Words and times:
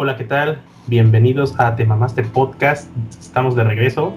Hola, 0.00 0.16
¿qué 0.16 0.22
tal? 0.22 0.60
Bienvenidos 0.86 1.58
a 1.58 1.74
Te 1.74 1.84
Mamaste 1.84 2.22
Podcast. 2.22 2.88
Estamos 3.18 3.56
de 3.56 3.64
regreso. 3.64 4.14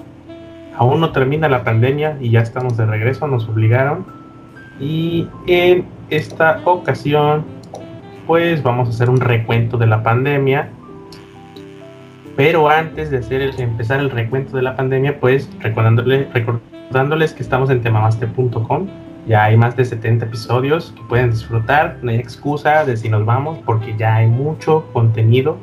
Aún 0.77 0.99
no 0.99 1.11
termina 1.11 1.49
la 1.49 1.63
pandemia 1.63 2.17
y 2.21 2.29
ya 2.29 2.41
estamos 2.41 2.77
de 2.77 2.85
regreso, 2.85 3.25
nos 3.25 3.49
obligaron. 3.49 4.05
Y 4.79 5.27
en 5.47 5.87
esta 6.11 6.61
ocasión, 6.65 7.45
pues 8.27 8.61
vamos 8.61 8.89
a 8.89 8.91
hacer 8.91 9.09
un 9.09 9.19
recuento 9.19 9.79
de 9.79 9.87
la 9.87 10.03
pandemia. 10.03 10.69
Pero 12.35 12.69
antes 12.69 13.09
de 13.09 13.17
hacer 13.17 13.41
el, 13.41 13.59
empezar 13.59 14.01
el 14.01 14.11
recuento 14.11 14.55
de 14.57 14.61
la 14.61 14.75
pandemia, 14.75 15.19
pues 15.19 15.49
recordándoles, 15.61 16.31
recordándoles 16.31 17.33
que 17.33 17.41
estamos 17.41 17.71
en 17.71 17.81
temamaste.com 17.81 18.87
ya 19.27 19.43
hay 19.45 19.57
más 19.57 19.75
de 19.75 19.85
70 19.85 20.25
episodios 20.25 20.93
que 20.95 21.03
pueden 21.03 21.31
disfrutar. 21.31 21.97
No 22.01 22.11
hay 22.11 22.17
excusa 22.17 22.85
de 22.85 22.97
si 22.97 23.07
nos 23.07 23.25
vamos 23.25 23.59
porque 23.65 23.95
ya 23.97 24.15
hay 24.15 24.27
mucho 24.27 24.87
contenido. 24.93 25.57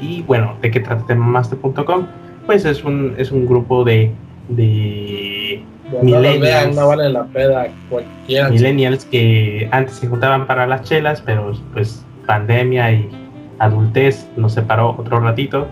Y 0.00 0.22
bueno, 0.22 0.56
¿de 0.60 0.70
qué 0.70 0.80
trata 0.80 1.06
Temamaste.com? 1.06 2.06
Pues 2.46 2.64
es 2.64 2.84
un, 2.84 3.14
es 3.16 3.32
un 3.32 3.46
grupo 3.46 3.84
de, 3.84 4.12
de 4.48 5.62
millennials. 6.02 6.76
No, 6.76 6.88
vale 6.88 7.08
la 7.10 7.24
pena 7.24 7.66
cualquiera. 7.88 8.50
Millennials 8.50 9.04
que 9.04 9.68
antes 9.70 9.96
se 9.96 10.06
juntaban 10.08 10.46
para 10.46 10.66
las 10.66 10.82
chelas, 10.82 11.20
pero 11.20 11.52
pues 11.72 12.04
pandemia 12.26 12.92
y 12.92 13.08
adultez 13.58 14.28
nos 14.36 14.52
separó 14.52 14.94
otro 14.98 15.20
ratito. 15.20 15.66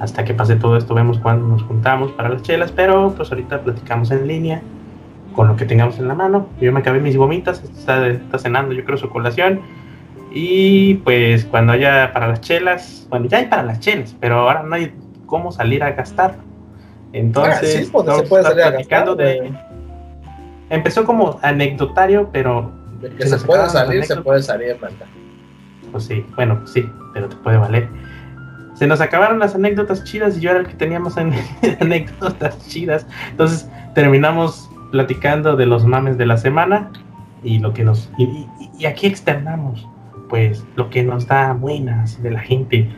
Hasta 0.00 0.24
que 0.24 0.34
pase 0.34 0.56
todo 0.56 0.76
esto, 0.76 0.94
vemos 0.94 1.18
cuándo 1.18 1.46
nos 1.46 1.62
juntamos 1.62 2.10
para 2.12 2.28
las 2.28 2.42
chelas, 2.42 2.72
pero 2.72 3.14
pues 3.16 3.30
ahorita 3.30 3.60
platicamos 3.60 4.10
en 4.10 4.26
línea 4.26 4.60
con 5.34 5.48
lo 5.48 5.56
que 5.56 5.64
tengamos 5.64 5.98
en 5.98 6.08
la 6.08 6.14
mano. 6.14 6.48
Yo 6.60 6.72
me 6.72 6.80
acabé 6.80 7.00
mis 7.00 7.16
gomitas, 7.16 7.62
está, 7.62 8.08
está 8.08 8.38
cenando 8.38 8.74
yo 8.74 8.84
creo 8.84 8.98
su 8.98 9.08
colación. 9.08 9.60
Y 10.34 10.94
pues 10.96 11.44
cuando 11.44 11.72
haya 11.72 12.12
para 12.12 12.28
las 12.28 12.40
chelas, 12.40 13.06
bueno, 13.10 13.26
ya 13.26 13.38
hay 13.38 13.46
para 13.46 13.62
las 13.62 13.80
chelas, 13.80 14.16
pero 14.20 14.40
ahora 14.40 14.62
no 14.62 14.74
hay 14.74 14.94
cómo 15.26 15.52
salir 15.52 15.82
a 15.82 15.92
gastar. 15.92 16.36
Entonces, 17.12 17.56
ah, 17.56 17.66
sí, 17.66 17.84
se 17.84 17.90
puede 18.28 18.42
salir 18.42 18.62
a 18.62 18.70
gastar, 18.70 19.16
de... 19.16 19.52
Empezó 20.70 21.04
como 21.04 21.38
anecdotario, 21.42 22.30
pero... 22.32 22.72
De 23.00 23.10
que 23.10 23.26
se, 23.26 23.36
puede 23.38 23.68
salir, 23.68 24.04
se 24.04 24.16
puede 24.16 24.42
salir, 24.42 24.78
manda. 24.80 25.06
Pues 25.90 26.04
sí, 26.04 26.24
bueno, 26.36 26.66
sí, 26.66 26.88
pero 27.12 27.28
te 27.28 27.36
puede 27.36 27.58
valer. 27.58 27.88
Se 28.74 28.86
nos 28.86 29.00
acabaron 29.00 29.38
las 29.38 29.54
anécdotas 29.54 30.02
chidas 30.04 30.38
y 30.38 30.40
yo 30.40 30.50
era 30.50 30.60
el 30.60 30.66
que 30.66 30.74
teníamos 30.74 31.16
anécdotas 31.80 32.66
chidas. 32.68 33.06
Entonces 33.30 33.68
terminamos 33.94 34.70
platicando 34.92 35.56
de 35.56 35.66
los 35.66 35.84
mames 35.84 36.16
de 36.16 36.26
la 36.26 36.36
semana 36.36 36.90
y 37.42 37.58
lo 37.58 37.72
que 37.72 37.84
nos 37.84 38.08
y, 38.18 38.86
aquí 38.86 39.06
externamos 39.06 39.88
pues 40.32 40.64
lo 40.76 40.88
que 40.88 41.02
nos 41.02 41.26
da 41.26 41.52
buenas 41.52 42.22
de 42.22 42.30
la 42.30 42.40
gente 42.40 42.88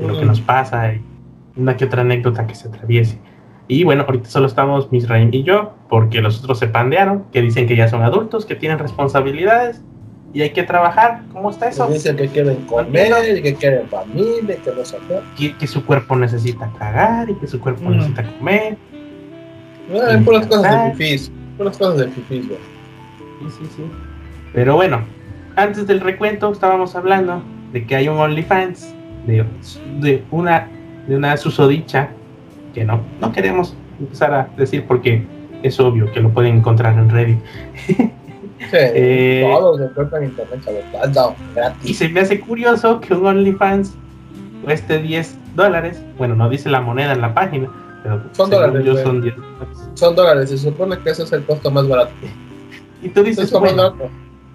lo 0.00 0.16
que 0.16 0.24
nos 0.24 0.40
pasa 0.40 0.92
y 0.92 1.02
una 1.56 1.76
que 1.76 1.86
otra 1.86 2.02
anécdota 2.02 2.46
que 2.46 2.54
se 2.54 2.68
atraviese 2.68 3.18
y 3.66 3.82
bueno 3.82 4.04
ahorita 4.06 4.28
solo 4.28 4.46
estamos 4.46 4.92
Misraim 4.92 5.30
y 5.32 5.42
yo 5.42 5.74
porque 5.88 6.20
los 6.20 6.38
otros 6.38 6.60
se 6.60 6.68
pandearon 6.68 7.24
que 7.32 7.42
dicen 7.42 7.66
que 7.66 7.74
ya 7.74 7.88
son 7.88 8.04
adultos 8.04 8.46
que 8.46 8.54
tienen 8.54 8.78
responsabilidades 8.78 9.82
y 10.32 10.42
hay 10.42 10.50
que 10.50 10.62
trabajar 10.62 11.22
¿cómo 11.32 11.50
está 11.50 11.68
eso? 11.68 11.84
dicen 11.88 12.14
que 12.14 12.28
quieren 12.28 12.64
comer 12.66 13.42
que 13.42 13.56
quieren 13.56 13.88
familia 13.88 14.54
que 14.62 14.70
no 14.70 14.84
sé 14.84 14.98
que, 15.36 15.56
que 15.56 15.66
su 15.66 15.84
cuerpo 15.84 16.14
necesita 16.14 16.70
cagar 16.78 17.28
y 17.28 17.34
que 17.34 17.48
su 17.48 17.58
cuerpo 17.58 17.90
necesita 17.90 18.22
comer 18.38 18.78
bueno, 19.90 20.24
por 20.24 20.34
las 20.34 20.46
cosas 20.46 20.84
de 20.84 20.90
fifís. 20.92 21.32
Por 21.56 21.66
las 21.66 21.78
cosas 21.78 21.96
de 21.96 22.08
fifís, 22.08 22.46
güey. 22.46 22.60
Sí, 23.40 23.56
sí, 23.58 23.70
sí. 23.76 23.82
Pero 24.52 24.76
bueno, 24.76 25.02
antes 25.58 25.86
del 25.86 26.00
recuento 26.00 26.52
estábamos 26.52 26.94
hablando 26.94 27.42
de 27.72 27.84
que 27.84 27.96
hay 27.96 28.08
un 28.08 28.16
OnlyFans 28.16 28.94
de, 29.26 29.44
de 30.00 30.24
una 30.30 30.68
de 31.08 31.16
una 31.16 31.36
susodicha 31.36 32.10
que 32.74 32.84
no, 32.84 33.00
no 33.20 33.32
queremos 33.32 33.74
empezar 33.98 34.32
a 34.32 34.48
decir 34.56 34.86
porque 34.86 35.24
es 35.62 35.80
obvio 35.80 36.12
que 36.12 36.20
lo 36.20 36.30
pueden 36.30 36.58
encontrar 36.58 36.96
en 36.96 37.10
Reddit. 37.10 37.38
Sí, 37.74 37.96
eh, 38.72 39.48
todos 39.50 39.80
encuentran 39.80 40.22
en 40.22 40.30
internet, 40.30 40.84
gratis. 41.54 41.90
Y 41.90 41.94
se 41.94 42.08
me 42.08 42.20
hace 42.20 42.38
curioso 42.38 43.00
que 43.00 43.14
un 43.14 43.26
OnlyFans 43.26 43.96
cueste 44.62 44.98
10 44.98 45.36
dólares. 45.56 46.02
Bueno, 46.18 46.36
no 46.36 46.48
dice 46.48 46.68
la 46.68 46.80
moneda 46.80 47.12
en 47.12 47.22
la 47.22 47.34
página, 47.34 47.68
son 48.32 48.50
dólares. 48.50 49.02
son, 49.94 50.14
dólares. 50.14 50.50
Se 50.50 50.58
supone 50.58 50.98
que 50.98 51.10
ese 51.10 51.24
es 51.24 51.32
el 51.32 51.44
costo 51.44 51.70
más 51.70 51.88
barato. 51.88 52.12
Y 53.00 53.10
tú 53.10 53.22
dices, 53.22 53.52
más 53.52 53.76
barato. 53.76 54.10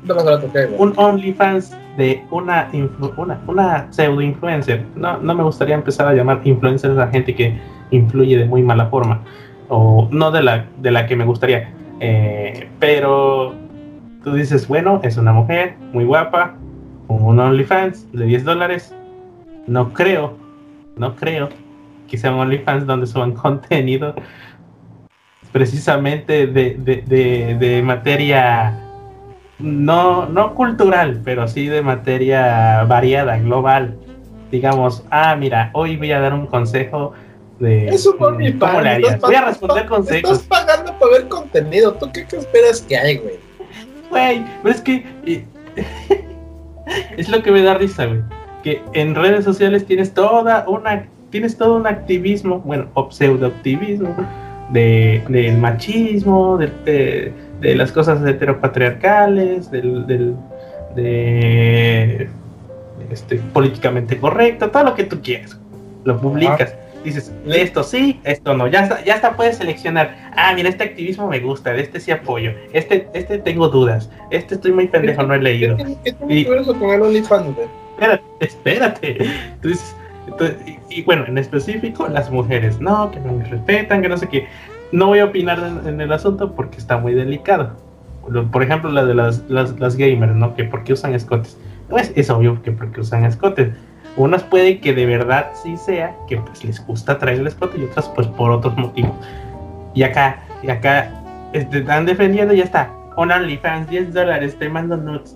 Más 0.05 0.25
barato 0.25 0.51
que 0.51 0.67
un 0.77 0.93
OnlyFans 0.95 1.75
de 1.97 2.23
una, 2.31 2.69
una, 3.17 3.39
una 3.47 3.87
pseudo 3.91 4.21
influencer. 4.21 4.85
No, 4.95 5.17
no 5.17 5.35
me 5.35 5.43
gustaría 5.43 5.75
empezar 5.75 6.07
a 6.07 6.13
llamar 6.13 6.41
influencer 6.43 6.99
a 6.99 7.07
gente 7.07 7.35
que 7.35 7.57
influye 7.91 8.37
de 8.37 8.45
muy 8.45 8.63
mala 8.63 8.87
forma. 8.87 9.21
O 9.69 10.07
no 10.11 10.31
de 10.31 10.43
la, 10.43 10.65
de 10.79 10.91
la 10.91 11.05
que 11.07 11.15
me 11.15 11.25
gustaría. 11.25 11.73
Eh, 11.99 12.69
pero 12.79 13.53
tú 14.23 14.33
dices, 14.33 14.67
bueno, 14.67 14.99
es 15.03 15.17
una 15.17 15.33
mujer 15.33 15.75
muy 15.93 16.05
guapa, 16.05 16.55
un 17.07 17.39
OnlyFans 17.39 18.11
de 18.11 18.25
10 18.25 18.43
dólares. 18.43 18.95
No 19.67 19.93
creo, 19.93 20.37
no 20.97 21.15
creo 21.15 21.49
que 22.09 22.17
sean 22.17 22.33
OnlyFans 22.35 22.85
donde 22.85 23.07
suban 23.07 23.31
contenido 23.33 24.13
precisamente 25.51 26.47
de, 26.47 26.75
de, 26.75 27.55
de, 27.55 27.81
materia 27.83 28.82
no, 29.59 30.27
no 30.27 30.55
cultural, 30.55 31.21
pero 31.23 31.47
sí 31.47 31.67
de 31.67 31.81
materia 31.81 32.83
variada, 32.83 33.37
global. 33.37 33.97
Digamos, 34.51 35.03
ah, 35.09 35.35
mira, 35.35 35.71
hoy 35.73 35.97
voy 35.97 36.11
a 36.11 36.19
dar 36.19 36.33
un 36.33 36.47
consejo 36.47 37.13
de. 37.59 37.87
Eso 37.87 38.15
por 38.17 38.35
mi 38.37 38.53
¿Cómo 38.53 38.81
le 38.81 38.89
harías? 38.89 39.19
Voy 39.19 39.35
a 39.35 39.45
responder 39.45 39.85
consejos. 39.87 40.41
Estás 40.41 40.47
pagando 40.47 40.97
para 40.99 41.11
ver 41.11 41.27
contenido. 41.27 41.93
¿Tú 41.93 42.11
qué, 42.11 42.25
esperas 42.35 42.81
que 42.81 42.97
hay, 42.97 43.17
güey? 43.17 43.35
Güey, 44.09 44.45
pero 44.61 44.75
es 44.75 44.81
que. 44.81 45.05
Es 47.17 47.29
lo 47.29 47.41
que 47.41 47.49
me 47.49 47.63
da 47.63 47.75
risa, 47.75 48.05
güey. 48.05 48.19
Que 48.61 48.83
en 48.93 49.15
redes 49.15 49.45
sociales 49.45 49.85
tienes 49.85 50.13
toda 50.13 50.65
una 50.67 51.07
tienes 51.33 51.57
todo 51.57 51.77
un 51.77 51.87
activismo, 51.87 52.59
bueno, 52.59 52.89
o 52.93 53.09
pseudo-activismo 53.09 54.15
de, 54.73 55.23
del 55.29 55.57
machismo, 55.57 56.57
de, 56.57 57.31
de, 57.61 57.75
las 57.75 57.91
cosas 57.91 58.25
heteropatriarcales, 58.25 59.71
del, 59.71 60.05
del 60.05 60.35
de 60.95 62.29
este, 63.09 63.37
políticamente 63.37 64.17
correcto, 64.17 64.69
todo 64.69 64.83
lo 64.83 64.95
que 64.95 65.03
tú 65.05 65.21
quieras, 65.21 65.57
lo 66.03 66.19
publicas. 66.19 66.75
Dices, 67.03 67.33
esto 67.47 67.83
sí, 67.83 68.21
esto 68.23 68.55
no, 68.55 68.67
ya 68.67 68.83
está, 68.83 69.03
ya 69.03 69.15
está, 69.15 69.35
puedes 69.35 69.57
seleccionar. 69.57 70.31
Ah, 70.37 70.53
mira, 70.55 70.69
este 70.69 70.85
activismo 70.85 71.27
me 71.27 71.39
gusta, 71.41 71.73
de 71.73 71.81
este 71.81 71.99
sí 71.99 72.11
apoyo, 72.11 72.51
este, 72.71 73.09
este 73.13 73.39
tengo 73.39 73.67
dudas, 73.67 74.09
este 74.31 74.55
estoy 74.55 74.71
muy 74.71 74.87
pendejo, 74.87 75.23
no 75.23 75.33
he 75.33 75.41
leído. 75.41 75.75
¿Qué, 75.75 75.97
qué, 76.05 76.13
con 76.13 76.89
el 76.89 77.01
OnlyFans? 77.01 77.57
Espérate, 77.91 78.23
espérate. 78.39 79.17
Tú 79.61 79.67
dices, 79.67 79.95
y, 80.89 81.03
bueno, 81.03 81.25
en 81.27 81.37
específico, 81.37 82.07
las 82.07 82.31
mujeres, 82.31 82.79
no, 82.79 83.11
que 83.11 83.19
no 83.19 83.33
me 83.33 83.43
respetan, 83.45 84.01
que 84.01 84.09
no 84.09 84.17
sé 84.17 84.27
qué. 84.27 84.47
No 84.91 85.07
voy 85.07 85.19
a 85.19 85.25
opinar 85.25 85.59
en, 85.85 85.99
el 85.99 86.11
asunto 86.13 86.53
porque 86.53 86.77
está 86.77 86.97
muy 86.97 87.13
delicado. 87.13 87.71
Por 88.51 88.63
ejemplo, 88.63 88.91
la 88.91 89.05
de 89.05 89.13
las, 89.13 89.43
las, 89.49 89.97
gamers, 89.97 90.35
¿no? 90.35 90.55
Que 90.55 90.63
porque 90.63 90.93
usan 90.93 91.13
escotes. 91.13 91.57
Pues 91.89 92.13
es 92.15 92.29
obvio 92.29 92.61
que 92.61 92.71
porque 92.71 93.01
usan 93.01 93.25
escotes. 93.25 93.69
Unas 94.15 94.43
puede 94.43 94.79
que 94.79 94.93
de 94.93 95.05
verdad 95.05 95.47
sí 95.61 95.75
sea 95.75 96.15
que 96.27 96.37
pues 96.37 96.63
les 96.63 96.85
gusta 96.85 97.17
traer 97.17 97.39
el 97.39 97.47
escote 97.47 97.79
y 97.79 97.85
otras 97.85 98.07
pues 98.09 98.27
por 98.27 98.51
otros 98.51 98.77
motivos. 98.77 99.13
Y 99.95 100.03
acá, 100.03 100.37
y 100.61 100.69
acá 100.69 101.11
este, 101.51 101.79
están 101.79 102.05
defendiendo 102.05 102.53
y 102.53 102.57
ya 102.57 102.63
está. 102.63 102.91
On 103.15 103.31
OnlyFans, 103.31 103.89
10 103.89 104.13
dólares, 104.13 104.57
te 104.57 104.69
mando 104.69 104.95
nuts 104.95 105.35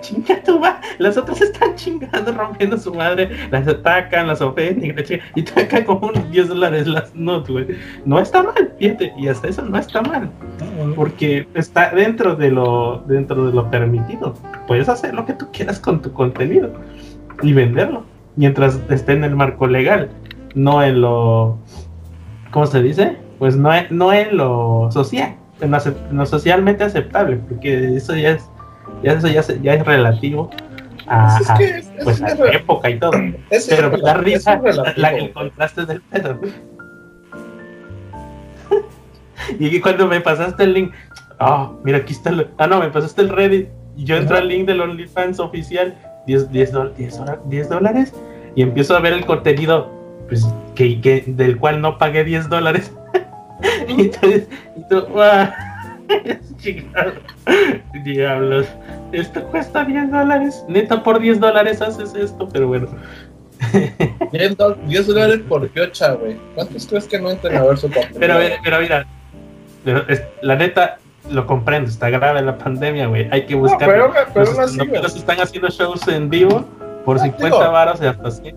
chinga 0.00 0.42
tu 0.42 0.60
va. 0.60 0.80
Las 0.98 1.16
otras 1.16 1.40
están 1.40 1.74
chingando, 1.74 2.32
rompiendo 2.32 2.78
su 2.78 2.92
madre, 2.94 3.30
las 3.50 3.66
atacan, 3.66 4.26
las 4.26 4.40
ofenden 4.40 4.94
y 5.34 5.42
te 5.42 5.60
acá 5.60 5.84
como 5.84 6.08
unos 6.08 6.30
10 6.30 6.48
dólares 6.48 6.86
las 6.86 7.14
no, 7.14 7.42
güey. 7.44 7.66
No 8.04 8.18
está 8.18 8.42
mal, 8.42 8.72
fíjate, 8.78 9.12
y 9.18 9.28
hasta 9.28 9.48
eso 9.48 9.62
no 9.62 9.78
está 9.78 10.02
mal. 10.02 10.30
Porque 10.94 11.46
está 11.54 11.90
dentro 11.90 12.34
de 12.36 12.50
lo, 12.50 13.04
dentro 13.06 13.46
de 13.46 13.52
lo 13.52 13.70
permitido. 13.70 14.34
Puedes 14.66 14.88
hacer 14.88 15.14
lo 15.14 15.24
que 15.26 15.34
tú 15.34 15.48
quieras 15.52 15.78
con 15.78 16.02
tu 16.02 16.12
contenido 16.12 16.72
y 17.42 17.52
venderlo. 17.52 18.04
Mientras 18.36 18.80
esté 18.88 19.12
en 19.12 19.24
el 19.24 19.34
marco 19.34 19.66
legal, 19.66 20.10
no 20.54 20.82
en 20.82 21.00
lo. 21.00 21.58
¿Cómo 22.50 22.66
se 22.66 22.82
dice? 22.82 23.16
Pues 23.38 23.56
no, 23.56 23.70
no 23.90 24.12
en 24.12 24.36
lo 24.36 24.88
social, 24.90 25.36
en 25.60 25.70
lo 26.12 26.26
socialmente 26.26 26.84
aceptable, 26.84 27.36
porque 27.36 27.96
eso 27.96 28.16
ya 28.16 28.30
es 28.30 28.48
ya 29.02 29.12
eso 29.12 29.28
ya, 29.28 29.42
ya 29.62 29.74
es 29.74 29.84
relativo 29.84 30.50
a, 31.08 31.38
pues, 32.04 32.20
la 32.20 32.32
época 32.52 32.90
y 32.90 32.98
todo. 32.98 33.12
Pero 33.68 33.96
la 33.96 34.14
risa, 34.14 34.60
la, 34.96 35.10
el 35.10 35.32
contraste 35.32 35.86
del 35.86 36.02
pedo. 36.02 36.38
y 39.58 39.80
cuando 39.80 40.06
me 40.06 40.20
pasaste 40.20 40.64
el 40.64 40.74
link, 40.74 40.92
ah, 41.38 41.72
mira, 41.84 41.98
aquí 41.98 42.12
está 42.12 42.30
el, 42.30 42.48
ah, 42.58 42.66
no, 42.66 42.80
me 42.80 42.90
pasaste 42.90 43.22
el 43.22 43.30
Reddit 43.30 43.68
y 43.96 44.04
yo 44.04 44.16
entro 44.16 44.36
al 44.36 44.48
link 44.48 44.66
del 44.66 44.80
OnlyFans 44.80 45.40
oficial, 45.40 45.96
10, 46.26 46.50
10, 46.52 46.72
10, 46.96 47.20
10 47.46 47.68
dólares, 47.68 48.14
y 48.54 48.62
empiezo 48.62 48.96
a 48.96 49.00
ver 49.00 49.12
el 49.12 49.26
contenido 49.26 49.90
pues, 50.28 50.46
que, 50.74 51.00
que 51.00 51.24
del 51.26 51.58
cual 51.58 51.80
no 51.80 51.98
pagué 51.98 52.22
10 52.24 52.48
dólares. 52.48 52.92
y 53.88 54.02
entonces, 54.02 54.48
y 54.76 54.88
tú, 54.88 55.04
diablos, 58.04 58.66
esto 59.12 59.42
cuesta 59.44 59.84
10 59.84 60.10
dólares. 60.10 60.64
Neta, 60.68 61.02
por 61.02 61.18
10 61.20 61.40
dólares 61.40 61.82
haces 61.82 62.14
esto, 62.14 62.48
pero 62.48 62.68
bueno. 62.68 62.88
10 64.32 65.06
dólares 65.06 65.40
por 65.48 65.68
piocha, 65.68 66.12
güey. 66.12 66.36
¿Cuántos 66.54 66.86
crees 66.86 67.06
que 67.06 67.18
no 67.18 67.30
entran 67.30 67.56
a 67.56 67.64
ver 67.64 67.78
su 67.78 67.88
papel? 67.88 68.16
Pero, 68.18 68.38
pero 68.62 68.80
mira, 68.80 69.06
la 70.42 70.56
neta, 70.56 70.98
lo 71.30 71.46
comprendo, 71.46 71.90
está 71.90 72.10
grave 72.10 72.42
la 72.42 72.56
pandemia, 72.56 73.06
güey. 73.06 73.28
Hay 73.30 73.46
que 73.46 73.54
buscar. 73.54 73.88
No, 73.88 74.12
pero, 74.12 74.12
pero 74.32 74.52
los, 74.52 74.76
los 74.76 75.16
están 75.16 75.40
haciendo 75.40 75.68
shows 75.68 76.06
en 76.08 76.30
vivo 76.30 76.64
por 77.04 77.18
50 77.18 77.68
varos 77.68 78.00
y 78.02 78.06
hasta 78.06 78.30
100. 78.30 78.56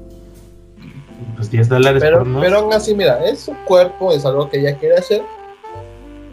Pues 1.36 1.50
10 1.50 1.70
dólares 1.70 2.02
pero, 2.04 2.20
por 2.20 2.28
no. 2.28 2.40
Pero 2.40 2.58
aún 2.60 2.74
así, 2.74 2.94
mira, 2.94 3.24
es 3.26 3.42
su 3.42 3.56
cuerpo, 3.66 4.12
es 4.12 4.26
algo 4.26 4.50
que 4.50 4.60
ella 4.60 4.78
quiere 4.78 4.98
hacer. 4.98 5.22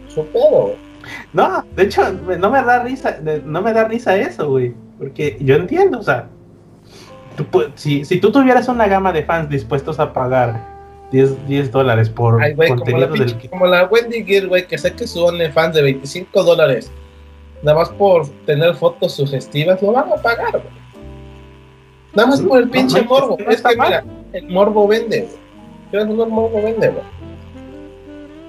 Su 0.07 0.25
pedo, 0.27 0.75
No, 1.33 1.63
de 1.75 1.83
hecho, 1.83 2.11
no 2.13 2.49
me 2.49 2.63
da 2.63 2.83
risa, 2.83 3.17
no 3.45 3.61
me 3.61 3.73
da 3.73 3.85
risa 3.85 4.17
eso, 4.17 4.49
güey. 4.49 4.73
Porque 4.97 5.37
yo 5.39 5.55
entiendo, 5.55 5.99
o 5.99 6.03
sea, 6.03 6.27
si, 7.75 8.05
si 8.05 8.19
tú 8.19 8.31
tuvieras 8.31 8.67
una 8.67 8.87
gama 8.87 9.11
de 9.11 9.23
fans 9.23 9.49
dispuestos 9.49 9.99
a 9.99 10.11
pagar 10.11 10.67
10, 11.11 11.47
10 11.47 11.71
dólares 11.71 12.09
por 12.09 12.33
contenido 12.55 12.77
como 12.77 12.97
la, 12.97 13.07
del... 13.07 13.49
como 13.49 13.67
la 13.67 13.85
Wendy 13.85 14.23
Gear, 14.23 14.47
güey, 14.47 14.67
que 14.67 14.77
sé 14.77 14.93
que 14.93 15.07
su 15.07 15.23
OnlyFans 15.23 15.75
de 15.75 15.81
25 15.81 16.43
dólares, 16.43 16.91
nada 17.63 17.79
más 17.79 17.89
por 17.89 18.27
tener 18.45 18.75
fotos 18.75 19.15
sugestivas, 19.15 19.81
lo 19.81 19.93
van 19.93 20.11
a 20.11 20.15
pagar, 20.15 20.51
güey. 20.51 20.79
Nada 22.13 22.29
más 22.29 22.41
por 22.41 22.59
el 22.59 22.69
pinche 22.69 23.01
morbo. 23.03 23.37
es 23.47 23.61
que 23.61 23.75
mira, 23.75 24.03
el 24.33 24.49
morbo 24.49 24.87
vende, 24.87 25.27
güey. 25.91 26.03
El 26.03 26.07
morbo 26.07 26.61
vende, 26.61 26.89
güey. 26.89 27.18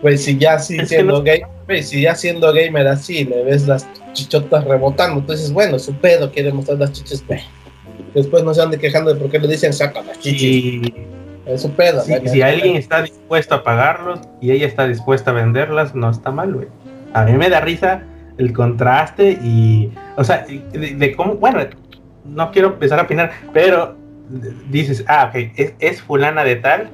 Güey, 0.02 0.16
si 0.16 0.38
ya 0.38 0.58
sí 0.58 0.78
siendo 0.86 1.22
gay, 1.22 1.42
güey, 1.66 1.82
si 1.82 2.02
ya 2.02 2.14
siendo 2.14 2.52
gamer 2.52 2.86
así 2.88 3.24
le 3.24 3.44
ves 3.44 3.66
las 3.66 3.86
chichotas 4.12 4.64
rebotando, 4.64 5.20
entonces 5.20 5.52
bueno, 5.52 5.78
su 5.78 5.94
pedo 5.94 6.30
quiere 6.32 6.52
mostrar 6.52 6.78
las 6.78 6.92
chiches, 6.92 7.24
güey. 7.26 7.40
Después 8.14 8.42
no 8.42 8.54
se 8.54 8.62
ande 8.62 8.78
quejando 8.78 9.12
de 9.12 9.20
por 9.20 9.30
qué 9.30 9.38
le 9.38 9.48
dicen 9.48 9.72
saca 9.72 10.02
las 10.02 10.18
chichis. 10.18 10.92
Es 11.46 11.62
su 11.62 11.70
pedo. 11.72 12.02
si 12.02 12.42
alguien 12.42 12.76
está 12.76 13.02
dispuesto 13.02 13.54
a 13.54 13.64
pagarlos 13.64 14.20
y 14.40 14.52
ella 14.52 14.66
está 14.66 14.86
dispuesta 14.86 15.30
a 15.30 15.34
venderlas, 15.34 15.94
no 15.94 16.10
está 16.10 16.30
mal, 16.30 16.52
güey. 16.52 16.68
A 17.12 17.24
mí 17.24 17.32
me 17.32 17.48
da 17.48 17.60
risa 17.60 18.02
el 18.38 18.52
contraste 18.52 19.32
y, 19.42 19.92
o 20.16 20.24
sea, 20.24 20.46
de, 20.46 21.14
cómo, 21.16 21.34
bueno, 21.34 21.60
no 22.24 22.50
quiero 22.52 22.68
empezar 22.68 22.98
a 22.98 23.02
opinar, 23.02 23.32
pero 23.52 23.96
dices, 24.70 25.04
ah, 25.08 25.30
ok, 25.30 25.74
es, 25.78 26.00
fulana 26.02 26.44
de 26.44 26.56
tal. 26.56 26.90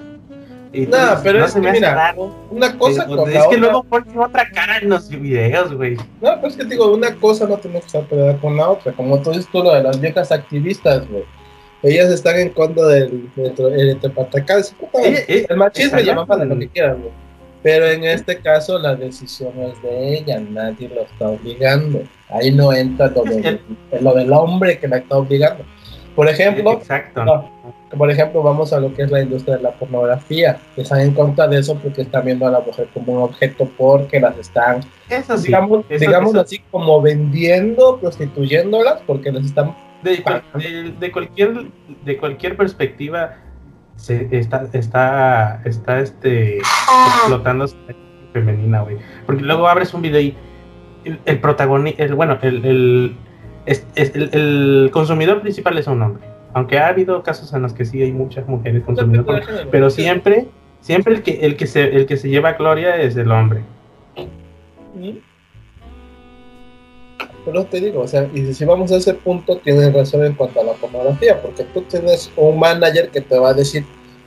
Y 0.73 0.87
no, 0.87 0.97
pero 1.23 1.45
es 1.45 1.55
que 1.55 1.61
mira, 1.61 2.15
una 2.51 2.77
cosa 2.77 3.07
Es 3.33 3.47
que 3.49 3.57
luego 3.57 3.85
ponen 3.85 4.19
otra 4.19 4.49
cara 4.51 4.79
en 4.79 4.91
los 4.91 5.09
videos, 5.09 5.73
güey. 5.73 5.97
No, 6.21 6.41
pues 6.41 6.55
es 6.55 6.59
que 6.59 6.65
digo, 6.65 6.93
una 6.93 7.15
cosa 7.15 7.47
no 7.47 7.57
tiene 7.57 7.81
que 7.81 7.87
estar 7.87 8.05
peleada 8.05 8.37
con 8.39 8.57
la 8.57 8.71
otra, 8.71 8.93
como 8.93 9.21
tú 9.23 9.31
dices 9.31 9.49
tú 9.51 9.63
lo 9.63 9.73
de 9.73 9.83
las 9.83 10.01
viejas 10.01 10.33
activistas, 10.33 11.09
güey 11.09 11.25
ellas 11.83 12.11
están 12.11 12.37
en 12.37 12.49
contra 12.51 12.87
del, 12.87 13.31
del, 13.37 13.99
El 15.49 15.57
machismo 15.57 15.99
llama 16.01 16.37
de 16.37 16.47
lo 16.47 16.59
que 16.59 16.69
quieran, 16.69 17.05
Pero 17.63 17.87
en 17.87 18.05
este 18.05 18.39
caso 18.39 18.79
la 18.79 18.95
decisión 18.97 19.53
es 19.63 19.81
de 19.83 20.19
ella, 20.19 20.41
nadie 20.41 20.89
lo 20.89 21.03
está 21.03 21.29
obligando. 21.29 22.03
Ahí 22.29 22.51
no 22.51 22.73
entra 22.73 23.09
lo, 23.09 23.25
lo 24.01 24.15
del 24.15 24.33
hombre 24.33 24.79
que 24.79 24.89
la 24.89 24.99
está 24.99 25.17
obligando. 25.17 25.65
Por 26.15 26.29
ejemplo, 26.29 26.73
Exacto. 26.73 27.51
Por 27.91 28.11
ejemplo, 28.11 28.43
vamos 28.43 28.73
a 28.73 28.81
lo 28.81 28.93
que 28.93 29.03
es 29.03 29.11
la 29.11 29.23
industria 29.23 29.57
de 29.57 29.63
la 29.63 29.71
pornografía. 29.73 30.59
Están 30.77 31.01
en 31.01 31.15
contra 31.15 31.47
de 31.47 31.61
eso 31.61 31.79
porque 31.79 32.03
están 32.03 32.25
viendo 32.25 32.47
a 32.47 32.51
la 32.51 32.61
mujer 32.61 32.89
como 32.93 33.13
un 33.13 33.23
objeto 33.23 33.71
porque 33.77 34.19
las 34.19 34.37
están, 34.39 34.81
digamos, 35.43 35.89
digamos 35.89 36.35
así, 36.35 36.61
como 36.71 37.01
vendiendo, 37.01 37.99
prostituyéndolas 37.99 39.03
porque 39.07 39.31
les 39.31 39.47
están 39.47 39.75
de, 40.03 40.23
cualquier 41.13 41.67
de 42.05 42.17
cualquier 42.17 42.57
perspectiva 42.57 43.37
se 43.97 44.29
está 44.31 44.69
está 44.73 45.63
está 45.65 46.01
este 46.01 46.59
explotando 46.59 47.67
femenina 48.33 48.83
güey. 48.83 48.99
Porque 49.25 49.43
luego 49.43 49.69
abres 49.69 49.95
un 49.95 50.03
video 50.03 50.21
y 50.21 50.37
el, 51.25 51.41
protagonista 51.41 52.03
el, 52.05 52.15
bueno 52.15 52.39
el 52.43 53.17
el, 53.65 53.83
el 53.97 54.91
consumidor 54.93 55.41
principal 55.41 55.79
es 55.79 55.87
un 55.87 56.03
hombre 56.03 56.36
aunque 56.57 56.79
ha 56.79 56.89
habido 56.89 57.23
casos 57.23 57.53
en 57.53 57.61
los 57.61 57.75
que 57.75 57.85
sí 57.85 58.03
hay 58.03 58.13
muchas 58.13 58.49
mujeres 58.49 58.83
consumiendo 58.83 59.31
pero 59.71 59.91
siempre 59.91 60.47
siempre 60.81 61.15
el 61.15 61.23
que 61.23 61.33
el 61.43 61.55
que 61.55 61.67
se 61.67 61.85
el 61.95 62.07
que 62.07 62.17
se 62.17 62.31
lleva 62.31 62.55
gloria 62.55 62.97
es 62.97 63.15
el 63.17 63.31
hombre 63.31 63.61
pero 67.45 67.65
te 67.65 67.81
digo, 67.81 68.01
o 68.01 68.09
sea, 68.09 68.29
y 68.35 68.53
si 68.53 68.65
vamos 68.65 68.91
a 68.91 68.97
ese 68.97 69.15
punto, 69.15 69.59
tienes 69.59 69.93
razón 69.95 70.25
en 70.25 70.35
cuanto 70.35 70.61
a 70.61 70.65
la 70.65 70.73
pornografía, 70.73 71.41
porque 71.41 71.63
tú 71.63 71.81
tienes 71.83 72.29
un 72.35 72.59
manager 72.59 73.09
que 73.11 73.21
te 73.21 73.39
va 73.39 73.51
a 73.51 73.55
decir, 73.55 73.85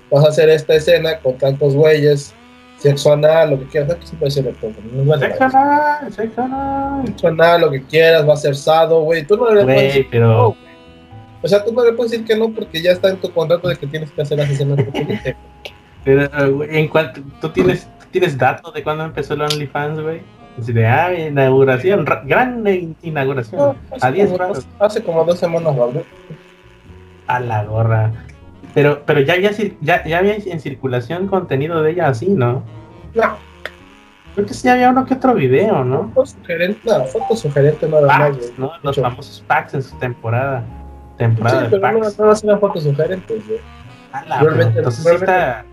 vas 0.10 0.24
a 0.24 0.30
hacer 0.30 0.48
esta 0.48 0.76
escena 0.76 1.20
con 1.20 1.38
tantos 1.38 1.76
güeyes, 1.76 2.34
sexo 2.78 3.12
anal, 3.12 3.50
lo 3.50 3.60
que 3.60 3.66
quieras, 3.66 3.96
que 3.96 4.08
se 4.08 4.16
puede 4.16 4.34
decir 4.34 4.56
todo. 4.62 4.72
No 4.94 5.18
sexo 5.20 5.44
anal, 5.44 6.14
sexo 6.14 6.42
anal. 6.42 7.08
Sexo 7.08 7.28
anal, 7.28 7.62
lo 7.62 7.72
que 7.72 7.84
quieras, 7.84 8.26
va 8.26 8.36
a 8.36 8.38
ser 8.38 8.56
sado, 8.56 9.02
güey. 9.02 9.26
Tú 9.26 9.36
no 9.36 9.54
le 9.54 9.66
decir 9.66 10.08
pero... 10.10 10.56
O 11.42 11.48
sea, 11.48 11.64
tú 11.64 11.72
no 11.74 11.84
le 11.84 11.94
puedes 11.94 12.12
decir 12.12 12.26
que 12.26 12.36
no 12.36 12.50
porque 12.50 12.82
ya 12.82 12.92
está 12.92 13.10
en 13.10 13.18
tu 13.18 13.32
contrato 13.32 13.68
de 13.68 13.78
que 13.78 13.88
tienes 13.88 14.12
que 14.12 14.22
hacer 14.22 14.40
que 14.40 15.36
Pero, 16.04 16.64
en 16.64 16.88
cuanto 16.88 17.22
tú 17.40 17.50
tienes, 17.50 17.88
tienes 18.12 18.38
datos 18.38 18.74
de 18.74 18.84
cuándo 18.84 19.06
empezó 19.06 19.34
el 19.36 19.42
OnlyFans, 19.42 20.02
güey. 20.02 20.22
De, 20.58 20.86
ah, 20.86 21.14
inauguración, 21.14 22.06
gran 22.26 22.96
inauguración. 23.02 23.78
a 24.02 24.12
10 24.12 24.34
Hace 24.80 25.04
como 25.04 25.24
dos 25.24 25.40
semanas, 25.40 25.78
¿vale? 25.78 26.04
A 27.28 27.40
la 27.40 27.64
gorra. 27.64 28.12
Pero, 28.74 29.04
pero 29.06 29.22
ya, 29.22 29.38
ya, 29.38 29.52
ya, 29.82 30.04
ya 30.04 30.18
había 30.18 30.36
en 30.36 30.60
circulación 30.60 31.28
contenido 31.28 31.82
de 31.82 31.92
ella 31.92 32.10
así, 32.10 32.28
¿no? 32.28 32.64
No. 33.16 33.38
Creo 34.36 34.46
que 34.46 34.54
sí 34.54 34.68
había 34.68 34.90
uno 34.90 35.06
que 35.06 35.16
otro 35.16 35.34
video, 35.34 35.84
¿no? 35.84 36.12
Foto 36.14 36.28
sugerente, 36.28 36.80
no, 36.86 37.06
foto 37.06 37.36
sugerente 37.36 37.88
nada 37.88 38.08
más. 38.08 38.38
¿no? 38.58 38.72
Los 38.84 38.96
famosos 38.98 39.44
packs 39.48 39.74
en 39.74 39.84
su 39.84 39.98
temporada. 39.98 40.64
Temporada 41.20 41.62
sí, 41.62 41.68
pero 41.70 41.82
packs. 41.82 42.18
no, 42.18 42.26
no 42.26 42.32
hacían 42.32 42.60
fotos 42.60 42.84
sugerentes, 42.84 43.48
güey. 43.48 43.60
realmente, 44.42 44.80
entonces 44.80 45.06
está 45.06 45.64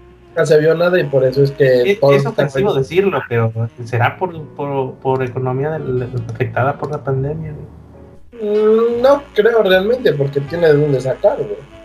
se 0.44 0.58
vio 0.58 0.74
nada 0.74 1.00
y 1.00 1.04
por 1.04 1.24
eso 1.24 1.42
es 1.42 1.50
que... 1.52 1.92
Es, 1.92 1.98
es 2.02 2.26
ofensivo 2.26 2.74
decirlo, 2.74 3.22
pero 3.28 3.50
¿será 3.84 4.18
por, 4.18 4.38
por, 4.48 4.94
por 4.96 5.22
economía 5.22 5.80
afectada 6.28 6.76
por 6.76 6.90
la 6.90 7.02
pandemia? 7.02 7.52
Mm, 8.32 9.00
no 9.00 9.22
creo 9.32 9.62
realmente, 9.62 10.12
porque 10.12 10.40
tiene 10.40 10.66
de 10.66 10.74
dónde 10.74 11.00
sacar, 11.00 11.38
güey. 11.38 11.75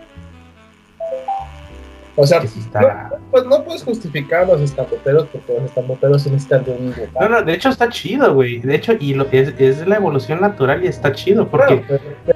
O 2.14 2.26
sea, 2.26 2.42
no, 2.42 3.16
pues 3.30 3.44
no 3.46 3.64
puedes 3.64 3.82
justificar 3.82 4.42
a 4.42 4.46
los 4.48 4.60
estampoteros 4.60 5.26
porque 5.32 5.54
los 5.54 5.64
estampoteros 5.64 6.26
necesitan 6.26 6.64
de 6.64 6.72
un 6.72 6.94
No, 7.18 7.28
no, 7.28 7.42
de 7.42 7.54
hecho 7.54 7.70
está 7.70 7.88
chido, 7.88 8.34
güey. 8.34 8.58
De 8.58 8.74
hecho, 8.74 8.92
y 9.00 9.14
lo 9.14 9.26
es, 9.30 9.54
es 9.58 9.86
la 9.86 9.96
evolución 9.96 10.40
natural 10.40 10.84
y 10.84 10.88
está 10.88 11.12
chido 11.12 11.48
porque, 11.48 11.82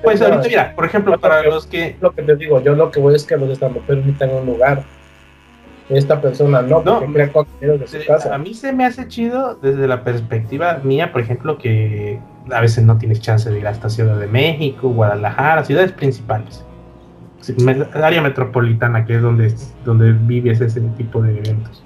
pues 0.02 0.22
ahorita, 0.22 0.48
mira, 0.48 0.74
por 0.74 0.86
ejemplo, 0.86 1.20
para 1.20 1.42
los 1.42 1.66
que... 1.66 1.96
Lo 2.00 2.12
que 2.12 2.22
te 2.22 2.36
digo, 2.36 2.62
yo 2.62 2.74
lo 2.74 2.90
que 2.90 3.00
voy 3.00 3.16
es 3.16 3.24
que 3.24 3.36
los 3.36 3.50
estampoteros 3.50 4.06
necesitan 4.06 4.30
un 4.30 4.46
lugar 4.46 4.82
esta 5.88 6.20
persona 6.20 6.62
no, 6.62 6.82
porque 6.82 7.12
crea 7.12 7.32
contenido 7.32 7.78
de 7.78 7.86
su 7.86 7.98
casa. 8.06 8.34
A 8.34 8.38
mí 8.38 8.54
se 8.54 8.72
me 8.72 8.84
hace 8.84 9.06
chido 9.06 9.54
desde 9.54 9.86
la 9.86 10.02
perspectiva 10.02 10.80
mía, 10.82 11.12
por 11.12 11.20
ejemplo, 11.20 11.58
que 11.58 12.18
a 12.50 12.60
veces 12.60 12.84
no 12.84 12.98
tienes 12.98 13.20
chance 13.20 13.48
de 13.50 13.58
ir 13.58 13.66
hasta 13.66 13.88
Ciudad 13.88 14.18
de 14.18 14.26
México, 14.26 14.88
Guadalajara, 14.88 15.64
ciudades 15.64 15.92
principales. 15.92 16.64
Área 17.94 18.22
metropolitana, 18.22 19.04
que 19.04 19.16
es 19.16 19.22
donde, 19.22 19.54
donde 19.84 20.12
vives 20.12 20.60
ese 20.60 20.80
tipo 20.96 21.22
de 21.22 21.38
eventos. 21.38 21.82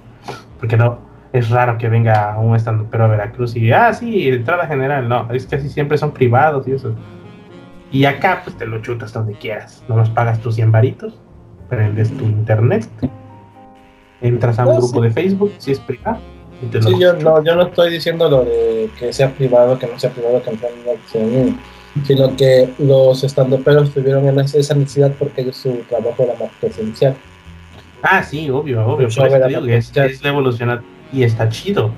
Porque 0.59 0.77
no, 0.77 0.99
es 1.33 1.49
raro 1.49 1.77
que 1.77 1.89
venga 1.89 2.37
un 2.37 2.55
estando 2.55 2.87
pero 2.89 3.05
a 3.05 3.07
Veracruz 3.07 3.55
y, 3.55 3.71
ah, 3.71 3.93
sí, 3.93 4.29
entrada 4.29 4.67
general, 4.67 5.07
no, 5.09 5.31
es 5.31 5.45
que 5.45 5.57
casi 5.57 5.69
siempre 5.69 5.97
son 5.97 6.11
privados 6.11 6.67
y 6.67 6.73
eso. 6.73 6.95
Y 7.91 8.05
acá, 8.05 8.41
pues 8.43 8.57
te 8.57 8.65
lo 8.65 8.81
chutas 8.81 9.11
donde 9.11 9.33
quieras. 9.33 9.83
No 9.89 9.97
los 9.97 10.09
pagas 10.09 10.39
tus 10.39 10.55
100 10.55 10.71
varitos, 10.71 11.19
prendes 11.69 12.15
tu 12.15 12.25
internet 12.25 12.87
entras 14.21 14.59
a 14.59 14.65
un 14.65 14.77
grupo 14.77 15.01
de 15.01 15.11
Facebook, 15.11 15.51
si 15.57 15.71
es 15.71 15.79
privado. 15.79 16.19
Sí, 16.79 16.99
yo 16.99 17.13
no, 17.13 17.43
yo 17.43 17.55
no 17.55 17.63
estoy 17.63 17.91
diciendo 17.91 18.29
lo 18.29 18.45
de 18.45 18.89
que 18.97 19.11
sea 19.11 19.31
privado, 19.31 19.79
que 19.79 19.87
no 19.87 19.97
sea 19.97 20.11
privado, 20.11 20.43
que 20.43 20.51
no 20.51 20.57
sea 20.59 21.21
sino 22.05 22.35
que 22.35 22.69
los 22.79 23.23
estandoperos 23.23 23.91
tuvieron 23.91 24.39
esa 24.39 24.73
necesidad 24.75 25.11
porque 25.19 25.51
su 25.51 25.73
trabajo 25.89 26.23
era 26.23 26.33
más 26.39 26.51
presencial. 26.59 27.15
Ah, 28.01 28.23
sí, 28.23 28.49
obvio, 28.49 28.85
obvio. 28.85 29.07
es, 29.07 29.95
es 29.95 30.25
evolucionar 30.25 30.81
y 31.13 31.23
está 31.23 31.47
chido. 31.49 31.91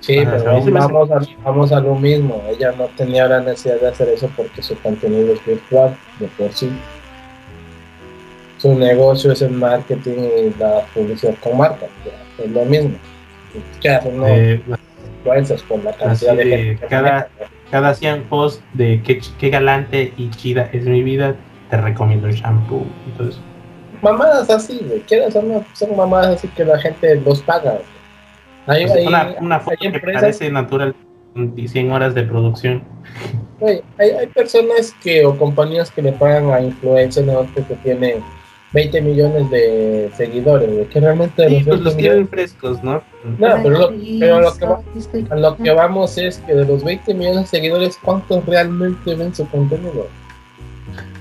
Sí, 0.00 0.20
pero 0.24 0.44
vamos 0.74 1.10
a, 1.10 1.20
vamos 1.44 1.72
a 1.72 1.80
lo 1.80 1.94
mismo. 1.94 2.42
Ella 2.48 2.72
no 2.76 2.86
tenía 2.96 3.26
la 3.26 3.40
necesidad 3.40 3.80
de 3.80 3.88
hacer 3.88 4.08
eso 4.08 4.30
porque 4.36 4.62
su 4.62 4.78
contenido 4.80 5.32
es 5.32 5.44
virtual, 5.44 5.96
de 6.20 6.26
por 6.28 6.52
sí. 6.52 6.70
su 8.58 8.74
negocio 8.78 9.32
es 9.32 9.42
el 9.42 9.52
marketing 9.52 10.18
y 10.18 10.58
la 10.58 10.82
publicidad 10.94 11.34
con 11.42 11.56
marca. 11.58 11.86
ya, 12.04 12.44
es 12.44 12.50
lo 12.50 12.64
mismo. 12.64 12.96
¿Qué 13.80 13.88
hacen? 13.88 14.18
No, 14.18 14.26
Eh, 14.28 14.62
por 15.68 15.84
la 15.84 15.92
cantidad 15.92 16.34
de 16.34 16.44
gente 16.44 16.80
que 16.80 16.86
cada. 16.86 17.28
Cada 17.70 17.94
100 17.94 18.24
posts 18.24 18.62
de 18.74 19.02
qué, 19.02 19.20
qué 19.38 19.50
galante 19.50 20.12
y 20.16 20.30
chida 20.30 20.68
es 20.72 20.86
mi 20.86 21.02
vida, 21.02 21.36
te 21.70 21.76
recomiendo 21.76 22.26
el 22.28 22.34
shampoo. 22.34 22.86
Entonces, 23.06 23.40
Mamadas 24.00 24.48
así, 24.48 24.80
güey. 24.86 25.00
¿Quieres? 25.00 25.32
Son, 25.32 25.64
son 25.74 25.96
mamadas 25.96 26.36
así 26.36 26.48
que 26.48 26.64
la 26.64 26.78
gente 26.78 27.16
los 27.16 27.42
paga. 27.42 27.78
Hay, 28.66 28.86
pues, 28.86 28.96
hay- 28.98 29.06
una, 29.06 29.34
una 29.40 29.56
hay 29.56 29.60
foto 29.62 29.76
que 29.80 29.86
empresas 29.88 30.20
parece 30.22 30.50
natural 30.50 30.94
y 31.56 31.66
100 31.68 31.90
horas 31.92 32.14
de 32.14 32.22
producción. 32.22 32.82
Güey, 33.58 33.82
hay, 33.98 34.10
hay 34.10 34.26
personas 34.28 34.94
que 35.02 35.26
o 35.26 35.36
compañías 35.36 35.90
que 35.90 36.02
le 36.02 36.12
pagan 36.12 36.50
a 36.52 36.60
influencers 36.60 37.26
¿no? 37.26 37.46
que 37.54 37.62
tienen 37.82 38.22
20 38.72 39.00
millones 39.00 39.50
de 39.50 40.10
seguidores, 40.16 40.70
güey, 40.70 40.86
que 40.88 41.00
realmente 41.00 41.42
de 41.42 41.48
Sí, 41.48 41.60
los 41.64 41.80
pues 41.80 41.96
20 41.96 42.14
los 42.20 42.28
frescos, 42.28 42.82
¿no? 42.84 43.02
No, 43.38 43.48
pero 43.62 43.70
lo, 43.70 43.92
pero 44.20 44.40
lo 44.40 44.54
que 44.56 44.66
va- 44.66 44.82
a 45.30 45.36
lo 45.36 45.56
que 45.56 45.70
vamos 45.70 46.18
es 46.18 46.38
que 46.38 46.54
de 46.54 46.64
los 46.66 46.84
20 46.84 47.14
millones 47.14 47.40
de 47.42 47.46
seguidores, 47.46 47.98
¿cuántos 48.02 48.44
realmente 48.44 49.14
ven 49.14 49.34
su 49.34 49.48
contenido? 49.48 50.06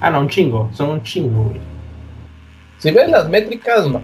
Ah, 0.01 0.09
no, 0.09 0.19
un 0.21 0.27
chingo, 0.29 0.69
son 0.73 0.89
un 0.89 1.03
chingo, 1.03 1.43
güey. 1.45 1.61
Si 2.79 2.91
ves 2.91 3.09
las 3.09 3.29
métricas, 3.29 3.87
no. 3.87 4.01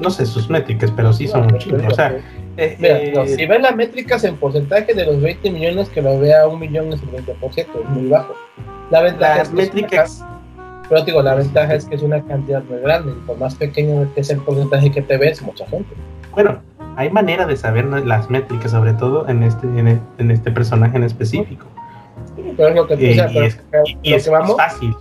No 0.00 0.10
sé 0.10 0.26
sus 0.26 0.48
métricas, 0.50 0.90
pero 0.96 1.12
sí 1.12 1.28
son 1.28 1.46
No, 1.46 1.54
un 1.54 1.58
chingo. 1.58 1.86
O 1.86 1.94
sea, 1.94 2.16
eh, 2.56 2.76
mira, 2.78 2.98
eh, 2.98 3.12
no, 3.14 3.26
si 3.26 3.46
ves 3.46 3.60
las 3.62 3.76
métricas 3.76 4.24
en 4.24 4.36
porcentaje 4.36 4.94
de 4.94 5.04
los 5.06 5.20
20 5.20 5.50
millones 5.50 5.88
que 5.90 6.02
lo 6.02 6.18
vea 6.18 6.48
un 6.48 6.58
millón 6.58 6.92
es 6.92 7.00
el 7.02 7.10
20%, 7.10 7.58
es 7.84 7.88
muy 7.90 8.08
bajo. 8.08 8.34
La 8.90 9.02
ventaja 9.02 9.38
las 9.38 9.52
métricas, 9.52 10.24
Pero 10.92 11.04
digo, 11.06 11.22
la 11.22 11.34
ventaja 11.36 11.74
es 11.74 11.86
que 11.86 11.94
es 11.94 12.02
una 12.02 12.20
cantidad 12.22 12.62
muy 12.64 12.78
grande. 12.80 13.12
Y 13.12 13.26
por 13.26 13.38
más 13.38 13.54
pequeño 13.54 14.06
que 14.14 14.22
sea 14.22 14.36
el 14.36 14.42
porcentaje 14.42 14.90
que 14.90 15.00
te 15.00 15.16
ves, 15.16 15.40
mucha 15.40 15.66
gente. 15.68 15.88
bueno, 16.32 16.58
hay 16.96 17.08
manera 17.08 17.46
de 17.46 17.56
saber 17.56 17.86
las 17.86 18.28
métricas, 18.28 18.72
sobre 18.72 18.92
todo 18.92 19.26
en 19.26 19.42
este, 19.42 19.66
en 19.66 19.88
e- 19.88 20.00
en 20.18 20.30
este 20.30 20.50
personaje 20.50 20.94
en 20.98 21.04
específico. 21.04 21.64
Pero 22.58 22.68
es 22.68 22.74
lo 22.74 22.86
que, 22.86 22.94
y 22.94 22.96
pero 22.98 23.10
es- 23.46 23.56
lo 23.72 23.80
Y, 24.02 24.10
que 24.10 24.16
es, 24.16 24.26
es 24.26 24.30
vamos, 24.30 24.54
fácil. 24.58 24.94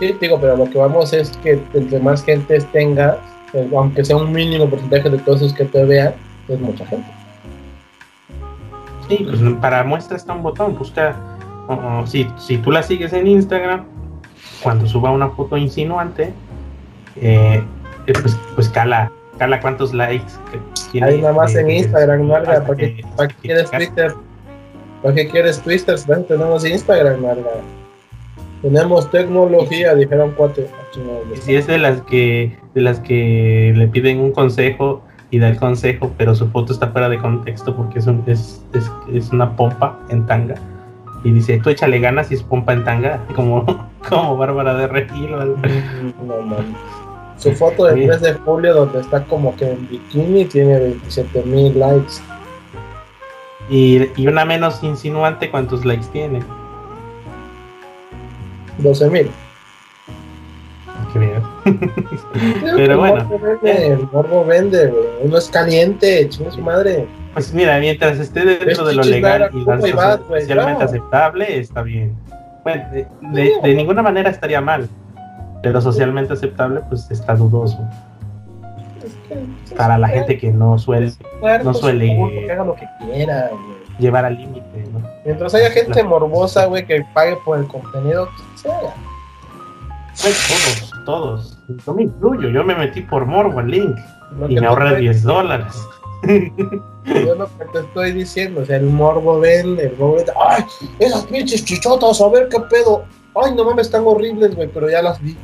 sí, 0.00 0.16
digo, 0.18 0.40
pero 0.40 0.56
lo 0.56 0.64
que 0.70 0.78
vamos 0.78 1.12
es 1.12 1.36
que 1.42 1.60
entre 1.74 1.98
más 1.98 2.24
gente 2.24 2.58
tengas, 2.72 3.18
eh, 3.52 3.68
aunque 3.76 4.02
sea 4.02 4.16
un 4.16 4.32
mínimo 4.32 4.66
porcentaje 4.70 5.10
de 5.10 5.18
todos 5.18 5.42
esos 5.42 5.52
que 5.52 5.66
te 5.66 5.84
vean, 5.84 6.14
es 6.48 6.58
mucha 6.58 6.86
gente. 6.86 7.06
Sí, 9.10 9.26
pues 9.28 9.40
para 9.60 9.84
muestra 9.84 10.16
está 10.16 10.32
un 10.32 10.42
botón, 10.42 10.78
busca, 10.78 11.14
si, 12.06 12.26
si 12.38 12.56
tú 12.56 12.70
la 12.70 12.82
sigues 12.82 13.12
en 13.12 13.26
Instagram, 13.26 13.84
cuando 14.64 14.86
suba 14.88 15.10
una 15.12 15.28
foto 15.28 15.56
insinuante, 15.56 16.32
eh, 17.20 17.62
eh, 18.06 18.12
pues, 18.20 18.36
pues 18.56 18.68
cala, 18.70 19.12
cala 19.38 19.60
cuántos 19.60 19.94
likes 19.94 20.32
que 20.50 20.58
tiene. 20.90 21.06
Ahí 21.06 21.20
nada 21.20 21.34
más 21.34 21.54
eh, 21.54 21.60
en 21.60 21.70
Instagram, 21.70 22.22
Marga, 22.26 22.62
¿para 22.64 22.76
qué, 22.76 22.96
que- 22.96 23.04
para 23.16 23.28
qué 23.28 23.34
que- 23.36 23.40
quieres 23.42 23.70
Twitter? 23.70 24.14
¿Para 25.02 25.14
qué 25.14 25.28
quieres 25.28 25.60
Twitter? 25.60 25.96
Tenemos 26.26 26.64
Instagram, 26.64 27.20
Marga. 27.20 27.50
Tenemos 28.62 29.10
tecnología, 29.10 29.94
dijeron 29.94 30.32
cuatro. 30.36 30.64
Ah, 30.72 31.34
Y 31.34 31.36
si 31.36 31.54
es 31.54 31.66
de 31.66 31.76
las 31.78 32.00
que 32.02 32.56
de 32.74 32.80
las 32.80 32.98
que 33.00 33.72
le 33.76 33.86
piden 33.88 34.18
un 34.20 34.32
consejo 34.32 35.02
y 35.30 35.38
da 35.38 35.48
el 35.48 35.58
consejo, 35.58 36.10
pero 36.16 36.34
su 36.34 36.48
foto 36.48 36.72
está 36.72 36.88
fuera 36.88 37.08
de 37.10 37.18
contexto 37.18 37.76
porque 37.76 37.98
es, 37.98 38.06
un- 38.06 38.24
es, 38.26 38.64
es, 38.72 38.90
es 39.12 39.30
una 39.30 39.54
pompa 39.54 39.98
en 40.08 40.24
tanga. 40.26 40.54
Y 41.24 41.32
dice, 41.32 41.58
tú 41.58 41.70
échale 41.70 41.98
ganas 42.00 42.30
y 42.30 42.34
es 42.34 42.42
pompa 42.42 42.72
en 42.74 42.84
tanga, 42.84 43.20
como, 43.34 43.64
como 44.08 44.36
Bárbara 44.36 44.74
de 44.74 44.86
Regil. 44.86 45.34
o 45.34 45.40
algo. 45.40 45.56
No 46.26 46.36
mames. 46.42 46.66
Su 47.38 47.52
foto 47.52 47.86
del 47.86 48.00
Sí. 48.02 48.06
3 48.06 48.20
de 48.20 48.32
julio, 48.34 48.74
donde 48.74 49.00
está 49.00 49.24
como 49.24 49.56
que 49.56 49.72
en 49.72 49.88
bikini, 49.88 50.44
tiene 50.44 50.78
27 50.78 51.42
mil 51.42 51.78
likes. 51.78 52.14
Y, 53.68 54.02
y 54.16 54.26
una 54.28 54.44
menos 54.44 54.82
insinuante, 54.84 55.50
¿cuántos 55.50 55.84
likes 55.84 56.06
tiene? 56.12 56.40
12 58.78 59.10
mil. 59.10 59.30
Que 61.12 61.18
veas. 61.18 61.42
Pero 62.76 62.98
bueno. 62.98 63.16
El 63.20 63.26
morbo 63.26 63.38
vende, 63.62 63.86
el 63.88 64.08
morbo 64.12 64.44
vende, 64.44 64.86
güey. 64.88 65.04
Uno 65.22 65.38
es 65.38 65.48
caliente, 65.48 66.28
chinga 66.28 66.50
su 66.50 66.60
madre. 66.60 67.06
Pues 67.34 67.52
mira, 67.52 67.78
mientras 67.78 68.18
esté 68.18 68.44
dentro 68.44 68.84
de 68.86 68.94
lo 68.94 69.02
legal 69.02 69.50
y 69.52 69.62
güey, 69.64 69.92
socialmente 70.40 70.84
aceptable, 70.84 71.58
está 71.58 71.82
bien. 71.82 72.16
Bueno, 72.62 72.82
de, 72.92 73.06
de- 73.20 73.52
de 73.62 73.74
ninguna 73.74 74.02
manera 74.02 74.30
estaría 74.30 74.60
mal, 74.60 74.88
pero 75.62 75.80
socialmente 75.80 76.32
aceptable, 76.32 76.80
pues 76.88 77.10
está 77.10 77.34
dudoso. 77.34 77.78
Es 79.04 79.12
que, 79.28 79.74
Para 79.74 79.98
la 79.98 80.08
gente 80.08 80.38
que 80.38 80.50
no 80.50 80.78
suele 80.78 81.12
no 81.64 81.74
suele- 81.74 82.16
lo 82.64 82.74
que 82.76 82.86
quiera, 83.00 83.50
llevar 83.98 84.24
al 84.24 84.36
límite, 84.36 84.84
¿no? 84.92 85.00
Mientras 85.24 85.54
haya 85.54 85.70
gente 85.70 86.02
morbosa, 86.04 86.66
güey, 86.66 86.86
que 86.86 87.04
pague 87.12 87.36
por 87.44 87.58
el 87.58 87.66
contenido, 87.66 88.26
que 88.28 88.58
se 88.58 88.72
haga. 88.72 88.94
Pues 90.22 90.48
todos, 90.48 91.04
todos. 91.04 91.58
Yo 91.84 91.92
me 91.94 92.02
incluyo, 92.04 92.48
yo 92.48 92.62
me 92.64 92.74
metí 92.76 93.00
por 93.02 93.26
morbo 93.26 93.58
al 93.58 93.68
link 93.70 93.96
Lo 94.38 94.48
y 94.48 94.60
me 94.60 94.66
ahorré 94.66 94.86
estoy- 94.90 95.02
10 95.02 95.22
dólares. 95.24 95.88
Yo 96.26 97.34
lo 97.34 97.46
que 97.46 97.64
te 97.72 97.78
estoy 97.80 98.12
diciendo, 98.12 98.62
o 98.62 98.64
sea, 98.64 98.76
el 98.76 98.84
morbo 98.86 99.40
vende, 99.40 99.86
el 99.86 99.96
morbo. 99.96 100.16
¡Ay! 100.48 100.64
Esas 100.98 101.24
pinches 101.26 101.64
chichotas, 101.64 102.20
a 102.20 102.28
ver 102.28 102.48
qué 102.48 102.58
pedo. 102.60 103.04
Ay, 103.34 103.54
no 103.54 103.64
mames, 103.64 103.86
están 103.86 104.04
horribles, 104.06 104.54
güey, 104.54 104.68
pero 104.68 104.88
ya 104.88 105.02
las 105.02 105.20
vi. 105.20 105.36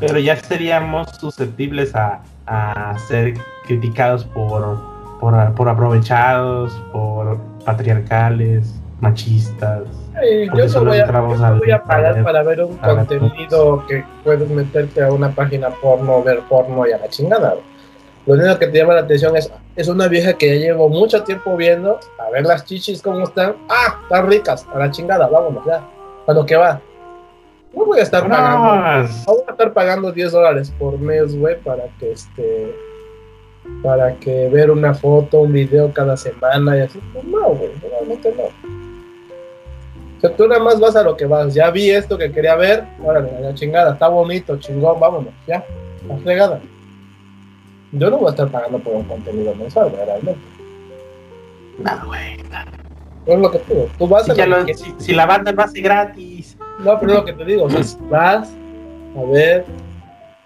Pero 0.00 0.18
ya 0.18 0.36
seríamos 0.36 1.08
susceptibles 1.18 1.94
a, 1.94 2.20
a 2.46 2.96
ser 3.08 3.34
criticados 3.66 4.24
por, 4.24 4.78
por, 5.20 5.54
por 5.54 5.68
aprovechados, 5.68 6.72
por 6.92 7.38
patriarcales, 7.64 8.74
machistas. 9.00 9.82
Ay, 10.20 10.46
yo 10.46 10.66
no 10.80 10.84
voy 10.86 10.98
a, 10.98 11.06
yo 11.06 11.58
voy 11.58 11.70
a 11.70 11.82
pagar 11.82 12.22
para 12.24 12.42
ver 12.42 12.62
un 12.64 12.76
contenido 12.76 13.84
que 13.86 14.04
puedes 14.24 14.48
meterte 14.50 15.02
a 15.02 15.12
una 15.12 15.30
página 15.30 15.70
porno, 15.70 16.22
ver 16.22 16.40
porno 16.48 16.86
y 16.86 16.92
a 16.92 16.98
la 16.98 17.08
chingada. 17.08 17.50
güey. 17.50 17.77
Lo 18.28 18.34
único 18.34 18.58
que 18.58 18.66
te 18.66 18.76
llama 18.76 18.92
la 18.92 19.00
atención 19.00 19.34
es, 19.38 19.50
es 19.74 19.88
una 19.88 20.06
vieja 20.06 20.34
que 20.34 20.48
ya 20.48 20.66
llevo 20.66 20.90
mucho 20.90 21.24
tiempo 21.24 21.56
viendo, 21.56 21.98
a 22.18 22.30
ver 22.30 22.44
las 22.44 22.62
chichis 22.66 23.00
cómo 23.00 23.24
están. 23.24 23.56
Ah, 23.70 24.00
están 24.02 24.28
ricas, 24.28 24.66
a 24.74 24.78
la 24.78 24.90
chingada, 24.90 25.26
vámonos 25.28 25.64
ya. 25.64 25.82
A 26.26 26.32
lo 26.34 26.44
que 26.44 26.54
va. 26.54 26.78
No 27.72 27.86
voy 27.86 28.00
a 28.00 28.02
estar 28.02 28.28
pagando. 28.28 28.68
Vámonos. 28.68 29.26
No 29.26 29.32
voy 29.32 29.44
a 29.48 29.50
estar 29.50 29.72
pagando 29.72 30.12
10 30.12 30.32
dólares 30.32 30.70
por 30.78 30.98
mes, 30.98 31.34
güey, 31.38 31.58
para 31.62 31.84
que 31.98 32.12
este. 32.12 32.76
Para 33.82 34.14
que 34.16 34.50
ver 34.50 34.70
una 34.70 34.92
foto, 34.92 35.40
un 35.40 35.54
video 35.54 35.90
cada 35.94 36.14
semana 36.14 36.76
y 36.76 36.80
así. 36.80 37.00
Pues 37.14 37.24
no, 37.24 37.48
güey, 37.54 37.70
realmente 37.80 38.34
no. 38.36 38.42
O 38.42 40.20
sea, 40.20 40.36
tú 40.36 40.46
nada 40.46 40.62
más 40.62 40.78
vas 40.78 40.96
a 40.96 41.02
lo 41.02 41.16
que 41.16 41.24
vas. 41.24 41.54
Ya 41.54 41.70
vi 41.70 41.88
esto 41.88 42.18
que 42.18 42.30
quería 42.30 42.56
ver, 42.56 42.84
órale, 43.02 43.30
a 43.38 43.40
la 43.40 43.54
chingada, 43.54 43.94
está 43.94 44.08
bonito, 44.08 44.58
chingón, 44.58 45.00
vámonos, 45.00 45.32
ya, 45.46 45.64
la 46.06 46.18
fregada. 46.18 46.60
Yo 47.92 48.10
no 48.10 48.18
voy 48.18 48.26
a 48.28 48.30
estar 48.30 48.48
pagando 48.48 48.78
por 48.78 48.94
un 48.94 49.04
contenido 49.04 49.54
mensual, 49.54 49.90
güey, 49.90 50.04
realmente. 50.04 50.40
No, 51.78 52.06
güey. 52.06 52.36
No 53.26 53.34
es 53.34 53.40
lo 53.40 53.50
que 53.50 53.58
te 53.58 53.74
digo. 53.74 53.88
Tú 53.98 54.08
vas 54.08 54.24
Si, 54.24 54.30
a 54.30 54.34
ya 54.34 54.46
lo 54.46 54.58
lo- 54.60 54.66
que 54.66 54.74
si- 54.74 54.94
si 54.98 55.12
la 55.14 55.26
banda 55.26 55.52
lo 55.52 55.62
hace 55.62 55.80
gratis. 55.80 56.56
No, 56.80 56.98
pero 56.98 57.12
es 57.12 57.18
lo 57.18 57.24
que 57.24 57.32
te 57.32 57.44
digo, 57.44 57.64
o 57.64 57.70
sea, 57.70 57.80
vas 58.10 58.50
a 59.16 59.22
ver 59.32 59.64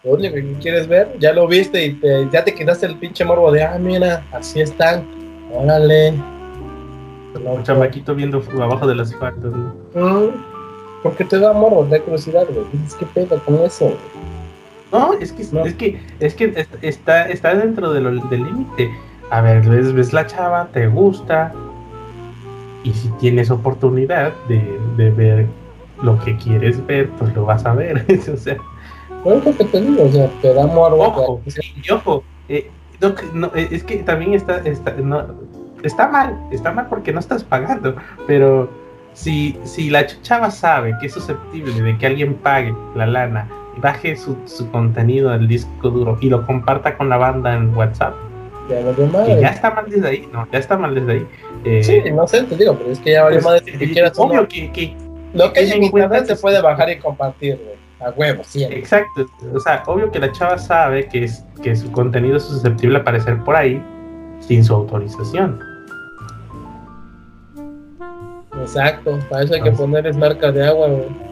lo 0.04 0.12
único 0.14 0.34
que 0.34 0.54
quieres 0.60 0.88
ver, 0.88 1.16
ya 1.20 1.32
lo 1.32 1.46
viste 1.46 1.84
y 1.84 1.92
te, 1.94 2.28
ya 2.32 2.42
te 2.44 2.52
quitaste 2.54 2.86
el 2.86 2.96
pinche 2.96 3.24
morbo 3.24 3.52
de, 3.52 3.62
ah, 3.62 3.78
mira, 3.78 4.24
así 4.32 4.60
están, 4.60 5.04
órale. 5.54 6.14
Un 7.44 7.62
chamaquito 7.62 8.14
viendo 8.14 8.42
abajo 8.60 8.86
de 8.86 8.94
las 8.96 9.14
faldas. 9.16 9.52
¿no? 9.94 10.20
Mm, 10.20 10.30
porque 11.04 11.24
te 11.24 11.38
da 11.38 11.52
morbo, 11.52 11.84
te 11.84 11.98
da 11.98 12.04
curiosidad, 12.04 12.46
güey. 12.52 12.66
Dices, 12.72 12.94
¿qué 12.96 13.06
pedo 13.06 13.38
con 13.44 13.54
eso? 13.62 13.84
güey? 13.86 13.96
No, 14.92 15.14
es 15.14 15.32
que, 15.32 15.44
No. 15.52 15.64
es 15.64 15.74
que, 15.74 16.00
es 16.20 16.34
que 16.34 16.44
est- 16.54 16.74
está, 16.82 17.24
está 17.28 17.54
dentro 17.54 17.92
de 17.92 18.00
lo- 18.02 18.10
del 18.26 18.44
límite. 18.44 18.90
A 19.30 19.40
ver, 19.40 19.66
ves, 19.66 19.92
ves 19.94 20.12
la 20.12 20.26
chava, 20.26 20.68
te 20.72 20.86
gusta, 20.88 21.52
y 22.84 22.92
si 22.92 23.08
tienes 23.18 23.50
oportunidad 23.50 24.34
de, 24.48 24.78
de 24.96 25.10
ver 25.10 25.46
lo 26.02 26.18
que 26.18 26.36
quieres 26.36 26.84
ver, 26.86 27.08
pues 27.10 27.34
lo 27.34 27.44
vas 27.46 27.64
a 27.64 27.72
ver. 27.74 28.04
o 28.32 28.36
sea, 28.36 28.56
Pero 29.24 29.36
es 29.38 29.44
lo 29.46 29.56
que 29.56 29.64
te 29.64 29.80
digo, 29.80 30.04
o 30.04 30.12
sea, 30.12 30.28
te 30.42 30.52
da 30.52 30.66
ojo, 30.66 31.40
y 31.86 31.90
ojo, 31.90 32.24
eh, 32.48 32.70
no, 33.00 33.14
no, 33.34 33.46
eh, 33.54 33.68
es 33.70 33.84
que 33.84 33.96
también 33.98 34.34
está, 34.34 34.58
está, 34.58 34.92
no, 34.92 35.24
está 35.82 36.08
mal, 36.08 36.38
está 36.50 36.72
mal 36.72 36.86
porque 36.88 37.12
no 37.12 37.20
estás 37.20 37.44
pagando, 37.44 37.94
pero 38.26 38.68
si, 39.14 39.56
si 39.64 39.90
la 39.90 40.02
ch- 40.06 40.20
chava 40.22 40.50
sabe 40.50 40.94
que 41.00 41.06
es 41.06 41.12
susceptible 41.12 41.80
de 41.80 41.96
que 41.98 42.06
alguien 42.06 42.34
pague 42.34 42.74
la 42.94 43.06
lana, 43.06 43.48
baje 43.78 44.16
su, 44.16 44.36
su 44.44 44.70
contenido 44.70 45.30
al 45.30 45.48
disco 45.48 45.90
duro 45.90 46.18
y 46.20 46.28
lo 46.28 46.46
comparta 46.46 46.96
con 46.96 47.08
la 47.08 47.16
banda 47.16 47.54
en 47.54 47.74
WhatsApp, 47.74 48.14
ya 48.68 48.80
lo 48.80 48.92
demás. 48.92 49.26
que 49.26 49.40
ya 49.40 49.48
está 49.48 49.70
mal 49.70 49.86
desde 49.88 50.08
ahí, 50.08 50.28
no, 50.32 50.46
ya 50.52 50.58
está 50.58 50.76
mal 50.76 50.94
desde 50.94 51.12
ahí. 51.12 51.26
Eh, 51.64 51.82
Sí, 51.82 52.10
no 52.10 52.26
sé, 52.26 52.42
te 52.44 52.56
digo, 52.56 52.76
pero 52.76 52.90
es 52.90 52.98
que 52.98 53.12
ya 53.12 53.24
vale 53.24 53.36
pues, 53.36 53.44
más 53.44 53.64
de 53.64 53.72
que 53.72 53.84
eh, 53.84 53.92
quieras 53.92 54.18
obvio 54.18 54.46
que, 54.48 54.70
que 54.72 54.96
Lo 55.34 55.52
que 55.52 55.60
hay 55.60 55.70
en 55.70 55.84
internet 55.84 56.26
que 56.26 56.36
se 56.36 56.42
puede 56.42 56.60
bajar 56.60 56.90
y 56.90 56.98
compartir, 56.98 57.56
güey. 57.62 57.82
A 58.00 58.10
huevo, 58.10 58.42
sí. 58.44 58.64
Exacto. 58.64 59.26
O 59.54 59.60
sea, 59.60 59.82
obvio 59.86 60.10
que 60.10 60.18
la 60.18 60.32
chava 60.32 60.58
sabe 60.58 61.06
que, 61.06 61.24
es, 61.24 61.44
que 61.62 61.76
su 61.76 61.90
contenido 61.92 62.36
es 62.36 62.42
susceptible 62.42 62.98
a 62.98 63.00
aparecer 63.02 63.38
por 63.44 63.54
ahí 63.54 63.80
sin 64.40 64.64
su 64.64 64.74
autorización. 64.74 65.60
Exacto, 68.60 69.18
para 69.30 69.44
eso 69.44 69.54
hay 69.54 69.62
que 69.62 69.72
ponerles 69.72 70.16
marcas 70.16 70.52
de 70.52 70.66
agua, 70.66 70.88
güey. 70.88 71.31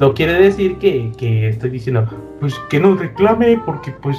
No 0.00 0.14
quiere 0.14 0.32
decir 0.32 0.78
que, 0.78 1.12
que 1.18 1.50
estoy 1.50 1.68
diciendo, 1.68 2.06
pues 2.40 2.58
que 2.70 2.80
no 2.80 2.94
reclame 2.94 3.60
porque 3.66 3.92
pues, 3.92 4.16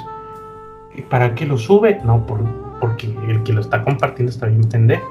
¿para 1.09 1.33
qué 1.33 1.47
lo 1.47 1.57
sube? 1.57 1.99
No, 2.05 2.23
por, 2.27 2.39
porque 2.79 3.07
el 3.27 3.41
que 3.41 3.51
lo 3.51 3.61
está 3.61 3.83
compartiendo 3.83 4.31
está 4.31 4.45
bien 4.45 4.63
pendejo. 4.69 5.09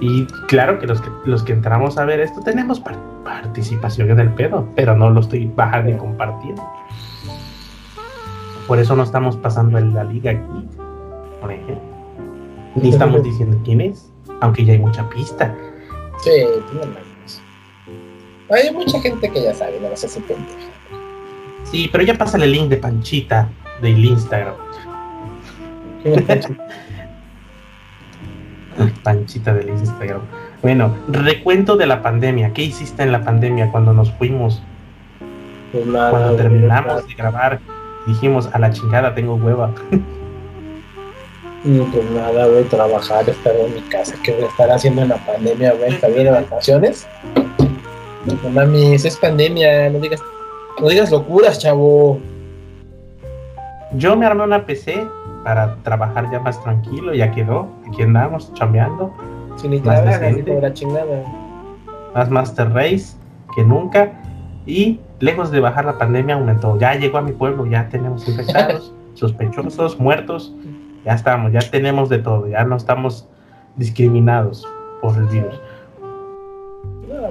Y 0.00 0.24
claro 0.48 0.78
que 0.78 0.86
los 0.86 1.02
que, 1.02 1.10
los 1.26 1.42
que 1.42 1.52
entramos 1.52 1.98
a 1.98 2.06
ver 2.06 2.20
esto 2.20 2.40
tenemos 2.40 2.82
participación 3.24 4.10
en 4.10 4.20
el 4.20 4.30
pedo, 4.30 4.66
pero 4.74 4.96
no 4.96 5.10
lo 5.10 5.20
estoy 5.20 5.52
bajando 5.54 5.90
y 5.90 5.96
compartiendo. 5.98 6.62
Por 8.66 8.78
eso 8.78 8.96
no 8.96 9.02
estamos 9.02 9.36
pasando 9.36 9.76
en 9.76 9.92
la 9.92 10.04
liga 10.04 10.30
aquí, 10.30 10.68
por 11.42 11.52
ejemplo. 11.52 11.80
Ni 12.76 12.88
estamos 12.88 13.22
diciendo 13.22 13.58
quién 13.64 13.82
es, 13.82 14.10
aunque 14.40 14.64
ya 14.64 14.72
hay 14.72 14.78
mucha 14.78 15.06
pista. 15.10 15.54
Sí, 16.24 16.30
tiene 16.70 17.11
Hay 18.52 18.70
mucha 18.70 19.00
gente 19.00 19.30
que 19.30 19.42
ya 19.42 19.54
sabe, 19.54 19.80
no 19.80 19.88
a 19.88 19.92
hacer 19.92 20.10
pendeja. 20.24 20.68
Sí, 21.64 21.88
pero 21.90 22.04
ya 22.04 22.18
pasa 22.18 22.36
el 22.36 22.52
link 22.52 22.68
de 22.68 22.76
Panchita 22.76 23.48
del 23.80 24.04
Instagram. 24.04 24.54
Panchita 29.02 29.54
del 29.54 29.70
Instagram. 29.70 30.20
Bueno, 30.60 30.94
recuento 31.08 31.76
de 31.76 31.86
la 31.86 32.02
pandemia. 32.02 32.52
¿Qué 32.52 32.62
hiciste 32.62 33.02
en 33.02 33.12
la 33.12 33.24
pandemia 33.24 33.70
cuando 33.72 33.94
nos 33.94 34.12
fuimos? 34.12 34.62
Pues 35.72 35.86
nada, 35.86 36.10
cuando 36.10 36.36
terminamos 36.36 37.08
de 37.08 37.14
grabar, 37.14 37.58
dijimos 38.06 38.50
a 38.52 38.58
la 38.58 38.70
chingada, 38.70 39.14
tengo 39.14 39.36
hueva. 39.36 39.70
Pues 41.64 42.10
nada, 42.10 42.46
voy 42.48 42.64
a 42.64 42.68
trabajar, 42.68 43.30
estar 43.30 43.54
en 43.56 43.74
mi 43.74 43.80
casa. 43.82 44.14
¿Qué 44.22 44.32
voy 44.32 44.42
a 44.42 44.48
estar 44.48 44.70
haciendo 44.70 45.02
en 45.02 45.08
la 45.08 45.16
pandemia? 45.16 45.72
Voy 45.72 45.84
a 45.84 45.88
estar 45.88 46.12
bien 46.12 46.24
de 46.24 46.32
vacaciones. 46.32 47.06
No 48.24 48.50
mami, 48.50 48.94
es 48.94 49.16
pandemia, 49.16 49.90
no 49.90 49.98
digas, 49.98 50.22
no 50.80 50.88
digas 50.88 51.10
locuras, 51.10 51.58
chavo. 51.58 52.20
Yo 53.94 54.16
me 54.16 54.26
armé 54.26 54.44
una 54.44 54.64
PC 54.64 55.06
para 55.44 55.76
trabajar 55.82 56.30
ya 56.30 56.38
más 56.40 56.62
tranquilo, 56.62 57.14
ya 57.14 57.30
quedó. 57.32 57.68
Aquí 57.88 58.02
andamos 58.02 58.52
chambeando. 58.54 59.12
Sin 59.56 59.84
la 59.84 60.72
chingada. 60.72 61.24
Más 62.14 62.30
Master 62.30 62.72
Race 62.72 63.16
que 63.54 63.64
nunca. 63.64 64.12
Y 64.64 65.00
lejos 65.18 65.50
de 65.50 65.60
bajar 65.60 65.84
la 65.84 65.98
pandemia, 65.98 66.36
aumentó. 66.36 66.78
Ya 66.78 66.94
llegó 66.94 67.18
a 67.18 67.22
mi 67.22 67.32
pueblo, 67.32 67.66
ya 67.66 67.88
tenemos 67.88 68.28
infectados, 68.28 68.94
sospechosos, 69.14 69.98
muertos. 69.98 70.54
Ya 71.04 71.14
estamos, 71.14 71.52
ya 71.52 71.60
tenemos 71.60 72.08
de 72.08 72.18
todo, 72.18 72.46
ya 72.46 72.64
no 72.64 72.76
estamos 72.76 73.28
discriminados 73.76 74.66
por 75.00 75.16
el 75.16 75.26
virus. 75.26 75.60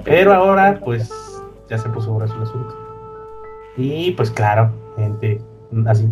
Pero 0.04 0.34
ahora, 0.34 0.80
pues, 0.84 1.12
ya 1.70 1.78
se 1.78 1.90
puso 1.90 2.08
sobre 2.08 2.26
el 2.26 2.42
asunto. 2.42 2.76
Y 3.78 4.12
pues 4.12 4.30
claro, 4.30 4.72
gente 4.98 5.42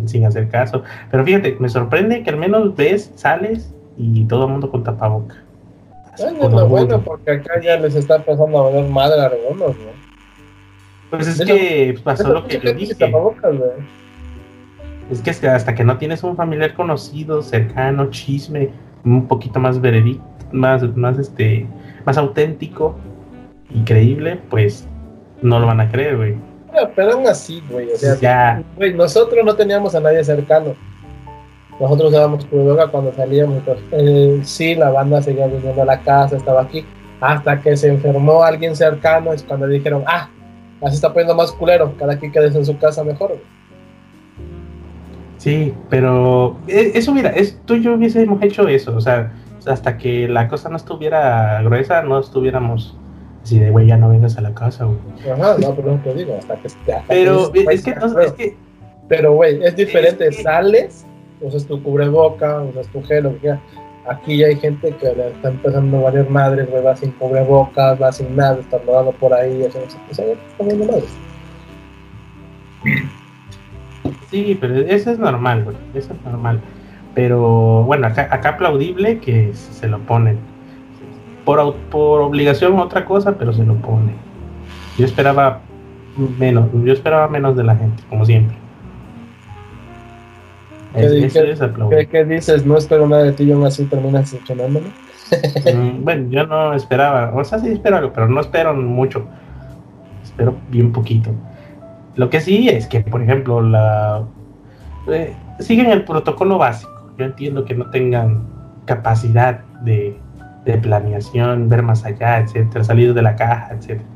sin 0.06 0.24
hacer 0.24 0.48
caso. 0.48 0.82
Pero 1.10 1.24
fíjate, 1.24 1.56
me 1.60 1.68
sorprende 1.68 2.22
que 2.22 2.30
al 2.30 2.36
menos 2.36 2.74
ves, 2.74 3.12
sales 3.14 3.72
y 3.96 4.24
todo 4.24 4.46
el 4.46 4.52
mundo 4.52 4.70
con 4.70 4.82
tapaboca. 4.82 5.36
Bueno, 6.18 6.44
es 6.44 6.52
lo 6.52 6.68
bueno 6.68 7.00
porque 7.02 7.32
acá 7.32 7.60
ya 7.62 7.76
les 7.76 7.94
está 7.94 8.22
pasando 8.24 8.66
a 8.66 8.70
ver 8.70 8.88
madre 8.88 9.20
a 9.20 9.26
algunos, 9.26 9.76
¿no? 9.76 10.10
Pues 11.10 11.26
es 11.26 11.44
que 11.44 11.98
pasó 12.02 12.32
lo 12.32 12.46
que 12.46 12.60
yo 12.60 12.72
dije. 12.72 12.94
Es 15.10 15.22
que 15.22 15.48
hasta 15.48 15.74
que 15.74 15.84
no 15.84 15.98
tienes 15.98 16.22
un 16.22 16.36
familiar 16.36 16.74
conocido, 16.74 17.42
cercano, 17.42 18.10
chisme, 18.10 18.70
un 19.04 19.26
poquito 19.26 19.58
más 19.58 19.80
veredicto, 19.80 20.24
más, 20.52 20.82
más 20.96 21.18
este, 21.18 21.66
más 22.06 22.16
auténtico 22.16 22.96
y 23.70 23.82
creíble, 23.84 24.40
pues 24.50 24.86
no 25.42 25.58
lo 25.60 25.66
van 25.66 25.80
a 25.80 25.90
creer, 25.90 26.16
güey 26.16 26.50
pero 26.94 27.12
aún 27.12 27.26
así, 27.26 27.62
güey. 27.70 27.90
O 27.92 27.96
sea, 27.96 28.62
güey, 28.76 28.94
nosotros 28.94 29.44
no 29.44 29.54
teníamos 29.54 29.94
a 29.94 30.00
nadie 30.00 30.22
cercano. 30.24 30.74
Nosotros 31.78 32.12
dábamos 32.12 32.44
cubrebocas 32.44 32.90
cuando 32.90 33.12
salíamos. 33.14 33.62
Eh, 33.92 34.40
sí, 34.42 34.74
la 34.74 34.90
banda 34.90 35.22
seguía 35.22 35.46
viniendo 35.46 35.82
a 35.82 35.86
la 35.86 36.00
casa, 36.00 36.36
estaba 36.36 36.62
aquí. 36.62 36.84
Hasta 37.20 37.60
que 37.60 37.76
se 37.76 37.88
enfermó 37.88 38.42
alguien 38.42 38.76
cercano, 38.76 39.32
es 39.32 39.42
cuando 39.42 39.66
dijeron, 39.66 40.04
ah, 40.06 40.28
así 40.82 40.96
está 40.96 41.12
poniendo 41.12 41.34
más 41.34 41.52
culero, 41.52 41.94
cada 41.98 42.18
quien 42.18 42.32
quede 42.32 42.46
en 42.46 42.64
su 42.64 42.78
casa 42.78 43.04
mejor. 43.04 43.38
Sí, 45.36 45.74
pero 45.88 46.58
eh, 46.66 46.92
eso, 46.94 47.12
mira, 47.12 47.30
es, 47.30 47.58
tú 47.64 47.74
y 47.74 47.82
yo 47.82 47.94
hubiésemos 47.94 48.42
hecho 48.42 48.68
eso, 48.68 48.94
o 48.94 49.00
sea, 49.00 49.32
hasta 49.66 49.96
que 49.96 50.28
la 50.28 50.48
cosa 50.48 50.68
no 50.68 50.76
estuviera 50.76 51.62
gruesa, 51.62 52.02
no 52.02 52.18
estuviéramos 52.18 52.96
Así 53.50 53.58
de, 53.58 53.68
güey, 53.70 53.88
ya 53.88 53.96
no 53.96 54.08
vengas 54.08 54.38
a 54.38 54.42
la 54.42 54.54
casa, 54.54 54.84
güey. 54.84 54.98
Ajá, 55.28 55.56
no, 55.58 55.74
pero 55.74 55.96
no 55.96 56.02
te 56.04 56.14
digo, 56.14 56.36
hasta 56.38 56.54
que... 56.54 56.68
Hasta 56.68 57.02
pero 57.08 57.50
que 57.50 57.66
es, 57.68 57.82
que, 57.82 57.96
no, 57.96 58.20
es 58.20 58.32
que... 58.34 58.56
Pero, 59.08 59.32
güey, 59.32 59.60
es 59.64 59.74
diferente, 59.74 60.30
sales, 60.30 61.04
usas 61.40 61.66
tu 61.66 61.82
cubreboca, 61.82 62.62
usas 62.62 62.86
tu 62.92 63.02
gel, 63.02 63.24
lo 63.24 63.32
que 63.32 63.38
quieras. 63.38 63.60
Aquí 64.08 64.36
ya 64.36 64.46
hay 64.46 64.54
gente 64.54 64.92
que 64.92 65.06
le 65.16 65.30
está 65.30 65.48
empezando 65.48 65.98
a 65.98 66.02
valer 66.02 66.30
madres, 66.30 66.70
güey, 66.70 66.80
va 66.80 66.94
sin 66.94 67.10
cubrebocas, 67.10 68.00
va 68.00 68.12
sin 68.12 68.36
nada, 68.36 68.60
está 68.60 68.78
rodando 68.86 69.10
por 69.10 69.34
ahí, 69.34 69.62
está 69.62 69.80
comiendo 70.56 70.84
madres. 70.84 71.10
Sí, 74.30 74.56
pero 74.60 74.76
eso 74.76 75.10
es 75.10 75.18
normal, 75.18 75.64
güey, 75.64 75.76
eso 75.94 76.12
es 76.12 76.22
normal. 76.22 76.60
Pero, 77.16 77.82
bueno, 77.82 78.06
acá, 78.06 78.28
acá 78.30 78.50
aplaudible 78.50 79.18
que 79.18 79.52
se 79.54 79.88
lo 79.88 79.98
ponen 80.06 80.38
por, 81.50 81.74
por 81.90 82.20
obligación 82.20 82.78
otra 82.78 83.04
cosa, 83.04 83.36
pero 83.36 83.52
se 83.52 83.64
lo 83.64 83.74
pone. 83.76 84.12
Yo 84.96 85.04
esperaba 85.04 85.60
menos, 86.38 86.68
yo 86.84 86.92
esperaba 86.92 87.26
menos 87.28 87.56
de 87.56 87.64
la 87.64 87.74
gente, 87.74 88.02
como 88.08 88.24
siempre. 88.24 88.56
¿Qué, 90.94 92.24
dices? 92.24 92.64
No 92.64 92.76
espero 92.76 93.08
nada 93.08 93.24
de 93.24 93.32
ti 93.32 93.44
y 93.44 93.52
aún 93.52 93.64
así 93.64 93.84
terminas 93.84 94.30
decepcionándome. 94.30 94.88
Mm, 95.72 96.02
bueno, 96.02 96.28
yo 96.28 96.44
no 96.44 96.74
esperaba, 96.74 97.32
o 97.32 97.44
sea, 97.44 97.60
sí 97.60 97.68
espero 97.68 97.98
algo, 97.98 98.12
pero 98.12 98.28
no 98.28 98.40
espero 98.40 98.74
mucho. 98.74 99.28
Espero 100.24 100.56
bien 100.70 100.90
poquito. 100.90 101.30
Lo 102.16 102.28
que 102.28 102.40
sí 102.40 102.68
es 102.68 102.88
que, 102.88 102.98
por 102.98 103.22
ejemplo, 103.22 103.62
la 103.62 104.24
eh, 105.06 105.32
siguen 105.60 105.86
el 105.86 106.04
protocolo 106.04 106.58
básico. 106.58 107.12
Yo 107.16 107.26
entiendo 107.26 107.64
que 107.64 107.74
no 107.74 107.88
tengan 107.90 108.44
capacidad 108.86 109.60
de 109.82 110.18
de 110.64 110.78
planeación, 110.78 111.68
ver 111.68 111.82
más 111.82 112.04
allá, 112.04 112.38
etcétera, 112.40 112.84
salir 112.84 113.14
de 113.14 113.22
la 113.22 113.36
caja, 113.36 113.74
etcétera. 113.74 114.08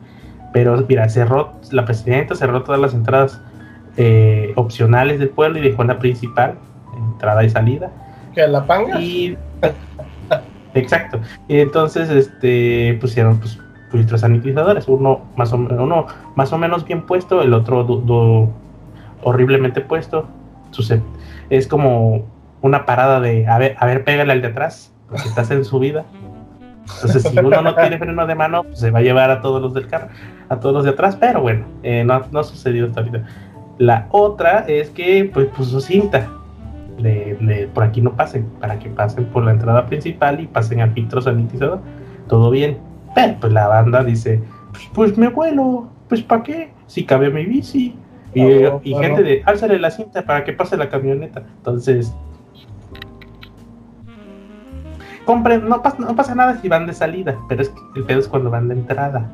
Pero 0.53 0.85
mira, 0.89 1.09
cerró, 1.09 1.53
la 1.73 1.85
presidenta 1.85 2.35
cerró 2.35 2.63
todas 2.63 2.81
las 2.81 2.95
entradas 2.95 3.41
eh, 3.97 4.53
opcionales 4.57 5.19
del 5.19 5.31
pueblo 5.31 5.59
y 5.59 5.63
dejó 5.63 5.85
la 5.85 5.99
principal, 5.99 6.55
entrada 6.97 7.45
y 7.45 7.51
salida. 7.51 7.91
¿Que 8.35 8.47
la 8.47 8.67
panga? 8.67 9.01
Y, 9.01 9.37
exacto. 10.75 11.21
Y 11.49 11.59
entonces 11.59 12.11
este, 12.11 12.97
pusieron 13.01 13.39
pues, 13.39 13.59
filtros 13.91 14.21
sanitizadores, 14.21 14.89
uno 14.89 15.23
más, 15.37 15.53
o, 15.53 15.57
uno 15.57 16.07
más 16.35 16.53
o 16.53 16.59
menos 16.59 16.85
bien 16.85 17.03
puesto, 17.03 17.43
el 17.43 17.55
otro 17.55 18.51
horriblemente 19.23 19.81
puesto. 19.81 20.29
Es 21.51 21.69
como 21.69 22.27
una 22.63 22.87
parada 22.87 23.21
de, 23.21 23.47
a 23.47 23.59
ver, 23.59 23.77
a 23.79 23.87
ver, 23.87 24.05
pégale 24.05 24.33
al 24.33 24.43
de 24.43 24.49
atrás, 24.49 24.93
porque 25.09 25.29
estás 25.29 25.51
en 25.51 25.65
su 25.65 25.79
vida. 25.79 26.05
Entonces, 26.85 27.23
si 27.23 27.39
uno 27.39 27.63
no 27.63 27.75
tiene 27.75 27.99
freno 27.99 28.27
de 28.27 28.35
mano, 28.35 28.65
pues 28.65 28.79
se 28.79 28.91
va 28.91 28.99
a 28.99 29.03
llevar 29.03 29.31
a 29.31 29.41
todos 29.41 29.61
los 29.61 29.75
del 29.75 29.87
carro, 29.87 30.09
a 30.49 30.61
todos 30.61 30.75
los 30.75 30.85
de 30.85 30.91
atrás, 30.91 31.17
pero 31.17 31.41
bueno, 31.41 31.65
eh, 31.83 32.05
no, 32.05 32.23
no 32.31 32.41
ha 32.41 32.45
sucedido 32.45 32.87
hasta 32.87 33.01
ahorita. 33.01 33.25
La 33.79 34.07
otra 34.11 34.65
es 34.69 34.91
que 34.91 35.31
pues 35.33 35.47
puso 35.49 35.81
cinta. 35.81 36.29
De, 36.99 37.69
por 37.75 37.83
aquí 37.83 38.01
no 38.01 38.13
pasen, 38.13 38.47
para 38.61 38.79
que 38.79 38.89
pasen 38.89 39.25
por 39.25 39.45
la 39.45 39.51
entrada 39.51 39.85
principal 39.87 40.41
y 40.41 40.47
pasen 40.47 40.81
al 40.81 40.93
filtro 40.93 41.21
sanitizador. 41.21 41.81
Todo 42.29 42.51
bien. 42.51 42.79
Pero 43.15 43.35
pues 43.41 43.53
la 43.53 43.67
banda 43.67 44.05
dice, 44.05 44.41
pues, 44.73 44.89
pues 44.95 45.19
me 45.19 45.29
vuelo, 45.29 45.89
pues 46.09 46.23
¿para 46.23 46.43
qué? 46.45 46.71
Si 46.87 47.05
cabe 47.05 47.31
mi 47.31 47.47
bici. 47.47 47.97
Y, 48.33 48.43
y 48.43 48.95
gente 48.95 49.23
de, 49.23 49.43
álzale 49.45 49.79
la 49.79 49.91
cinta 49.91 50.23
para 50.23 50.45
que 50.45 50.53
pase 50.53 50.77
la 50.77 50.89
camioneta. 50.89 51.43
Entonces, 51.57 52.15
compren, 55.25 55.69
no, 55.69 55.83
pasa, 55.83 55.97
no 55.99 56.15
pasa 56.15 56.35
nada 56.35 56.61
si 56.61 56.69
van 56.69 56.87
de 56.87 56.93
salida, 56.93 57.39
pero 57.49 57.63
es 57.63 57.69
que 57.71 57.81
el 57.97 58.05
pedo 58.05 58.21
es 58.21 58.29
cuando 58.29 58.51
van 58.51 58.69
de 58.69 58.75
entrada. 58.75 59.31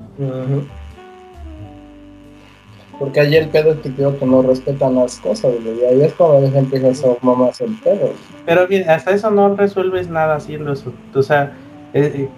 Porque 2.99 3.21
allí 3.21 3.37
el 3.37 3.49
pedo 3.49 3.73
es 3.73 3.79
que 3.79 3.89
digo 3.89 4.19
que 4.19 4.27
no 4.27 4.43
respetan 4.43 4.95
las 4.95 5.19
cosas, 5.19 5.53
y 5.65 5.85
ahí 5.85 6.03
es 6.03 6.13
cuando 6.15 6.41
la 6.41 6.51
gente 6.51 6.77
empieza 6.77 6.89
a 6.89 6.95
ser 6.95 7.19
mamás 7.23 7.61
el 7.61 7.75
pedo. 7.83 8.11
Pero 8.45 8.67
bien, 8.67 8.89
hasta 8.89 9.13
eso 9.13 9.31
no 9.31 9.57
resuelves 9.57 10.09
nada 10.09 10.37
haciendo 10.37 10.73
eso. 10.73 10.93
O 11.15 11.23
sea, 11.23 11.53
eh, 11.95 12.13
eh, 12.15 12.29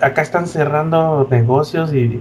acá 0.00 0.22
están 0.22 0.46
cerrando 0.46 1.26
negocios 1.30 1.92
y 1.92 2.20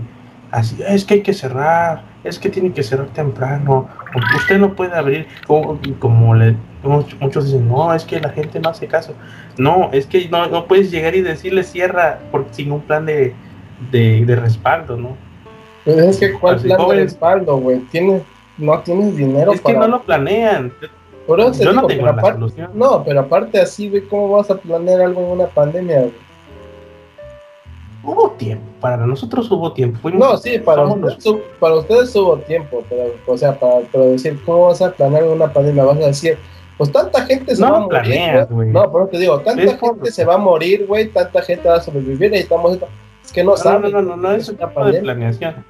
así, 0.51 0.77
es 0.87 1.05
que 1.05 1.15
hay 1.15 1.21
que 1.21 1.33
cerrar, 1.33 2.03
es 2.23 2.37
que 2.37 2.49
tiene 2.49 2.73
que 2.73 2.83
cerrar 2.83 3.07
temprano, 3.07 3.87
usted 4.35 4.59
no 4.59 4.75
puede 4.75 4.95
abrir, 4.95 5.27
como, 5.47 5.79
como 5.99 6.35
le, 6.35 6.55
muchos 6.83 7.45
dicen, 7.45 7.67
no, 7.67 7.93
es 7.93 8.05
que 8.05 8.19
la 8.19 8.29
gente 8.29 8.59
no 8.59 8.69
hace 8.69 8.87
caso. 8.87 9.13
No, 9.57 9.89
es 9.91 10.05
que 10.05 10.29
no, 10.29 10.47
no 10.47 10.65
puedes 10.65 10.91
llegar 10.91 11.15
y 11.15 11.21
decirle 11.21 11.63
cierra 11.63 12.19
por, 12.31 12.45
sin 12.51 12.71
un 12.71 12.81
plan 12.81 13.05
de, 13.05 13.33
de, 13.91 14.25
de 14.25 14.35
respaldo, 14.35 14.97
¿no? 14.97 15.17
Pues 15.85 15.97
es 15.97 16.17
que, 16.17 16.33
¿cuál 16.33 16.59
plan 16.59 16.87
de 16.87 16.95
respaldo, 16.95 17.57
güey? 17.57 17.79
Tienes, 17.91 18.23
no 18.57 18.79
tienes 18.79 19.15
dinero 19.15 19.53
Es 19.53 19.61
que 19.61 19.73
no 19.73 19.87
lo 19.87 20.01
planean. 20.01 20.71
Yo 21.27 21.73
no 21.73 21.85
tengo 21.85 22.05
la 22.07 22.21
solución. 22.21 22.71
No, 22.73 23.03
pero 23.03 23.21
aparte 23.21 23.59
así, 23.59 23.89
güey, 23.89 24.01
¿cómo 24.03 24.29
vas 24.29 24.49
a 24.49 24.57
planear 24.57 25.01
algo 25.01 25.21
en 25.21 25.27
una 25.27 25.47
pandemia, 25.47 25.99
güey? 26.01 26.29
Hubo 28.01 28.31
tiempo, 28.31 28.65
para 28.79 29.05
nosotros 29.05 29.51
hubo 29.51 29.73
tiempo. 29.73 30.09
no, 30.09 30.37
sí, 30.37 30.57
para, 30.57 30.83
ustedes, 30.83 31.43
para 31.59 31.75
ustedes 31.75 32.15
hubo 32.15 32.37
tiempo, 32.37 32.81
pero, 32.89 33.13
o 33.27 33.37
sea, 33.37 33.59
para, 33.59 33.81
decir, 34.05 34.39
¿cómo 34.45 34.67
vas 34.67 34.81
a 34.81 34.91
planear 34.91 35.25
una 35.25 35.51
pandemia? 35.51 35.83
Vas 35.83 35.97
a 35.97 36.07
decir, 36.07 36.37
pues 36.79 36.93
tanta 36.93 37.25
gente 37.25 37.53
se 37.57 37.61
va 37.61 37.75
a 37.75 37.79
morir. 37.81 38.47
Güey. 38.49 38.69
No, 38.69 38.89
pero 38.89 39.07
te 39.07 39.19
digo, 39.19 39.37
tanta 39.41 39.77
gente 39.77 40.11
se 40.11 40.23
va 40.23 40.35
a 40.35 40.37
morir, 40.37 40.87
güey, 40.87 41.09
tanta 41.09 41.41
gente 41.41 41.67
va 41.67 41.75
a 41.75 41.81
sobrevivir 41.81 42.33
y 42.33 42.37
estamos. 42.37 42.79
Es 43.21 43.33
que 43.33 43.43
no, 43.43 43.53
no 43.53 43.79
No, 43.79 43.89
no, 43.89 44.01
no, 44.01 44.15
no, 44.15 44.31
es 44.31 44.47
una 44.47 44.69
planeación. 44.69 45.65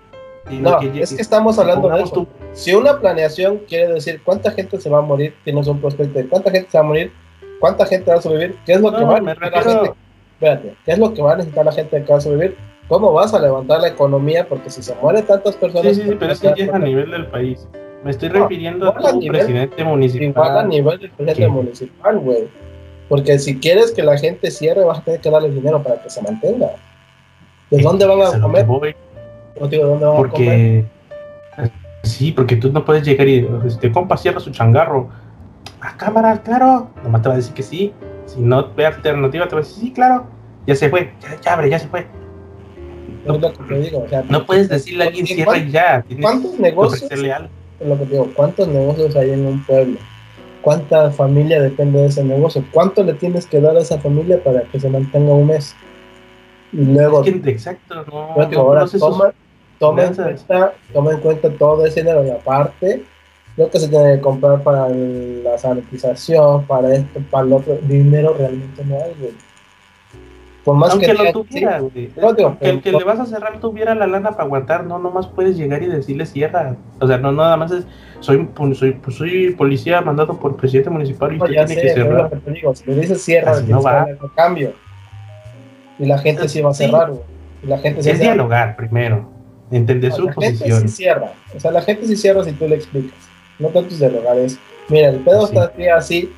No, 0.51 0.79
es 0.79 1.11
que 1.11 1.21
estamos 1.21 1.57
hablando 1.57 1.89
de 1.89 2.03
eso. 2.03 2.27
Si 2.53 2.75
una 2.75 2.99
planeación 2.99 3.57
quiere 3.67 3.93
decir 3.93 4.21
cuánta 4.23 4.51
gente 4.51 4.79
se 4.79 4.87
va 4.87 4.99
a 4.99 5.01
morir, 5.01 5.33
tienes 5.43 5.65
un 5.65 5.81
prospecto 5.81 6.19
de 6.19 6.27
cuánta 6.27 6.51
gente 6.51 6.69
se 6.69 6.77
va 6.77 6.83
a 6.83 6.87
morir, 6.87 7.11
cuánta 7.59 7.87
gente 7.87 8.11
va 8.11 8.17
a 8.17 8.21
sobrevivir, 8.21 8.55
qué 8.67 8.73
es 8.73 8.81
lo 8.81 8.95
que 8.95 9.03
va 9.03 9.17
a 9.17 9.19
necesitar 9.19 9.65
la 9.65 9.71
gente. 9.71 9.93
Espérate, 10.33 10.75
¿qué 10.85 10.91
es 10.91 10.99
lo 10.99 11.11
que 11.15 11.21
va 11.23 11.33
a 11.33 11.35
necesitar 11.37 11.65
la 11.65 11.71
gente 11.71 12.03
que 12.03 12.11
va 12.11 12.19
a 12.19 12.21
sobrevivir? 12.21 12.55
¿Cómo 12.87 13.13
vas 13.13 13.33
a 13.33 13.39
levantar 13.39 13.81
la 13.81 13.87
economía? 13.87 14.47
Porque 14.47 14.69
si 14.69 14.83
se 14.83 14.93
mueren 15.01 15.25
tantas 15.25 15.55
personas. 15.55 15.95
Sí, 15.95 16.03
sí, 16.03 16.15
pero 16.19 16.33
es 16.33 16.39
que 16.39 16.53
es 16.55 16.69
a 16.71 16.77
nivel 16.77 17.09
del 17.09 17.25
país. 17.25 17.67
Me 18.03 18.11
estoy 18.11 18.29
refiriendo 18.29 18.89
a 18.89 19.11
tu 19.11 19.19
presidente 19.27 19.83
municipal. 19.83 20.57
A 20.57 20.63
nivel 20.63 20.99
del 20.99 21.11
presidente 21.11 21.47
municipal, 21.47 22.19
güey. 22.19 22.47
Porque 23.09 23.39
si 23.39 23.59
quieres 23.59 23.91
que 23.91 24.03
la 24.03 24.17
gente 24.17 24.51
cierre, 24.51 24.83
vas 24.83 24.99
a 24.99 25.03
tener 25.03 25.19
que 25.19 25.29
darle 25.29 25.49
dinero 25.49 25.81
para 25.81 26.01
que 26.01 26.09
se 26.09 26.21
mantenga. 26.21 26.69
¿De 27.69 27.81
dónde 27.81 28.05
van 28.05 28.21
a 28.21 28.39
comer? 28.39 28.65
porque, 30.15 30.85
Sí, 32.03 32.31
porque 32.31 32.55
tú 32.55 32.71
no 32.71 32.85
puedes 32.85 33.03
llegar 33.03 33.27
y 33.27 33.47
este 33.65 33.91
compa 33.91 34.15
cierra 34.15 34.39
su 34.39 34.51
changarro. 34.51 35.09
A 35.81 35.97
cámara, 35.97 36.41
claro. 36.41 36.89
Nomás 37.03 37.21
te 37.21 37.27
va 37.29 37.33
a 37.33 37.37
decir 37.37 37.53
que 37.53 37.63
sí. 37.63 37.93
Si 38.25 38.39
no 38.39 38.73
ve 38.73 38.85
alternativa, 38.85 39.47
te 39.47 39.55
va 39.55 39.61
a 39.61 39.63
decir 39.63 39.83
sí, 39.83 39.91
claro. 39.91 40.25
Ya 40.65 40.75
se 40.75 40.89
fue, 40.89 41.11
ya, 41.43 41.53
abre, 41.53 41.69
ya 41.69 41.79
se 41.79 41.87
fue. 41.87 42.05
No, 44.29 44.45
puedes 44.45 44.69
decirle 44.69 45.03
a 45.03 45.07
alguien 45.07 45.25
cierra 45.25 45.57
y 45.57 45.71
ya. 45.71 46.05
¿Cuántos 46.21 46.59
negocios? 46.59 47.09
Lo 47.79 47.97
que 47.97 48.05
digo, 48.05 48.29
¿cuántos 48.35 48.67
negocios 48.67 49.15
hay 49.15 49.31
en 49.31 49.45
un 49.45 49.63
pueblo? 49.63 49.97
¿Cuánta 50.61 51.09
familia 51.11 51.61
depende 51.61 51.99
de 51.99 52.07
ese 52.07 52.23
negocio? 52.23 52.63
¿Cuánto 52.71 53.03
le 53.03 53.13
tienes 53.13 53.45
que 53.45 53.61
dar 53.61 53.77
a 53.77 53.79
esa 53.79 53.99
familia 53.99 54.43
para 54.43 54.63
que 54.63 54.79
se 54.79 54.89
mantenga 54.89 55.33
un 55.33 55.47
mes? 55.47 55.75
Y 56.73 56.83
luego. 56.83 57.23
exacto, 57.25 58.05
no. 58.11 58.59
ahora 58.59 58.85
toma, 58.85 59.33
toma, 59.79 60.03
en 60.05 60.13
cuenta, 60.13 60.73
toma 60.93 61.11
en 61.13 61.19
cuenta 61.19 61.49
todo 61.51 61.85
ese 61.85 62.01
dinero 62.01 62.25
y 62.25 62.29
aparte 62.29 63.03
lo 63.57 63.69
que 63.69 63.79
se 63.79 63.87
tiene 63.87 64.15
que 64.15 64.21
comprar 64.21 64.61
para 64.63 64.87
la 64.89 65.57
sanitización, 65.57 66.65
para 66.65 66.93
esto, 66.93 67.19
para 67.29 67.45
lo 67.45 67.57
otro, 67.57 67.77
dinero 67.81 68.35
realmente 68.37 68.83
no 68.85 68.95
hay, 68.95 69.13
güey. 69.19 69.33
Por 70.63 70.75
más 70.75 70.91
Aunque 70.91 71.07
que 71.07 71.13
lo 71.13 71.31
tuviera, 71.31 71.79
güey. 71.79 72.09
que 72.59 72.69
el 72.69 72.81
que 72.81 72.91
le 72.91 73.03
vas 73.03 73.19
a 73.19 73.25
cerrar 73.25 73.59
tuviera 73.59 73.95
la 73.95 74.07
lana 74.07 74.31
para 74.31 74.43
aguantar, 74.43 74.85
no 74.85 74.99
nomás 74.99 75.27
puedes 75.27 75.57
llegar 75.57 75.81
y 75.83 75.87
decirle 75.87 76.25
cierra. 76.25 76.75
O 76.99 77.07
sea, 77.07 77.17
no 77.17 77.31
nada 77.31 77.55
más 77.57 77.71
es 77.71 77.85
soy 78.19 78.49
soy, 78.73 78.91
pues 78.91 79.15
soy 79.15 79.51
policía 79.51 80.01
mandado 80.01 80.37
por 80.37 80.57
presidente 80.57 80.89
municipal 80.89 81.33
y 81.33 81.37
no, 81.37 81.45
tiene 81.45 81.75
que 81.75 81.93
cerrar. 81.93 82.29
Te 82.29 82.51
digo, 82.51 82.75
si 82.75 82.85
le 82.85 82.95
dices 82.95 83.21
cierra, 83.21 83.59
no 83.61 83.81
va. 83.81 84.05
cambio. 84.35 84.73
Y 85.97 86.05
la 86.05 86.17
gente 86.17 86.47
sí 86.49 86.61
va 86.61 86.71
a 86.71 86.73
cerrar, 86.73 87.11
güey. 87.11 87.23
La 87.63 87.77
gente 87.77 87.99
es 87.99 88.19
dialogar 88.19 88.75
primero, 88.75 89.29
entender 89.71 90.11
su 90.11 90.27
posición. 90.27 90.69
La 90.69 90.75
gente 90.75 90.87
sí 90.87 90.95
cierra. 90.95 91.33
O 91.55 91.59
sea, 91.59 91.71
la 91.71 91.81
gente 91.81 92.05
sí 92.05 92.15
cierra 92.15 92.43
si 92.43 92.51
tú 92.53 92.67
le 92.67 92.75
explicas. 92.75 93.17
No 93.59 93.67
tanto 93.69 93.89
es 93.89 93.99
dialogar, 93.99 94.37
es, 94.37 94.57
mira, 94.87 95.09
el 95.09 95.19
pedo 95.19 95.45
está 95.45 95.71
así, 95.97 96.31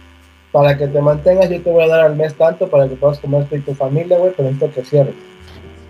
para 0.51 0.77
que 0.77 0.87
te 0.87 1.01
mantengas 1.01 1.49
yo 1.49 1.61
te 1.61 1.71
voy 1.71 1.83
a 1.83 1.87
dar 1.87 2.01
al 2.01 2.15
mes 2.15 2.33
tanto 2.35 2.67
para 2.67 2.87
que 2.87 2.95
puedas 2.95 3.19
comer 3.19 3.45
tú 3.45 3.55
y 3.55 3.61
tu 3.61 3.73
familia, 3.73 4.17
güey, 4.17 4.33
pero 4.35 4.49
necesito 4.49 4.73
que 4.73 4.85
cierres. 4.85 5.15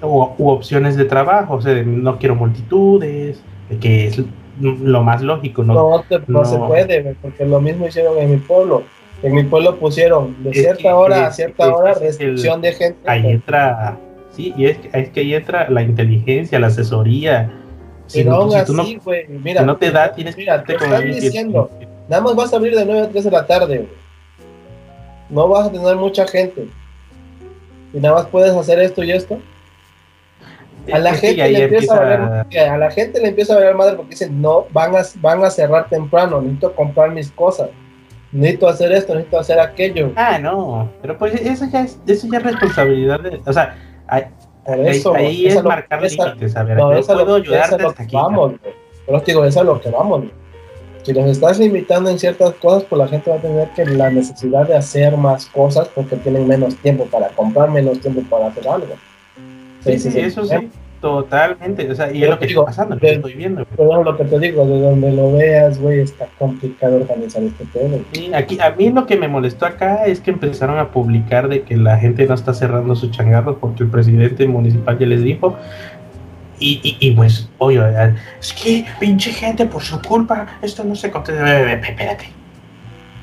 O 0.01 0.35
u 0.37 0.49
opciones 0.49 0.95
de 0.97 1.05
trabajo, 1.05 1.55
o 1.55 1.61
sea, 1.61 1.81
no 1.83 2.17
quiero 2.17 2.35
multitudes, 2.35 3.41
que 3.79 4.07
es 4.07 4.21
lo 4.59 5.03
más 5.03 5.21
lógico, 5.21 5.63
¿no? 5.63 5.73
No, 5.73 6.03
no, 6.27 6.45
se 6.45 6.57
puede, 6.57 7.01
güey, 7.01 7.15
porque 7.21 7.45
lo 7.45 7.61
mismo 7.61 7.87
hicieron 7.87 8.17
en 8.17 8.31
mi 8.31 8.37
pueblo 8.37 8.83
en 9.23 9.35
mi 9.35 9.43
pueblo 9.43 9.77
pusieron 9.77 10.35
de 10.43 10.53
cierta 10.53 10.95
hora 10.95 11.27
a 11.27 11.31
cierta 11.31 11.73
hora 11.75 11.93
restricción 11.93 12.61
de 12.61 12.73
gente. 12.73 12.99
Ahí 13.05 13.27
entra, 13.27 13.97
sí, 14.31 14.53
y 14.57 14.65
es, 14.65 14.79
es 14.93 15.09
que 15.09 15.19
ahí 15.19 15.35
entra 15.35 15.69
la 15.69 15.83
inteligencia, 15.83 16.59
la 16.59 16.67
asesoría. 16.67 17.51
Si, 18.07 18.23
Pero 18.23 18.35
aún 18.35 18.55
así, 18.55 18.73
no, 18.73 18.83
mira, 19.43 19.61
no 19.61 19.77
te 19.77 19.91
da, 19.91 20.11
tienes 20.13 20.35
mira, 20.35 20.63
te 20.63 20.73
están 20.73 21.05
diciendo, 21.05 21.69
nada 22.09 22.23
más 22.23 22.35
vas 22.35 22.53
a 22.53 22.57
abrir 22.57 22.75
de 22.75 22.85
9 22.85 23.01
a 23.01 23.09
3 23.09 23.23
de 23.23 23.31
la 23.31 23.45
tarde, 23.45 23.87
No 25.31 25.47
vas 25.47 25.67
a 25.67 25.71
tener 25.71 25.95
mucha 25.95 26.27
gente. 26.27 26.67
Y 27.93 27.99
nada 27.99 28.15
más 28.15 28.27
puedes 28.27 28.51
hacer 28.51 28.79
esto 28.79 29.03
y 29.03 29.11
esto. 29.11 29.39
A 30.91 30.99
la, 30.99 31.13
gente 31.13 31.49
le 31.49 31.63
empieza, 31.63 31.95
a, 31.95 31.99
ver, 31.99 32.59
a 32.59 32.77
la 32.77 32.91
gente 32.91 33.21
le 33.21 33.27
empieza 33.27 33.53
a 33.53 33.59
ver 33.59 33.75
madre 33.75 33.95
porque 33.95 34.11
dicen, 34.11 34.41
no, 34.41 34.65
van 34.71 34.95
a, 34.95 35.01
van 35.17 35.43
a 35.43 35.49
cerrar 35.49 35.87
temprano, 35.89 36.41
necesito 36.41 36.73
comprar 36.75 37.11
mis 37.11 37.31
cosas 37.31 37.69
necesito 38.31 38.67
hacer 38.67 38.91
esto, 38.91 39.13
necesito 39.13 39.39
hacer 39.39 39.59
aquello. 39.59 40.11
Ah, 40.15 40.39
no, 40.39 40.89
pero 41.01 41.17
pues 41.17 41.33
eso 41.35 41.65
ya 41.71 41.81
es, 41.81 41.99
eso 42.07 42.27
ya 42.31 42.39
es 42.39 42.43
responsabilidad 42.43 43.19
de, 43.19 43.41
o 43.45 43.53
sea, 43.53 43.75
ahí, 44.07 44.23
ahí 45.15 45.47
es 45.47 45.63
marcar 45.63 46.01
límites, 46.01 46.55
a 46.55 46.63
ver, 46.63 46.77
no, 46.77 46.89
puedo 46.89 47.35
ayudarte 47.35 47.85
hasta 47.85 48.03
aquí. 48.03 48.15
Vamos, 48.15 48.53
pero 49.05 49.19
digo, 49.19 49.45
eso 49.45 49.59
es 49.59 49.65
lo 49.65 49.81
que 49.81 49.89
vamos. 49.89 50.25
Si 51.03 51.13
los 51.13 51.25
estás 51.25 51.59
limitando 51.59 52.09
en 52.09 52.19
ciertas 52.19 52.53
cosas, 52.55 52.83
pues 52.83 52.99
la 52.99 53.07
gente 53.07 53.31
va 53.31 53.37
a 53.37 53.41
tener 53.41 53.69
que 53.69 53.85
la 53.85 54.09
necesidad 54.11 54.67
de 54.67 54.75
hacer 54.75 55.17
más 55.17 55.45
cosas 55.47 55.87
porque 55.89 56.15
tienen 56.17 56.47
menos 56.47 56.75
tiempo 56.77 57.05
para 57.05 57.29
comprar, 57.29 57.71
menos 57.71 57.99
tiempo 57.99 58.21
para 58.29 58.47
hacer 58.47 58.67
algo. 58.67 58.95
Sí, 59.83 59.97
sí, 59.97 60.11
sí, 60.11 60.19
eso 60.19 60.45
sí. 60.45 60.69
Totalmente, 61.01 61.89
o 61.89 61.95
sea, 61.95 62.13
y 62.13 62.21
es 62.21 62.29
lo 62.29 62.37
que 62.37 62.45
está 62.45 62.63
pasando, 62.63 62.93
lo 62.93 63.01
que 63.01 63.13
estoy 63.13 63.33
viendo. 63.33 63.65
Pero 63.75 64.03
lo 64.03 64.15
que 64.15 64.23
te 64.23 64.37
digo, 64.37 64.63
de 64.67 64.81
donde 64.81 65.11
lo 65.11 65.33
veas, 65.33 65.81
güey, 65.81 66.01
está 66.01 66.27
complicado 66.37 66.97
organizar 66.97 67.41
este 67.41 67.65
tema. 67.73 67.97
Sí, 68.11 68.31
aquí, 68.35 68.59
a 68.59 68.69
mí 68.69 68.91
lo 68.91 69.07
que 69.07 69.17
me 69.17 69.27
molestó 69.27 69.65
acá 69.65 70.05
es 70.05 70.19
que 70.19 70.29
empezaron 70.29 70.77
a 70.77 70.91
publicar 70.91 71.47
de 71.47 71.63
que 71.63 71.75
la 71.75 71.97
gente 71.97 72.27
no 72.27 72.35
está 72.35 72.53
cerrando 72.53 72.95
sus 72.95 73.09
changarros 73.09 73.57
porque 73.59 73.81
el 73.81 73.89
presidente 73.89 74.47
municipal 74.47 74.99
ya 74.99 75.07
les 75.07 75.23
dijo. 75.23 75.57
Y, 76.61 76.79
y, 76.83 76.97
y 76.99 77.11
pues, 77.11 77.49
oye, 77.57 77.81
es 78.39 78.53
que 78.53 78.85
pinche 78.99 79.31
gente 79.31 79.65
por 79.65 79.81
su 79.81 79.99
culpa, 79.99 80.47
esto 80.61 80.83
no 80.83 80.95
se 80.95 81.09
contesta. 81.09 81.71
Espérate, 81.73 82.31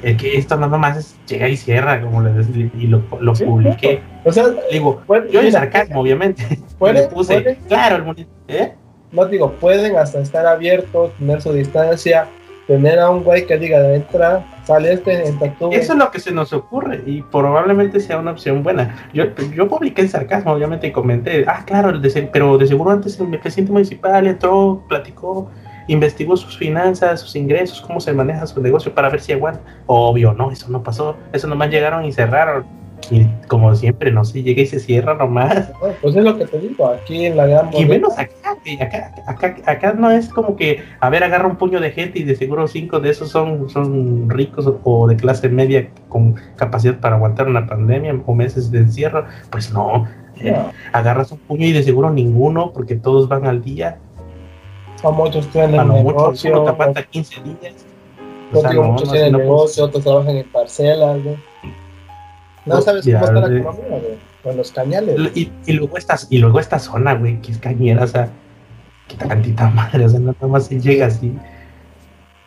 es 0.03 0.17
que 0.17 0.37
esto 0.37 0.57
nada 0.57 0.77
más 0.77 0.97
es 0.97 1.17
llega 1.27 1.49
y 1.49 1.57
cierra, 1.57 2.01
como 2.01 2.21
le 2.21 2.31
y 2.79 2.89
lo, 2.89 3.03
lo 3.21 3.33
publiqué. 3.35 4.03
O 4.25 4.33
sea, 4.33 4.45
digo, 4.73 5.03
yo 5.31 5.41
en 5.41 5.53
sarcasmo, 5.53 6.01
obviamente. 6.01 6.43
Pueden, 6.79 7.09
puse, 7.11 7.59
claro, 7.69 8.13
el 8.17 8.27
¿eh? 8.49 8.75
No 9.11 9.25
digo, 9.27 9.53
pueden 9.53 9.97
hasta 9.97 10.21
estar 10.21 10.47
abiertos, 10.47 11.13
tener 11.19 11.41
su 11.41 11.53
distancia, 11.53 12.27
tener 12.69 13.01
a 13.01 13.11
un 13.11 13.25
güey 13.25 13.47
que 13.47 13.59
diga, 13.59 13.93
entra, 13.95 14.45
sale 14.63 14.93
este, 14.93 15.27
entra 15.27 15.53
tú. 15.59 15.71
Eso 15.73 15.95
es 15.95 15.99
lo 15.99 16.11
que 16.11 16.21
se 16.21 16.31
nos 16.31 16.53
ocurre 16.53 17.03
y 17.07 17.23
probablemente 17.23 17.99
sea 17.99 18.19
una 18.19 18.31
opción 18.33 18.63
buena. 18.63 19.09
Yo, 19.13 19.25
yo 19.55 19.67
publiqué 19.67 20.03
en 20.03 20.11
sarcasmo, 20.11 20.53
obviamente, 20.53 20.87
y 20.87 20.93
comenté, 20.93 21.45
ah, 21.49 21.65
claro, 21.67 21.99
pero 22.31 22.59
de 22.59 22.67
seguro 22.67 22.91
antes 22.91 23.19
el 23.19 23.39
presidente 23.41 23.73
municipal 23.73 24.27
entró, 24.27 24.85
platicó 24.87 25.51
investigó 25.89 26.37
sus 26.37 26.57
finanzas, 26.57 27.21
sus 27.21 27.35
ingresos, 27.35 27.81
cómo 27.81 27.99
se 27.99 28.13
maneja 28.13 28.47
su 28.47 28.61
negocio 28.61 28.95
para 28.95 29.09
ver 29.09 29.21
si 29.21 29.33
aguanta. 29.33 29.61
Obvio, 29.87 30.35
no, 30.35 30.51
eso 30.51 30.69
no 30.69 30.83
pasó. 30.83 31.17
Eso 31.33 31.49
nomás 31.49 31.71
llegaron 31.71 32.05
y 32.05 32.13
cerraron. 32.13 32.67
Y 33.11 33.25
como 33.47 33.75
siempre, 33.75 34.11
no 34.11 34.25
sé, 34.25 34.43
llega 34.43 34.63
y 34.63 34.67
se 34.67 34.81
cierra 34.81 35.15
nomás. 35.15 35.71
pues 36.03 36.17
es 36.17 36.25
lo 36.25 36.37
que 36.37 36.47
te 36.47 36.59
digo, 36.59 36.87
aquí 36.89 37.27
en 37.27 37.37
la 37.37 37.47
gran 37.47 37.71
Y 37.75 37.85
menos 37.85 38.19
acá, 38.19 38.57
acá, 38.81 39.15
acá, 39.27 39.57
acá, 39.65 39.93
no 39.95 40.11
es 40.11 40.29
como 40.29 40.57
que, 40.57 40.83
a 41.01 41.09
ver, 41.09 41.25
agarra 41.25 41.47
un 41.47 41.57
puño 41.57 41.81
de 41.81 41.91
gente 41.91 42.19
y 42.19 42.25
de 42.25 42.37
seguro 42.37 42.69
cinco 42.69 43.01
de 43.01 43.11
esos 43.11 43.31
son, 43.31 43.71
son 43.71 44.29
ricos 44.29 44.71
o 44.85 45.09
de 45.09 45.17
clase 45.17 45.49
media 45.49 45.89
con 46.09 46.35
capacidad 46.57 46.99
para 47.01 47.17
aguantar 47.17 47.47
una 47.47 47.67
pandemia 47.67 48.21
o 48.27 48.35
meses 48.35 48.71
de 48.71 48.79
encierro. 48.81 49.25
Pues 49.51 49.73
no, 49.73 50.07
eh, 50.41 50.57
agarras 50.93 51.33
un 51.33 51.39
puño 51.39 51.67
y 51.67 51.73
de 51.73 51.83
seguro 51.83 52.11
ninguno 52.11 52.73
porque 52.73 52.97
todos 52.97 53.29
van 53.29 53.47
al 53.47 53.63
día 53.63 53.99
a 55.03 55.11
muchos 55.11 55.47
tienen 55.49 55.81
el 55.81 55.89
negocio. 55.89 56.61
Mucho, 56.61 56.93
te 56.93 57.05
15 57.05 57.43
días. 57.43 57.75
O 58.53 58.61
sea, 58.61 58.73
no, 58.73 58.83
muchos 58.85 59.13
tienen 59.13 59.33
negocio, 59.33 59.85
otros 59.85 60.03
trabajan 60.03 60.37
en 60.37 60.51
parcelas, 60.51 61.23
güey. 61.23 61.37
No 62.69 62.81
sabes 62.81 63.05
cómo 63.05 63.19
está 63.19 63.33
la 63.33 63.59
economía, 63.59 63.89
güey. 63.89 64.19
Con 64.43 64.57
los 64.57 64.73
cañales. 64.73 65.19
Y, 65.35 65.51
y, 65.67 65.73
luego 65.73 65.97
estas, 65.97 66.27
y 66.31 66.39
luego 66.39 66.61
esta 66.61 66.79
zona, 66.79 67.15
güey, 67.15 67.41
que 67.41 67.53
es 67.53 67.59
cañera, 67.59 68.05
o 68.05 68.07
sea. 68.07 68.29
qué 69.09 69.17
tantita 69.17 69.69
madre, 69.71 70.05
o 70.05 70.09
sea, 70.09 70.21
nada 70.21 70.47
más 70.47 70.67
si 70.67 70.81
llega 70.81 71.07
así. 71.07 71.37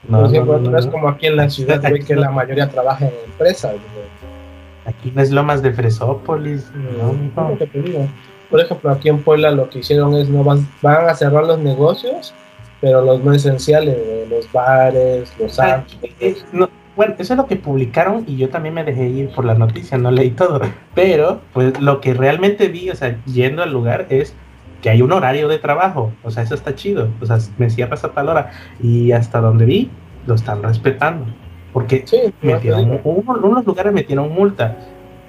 No, 0.07 0.27
no, 0.27 0.77
es 0.77 0.87
como 0.87 1.09
aquí 1.09 1.27
en 1.27 1.35
la 1.35 1.49
ciudad, 1.49 1.79
güey, 1.87 2.03
que 2.03 2.15
la 2.15 2.31
mayoría 2.31 2.69
trabaja 2.69 3.07
en 3.07 3.13
empresas, 3.25 3.75
Aquí 4.83 5.11
no 5.13 5.21
es 5.21 5.29
Lomas 5.29 5.61
de 5.61 5.71
Fresópolis, 5.73 6.71
no, 6.73 7.51
te 7.55 7.67
digo. 7.79 8.07
Por 8.49 8.59
ejemplo, 8.59 8.89
aquí 8.89 9.09
en 9.09 9.21
Puebla 9.21 9.51
lo 9.51 9.69
que 9.69 9.79
hicieron 9.79 10.15
es 10.15 10.27
no 10.27 10.43
van, 10.43 10.67
van 10.81 11.07
a 11.07 11.13
cerrar 11.13 11.45
los 11.45 11.59
negocios, 11.59 12.33
pero 12.81 13.01
los 13.05 13.23
no 13.23 13.31
esenciales, 13.31 14.27
los 14.27 14.51
bares, 14.51 15.31
los 15.39 15.59
ah, 15.59 15.75
antros. 15.75 16.45
no, 16.51 16.67
bueno, 17.01 17.15
eso 17.17 17.33
es 17.33 17.37
lo 17.37 17.47
que 17.47 17.55
publicaron 17.55 18.25
y 18.27 18.37
yo 18.37 18.49
también 18.49 18.75
me 18.75 18.83
dejé 18.83 19.09
ir 19.09 19.29
por 19.29 19.43
la 19.43 19.55
noticia, 19.55 19.97
no 19.97 20.11
leí 20.11 20.29
todo. 20.29 20.61
Pero, 20.93 21.41
pues 21.51 21.81
lo 21.81 21.99
que 21.99 22.13
realmente 22.13 22.67
vi, 22.67 22.91
o 22.91 22.95
sea, 22.95 23.17
yendo 23.25 23.63
al 23.63 23.73
lugar 23.73 24.05
es 24.09 24.35
que 24.83 24.91
hay 24.91 25.01
un 25.01 25.11
horario 25.11 25.47
de 25.47 25.57
trabajo. 25.57 26.11
O 26.21 26.29
sea, 26.29 26.43
eso 26.43 26.53
está 26.53 26.75
chido. 26.75 27.09
O 27.19 27.25
sea, 27.25 27.39
me 27.57 27.71
cierras 27.71 28.03
a 28.03 28.11
tal 28.11 28.29
hora. 28.29 28.51
Y 28.83 29.13
hasta 29.13 29.41
donde 29.41 29.65
vi, 29.65 29.89
lo 30.27 30.35
están 30.35 30.61
respetando. 30.61 31.25
Porque 31.73 32.05
metieron, 32.43 32.99
unos 33.03 33.65
lugares 33.65 33.93
metieron 33.93 34.31
multa 34.31 34.77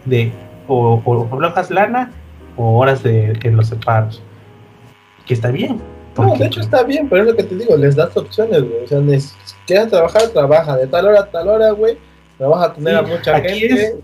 de 0.05 0.31
o, 0.69 1.01
o, 1.03 1.41
lana 1.71 2.11
o 2.55 2.81
horas 2.81 3.03
de, 3.03 3.33
en 3.43 3.57
los 3.57 3.69
separos. 3.69 4.23
Que 5.25 5.33
está 5.33 5.51
bien. 5.51 5.81
No, 6.17 6.37
de 6.37 6.47
hecho 6.47 6.61
está 6.61 6.83
bien, 6.83 7.09
pero 7.09 7.23
es 7.23 7.29
lo 7.29 7.37
que 7.37 7.45
te 7.45 7.55
digo, 7.55 7.77
les 7.77 7.97
das 7.97 8.17
opciones, 8.17 8.63
güey. 8.63 8.85
O 8.85 8.89
sea, 8.89 9.01
si 9.01 9.55
quieres 9.67 9.89
trabajar, 9.89 10.29
trabaja. 10.29 10.77
De 10.77 10.87
tal 10.87 11.07
hora 11.07 11.21
a 11.21 11.27
tal 11.31 11.49
hora, 11.49 11.71
güey. 11.71 11.97
Te 12.39 12.45
vas 12.45 12.69
a 12.69 12.75
tener 12.75 12.97
a 12.97 13.03
mucha 13.03 13.41
gente. 13.41 14.01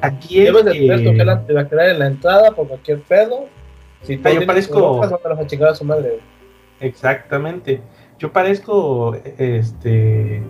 aquí 0.00 0.40
es 0.40 0.44
debes 0.46 0.64
de 0.64 0.72
tener 0.72 1.04
tu 1.04 1.12
gel 1.12 1.28
antibacterial 1.28 1.90
en 1.90 1.98
la 1.98 2.06
entrada 2.06 2.50
por 2.52 2.66
cualquier 2.66 3.00
pedo. 3.02 3.46
Si 4.02 4.20
ah, 4.24 4.30
yo 4.32 4.46
parezco. 4.46 5.02
a 5.02 5.74
su 5.74 5.84
madre. 5.84 6.20
Exactamente. 6.80 7.80
Yo 8.18 8.32
parezco 8.32 9.16
este 9.38 10.42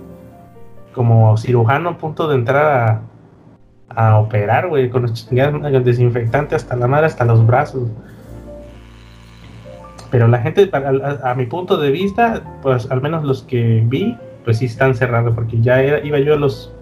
como 0.94 1.36
cirujano 1.36 1.90
a 1.90 1.98
punto 1.98 2.28
de 2.28 2.34
entrar 2.34 2.66
a, 2.66 3.02
a 3.88 4.18
operar, 4.18 4.68
güey, 4.68 4.90
con 4.90 5.02
los 5.02 5.14
chingados 5.14 5.84
desinfectante 5.84 6.54
hasta 6.54 6.76
la 6.76 6.88
madre, 6.88 7.06
hasta 7.06 7.24
los 7.24 7.46
brazos. 7.46 7.88
Pero 10.10 10.26
la 10.26 10.38
gente, 10.38 10.70
a, 10.72 11.34
mi 11.34 11.46
punto 11.46 11.76
de 11.76 11.90
vista, 11.90 12.42
pues 12.62 12.90
al 12.90 13.02
menos 13.02 13.24
los 13.24 13.42
que 13.42 13.82
vi, 13.86 14.16
pues 14.44 14.58
sí 14.58 14.64
están 14.64 14.94
cerrados, 14.94 15.34
porque 15.34 15.60
ya 15.60 15.82
iba 15.82 16.18
yo 16.18 16.34
a, 16.34 16.36
los, 16.36 16.72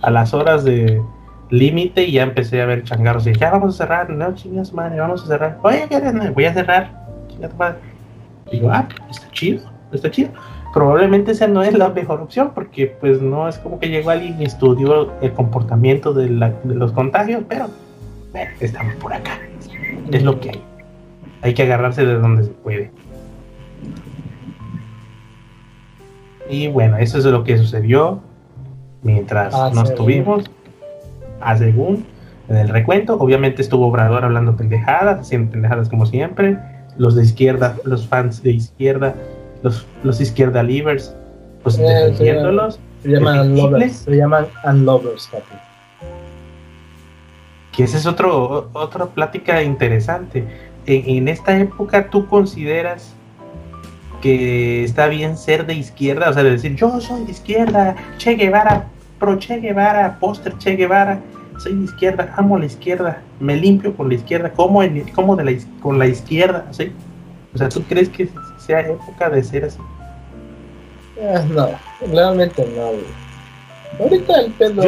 a 0.00 0.10
las 0.10 0.32
horas 0.32 0.64
de 0.64 1.02
límite 1.50 2.04
y 2.04 2.12
ya 2.12 2.22
empecé 2.22 2.62
a 2.62 2.66
ver 2.66 2.84
changarros 2.84 3.26
y 3.26 3.34
ya 3.34 3.50
vamos 3.50 3.74
a 3.74 3.78
cerrar, 3.84 4.08
no 4.08 4.34
chingas 4.34 4.72
madre, 4.72 4.98
vamos 4.98 5.24
a 5.24 5.26
cerrar. 5.26 5.58
Oye, 5.62 5.86
voy 6.34 6.44
a 6.44 6.54
cerrar. 6.54 6.90
Digo, 8.50 8.70
ah, 8.70 8.88
está 9.10 9.30
chido, 9.32 9.70
está 9.92 10.10
chido. 10.10 10.30
Probablemente 10.72 11.32
esa 11.32 11.48
no 11.48 11.62
es 11.62 11.76
la 11.76 11.88
mejor 11.88 12.20
opción 12.20 12.52
porque 12.54 12.96
pues 13.00 13.20
no 13.20 13.48
es 13.48 13.58
como 13.58 13.78
que 13.80 13.88
llegó 13.88 14.10
alguien 14.10 14.40
y 14.40 14.44
estudió 14.44 15.12
el 15.20 15.32
comportamiento 15.32 16.14
de, 16.14 16.30
la, 16.30 16.50
de 16.62 16.74
los 16.76 16.92
contagios, 16.92 17.42
pero 17.48 17.68
bueno, 18.32 18.50
estamos 18.60 18.94
por 18.94 19.12
acá. 19.12 19.38
Es 20.12 20.22
lo 20.22 20.38
que 20.38 20.50
hay 20.50 20.69
hay 21.42 21.54
que 21.54 21.62
agarrarse 21.62 22.04
de 22.04 22.14
donde 22.14 22.44
se 22.44 22.50
puede. 22.50 22.90
Y 26.48 26.68
bueno, 26.68 26.96
eso 26.96 27.18
es 27.18 27.24
lo 27.24 27.44
que 27.44 27.56
sucedió 27.56 28.20
mientras 29.02 29.54
ah, 29.54 29.70
nos 29.72 29.94
tuvimos. 29.94 30.50
A 31.40 31.56
según 31.56 32.04
en 32.48 32.56
el 32.56 32.68
recuento, 32.68 33.14
obviamente 33.14 33.62
estuvo 33.62 33.86
Obrador 33.86 34.24
hablando 34.24 34.56
pendejadas, 34.56 35.20
haciendo 35.20 35.52
pendejadas 35.52 35.88
como 35.88 36.04
siempre. 36.04 36.58
Los 36.98 37.14
de 37.14 37.22
izquierda, 37.22 37.76
los 37.84 38.06
fans 38.06 38.42
de 38.42 38.50
izquierda, 38.50 39.14
los, 39.62 39.86
los 40.02 40.20
izquierda 40.20 40.62
livers, 40.62 41.14
pues 41.62 41.78
eh, 41.78 41.82
defendiéndolos. 41.82 42.80
Se 43.02 43.08
llaman 43.08 43.52
unlovers, 43.52 43.96
se 43.96 44.16
llaman 44.16 44.46
unlovers, 44.64 45.28
papi. 45.28 45.54
Que 47.72 47.84
esa 47.84 47.96
es 47.96 48.06
otro, 48.06 48.68
otra 48.72 49.06
plática 49.06 49.62
interesante 49.62 50.44
en, 50.86 51.28
esta 51.28 51.58
época 51.58 52.08
tú 52.10 52.26
consideras 52.26 53.14
que 54.20 54.84
está 54.84 55.08
bien 55.08 55.36
ser 55.36 55.66
de 55.66 55.74
izquierda, 55.74 56.30
o 56.30 56.32
sea, 56.32 56.42
de 56.42 56.50
decir 56.50 56.76
yo 56.76 57.00
soy 57.00 57.24
de 57.24 57.32
izquierda, 57.32 57.96
Che 58.18 58.34
Guevara, 58.34 58.88
pro 59.18 59.38
Che 59.38 59.58
Guevara, 59.60 60.18
póster 60.20 60.56
Che 60.58 60.76
Guevara, 60.76 61.20
soy 61.58 61.74
de 61.74 61.84
izquierda, 61.84 62.34
amo 62.36 62.58
la 62.58 62.66
izquierda, 62.66 63.22
me 63.38 63.56
limpio 63.56 63.96
con 63.96 64.08
la 64.08 64.14
izquierda, 64.14 64.52
como, 64.52 64.82
en, 64.82 65.08
como 65.10 65.36
de 65.36 65.44
la, 65.44 65.52
con 65.80 65.98
la 65.98 66.06
izquierda, 66.06 66.66
¿sí? 66.70 66.92
O 67.54 67.58
sea, 67.58 67.68
¿tú 67.68 67.82
crees 67.82 68.08
que 68.08 68.28
sea 68.58 68.80
época 68.80 69.30
de 69.30 69.42
ser 69.42 69.64
así? 69.64 69.78
Eh, 71.16 71.44
no, 71.54 71.68
realmente 72.12 72.66
no, 72.76 72.90
Ahorita 74.02 74.40
el 74.40 74.52
pedo, 74.52 74.82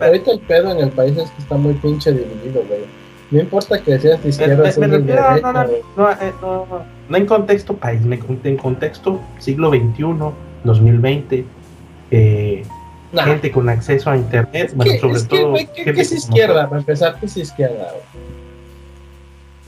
ahorita 0.00 0.30
el 0.32 0.40
pedo 0.40 0.72
en 0.72 0.78
el 0.78 0.90
país 0.90 1.16
es 1.16 1.30
que 1.30 1.42
está 1.42 1.56
muy 1.56 1.74
pinche 1.74 2.12
dividido, 2.12 2.62
güey 2.68 3.03
no 3.34 3.40
importa 3.40 3.80
que 3.82 3.98
seas 3.98 4.22
de 4.22 4.28
izquierda 4.28 4.70
o. 4.76 4.80
No, 4.86 5.52
no, 5.52 5.64
no, 5.96 6.10
eh, 6.12 6.32
no, 6.40 6.66
no, 7.08 7.16
en 7.16 7.26
contexto 7.26 7.76
país, 7.76 8.00
en 8.44 8.56
contexto 8.56 9.20
siglo 9.38 9.70
XXI, 9.70 10.04
2020. 10.62 11.44
Eh, 12.10 12.62
Gente 13.12 13.52
con 13.52 13.68
acceso 13.68 14.10
a 14.10 14.16
internet, 14.16 14.72
bueno, 14.74 14.92
sobre 15.00 15.20
todo. 15.22 15.54
¿qué, 15.72 15.90
es 15.90 16.10
izquierda? 16.10 16.68
Para 16.68 16.80
empezar, 16.80 17.16
¿qué 17.20 17.26
es 17.26 17.36
izquierda? 17.36 17.92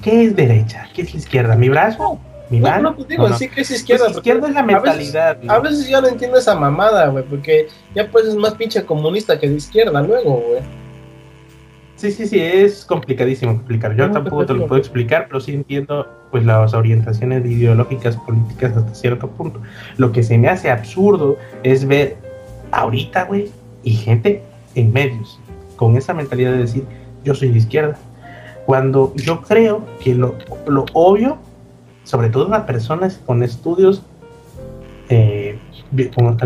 ¿Qué 0.03 0.25
es 0.25 0.35
derecha? 0.35 0.89
¿Qué 0.93 1.03
es 1.03 1.15
izquierda? 1.15 1.55
¿Mi 1.55 1.69
brazo? 1.69 2.19
¿Mi 2.51 2.59
mano? 2.61 2.91
No, 2.91 2.97
pues 2.97 3.07
digo, 3.07 3.33
sí 3.35 3.49
que 3.49 3.61
es 3.61 3.71
izquierda. 3.71 4.07
Pues 4.07 4.17
izquierda 4.17 4.49
es 4.49 4.55
la 4.55 4.65
mentalidad. 4.65 5.39
A 5.47 5.61
veces, 5.61 5.87
yo 5.87 6.01
no 6.01 6.09
entiendo 6.09 6.39
esa 6.39 6.57
mamada, 6.57 7.07
güey, 7.07 7.23
porque 7.23 7.69
ya 7.95 8.09
pues 8.11 8.27
es 8.27 8.35
más 8.35 8.55
pinche 8.55 8.85
comunista 8.85 9.39
que 9.39 9.49
de 9.49 9.55
izquierda 9.55 10.03
luego, 10.03 10.43
güey. 10.49 10.86
Sí, 11.97 12.13
sí, 12.13 12.27
sí, 12.27 12.39
es 12.39 12.85
complicadísimo 12.85 13.53
explicar. 13.53 13.97
Yo 13.97 14.11
tampoco 14.11 14.45
te 14.45 14.53
lo 14.53 14.67
puedo 14.67 14.79
explicar, 14.79 15.27
pero 15.29 15.41
sí 15.41 15.55
entiendo 15.55 16.07
pues 16.31 16.45
las 16.45 16.75
orientaciones 16.75 17.45
ideológicas 17.47 18.17
políticas 18.19 18.77
hasta 18.77 18.95
cierto 18.95 19.29
punto. 19.29 19.61
Lo 19.97 20.13
que 20.13 20.23
se 20.23 20.37
me 20.37 20.49
hace 20.49 20.71
absurdo 20.71 21.39
es 21.63 21.87
ver 21.87 22.19
ahorita, 22.71 23.25
güey, 23.25 23.51
y 23.83 23.93
gente 23.93 24.43
en 24.75 24.93
medios 24.93 25.41
con 25.77 25.97
esa 25.97 26.13
mentalidad 26.13 26.53
de 26.53 26.59
decir 26.59 26.85
yo 27.25 27.35
soy 27.35 27.51
de 27.51 27.59
izquierda. 27.59 27.97
Cuando 28.67 29.13
yo 29.17 29.41
creo 29.43 29.87
que 30.03 30.15
lo, 30.15 30.35
lo 30.67 30.85
obvio, 30.93 31.39
sobre 32.05 32.29
todo 32.29 32.49
las 32.49 32.63
personas 32.63 33.21
con 33.25 33.43
estudios 33.43 34.03
eh, 35.09 35.59
con, 36.15 36.37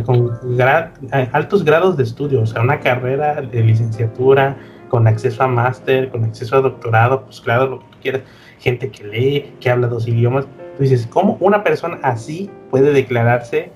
altos 1.33 1.65
grados 1.65 1.97
de 1.97 2.03
estudio, 2.03 2.43
o 2.43 2.47
sea, 2.47 2.63
una 2.63 2.81
carrera 2.81 3.41
de 3.41 3.63
licenciatura, 3.63 4.57
con 4.91 5.07
acceso 5.07 5.43
a 5.45 5.47
máster, 5.47 6.11
con 6.11 6.25
acceso 6.25 6.57
a 6.57 6.61
doctorado, 6.61 7.23
pues 7.23 7.41
claro, 7.41 7.67
lo 7.67 7.79
que 7.79 7.85
tú 7.87 7.99
quieras, 8.03 8.23
gente 8.59 8.91
que 8.91 9.05
lee, 9.05 9.55
que 9.61 9.71
habla 9.71 9.87
dos 9.87 10.07
idiomas. 10.07 10.47
Tú 10.77 10.83
dices, 10.83 11.07
¿cómo 11.07 11.39
una 11.41 11.65
persona 11.65 11.99
así 12.03 12.51
puede 12.71 12.93
declararse 12.93 13.71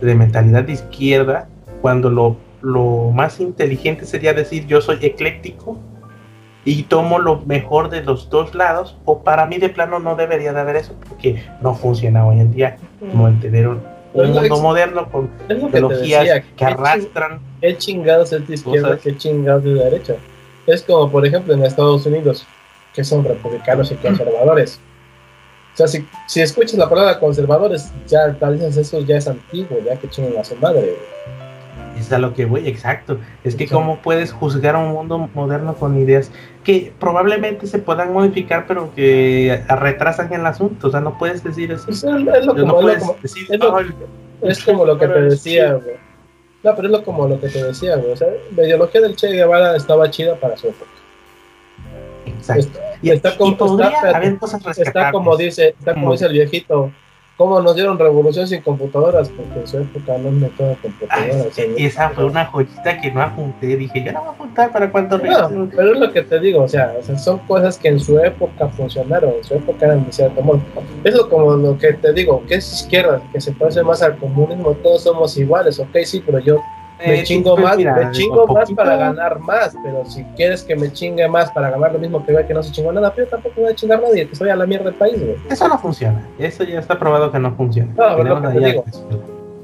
de 0.00 0.14
mentalidad 0.14 0.64
de 0.64 0.72
izquierda 0.72 1.48
cuando 1.82 2.08
lo, 2.08 2.36
lo 2.62 3.10
más 3.12 3.40
inteligente 3.40 4.06
sería 4.06 4.32
decir 4.32 4.66
yo 4.66 4.80
soy 4.80 4.98
ecléctico 5.02 5.78
y 6.64 6.84
tomo 6.84 7.18
lo 7.18 7.40
mejor 7.40 7.90
de 7.90 8.04
los 8.04 8.30
dos 8.30 8.54
lados? 8.54 8.96
O 9.04 9.24
para 9.24 9.46
mí 9.46 9.58
de 9.58 9.68
plano 9.68 9.98
no 9.98 10.14
debería 10.14 10.52
de 10.52 10.60
haber 10.60 10.76
eso 10.76 10.94
porque 11.08 11.42
no 11.60 11.74
funciona 11.74 12.24
hoy 12.24 12.38
en 12.38 12.52
día. 12.52 12.76
No 13.00 13.26
entender 13.26 13.66
un, 13.66 13.80
mundo 14.14 14.60
moderno 14.60 15.08
con 15.10 15.28
ideologías 15.48 16.44
que, 16.56 16.64
arrastran. 16.64 17.40
¿Qué 17.60 17.76
chingados 17.76 18.32
es 18.32 18.46
de 18.46 18.54
izquierda? 18.54 18.96
¿Qué 18.96 19.16
chingados 19.16 19.64
de 19.64 19.74
derecha? 19.74 20.14
Es 20.66 20.82
como, 20.82 21.10
por 21.10 21.26
ejemplo, 21.26 21.54
en 21.54 21.64
Estados 21.64 22.06
Unidos, 22.06 22.46
que 22.94 23.04
son 23.04 23.24
republicanos 23.24 23.90
y 23.90 23.96
conservadores. 23.96 24.78
O 25.74 25.76
sea, 25.76 25.88
si, 25.88 26.06
si 26.28 26.40
escuchas 26.40 26.74
la 26.74 26.88
palabra 26.88 27.18
conservadores, 27.18 27.90
ya 28.06 28.34
tal 28.34 28.58
vez 28.58 28.76
eso 28.76 29.00
ya 29.00 29.16
es 29.16 29.26
antiguo, 29.26 29.78
ya 29.84 29.96
que 29.96 30.08
chingan 30.08 30.36
a 30.38 30.44
su 30.44 30.54
madre. 30.56 30.96
Es 31.98 32.12
a 32.12 32.18
lo 32.18 32.34
que 32.34 32.44
voy, 32.44 32.68
exacto. 32.68 33.18
Es 33.44 33.54
que 33.54 33.66
cómo 33.66 33.98
puedes 33.98 34.32
juzgar 34.32 34.76
un 34.76 34.92
mundo 34.92 35.30
moderno 35.34 35.74
con 35.74 35.98
ideas 35.98 36.30
que 36.64 36.92
probablemente 36.98 37.66
se 37.66 37.78
puedan 37.78 38.12
modificar, 38.12 38.66
pero 38.66 38.94
que 38.94 39.62
retrasan 39.68 40.32
el 40.32 40.44
asunto. 40.44 40.88
O 40.88 40.90
sea, 40.90 41.00
no 41.00 41.16
puedes 41.16 41.42
decir 41.42 41.72
eso. 41.72 41.90
es, 41.90 42.02
lo, 42.04 42.54
como, 42.54 42.88
es, 44.42 44.64
como, 44.64 44.84
lo 44.84 44.98
que 44.98 45.08
te 45.08 45.22
decía, 45.22 45.74
güey 45.74 46.01
no, 46.62 46.76
pero 46.76 46.88
es 46.88 46.92
lo, 46.92 47.04
como 47.04 47.26
lo 47.26 47.40
que 47.40 47.48
te 47.48 47.62
decía, 47.62 47.96
güey. 47.96 48.12
O 48.12 48.16
sea, 48.16 48.28
la 48.56 48.64
ideología 48.64 49.00
del 49.00 49.16
Che 49.16 49.28
Guevara 49.28 49.76
estaba 49.76 50.10
chida 50.10 50.36
para 50.36 50.56
su 50.56 50.68
época. 50.68 50.90
Exacto. 52.24 52.78
y 53.02 53.10
está 53.10 53.36
como, 53.36 53.52
está, 53.52 54.20
está 54.76 55.10
como 55.10 55.36
dice, 55.36 55.74
está 55.78 55.94
como 55.94 56.12
dice 56.12 56.26
el 56.26 56.32
viejito, 56.32 56.92
cómo 57.36 57.60
nos 57.60 57.74
dieron 57.74 57.98
revolución 57.98 58.46
sin 58.46 58.62
computadoras, 58.62 59.28
porque 59.30 59.60
en 59.60 59.66
su 59.66 59.78
época 59.78 60.18
no 60.18 60.30
me 60.30 60.48
todo 60.48 60.76
computadoras. 60.80 61.58
y 61.76 61.84
esa 61.84 62.10
fue 62.10 62.24
una 62.24 62.46
joyita 62.46 63.00
que 63.00 63.10
no 63.10 63.22
apunté, 63.22 63.76
dije, 63.76 64.04
yo 64.04 64.12
no 64.12 64.20
voy 64.20 64.28
a 64.28 64.32
apuntar 64.32 64.72
para 64.72 64.90
cuando 64.90 65.18
no, 65.18 65.68
pero 65.74 65.92
es 65.92 65.98
lo 65.98 66.12
que 66.12 66.22
te 66.22 66.38
digo, 66.40 66.62
o 66.62 66.68
sea, 66.68 66.94
o 66.98 67.02
sea, 67.02 67.18
son 67.18 67.38
cosas 67.40 67.78
que 67.78 67.88
en 67.88 68.00
su 68.00 68.18
época 68.18 68.68
funcionaron, 68.68 69.34
en 69.38 69.44
su 69.44 69.54
época 69.54 69.86
eran 69.86 70.04
de 70.04 70.12
cierto 70.12 70.40
modo. 70.42 70.60
Eso 71.04 71.28
como 71.28 71.54
lo 71.56 71.78
que 71.78 71.94
te 71.94 72.12
digo, 72.12 72.42
que 72.46 72.56
es 72.56 72.72
izquierda, 72.72 73.22
que 73.32 73.40
se 73.40 73.52
parece 73.52 73.82
más 73.82 74.02
al 74.02 74.16
comunismo, 74.18 74.72
todos 74.82 75.02
somos 75.02 75.36
iguales, 75.36 75.78
ok, 75.78 75.96
sí, 76.04 76.22
pero 76.24 76.38
yo 76.38 76.60
me 77.06 77.20
eh, 77.20 77.22
chingo 77.24 77.54
pues, 77.54 77.64
más, 77.64 77.76
me 77.78 78.10
chingo 78.12 78.46
más 78.46 78.70
para 78.72 78.96
ganar 78.96 79.38
más, 79.40 79.74
pero 79.82 80.04
si 80.04 80.24
quieres 80.36 80.62
que 80.62 80.76
me 80.76 80.92
chingue 80.92 81.28
más 81.28 81.50
para 81.50 81.70
ganar 81.70 81.92
lo 81.92 81.98
mismo 81.98 82.24
que 82.24 82.32
vea 82.32 82.46
que 82.46 82.54
no 82.54 82.62
se 82.62 82.72
chingó 82.72 82.92
nada, 82.92 83.12
pero 83.14 83.28
tampoco 83.28 83.62
voy 83.62 83.70
a 83.70 83.74
chingar 83.74 83.98
a 83.98 84.02
nadie, 84.02 84.28
que 84.28 84.36
soy 84.36 84.50
a 84.50 84.56
la 84.56 84.66
mierda 84.66 84.86
del 84.86 84.94
país, 84.94 85.18
güey. 85.18 85.36
Eso 85.50 85.68
no 85.68 85.78
funciona, 85.78 86.26
eso 86.38 86.64
ya 86.64 86.78
está 86.78 86.98
probado 86.98 87.30
que 87.30 87.38
no 87.38 87.54
funciona. 87.54 87.92
No, 87.96 88.16
pero 88.16 88.40
lo 88.40 88.42
que 88.42 88.48
te 88.48 88.66
digo. 88.66 88.84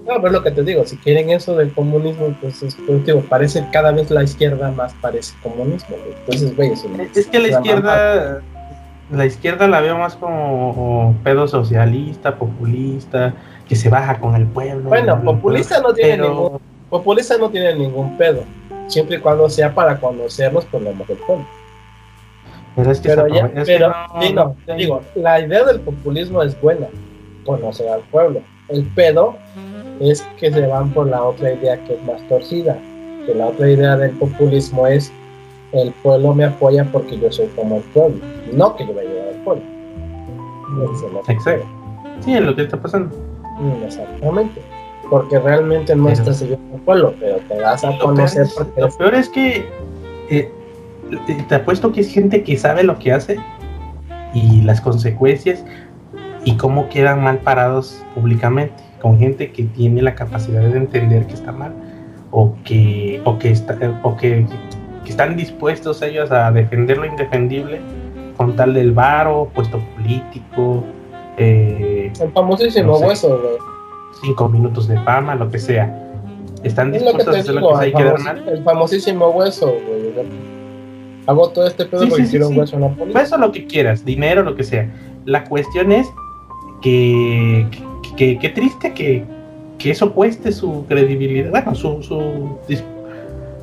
No, 0.08 0.14
pero 0.22 0.30
lo 0.30 0.42
que 0.42 0.50
te 0.50 0.62
digo, 0.62 0.86
si 0.86 0.96
quieren 0.96 1.28
eso 1.28 1.54
del 1.54 1.72
comunismo, 1.74 2.34
pues 2.40 2.62
es 2.62 2.76
digo, 3.04 3.20
parece 3.28 3.66
cada 3.70 3.92
vez 3.92 4.10
la 4.10 4.22
izquierda 4.22 4.70
más 4.70 4.94
parece 5.02 5.34
comunismo, 5.42 5.96
Entonces, 6.20 6.56
güey, 6.56 6.72
es, 6.72 6.84
es 7.14 7.26
que 7.26 7.38
la 7.38 7.48
izquierda, 7.48 8.40
la 9.10 9.26
izquierda 9.26 9.68
la 9.68 9.82
veo 9.82 9.98
más 9.98 10.16
como 10.16 11.14
pedo 11.22 11.46
socialista, 11.46 12.36
populista, 12.36 13.34
que 13.68 13.76
se 13.76 13.90
baja 13.90 14.18
con 14.18 14.34
el 14.34 14.46
pueblo. 14.46 14.88
Bueno, 14.88 15.22
populista 15.22 15.80
no 15.82 15.92
tiene 15.92 16.22
ningún 16.22 16.58
Populista 16.90 17.36
no 17.36 17.50
tiene 17.50 17.74
ningún 17.74 18.16
pedo, 18.16 18.44
siempre 18.86 19.16
y 19.16 19.20
cuando 19.20 19.48
sea 19.50 19.74
para 19.74 20.00
conocer 20.00 20.52
los 20.52 20.64
problemas 20.64 21.06
del 21.06 21.18
pueblo. 21.18 21.44
Pero 22.74 22.90
es 22.90 23.00
que, 23.00 23.08
pero, 23.08 24.56
digo, 24.76 25.02
la 25.14 25.40
idea 25.40 25.64
del 25.64 25.80
populismo 25.80 26.42
es 26.42 26.58
buena, 26.60 26.86
conocer 27.44 27.88
al 27.88 28.00
pueblo. 28.02 28.40
El 28.68 28.84
pedo 28.94 29.36
es 30.00 30.22
que 30.38 30.50
se 30.52 30.66
van 30.66 30.90
por 30.90 31.08
la 31.08 31.22
otra 31.22 31.52
idea 31.52 31.76
que 31.84 31.94
es 31.94 32.02
más 32.04 32.26
torcida, 32.28 32.78
que 33.26 33.34
la 33.34 33.46
otra 33.46 33.68
idea 33.68 33.96
del 33.96 34.12
populismo 34.12 34.86
es 34.86 35.12
el 35.72 35.92
pueblo 36.02 36.32
me 36.32 36.44
apoya 36.44 36.84
porque 36.90 37.18
yo 37.18 37.30
soy 37.30 37.48
como 37.48 37.76
el 37.76 37.82
pueblo, 37.82 38.24
no 38.52 38.74
que 38.76 38.86
yo 38.86 38.94
voy 38.94 39.04
a 39.04 39.08
ayudar 39.08 39.28
al 39.28 39.44
pueblo. 39.44 39.62
Exacto. 41.28 41.66
Sí, 42.20 42.34
es 42.34 42.40
lo 42.40 42.54
que 42.56 42.62
está 42.62 42.80
pasando. 42.80 43.14
Exactamente 43.84 44.77
porque 45.10 45.38
realmente 45.38 45.94
no 45.96 46.08
estás 46.08 46.38
siguiendo 46.38 46.76
el 46.76 46.80
pueblo, 46.82 47.14
pero 47.18 47.36
te 47.48 47.60
vas 47.60 47.84
a 47.84 47.98
conocer. 47.98 48.46
lo 48.76 48.88
peor 48.90 49.14
es 49.14 49.28
que 49.28 49.66
eh, 50.30 50.50
te 51.48 51.54
apuesto 51.54 51.92
que 51.92 52.00
es 52.00 52.12
gente 52.12 52.42
que 52.42 52.56
sabe 52.56 52.82
lo 52.82 52.98
que 52.98 53.12
hace 53.12 53.38
y 54.34 54.60
las 54.62 54.80
consecuencias 54.80 55.64
y 56.44 56.56
cómo 56.56 56.88
quedan 56.88 57.22
mal 57.22 57.38
parados 57.38 58.04
públicamente, 58.14 58.82
con 59.00 59.18
gente 59.18 59.50
que 59.52 59.64
tiene 59.64 60.02
la 60.02 60.14
capacidad 60.14 60.62
de 60.62 60.76
entender 60.76 61.26
que 61.26 61.34
está 61.34 61.52
mal 61.52 61.72
o 62.30 62.54
que, 62.64 63.22
o 63.24 63.38
que, 63.38 63.50
está, 63.50 63.76
o 64.02 64.16
que, 64.16 64.46
están 65.06 65.36
dispuestos 65.36 66.02
ellos 66.02 66.30
a 66.30 66.52
defender 66.52 66.98
lo 66.98 67.06
indefendible 67.06 67.80
con 68.36 68.54
tal 68.56 68.74
del 68.74 68.92
varo, 68.92 69.50
puesto 69.54 69.80
político. 69.96 70.84
Eh, 71.38 72.12
el 72.20 72.30
famosísimo 72.32 72.98
hueso, 72.98 73.40
güey 73.40 73.77
cinco 74.20 74.48
minutos 74.48 74.88
de 74.88 74.98
fama, 75.00 75.34
lo 75.34 75.50
que 75.50 75.58
sea. 75.58 76.04
Están 76.62 76.92
dispuestos 76.92 77.36
a 77.36 77.38
hacer 77.38 77.54
lo 77.54 77.78
que 77.78 77.84
hay 77.84 77.92
que 77.92 78.04
dar 78.04 78.42
El 78.48 78.62
famosísimo 78.64 79.28
hueso, 79.28 79.66
güey. 79.66 80.08
Hago 81.26 81.50
todo 81.50 81.66
este 81.66 81.84
pedo 81.84 82.08
porque 82.08 82.24
quiero 82.26 82.48
un 82.48 82.58
hueso 82.58 82.76
en 82.76 82.82
la 82.82 82.88
política. 82.88 83.20
Hueso 83.20 83.36
lo 83.36 83.52
que 83.52 83.66
quieras, 83.66 84.04
dinero, 84.04 84.42
lo 84.42 84.56
que 84.56 84.64
sea. 84.64 84.90
La 85.26 85.44
cuestión 85.44 85.92
es 85.92 86.08
que, 86.80 87.66
que, 88.16 88.38
que, 88.38 88.48
triste 88.48 88.94
que, 88.94 89.24
que, 89.78 89.90
eso 89.90 90.14
cueste 90.14 90.52
su 90.52 90.86
credibilidad. 90.88 91.50
Bueno, 91.50 91.74
su, 91.74 92.02
su. 92.02 92.58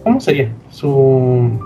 ¿Cómo 0.04 0.22
sería? 0.22 0.52
Su. 0.70 1.60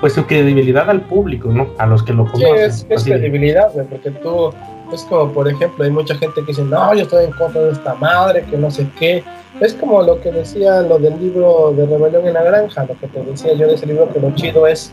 Pues 0.00 0.12
su 0.14 0.24
credibilidad 0.24 0.88
al 0.88 1.02
público, 1.02 1.48
¿no? 1.48 1.66
A 1.76 1.86
los 1.86 2.04
que 2.04 2.12
lo 2.12 2.30
conocen. 2.30 2.72
Sí, 2.72 2.86
es, 2.88 3.04
credibilidad, 3.04 3.72
güey, 3.74 3.86
porque 3.86 4.12
tú 4.12 4.52
es 4.92 5.02
como, 5.04 5.32
por 5.32 5.48
ejemplo, 5.48 5.84
hay 5.84 5.90
mucha 5.90 6.14
gente 6.16 6.40
que 6.40 6.48
dice, 6.48 6.62
no, 6.62 6.94
yo 6.94 7.02
estoy 7.02 7.24
en 7.24 7.32
contra 7.32 7.62
de 7.62 7.72
esta 7.72 7.94
madre, 7.94 8.44
que 8.48 8.56
no 8.56 8.70
sé 8.70 8.86
qué. 8.98 9.24
Es 9.60 9.74
como 9.74 10.02
lo 10.02 10.20
que 10.20 10.30
decía 10.30 10.80
lo 10.82 10.98
del 10.98 11.18
libro 11.20 11.72
de 11.76 11.86
Rebelión 11.86 12.26
en 12.26 12.34
la 12.34 12.42
Granja, 12.42 12.84
lo 12.84 12.98
que 12.98 13.06
te 13.08 13.22
decía 13.22 13.54
yo 13.54 13.66
de 13.66 13.74
ese 13.74 13.86
libro, 13.86 14.12
que 14.12 14.20
lo 14.20 14.34
chido 14.34 14.66
es 14.66 14.92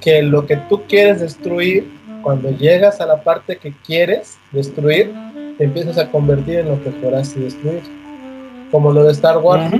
que 0.00 0.22
lo 0.22 0.46
que 0.46 0.56
tú 0.56 0.82
quieres 0.88 1.20
destruir, 1.20 1.90
cuando 2.22 2.50
llegas 2.50 3.00
a 3.00 3.06
la 3.06 3.22
parte 3.22 3.56
que 3.56 3.72
quieres 3.86 4.38
destruir, 4.52 5.12
te 5.58 5.64
empiezas 5.64 5.98
a 5.98 6.10
convertir 6.10 6.60
en 6.60 6.68
lo 6.68 6.82
que 6.82 6.90
juraste 6.90 7.40
destruir. 7.40 7.82
Como 8.70 8.92
lo 8.92 9.04
de 9.04 9.12
Star 9.12 9.38
Wars. 9.38 9.70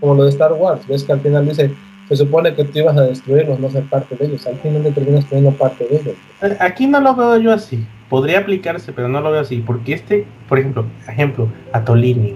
Como 0.00 0.14
lo 0.14 0.24
de 0.24 0.30
Star 0.30 0.52
Wars. 0.52 0.86
Ves 0.86 1.04
que 1.04 1.12
al 1.12 1.20
final 1.20 1.46
dice, 1.48 1.70
se 2.08 2.16
supone 2.16 2.54
que 2.54 2.64
tú 2.64 2.78
ibas 2.78 2.96
a 2.96 3.02
destruirlos, 3.02 3.58
no 3.58 3.70
ser 3.70 3.84
parte 3.84 4.14
de 4.16 4.26
ellos. 4.26 4.46
Al 4.46 4.56
final 4.56 4.82
te 4.82 4.92
terminas 4.92 5.24
poniendo 5.24 5.52
parte 5.52 5.84
de 5.84 5.96
ellos. 5.96 6.14
Aquí 6.60 6.86
no 6.86 7.00
lo 7.00 7.14
veo 7.14 7.38
yo 7.38 7.52
así 7.52 7.86
podría 8.08 8.40
aplicarse, 8.40 8.92
pero 8.92 9.08
no 9.08 9.20
lo 9.20 9.30
veo 9.30 9.40
así, 9.40 9.58
porque 9.58 9.94
este, 9.94 10.26
por 10.48 10.58
ejemplo, 10.58 10.84
ejemplo, 11.08 11.48
Atolini, 11.72 12.34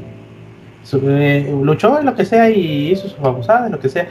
eh, 0.93 1.55
luchó 1.63 1.99
en 1.99 2.07
lo 2.07 2.15
que 2.15 2.25
sea 2.25 2.51
y 2.51 2.91
hizo 2.91 3.09
sus 3.09 3.19
abusadas, 3.21 3.71
lo 3.71 3.79
que 3.79 3.89
sea, 3.89 4.09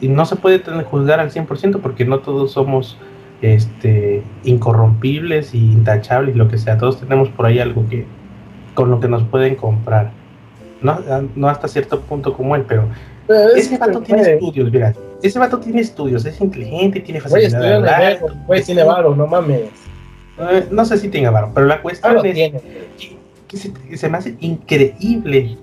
y 0.00 0.08
no 0.08 0.24
se 0.24 0.36
puede 0.36 0.60
juzgar 0.84 1.20
al 1.20 1.30
100% 1.30 1.80
porque 1.80 2.04
no 2.04 2.20
todos 2.20 2.52
somos 2.52 2.98
este 3.40 4.22
incorrompibles 4.42 5.54
y 5.54 5.58
intachables, 5.58 6.34
lo 6.34 6.48
que 6.48 6.58
sea, 6.58 6.78
todos 6.78 7.00
tenemos 7.00 7.28
por 7.28 7.46
ahí 7.46 7.60
algo 7.60 7.88
que 7.88 8.04
con 8.74 8.90
lo 8.90 9.00
que 9.00 9.08
nos 9.08 9.24
pueden 9.24 9.54
comprar. 9.54 10.12
No, 10.80 10.98
no 11.34 11.48
hasta 11.48 11.68
cierto 11.68 12.00
punto 12.00 12.32
como 12.34 12.54
él, 12.56 12.64
pero, 12.66 12.88
ese 13.56 13.76
vato 13.76 14.00
tiene 14.00 14.22
estudios, 14.34 14.72
mira, 14.72 14.94
ese 15.22 15.38
vato 15.38 15.58
tiene 15.58 15.80
estudios, 15.80 16.24
es 16.24 16.40
inteligente, 16.40 17.00
tiene 17.00 17.20
facilidad 17.20 17.60
de 17.60 17.74
hablar. 17.74 18.18
Güey, 18.46 18.62
tiene 18.62 18.84
varo, 18.84 19.14
no 19.14 19.26
mames. 19.26 19.70
Eh, 20.38 20.66
no 20.70 20.84
sé 20.84 20.98
si 20.98 21.08
tenga 21.08 21.30
varo, 21.30 21.50
pero 21.52 21.66
la 21.66 21.82
cuestión 21.82 22.24
es 22.24 22.52
que, 23.48 23.96
se, 23.96 24.08
me 24.08 24.18
hace 24.18 24.36
increíble 24.40 25.56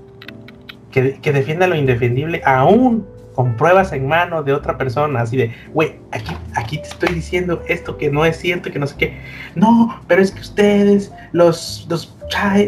que, 0.91 1.19
que, 1.21 1.31
defienda 1.31 1.67
lo 1.67 1.75
indefendible 1.75 2.41
aún 2.43 3.05
con 3.35 3.55
pruebas 3.57 3.91
en 3.91 4.07
mano 4.07 4.43
de 4.43 4.53
otra 4.53 4.77
persona, 4.77 5.21
así 5.21 5.37
de, 5.37 5.53
güey, 5.73 5.99
aquí, 6.11 6.35
aquí 6.55 6.77
te 6.77 6.87
estoy 6.87 7.13
diciendo 7.13 7.61
esto 7.67 7.97
que 7.97 8.09
no 8.09 8.25
es 8.25 8.37
cierto, 8.37 8.71
que 8.71 8.79
no 8.79 8.87
sé 8.87 8.95
qué. 8.97 9.17
No, 9.55 10.01
pero 10.07 10.21
es 10.21 10.31
que 10.31 10.39
ustedes, 10.39 11.11
los, 11.33 11.85
los, 11.89 12.15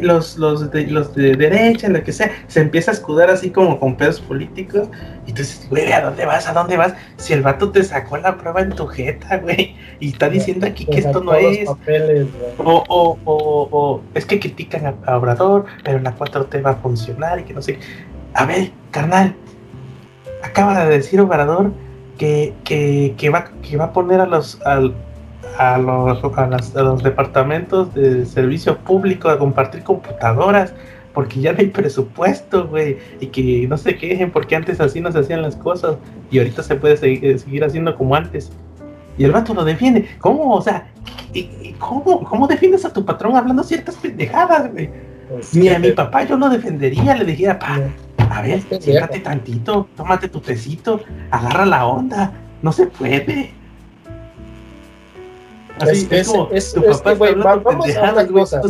los, 0.01 0.37
los, 0.37 0.71
de, 0.71 0.87
los 0.87 1.15
de 1.15 1.35
derecha, 1.35 1.89
lo 1.89 2.03
que 2.03 2.11
sea, 2.11 2.31
se 2.47 2.61
empieza 2.61 2.91
a 2.91 2.93
escudar 2.93 3.29
así 3.29 3.49
como 3.49 3.79
con 3.79 3.95
pedos 3.95 4.19
políticos. 4.19 4.89
Y 5.25 5.31
tú 5.31 5.41
dices, 5.41 5.67
güey, 5.69 5.91
¿a 5.91 6.01
dónde 6.01 6.25
vas? 6.25 6.47
¿A 6.47 6.53
dónde 6.53 6.77
vas? 6.77 6.93
Si 7.17 7.33
el 7.33 7.41
vato 7.41 7.71
te 7.71 7.83
sacó 7.83 8.17
la 8.17 8.37
prueba 8.37 8.61
en 8.61 8.71
tu 8.71 8.87
jeta, 8.87 9.37
güey, 9.37 9.75
y 9.99 10.09
está 10.09 10.29
diciendo 10.29 10.67
aquí 10.67 10.85
que 10.85 10.99
esto 10.99 11.21
no 11.21 11.33
es. 11.33 11.67
o, 11.69 11.75
o, 12.57 13.19
o, 13.23 13.69
o, 13.71 14.01
es 14.13 14.25
que 14.25 14.39
critican 14.39 14.95
a, 15.05 15.17
Obrador, 15.17 15.65
pero 15.83 15.99
la 15.99 16.15
4T 16.15 16.65
va 16.65 16.71
a 16.71 16.75
funcionar 16.75 17.39
y 17.39 17.43
que 17.43 17.53
no 17.53 17.61
sé. 17.61 17.79
A 18.33 18.45
ver, 18.45 18.71
carnal, 18.91 19.35
acaba 20.43 20.85
de 20.85 20.97
decir 20.97 21.19
Obrador 21.21 21.71
que, 22.17 22.53
que, 22.63 23.29
va, 23.29 23.45
que 23.61 23.77
va 23.77 23.85
a 23.85 23.93
poner 23.93 24.19
a 24.19 24.25
los, 24.25 24.59
a, 24.65 24.79
los, 24.79 24.93
a, 25.57 25.77
los 25.77 27.03
departamentos 27.03 27.93
de 27.93 28.25
servicio 28.25 28.77
público 28.79 29.29
a 29.29 29.37
compartir 29.37 29.83
computadoras 29.83 30.73
porque 31.13 31.39
ya 31.39 31.51
no 31.51 31.59
hay 31.59 31.67
presupuesto, 31.67 32.67
güey, 32.67 32.97
y 33.19 33.27
que 33.27 33.67
no 33.67 33.77
se 33.77 33.95
quejen 33.97 34.29
porque 34.29 34.55
antes 34.55 34.79
así 34.79 35.01
no 35.01 35.11
se 35.11 35.19
hacían 35.19 35.41
las 35.41 35.55
cosas 35.55 35.95
y 36.29 36.37
ahorita 36.37 36.61
se 36.61 36.75
puede 36.75 36.95
seguir, 36.95 37.39
seguir 37.39 37.63
haciendo 37.63 37.95
como 37.95 38.15
antes. 38.15 38.51
Y 39.17 39.23
el 39.23 39.31
vato 39.31 39.55
lo 39.55 39.65
defiende. 39.65 40.07
¿Cómo? 40.19 40.53
O 40.53 40.61
sea, 40.61 40.87
¿cómo, 41.79 42.23
cómo 42.23 42.45
defiendes 42.45 42.85
a 42.85 42.93
tu 42.93 43.03
patrón 43.03 43.35
hablando 43.35 43.63
ciertas 43.63 43.95
pendejadas, 43.95 44.71
güey? 44.71 44.91
Pues 45.29 45.55
Ni 45.55 45.69
a 45.69 45.79
mi 45.79 45.91
papá 45.91 46.23
yo 46.23 46.37
lo 46.37 46.49
defendería, 46.49 47.15
le 47.15 47.25
dijera, 47.25 47.57
pa, 47.57 47.79
a 48.29 48.41
ver, 48.41 48.61
siéntate 48.79 49.19
tantito, 49.19 49.87
tómate 49.95 50.27
tu 50.29 50.39
tecito, 50.39 51.01
agarra 51.31 51.65
la 51.65 51.85
onda, 51.85 52.33
no 52.61 52.71
se 52.71 52.87
puede. 52.87 53.51
Así, 55.79 56.07
es, 56.09 56.33
es, 56.51 56.75
es, 56.75 57.01
que, 57.01 57.13
güey, 57.13 57.35
vamos 57.35 57.95
a 57.95 58.11
una 58.11 58.27
cosa. 58.27 58.61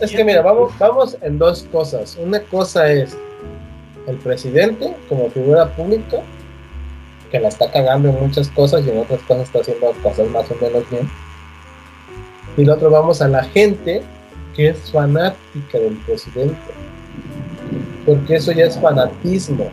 Es 0.00 0.12
que 0.12 0.24
mira, 0.24 0.42
vamos, 0.42 0.72
vamos 0.78 1.18
en 1.20 1.36
dos 1.38 1.64
cosas. 1.72 2.16
Una 2.20 2.40
cosa 2.44 2.92
es 2.92 3.16
el 4.06 4.16
presidente 4.18 4.94
como 5.08 5.28
figura 5.30 5.68
pública, 5.74 6.18
que 7.32 7.40
la 7.40 7.48
está 7.48 7.70
cagando 7.70 8.10
en 8.10 8.20
muchas 8.20 8.48
cosas 8.50 8.84
y 8.86 8.90
en 8.90 8.98
otras 8.98 9.20
cosas 9.22 9.44
está 9.44 9.60
haciendo 9.60 9.92
cosas 10.02 10.28
más 10.30 10.48
o 10.50 10.54
menos 10.64 10.88
bien. 10.90 11.10
Y 12.56 12.64
lo 12.64 12.74
otro, 12.74 12.90
vamos 12.90 13.20
a 13.20 13.28
la 13.28 13.42
gente 13.44 14.02
que 14.54 14.68
es 14.68 14.90
fanática 14.92 15.78
del 15.78 15.96
presidente 16.06 16.56
porque 18.08 18.36
eso 18.36 18.52
ya 18.52 18.64
es 18.64 18.78
fanatismo. 18.78 19.70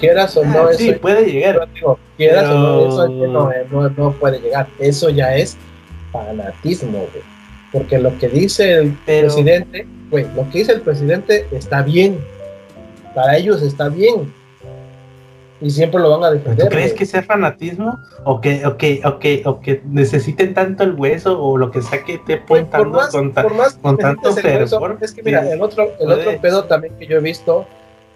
Quieras 0.00 0.36
o 0.36 0.44
no, 0.44 0.64
ah, 0.64 0.74
sí, 0.74 0.90
puede 0.94 1.24
llegar. 1.24 1.68
quieras 2.16 2.50
o 2.50 2.58
no, 2.58 2.88
eso 2.88 3.08
no, 3.70 3.88
no, 3.90 4.12
puede 4.14 4.40
llegar. 4.40 4.66
Eso 4.80 5.08
ya 5.08 5.36
es 5.36 5.56
fanatismo, 6.10 6.98
güey. 6.98 7.22
Porque 7.72 7.96
lo 7.96 8.18
que 8.18 8.28
dice 8.28 8.72
el 8.74 8.92
presidente, 9.06 9.86
güey, 10.10 10.26
lo 10.34 10.50
que 10.50 10.58
dice 10.58 10.72
el 10.72 10.80
presidente 10.80 11.46
está 11.52 11.82
bien. 11.82 12.18
Para 13.14 13.36
ellos 13.36 13.62
está 13.62 13.88
bien. 13.88 14.34
Y 15.60 15.70
siempre 15.70 16.00
lo 16.00 16.10
van 16.10 16.24
a 16.24 16.30
defender. 16.32 16.66
¿Tú 16.68 16.70
crees 16.70 16.92
que 16.92 17.06
sea 17.06 17.22
fanatismo? 17.22 17.98
¿O 18.24 18.40
que, 18.42 18.66
o, 18.66 18.76
que, 18.76 19.00
o, 19.04 19.18
que, 19.18 19.42
o 19.46 19.60
que 19.60 19.80
necesiten 19.86 20.52
tanto 20.52 20.84
el 20.84 20.92
hueso 20.92 21.40
o 21.42 21.56
lo 21.56 21.70
que 21.70 21.80
sea 21.80 22.04
que 22.04 22.18
te 22.18 22.34
apuntando 22.34 22.90
más, 22.98 23.08
con, 23.10 23.32
ta- 23.32 23.42
con 23.80 23.96
tanto 23.96 24.32
fervor? 24.34 24.98
Es 25.00 25.12
que 25.12 25.22
mira, 25.22 25.50
el 25.50 25.62
otro, 25.62 25.88
el 25.98 26.12
otro 26.12 26.38
pedo 26.42 26.64
también 26.64 26.94
que 26.98 27.06
yo 27.06 27.16
he 27.16 27.20
visto, 27.20 27.66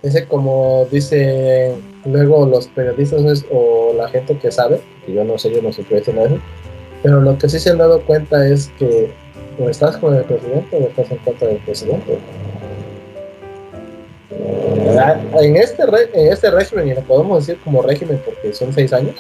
ese 0.03 0.27
como 0.27 0.87
dice 0.91 1.75
luego 2.05 2.45
los 2.47 2.67
periodistas 2.69 3.23
es- 3.25 3.47
o 3.51 3.95
la 3.97 4.09
gente 4.09 4.37
que 4.37 4.51
sabe, 4.53 4.83
que 5.07 5.15
yo 5.15 5.25
no 5.25 5.39
sé, 5.39 5.51
yo 5.51 5.63
no 5.63 5.73
sé 5.73 5.83
qué 5.85 5.95
decir 5.97 6.19
eso, 6.19 6.39
pero 7.03 7.21
lo 7.23 7.39
que 7.39 7.49
sí 7.49 7.59
se 7.59 7.71
han 7.71 7.79
dado 7.79 8.03
cuenta 8.03 8.47
es 8.47 8.69
que 8.79 9.11
o 9.59 9.69
estás 9.71 9.97
con 9.97 10.15
el 10.15 10.25
presidente 10.25 10.77
o 10.77 10.81
estás 10.89 11.11
en 11.11 11.19
contra 11.19 11.49
del 11.49 11.57
presidente. 11.59 12.19
En 15.41 15.57
este, 15.57 15.87
re- 15.87 16.11
en 16.15 16.33
este 16.33 16.51
régimen, 16.51 16.89
y 16.89 16.95
lo 16.95 17.01
podemos 17.03 17.47
decir 17.47 17.61
como 17.63 17.83
régimen 17.83 18.21
porque 18.25 18.53
son 18.53 18.73
seis 18.73 18.93
años, 18.93 19.15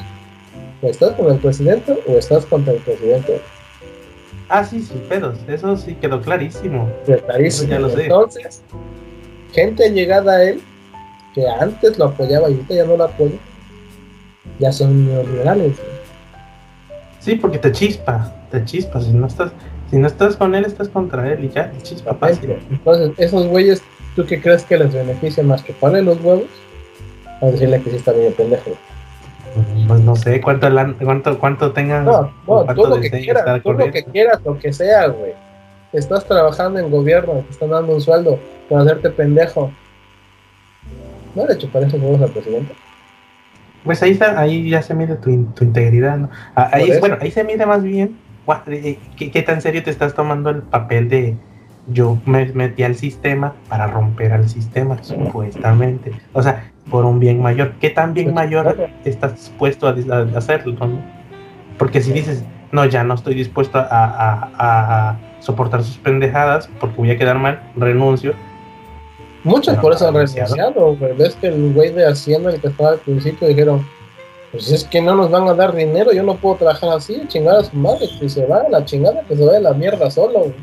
o 0.82 0.88
estás 0.88 1.12
con 1.12 1.30
el 1.30 1.38
presidente 1.38 1.98
o 2.06 2.12
estás 2.12 2.46
contra 2.46 2.72
el 2.72 2.78
presidente. 2.80 3.40
Ah, 4.48 4.64
sí, 4.64 4.80
sin 4.80 4.98
pedos. 5.00 5.38
Eso 5.46 5.76
sí 5.76 5.94
quedó 5.94 6.20
clarísimo. 6.20 6.88
Clarísimo. 7.04 7.70
Ya 7.70 7.78
lo 7.78 7.90
sé. 7.90 8.02
Entonces, 8.04 8.62
gente 9.52 9.90
llegada 9.90 10.32
a 10.36 10.44
él, 10.44 10.60
que 11.34 11.46
antes 11.48 11.98
lo 11.98 12.06
apoyaba 12.06 12.50
y 12.50 12.54
ahorita 12.54 12.74
ya 12.74 12.84
no 12.84 12.96
lo 12.96 13.04
apoya, 13.04 13.36
ya 14.58 14.72
son 14.72 15.06
neoliberales. 15.06 15.76
Sí, 17.20 17.36
porque 17.36 17.58
te 17.58 17.70
chispa, 17.70 18.34
te 18.50 18.64
chispa. 18.64 19.00
Si 19.00 19.12
no 19.12 19.26
estás, 19.26 19.52
si 19.90 19.96
no 19.98 20.06
estás 20.06 20.34
con 20.36 20.54
él, 20.54 20.64
estás 20.64 20.88
contra 20.88 21.30
él 21.32 21.44
y 21.44 21.48
ya, 21.50 21.70
te 21.70 21.82
chispa 21.82 22.14
fácil. 22.14 22.56
Entonces, 22.70 23.12
esos 23.18 23.46
güeyes, 23.46 23.82
¿tú 24.16 24.26
qué 24.26 24.40
crees 24.40 24.64
que 24.64 24.78
les 24.78 24.92
beneficia 24.92 25.42
más 25.42 25.62
que 25.62 25.72
ponerle 25.72 26.14
los 26.14 26.22
huevos? 26.22 26.48
O 27.40 27.50
decirle 27.50 27.80
que 27.82 27.90
sí 27.90 27.96
está 27.96 28.12
medio 28.12 28.32
pendejo. 28.34 28.72
Pues 29.88 30.00
no 30.00 30.14
sé 30.14 30.40
cuánto, 30.40 30.68
cuánto, 31.02 31.38
cuánto 31.38 31.72
tengan. 31.72 32.04
No, 32.04 32.22
no, 32.22 32.30
cuánto 32.46 32.74
tú 32.74 32.88
lo 32.88 33.00
que 33.00 33.10
quieras, 33.10 33.62
tú 33.62 33.72
lo 33.72 33.90
que 33.90 34.04
quieras, 34.04 34.40
lo 34.44 34.58
que 34.58 34.72
sea, 34.72 35.08
güey. 35.08 35.32
Estás 35.92 36.24
trabajando 36.24 36.78
en 36.78 36.90
gobierno, 36.90 37.42
te 37.46 37.50
están 37.50 37.70
dando 37.70 37.94
un 37.94 38.00
sueldo 38.00 38.38
por 38.68 38.80
hacerte 38.80 39.10
pendejo. 39.10 39.72
¿No 41.34 41.46
le 41.46 41.58
chupar 41.58 41.82
esos 41.82 42.00
huevos 42.00 42.20
al 42.22 42.30
presidente? 42.30 42.74
Pues 43.82 44.02
ahí 44.02 44.12
está, 44.12 44.38
ahí 44.38 44.70
ya 44.70 44.82
se 44.82 44.94
mide 44.94 45.16
tu, 45.16 45.44
tu 45.46 45.64
integridad, 45.64 46.18
¿no? 46.18 46.30
Ah, 46.54 46.70
Ahí, 46.72 46.92
bueno, 47.00 47.16
ahí 47.20 47.30
se 47.30 47.42
mide 47.42 47.66
más 47.66 47.82
bien 47.82 48.16
eh, 48.66 48.98
¿qué, 49.16 49.30
qué 49.30 49.42
tan 49.42 49.60
serio 49.60 49.82
te 49.82 49.90
estás 49.90 50.14
tomando 50.14 50.50
el 50.50 50.62
papel 50.62 51.08
de 51.08 51.36
yo 51.88 52.18
me 52.26 52.46
metí 52.52 52.82
al 52.82 52.94
sistema 52.94 53.54
para 53.68 53.86
romper 53.86 54.32
al 54.32 54.48
sistema, 54.48 55.02
supuestamente. 55.02 56.12
O 56.32 56.42
sea, 56.42 56.70
por 56.90 57.04
un 57.04 57.18
bien 57.18 57.40
mayor. 57.42 57.72
¿Qué 57.80 57.90
tan 57.90 58.14
bien 58.14 58.34
mayor 58.34 58.88
estás 59.04 59.34
dispuesto 59.34 59.86
a, 59.88 59.90
a 59.90 60.38
hacerlo? 60.38 60.74
¿no? 60.78 61.00
Porque 61.78 62.00
si 62.00 62.12
dices, 62.12 62.44
no, 62.72 62.84
ya 62.84 63.02
no 63.04 63.14
estoy 63.14 63.34
dispuesto 63.34 63.78
a, 63.78 63.86
a- 63.90 64.50
a 65.10 65.18
soportar 65.40 65.82
sus 65.82 65.96
pendejadas 65.98 66.68
porque 66.80 66.96
voy 66.96 67.10
a 67.10 67.16
quedar 67.18 67.38
mal, 67.38 67.60
renuncio. 67.76 68.34
Muchos 69.42 69.74
por 69.78 69.94
eso 69.94 70.06
han 70.08 70.14
renunciado. 70.14 70.96
Ves 71.16 71.34
que 71.36 71.46
el 71.48 71.72
güey 71.72 71.92
de 71.92 72.06
Hacienda, 72.06 72.50
el 72.52 72.60
que 72.60 72.68
estaba 72.68 72.90
al 72.90 72.98
principio, 72.98 73.48
dijeron: 73.48 73.86
Pues 74.52 74.70
es 74.70 74.84
que 74.84 75.00
no 75.00 75.14
nos 75.14 75.30
van 75.30 75.48
a 75.48 75.54
dar 75.54 75.74
dinero, 75.74 76.12
yo 76.12 76.22
no 76.22 76.34
puedo 76.34 76.56
trabajar 76.56 76.90
así, 76.90 77.22
chingar 77.28 77.56
a 77.56 77.64
su 77.64 77.74
madre, 77.74 78.06
que 78.20 78.28
se 78.28 78.44
va 78.44 78.58
a 78.58 78.68
la 78.68 78.84
chingada, 78.84 79.22
que 79.22 79.34
se 79.36 79.44
vaya 79.46 79.58
a 79.58 79.62
la 79.62 79.72
mierda 79.72 80.10
solo, 80.10 80.40
güey. 80.40 80.54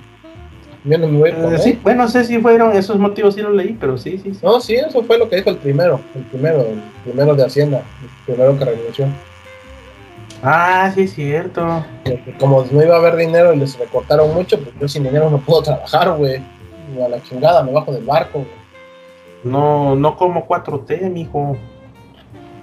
Yo 0.88 0.98
no 0.98 1.08
me 1.08 1.18
voy 1.20 1.30
a 1.30 1.34
ir 1.34 1.42
con 1.42 1.54
Eh, 1.54 1.60
sí, 1.60 1.80
bueno, 1.84 2.04
no 2.04 2.10
sé 2.10 2.24
si 2.24 2.40
fueron 2.40 2.76
esos 2.76 2.98
motivos, 2.98 3.36
sí 3.36 3.42
los 3.42 3.54
leí, 3.54 3.76
pero 3.80 3.98
sí, 3.98 4.18
sí, 4.18 4.34
sí. 4.34 4.40
No, 4.42 4.60
sí, 4.62 4.76
eso 4.76 5.04
fue 5.04 5.18
lo 5.18 5.28
que 5.30 5.36
dijo 5.38 5.50
el 5.50 5.58
primero, 5.58 6.00
el 6.16 6.22
primero, 6.24 6.62
el 6.62 6.82
primero 7.04 7.36
de 7.36 7.46
Hacienda, 7.46 7.82
el 8.02 8.26
primero 8.36 8.58
que 8.58 8.66
renunció. 8.66 9.08
Ah, 10.44 10.92
sí, 10.94 11.02
es 11.02 11.14
cierto. 11.14 11.84
Como 12.40 12.64
no 12.72 12.84
iba 12.84 12.96
a 12.96 13.00
haber 13.00 13.16
dinero 13.16 13.54
y 13.54 13.58
les 13.58 13.78
recortaron 13.78 14.34
mucho, 14.34 14.60
pues 14.60 14.74
yo 14.80 14.88
sin 14.88 15.04
dinero 15.04 15.30
no 15.30 15.40
puedo 15.40 15.64
trabajar, 15.64 16.12
güey. 16.16 16.42
A 17.04 17.10
la 17.10 17.22
chingada, 17.24 17.64
me 17.64 17.72
bajo 17.72 17.92
del 17.92 18.06
barco, 18.06 18.40
güey. 18.40 18.52
No, 19.44 19.96
no 19.96 20.16
como 20.16 20.48
4T, 20.48 21.10
mijo. 21.12 21.58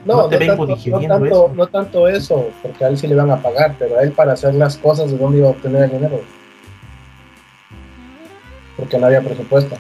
No, 0.05 0.17
No 0.17 0.23
no, 0.23 0.29
te 0.29 0.37
vengo 0.39 0.53
tanto, 0.55 0.67
no, 0.67 0.75
digiriendo 0.77 1.15
tanto, 1.19 1.27
eso. 1.27 1.51
no 1.55 1.67
tanto 1.67 2.09
eso, 2.09 2.47
porque 2.63 2.85
a 2.85 2.89
él 2.89 2.99
sí 2.99 3.07
le 3.07 3.15
van 3.15 3.31
a 3.31 3.43
pagar, 3.43 3.75
pero 3.79 3.99
a 3.99 4.03
él 4.03 4.13
para 4.13 4.33
hacer 4.35 4.55
las 4.55 4.77
cosas, 4.77 5.11
¿de 5.11 5.17
dónde 5.19 5.39
iba 5.39 5.49
a 5.49 5.51
obtener 5.53 5.85
el 5.85 5.91
dinero? 5.93 6.21
Porque 8.77 8.99
no 8.99 9.07
había 9.07 9.21
presupuesto. 9.21 9.77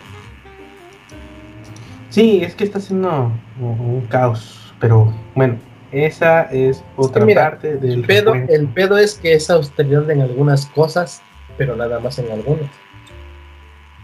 Sí, 2.11 2.45
es 2.45 2.55
que 2.55 2.65
está 2.65 2.79
haciendo 2.79 3.33
un, 3.61 4.07
caos. 4.09 4.73
Pero 4.79 5.13
bueno, 5.35 5.59
esa 5.91 6.43
es 6.43 6.85
otra 6.97 7.25
mira, 7.25 7.51
parte 7.51 7.77
del 7.77 7.93
El 7.93 8.03
pedo, 8.03 8.33
recuento. 8.33 8.53
el 8.53 8.69
pedo 8.69 8.99
es 8.99 9.15
que 9.15 9.35
es 9.35 9.51
austeridad 9.51 10.09
en 10.11 10.21
algunas 10.21 10.67
cosas, 10.67 11.23
pero 11.59 11.75
nada 11.75 11.99
más 11.99 12.19
en 12.19 12.31
algunas. 12.31 12.71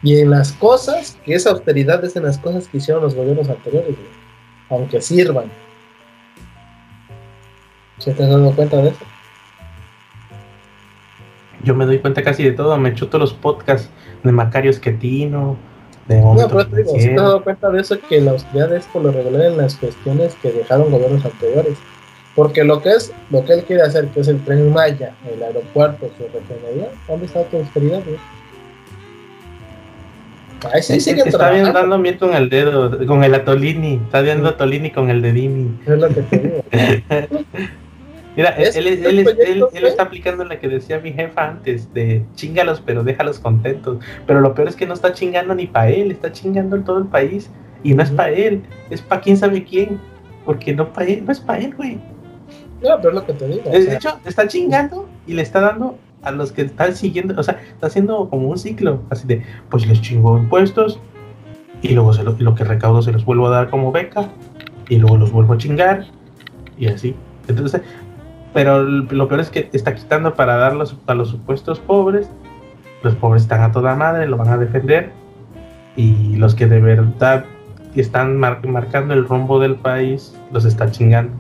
Y 0.02 0.18
en 0.18 0.30
las 0.30 0.52
cosas, 0.52 1.18
que 1.24 1.34
esa 1.34 1.50
austeridad 1.50 2.04
es 2.04 2.16
en 2.16 2.24
las 2.24 2.38
cosas 2.38 2.66
que 2.68 2.78
hicieron 2.78 3.02
los 3.02 3.14
gobiernos 3.14 3.48
anteriores, 3.48 3.94
aunque 4.70 5.00
sirvan. 5.00 5.44
¿Se 7.98 8.12
te 8.14 8.22
has 8.22 8.30
dado 8.30 8.50
cuenta 8.52 8.78
de 8.78 8.88
eso? 8.88 9.04
Yo 11.62 11.74
me 11.74 11.84
doy 11.84 11.98
cuenta 11.98 12.22
casi 12.22 12.42
de 12.42 12.52
todo. 12.52 12.78
Me 12.78 12.94
chuto 12.94 13.18
los 13.18 13.34
podcasts 13.34 13.90
de 14.22 14.32
Macario 14.32 14.70
Esquetino, 14.70 15.56
de 16.08 16.20
No, 16.20 16.36
pero 16.48 16.66
te 16.66 16.76
digo, 16.76 16.92
¿se 16.92 17.08
te 17.08 17.10
has 17.10 17.22
dado 17.22 17.44
cuenta 17.44 17.70
de 17.70 17.80
eso? 17.80 17.96
Que 18.08 18.20
la 18.20 18.32
austeridad 18.32 18.74
es 18.74 18.86
por 18.86 19.02
lo 19.02 19.12
regular 19.12 19.42
en 19.42 19.56
las 19.56 19.76
cuestiones 19.76 20.34
que 20.42 20.52
dejaron 20.52 20.90
gobiernos 20.90 21.24
anteriores. 21.24 21.78
Porque 22.34 22.64
lo 22.64 22.80
que 22.80 22.90
es, 22.90 23.12
lo 23.30 23.44
que 23.44 23.54
él 23.54 23.64
quiere 23.64 23.82
hacer, 23.82 24.06
que 24.08 24.20
es 24.20 24.28
el 24.28 24.42
tren 24.44 24.72
Maya, 24.72 25.12
el 25.32 25.42
aeropuerto, 25.42 26.08
su 26.16 26.24
refinería, 26.24 26.90
¿dónde 27.08 27.26
está 27.26 27.42
tu 27.44 27.58
austeridad, 27.58 28.02
güey? 28.04 28.18
Ahí 30.72 30.82
sí 30.82 31.00
siguen 31.00 31.26
está 31.26 31.50
bien 31.50 31.72
dando 31.72 31.98
miel 31.98 32.18
con 32.18 32.34
el 32.34 32.50
dedo, 32.50 33.06
con 33.06 33.24
el 33.24 33.34
Atolini. 33.34 33.94
Está 34.04 34.20
viendo 34.20 34.48
Atolini 34.48 34.90
con 34.90 35.08
el 35.08 35.22
dedini. 35.22 35.78
Es 35.86 35.98
lo 35.98 36.08
que 36.08 36.22
te 36.22 36.38
digo. 36.38 36.64
Mira, 38.36 38.50
él, 38.50 38.62
Es- 38.68 38.76
él, 38.76 38.86
él- 39.04 39.84
está 39.86 40.04
aplicando 40.04 40.44
la 40.44 40.58
que 40.60 40.68
decía 40.68 41.00
mi 41.00 41.12
jefa 41.12 41.48
antes, 41.48 41.92
de 41.92 42.24
chingalos, 42.34 42.80
pero 42.84 43.02
déjalos 43.02 43.38
contentos. 43.40 43.98
Pero 44.26 44.40
lo 44.40 44.54
peor 44.54 44.68
es 44.68 44.76
que 44.76 44.86
no 44.86 44.94
está 44.94 45.12
chingando 45.12 45.54
ni 45.54 45.66
para 45.66 45.90
él, 45.90 46.10
está 46.12 46.30
chingando 46.32 46.76
en 46.76 46.84
todo 46.84 46.98
el 46.98 47.06
país. 47.06 47.50
Y 47.82 47.94
no 47.94 48.02
es 48.02 48.10
para 48.10 48.30
él, 48.30 48.62
es 48.90 49.00
para 49.02 49.20
quién 49.20 49.36
sabe 49.36 49.64
quién. 49.64 49.98
Porque 50.44 50.72
no 50.74 50.92
para 50.92 51.06
él, 51.08 51.24
no 51.24 51.32
es 51.32 51.40
para 51.40 51.58
él, 51.60 51.74
güey. 51.74 51.98
No, 52.82 52.96
pero 53.00 53.12
lo 53.12 53.26
que 53.26 53.32
te 53.34 53.46
digo. 53.46 53.62
o 53.66 53.70
De 53.70 53.82
sea, 53.82 53.94
hecho, 53.94 54.18
está 54.24 54.46
chingando 54.48 55.08
y 55.26 55.34
le 55.34 55.42
está 55.42 55.60
dando 55.60 55.98
a 56.22 56.30
los 56.30 56.52
que 56.52 56.62
están 56.62 56.94
siguiendo, 56.94 57.38
o 57.38 57.42
sea, 57.42 57.60
está 57.72 57.86
haciendo 57.88 58.28
como 58.30 58.48
un 58.48 58.58
ciclo, 58.58 59.02
así 59.10 59.26
de, 59.26 59.42
pues 59.70 59.86
les 59.86 60.00
chingo 60.02 60.36
impuestos 60.38 61.00
y 61.82 61.94
luego 61.94 62.12
se 62.12 62.22
lo, 62.22 62.36
lo 62.38 62.54
que 62.54 62.62
recaudo 62.64 63.00
se 63.02 63.10
los 63.12 63.24
vuelvo 63.24 63.46
a 63.46 63.50
dar 63.50 63.70
como 63.70 63.90
beca 63.90 64.28
y 64.88 64.96
luego 64.96 65.16
los 65.16 65.32
vuelvo 65.32 65.54
a 65.54 65.58
chingar 65.58 66.06
y 66.78 66.86
así. 66.88 67.14
Entonces, 67.48 67.80
pero 68.52 68.82
lo 68.82 69.28
peor 69.28 69.40
es 69.40 69.50
que 69.50 69.68
está 69.72 69.94
quitando 69.94 70.34
para 70.34 70.56
darlos 70.56 70.96
a 71.06 71.14
los 71.14 71.28
supuestos 71.28 71.78
pobres, 71.78 72.28
los 73.02 73.14
pobres 73.14 73.42
están 73.42 73.62
a 73.62 73.72
toda 73.72 73.94
madre, 73.94 74.26
lo 74.26 74.36
van 74.36 74.48
a 74.48 74.56
defender. 74.58 75.10
Y 75.96 76.36
los 76.36 76.54
que 76.54 76.66
de 76.66 76.80
verdad 76.80 77.44
están 77.96 78.36
mar- 78.36 78.64
marcando 78.66 79.14
el 79.14 79.26
rumbo 79.26 79.58
del 79.58 79.74
país 79.76 80.36
los 80.52 80.64
está 80.64 80.90
chingando. 80.90 81.32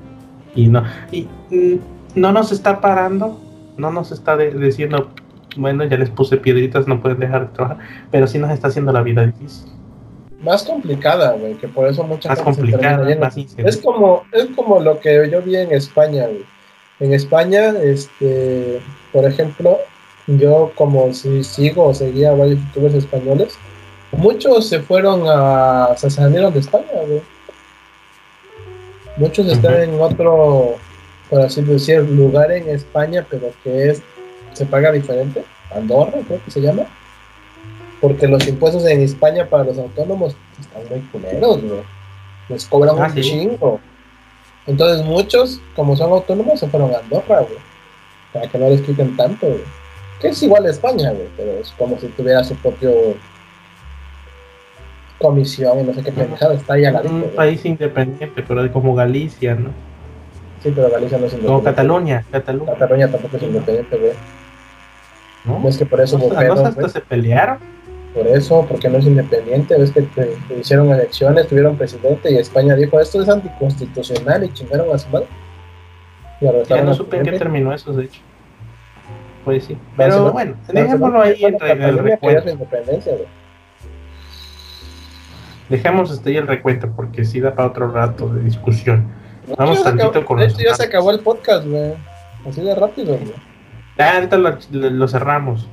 Y 0.54 0.66
no 0.68 0.82
y 1.12 1.28
mm, 1.50 1.76
no 2.16 2.32
nos 2.32 2.50
está 2.52 2.80
parando 2.80 3.40
no 3.76 3.90
nos 3.92 4.10
está 4.10 4.36
de- 4.36 4.50
diciendo 4.52 5.10
bueno 5.56 5.84
ya 5.84 5.96
les 5.96 6.10
puse 6.10 6.36
piedritas 6.36 6.86
no 6.88 7.00
pueden 7.00 7.20
dejar 7.20 7.48
de 7.48 7.54
trabajar 7.54 7.78
pero 8.10 8.26
sí 8.26 8.38
nos 8.38 8.50
está 8.50 8.66
haciendo 8.68 8.92
la 8.92 9.02
vida 9.02 9.24
difícil. 9.24 9.70
Más 10.42 10.64
complicada, 10.64 11.32
güey, 11.32 11.54
que 11.54 11.68
por 11.68 11.86
eso 11.86 12.02
mucha 12.02 12.30
más 12.30 12.40
complicada 12.40 12.98
más. 13.20 13.36
Es 13.58 13.76
como, 13.76 14.22
es 14.32 14.46
como 14.56 14.80
lo 14.80 14.98
que 14.98 15.28
yo 15.30 15.40
vi 15.42 15.54
en 15.56 15.70
España, 15.72 16.24
güey. 16.26 16.44
En 17.00 17.14
España, 17.14 17.74
este, 17.82 18.80
por 19.12 19.24
ejemplo, 19.24 19.78
yo 20.26 20.70
como 20.74 21.12
si 21.14 21.42
sigo 21.44 21.86
o 21.86 21.94
seguía 21.94 22.30
a 22.30 22.34
varios 22.34 22.58
youtubers 22.60 22.94
españoles, 22.94 23.58
muchos 24.12 24.68
se 24.68 24.80
fueron 24.80 25.22
a, 25.26 25.94
se 25.96 26.10
salieron 26.10 26.52
de 26.52 26.60
España, 26.60 26.86
güey. 27.06 27.22
Muchos 29.16 29.46
están 29.48 29.74
en 29.82 30.00
otro, 30.00 30.76
por 31.28 31.40
así 31.40 31.62
decir, 31.62 32.00
lugar 32.02 32.52
en 32.52 32.68
España, 32.68 33.26
pero 33.28 33.50
que 33.64 33.90
es, 33.90 34.02
se 34.52 34.66
paga 34.66 34.92
diferente. 34.92 35.42
Andorra, 35.74 36.18
creo 36.26 36.40
que 36.44 36.50
se 36.50 36.60
llama. 36.60 36.84
Porque 38.00 38.26
los 38.26 38.46
impuestos 38.48 38.84
en 38.86 39.02
España 39.02 39.46
para 39.48 39.64
los 39.64 39.78
autónomos 39.78 40.34
están 40.58 40.82
muy 40.88 41.00
culeros, 41.10 41.62
güey. 41.62 41.80
Les 42.48 42.66
cobran 42.66 42.96
Ah, 42.98 43.06
un 43.08 43.14
sí. 43.14 43.20
chingo. 43.22 43.80
Entonces 44.70 45.04
muchos, 45.04 45.60
como 45.74 45.96
son 45.96 46.12
autónomos, 46.12 46.60
se 46.60 46.68
fueron 46.68 46.94
a 46.94 46.98
Andorra, 46.98 47.40
güey. 47.40 47.58
Para 48.32 48.46
que 48.48 48.58
no 48.58 48.68
les 48.68 48.80
quiten 48.82 49.16
tanto, 49.16 49.46
güey. 49.46 49.60
Que 50.20 50.28
es 50.28 50.42
igual 50.42 50.64
a 50.66 50.70
España, 50.70 51.10
güey, 51.12 51.28
pero 51.36 51.52
es 51.52 51.70
como 51.72 51.98
si 51.98 52.06
tuviera 52.08 52.44
su 52.44 52.54
propio 52.56 52.92
comisión 55.18 55.80
y 55.80 55.82
no 55.82 55.92
sé 55.94 56.02
qué 56.02 56.12
pendejada, 56.12 56.54
está 56.54 56.74
ahí 56.74 56.84
al 56.84 56.94
ladito, 56.94 57.14
Un 57.14 57.20
güey. 57.22 57.34
país 57.34 57.64
independiente, 57.64 58.42
pero 58.46 58.72
como 58.72 58.94
Galicia, 58.94 59.54
¿no? 59.54 59.70
Sí, 60.62 60.72
pero 60.74 60.90
Galicia 60.90 61.18
no 61.18 61.26
es 61.26 61.32
Como 61.32 61.42
independiente. 61.42 61.70
Cataluña, 61.70 62.24
Cataluña. 62.30 62.72
Cataluña 62.72 63.08
tampoco 63.08 63.36
es 63.36 63.42
independiente, 63.42 63.96
güey. 63.96 64.12
¿no? 65.44 65.68
Es 65.68 65.78
que 65.78 65.86
por 65.86 66.00
eso 66.00 66.18
¿No 66.18 66.66
hasta 66.66 66.88
se 66.88 67.00
pelearon? 67.00 67.58
Por 68.14 68.26
eso, 68.26 68.66
porque 68.68 68.88
no 68.88 68.98
es 68.98 69.06
independiente, 69.06 69.76
ves 69.78 69.92
que 69.92 70.02
te- 70.02 70.36
te 70.48 70.58
hicieron 70.58 70.90
elecciones, 70.90 71.46
tuvieron 71.46 71.76
presidente 71.76 72.32
y 72.32 72.38
España 72.38 72.74
dijo 72.74 72.98
esto 72.98 73.22
es 73.22 73.28
anticonstitucional 73.28 74.42
y 74.44 74.52
chingaron 74.52 74.92
a 74.92 74.98
su 74.98 75.08
madre. 75.10 75.26
Ya 76.68 76.82
no 76.82 76.94
supe 76.94 77.18
en 77.18 77.22
qué 77.24 77.32
terminó 77.32 77.72
eso, 77.72 77.92
de 77.92 78.04
hecho. 78.06 78.20
Pues 79.44 79.64
sí. 79.64 79.76
Pero 79.96 80.24
Barcelona- 80.24 80.30
bueno, 80.32 80.56
dejémoslo 80.72 81.22
ahí 81.22 81.44
entre 81.44 81.72
el 81.72 81.98
recuento. 81.98 82.66
Dejemos 85.68 86.10
hasta 86.10 86.28
ahí 86.28 86.36
el 86.36 86.46
recuento 86.48 86.90
porque 86.96 87.24
sí 87.24 87.40
da 87.40 87.54
para 87.54 87.68
otro 87.68 87.90
rato 87.92 88.28
de 88.28 88.42
discusión. 88.42 89.06
Vamos 89.56 89.82
tantito 89.82 90.08
acabó- 90.10 90.24
con 90.26 90.40
hecho, 90.40 90.58
ya 90.58 90.74
se 90.74 90.84
acabó 90.84 91.10
el 91.12 91.20
podcast, 91.20 91.66
güey. 91.66 91.92
Así 92.48 92.60
de 92.60 92.74
rápido, 92.74 93.16
güey. 93.16 93.32
Ah, 93.98 94.14
ahorita 94.16 94.36
lo, 94.38 94.58
lo- 94.72 94.90
lo 94.90 95.08
cerramos. 95.08 95.68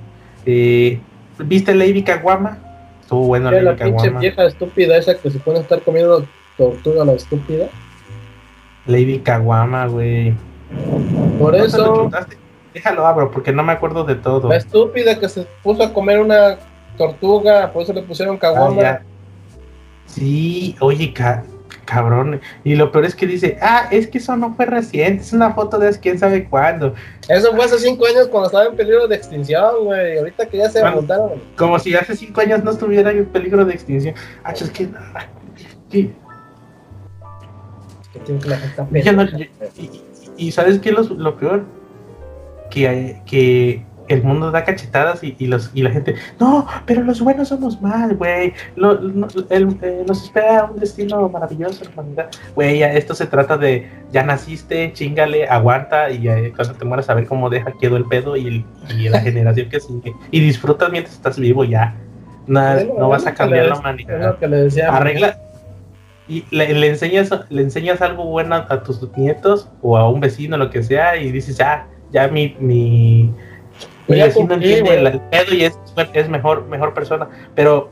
Eh, 0.45 0.99
¿Viste 1.39 1.73
Lady 1.75 2.03
Caguama? 2.03 2.57
Estuvo 3.01 3.27
bueno 3.27 3.49
Era 3.49 3.61
la 3.61 3.71
Lady 3.71 3.83
pinche 3.83 3.97
Caguama. 4.03 4.19
vieja 4.19 4.45
estúpida 4.45 4.97
esa 4.97 5.15
que 5.15 5.29
se 5.31 5.39
pone 5.39 5.59
a 5.59 5.61
estar 5.61 5.81
comiendo 5.81 6.25
tortuga 6.57 7.05
la 7.05 7.13
estúpida. 7.13 7.67
Lady 8.85 9.19
Caguama, 9.19 9.87
güey. 9.87 10.33
Por 11.39 11.51
¿No 11.57 11.65
te 11.65 11.77
lo 11.77 12.07
eso? 12.07 12.11
Déjalo 12.73 13.07
abro 13.07 13.31
porque 13.31 13.51
no 13.51 13.63
me 13.63 13.73
acuerdo 13.73 14.03
de 14.03 14.15
todo. 14.15 14.49
la 14.49 14.57
estúpida 14.57 15.19
que 15.19 15.29
se 15.29 15.47
puso 15.63 15.83
a 15.83 15.93
comer 15.93 16.19
una 16.19 16.57
tortuga, 16.97 17.71
por 17.71 17.83
eso 17.83 17.93
le 17.93 18.01
pusieron 18.03 18.35
Ah, 18.35 18.39
caguama. 18.39 18.81
ya. 18.81 19.01
Sí, 20.05 20.75
oye, 20.79 21.11
ca- 21.13 21.43
cabrón. 21.87 22.39
Y 22.63 22.75
lo 22.75 22.91
peor 22.91 23.05
es 23.05 23.15
que 23.15 23.25
dice, 23.25 23.57
ah, 23.61 23.87
es 23.89 24.05
que 24.07 24.19
eso 24.19 24.35
no 24.37 24.53
fue 24.53 24.65
reciente, 24.67 25.23
es 25.23 25.33
una 25.33 25.53
foto 25.53 25.79
de 25.79 25.89
quién 25.99 26.19
sabe 26.19 26.45
cuándo. 26.47 26.93
Eso 27.27 27.55
fue 27.55 27.65
hace 27.65 27.79
cinco 27.79 28.05
años 28.05 28.27
cuando 28.27 28.47
estaba 28.49 28.65
en 28.65 28.75
peligro 28.75 29.07
de 29.07 29.15
extinción, 29.15 29.85
güey. 29.85 30.19
Ahorita 30.19 30.45
que 30.45 30.57
ya 30.57 30.69
se 30.69 30.81
Bueno. 30.81 30.97
montaron. 30.97 31.41
Como 31.57 31.79
si 31.79 31.95
hace 31.95 32.15
cinco 32.15 32.41
años 32.41 32.63
no 32.63 32.71
estuviera 32.71 33.09
en 33.11 33.25
peligro 33.25 33.65
de 33.65 33.73
extinción. 33.73 34.13
Ah, 34.43 34.51
es 34.51 34.69
que... 34.69 34.87
ah, 35.15 35.25
que- 35.89 36.11
y, 39.77 39.83
y- 39.83 40.03
y 40.37 40.51
¿sabes 40.51 40.79
qué 40.79 40.89
es 40.89 40.95
lo, 40.95 41.03
lo 41.15 41.37
peor? 41.37 41.65
Que, 42.69 43.21
que 43.25 43.85
el 44.07 44.23
mundo 44.23 44.51
da 44.51 44.63
cachetadas 44.63 45.23
y, 45.23 45.35
y 45.39 45.47
los, 45.47 45.71
y 45.73 45.81
la 45.83 45.89
gente, 45.91 46.15
no, 46.39 46.65
pero 46.85 47.03
los 47.03 47.21
buenos 47.21 47.49
somos 47.49 47.81
mal, 47.81 48.15
güey. 48.15 48.53
Lo- 48.75 48.99
no- 48.99 49.27
el- 49.49 49.77
eh, 49.81 50.03
nos 50.07 50.23
espera 50.23 50.65
un 50.65 50.79
destino 50.79 51.27
maravilloso, 51.29 51.83
humanidad. 51.93 52.29
Güey, 52.55 52.79
ya 52.79 52.91
esto 52.93 53.13
se 53.13 53.25
trata 53.27 53.57
de, 53.57 53.89
ya 54.11 54.23
naciste, 54.23 54.91
chingale, 54.93 55.47
aguanta 55.47 56.09
y 56.09 56.27
eh, 56.27 56.53
cuando 56.55 56.73
te 56.75 56.85
mueras 56.85 57.09
a 57.09 57.13
ver 57.13 57.25
cómo 57.27 57.49
deja 57.49 57.71
quedó 57.79 57.97
el 57.97 58.05
pedo 58.05 58.37
y, 58.37 58.65
y 58.97 59.09
la 59.09 59.19
generación 59.21 59.69
que 59.69 59.79
sigue. 59.79 60.13
Y 60.31 60.39
disfrutas 60.39 60.91
mientras 60.91 61.15
estás 61.15 61.37
vivo 61.39 61.63
ya. 61.63 61.95
No 62.97 63.09
vas 63.09 63.25
a 63.27 63.33
cambiar 63.33 63.65
la 63.65 63.75
humanidad 63.79 64.37
arregla 64.97 65.37
y 66.29 66.45
le, 66.51 66.73
le 66.73 66.87
enseñas 66.87 67.29
le 67.49 67.61
enseñas 67.61 68.01
algo 68.01 68.25
bueno 68.25 68.55
a, 68.55 68.65
a 68.69 68.83
tus 68.83 69.01
nietos 69.17 69.69
o 69.81 69.97
a 69.97 70.09
un 70.09 70.19
vecino 70.19 70.57
lo 70.57 70.69
que 70.69 70.83
sea 70.83 71.15
y 71.17 71.31
dices 71.31 71.57
ya 71.57 71.87
ya 72.11 72.27
mi 72.29 72.55
mi, 72.59 73.31
vecino 74.07 74.47
cumplí, 74.49 74.73
entiende 74.73 75.09
el 75.09 75.21
pedo 75.21 75.53
y 75.55 75.63
es, 75.65 75.77
es 76.13 76.29
mejor 76.29 76.65
mejor 76.67 76.93
persona 76.93 77.27
pero 77.55 77.91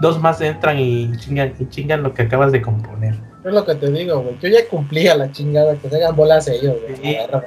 dos 0.00 0.20
más 0.20 0.40
entran 0.40 0.78
y 0.78 1.10
chingan 1.18 1.54
y 1.58 1.68
chingan 1.68 2.02
lo 2.02 2.12
que 2.12 2.22
acabas 2.22 2.52
de 2.52 2.60
componer 2.62 3.14
Es 3.44 3.52
lo 3.52 3.64
que 3.64 3.74
te 3.76 3.90
digo, 3.90 4.20
güey. 4.20 4.36
Yo 4.40 4.48
ya 4.48 4.66
cumplí 4.68 5.06
a 5.08 5.14
la 5.16 5.30
chingada, 5.32 5.74
que 5.76 5.88
se 5.88 5.96
hagan 5.96 6.16
bolas 6.16 6.48
ellos, 6.48 6.76
güey. 6.82 6.96
Sí. 6.96 7.16
La. 7.30 7.42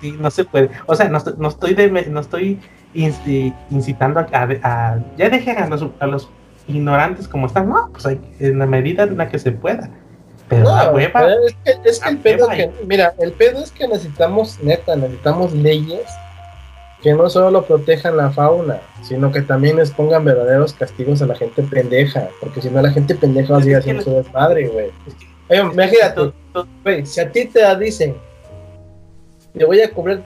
Sí, 0.00 0.12
no 0.18 0.30
se 0.30 0.44
puede 0.44 0.68
o 0.86 0.94
sea 0.94 1.08
no, 1.08 1.18
no 1.38 1.48
estoy 1.48 1.72
de, 1.74 1.88
no 1.88 2.20
estoy 2.20 2.58
incitando 3.70 4.20
a, 4.20 4.26
a- 4.32 4.48
a- 4.62 4.98
ya 5.16 5.28
dejen 5.30 5.56
a 5.58 5.68
los 5.68 5.86
a 6.00 6.06
los 6.06 6.28
ignorantes 6.68 7.28
como 7.28 7.46
están 7.46 7.68
no 7.68 7.88
pues 7.92 8.04
hay, 8.06 8.20
en 8.40 8.58
la 8.58 8.66
medida 8.66 9.04
en 9.04 9.16
la 9.16 9.28
que 9.28 9.38
se 9.38 9.52
pueda 9.52 9.88
pero 10.48 10.64
la 10.64 10.84
No, 10.86 10.90
hueva 10.92 11.12
pero 11.20 11.46
es 11.46 11.56
que, 11.64 11.88
es 11.88 11.98
que 12.00 12.08
el 12.10 12.16
La 12.16 12.22
pedo 12.22 12.46
hueva 12.48 12.56
que, 12.56 12.70
mira, 12.86 13.14
el 13.18 13.32
pedo 13.32 13.62
es 13.62 13.70
que 13.72 13.88
necesitamos, 13.88 14.58
neta, 14.62 14.94
necesitamos 14.96 15.52
leyes 15.52 16.02
que 17.02 17.12
no 17.14 17.28
solo 17.28 17.64
protejan 17.64 18.16
la 18.16 18.30
fauna, 18.30 18.80
sino 19.02 19.30
que 19.30 19.42
también 19.42 19.76
les 19.76 19.90
pongan 19.90 20.24
verdaderos 20.24 20.72
castigos 20.72 21.20
a 21.22 21.26
la 21.26 21.34
gente 21.36 21.62
pendeja, 21.62 22.28
porque 22.40 22.60
si 22.62 22.70
no 22.70 22.80
la 22.82 22.90
gente 22.90 23.14
pendeja 23.14 23.52
va 23.52 23.58
a 23.58 23.62
seguir 23.62 23.76
que 23.76 23.80
haciendo 23.80 24.02
su 24.02 24.10
desmadre, 24.12 24.68
güey. 24.68 24.90
Que- 25.48 25.60
Oye, 25.62 25.72
imagínate, 25.72 26.32
güey, 26.82 27.06
si 27.06 27.20
a 27.20 27.30
ti 27.30 27.44
te 27.46 27.60
dicen, 27.78 28.16
te 29.56 29.64
voy 29.64 29.80
a 29.80 29.90
cobrar, 29.92 30.22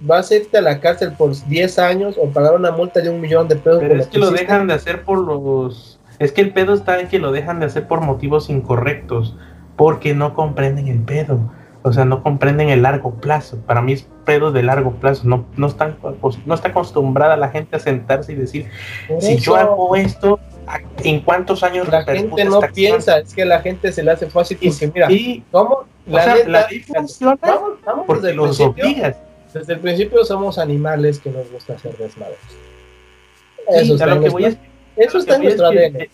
vas 0.00 0.30
a 0.30 0.36
irte 0.36 0.58
a 0.58 0.62
la 0.62 0.80
cárcel 0.80 1.12
por 1.12 1.30
10 1.46 1.78
años 1.78 2.16
o 2.20 2.28
pagar 2.28 2.54
una 2.54 2.70
multa 2.72 3.00
de 3.00 3.10
un 3.10 3.20
millón 3.20 3.46
de 3.48 3.56
pesos. 3.56 3.78
Pero 3.80 3.90
por 3.94 4.00
es 4.00 4.06
que 4.08 4.18
lo 4.18 4.26
hiciste, 4.26 4.42
dejan 4.44 4.66
de 4.66 4.74
hacer 4.74 5.02
por 5.04 5.18
los... 5.18 6.00
Es 6.18 6.32
que 6.32 6.40
el 6.40 6.52
pedo 6.52 6.74
está 6.74 6.98
en 6.98 7.06
que 7.08 7.18
lo 7.20 7.30
dejan 7.30 7.60
de 7.60 7.66
hacer 7.66 7.86
por 7.86 8.00
motivos 8.00 8.50
incorrectos, 8.50 9.36
porque 9.76 10.14
no 10.14 10.34
comprenden 10.34 10.88
el 10.88 11.00
pedo. 11.02 11.38
O 11.82 11.92
sea, 11.92 12.04
no 12.04 12.22
comprenden 12.22 12.70
el 12.70 12.82
largo 12.82 13.14
plazo. 13.14 13.56
Para 13.66 13.80
mí 13.82 13.92
es 13.92 14.06
pedo 14.24 14.50
de 14.52 14.62
largo 14.62 14.92
plazo. 14.92 15.22
No, 15.28 15.46
no, 15.56 15.68
están, 15.68 15.96
no 16.44 16.54
está 16.54 16.68
acostumbrada 16.68 17.36
la 17.36 17.48
gente 17.50 17.76
a 17.76 17.78
sentarse 17.78 18.32
y 18.32 18.34
decir, 18.34 18.66
Por 19.06 19.22
si 19.22 19.36
yo 19.38 19.54
hago 19.56 19.94
esto, 19.96 20.40
¿a- 20.66 20.80
¿en 21.04 21.20
cuántos 21.20 21.62
años 21.62 21.88
la 21.88 22.02
gente 22.04 22.44
no 22.44 22.54
esta 22.56 22.66
acción? 22.66 22.72
piensa, 22.74 23.18
es 23.18 23.32
que 23.32 23.44
la 23.44 23.60
gente 23.60 23.92
se 23.92 24.02
le 24.02 24.10
hace 24.10 24.28
fácil 24.28 24.58
Y, 24.60 24.70
porque, 24.70 24.90
mira, 24.92 25.10
y, 25.12 25.44
¿cómo? 25.52 25.74
o 25.74 25.86
La 26.06 26.24
sea, 26.24 26.34
neta, 26.34 26.48
la 26.48 26.68
funciona 26.86 27.38
vamos, 27.40 27.70
vamos 27.86 28.04
porque 28.06 28.22
desde 28.22 28.36
los 28.36 28.60
obligas. 28.60 29.16
Desde 29.54 29.72
el 29.74 29.78
principio 29.80 30.24
somos 30.24 30.58
animales 30.58 31.18
que 31.20 31.30
nos 31.30 31.50
gusta 31.50 31.74
hacer 31.74 31.96
desmadres. 31.96 32.38
Sí, 32.48 33.64
Eso 33.68 33.92
a 33.92 33.96
está, 33.96 34.06
lo 34.06 34.14
en 34.16 34.22
que 34.22 34.28
voy 34.30 34.58
eso 34.96 35.18
está 35.18 35.36
en 35.36 35.42
nuestro 35.44 35.66
ADN. 35.68 36.08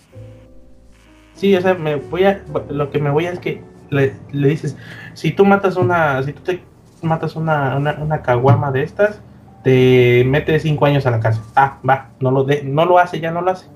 Sí, 1.34 1.56
o 1.56 1.60
sea, 1.60 1.74
me 1.74 1.96
voy 1.96 2.24
a, 2.24 2.42
lo 2.68 2.90
que 2.90 2.98
me 2.98 3.10
voy 3.10 3.26
es 3.26 3.38
que 3.38 3.60
le, 3.90 4.14
le 4.30 4.48
dices, 4.48 4.76
si 5.14 5.32
tú 5.32 5.44
matas 5.44 5.76
una, 5.76 6.22
si 6.22 6.32
tú 6.32 6.42
te 6.42 6.62
matas 7.02 7.34
una, 7.36 7.76
una, 7.76 7.96
una 8.00 8.22
caguama 8.22 8.70
de 8.70 8.82
estas, 8.82 9.20
te 9.62 10.24
mete 10.26 10.58
cinco 10.60 10.84
años 10.86 11.06
a 11.06 11.10
la 11.10 11.20
cárcel. 11.20 11.42
Ah, 11.56 11.78
va, 11.88 12.10
no 12.20 12.30
lo 12.30 12.44
de, 12.44 12.62
no 12.64 12.84
lo 12.84 12.98
hace, 12.98 13.18
ya 13.20 13.30
no 13.30 13.40
lo 13.40 13.50
hace. 13.52 13.66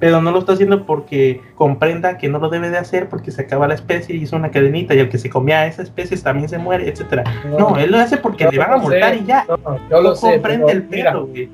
Pero 0.00 0.20
no 0.20 0.32
lo 0.32 0.40
está 0.40 0.52
haciendo 0.52 0.86
porque 0.86 1.40
comprenda 1.54 2.18
que 2.18 2.28
no 2.28 2.38
lo 2.38 2.48
debe 2.48 2.68
de 2.68 2.78
hacer 2.78 3.08
porque 3.08 3.30
se 3.30 3.42
acaba 3.42 3.68
la 3.68 3.74
especie 3.74 4.14
y 4.16 4.22
hizo 4.22 4.36
una 4.36 4.50
cadenita 4.50 4.94
y 4.94 4.98
el 4.98 5.08
que 5.08 5.18
se 5.18 5.30
comía 5.30 5.60
a 5.60 5.66
esa 5.66 5.82
especie 5.82 6.16
también 6.18 6.48
se 6.48 6.58
muere, 6.58 6.88
etcétera. 6.88 7.24
No, 7.58 7.76
él 7.78 7.90
lo 7.92 7.98
hace 7.98 8.16
porque 8.16 8.48
le 8.50 8.58
van 8.58 8.72
a 8.72 8.76
multar 8.78 9.14
y 9.16 9.24
ya. 9.24 9.46
no, 9.48 9.78
yo 9.88 10.00
lo 10.02 10.10
No 10.10 10.14
sé. 10.16 10.32
comprende 10.32 10.72
el 10.72 10.88
mira, 10.88 11.12
pedo, 11.12 11.26
güey. 11.26 11.48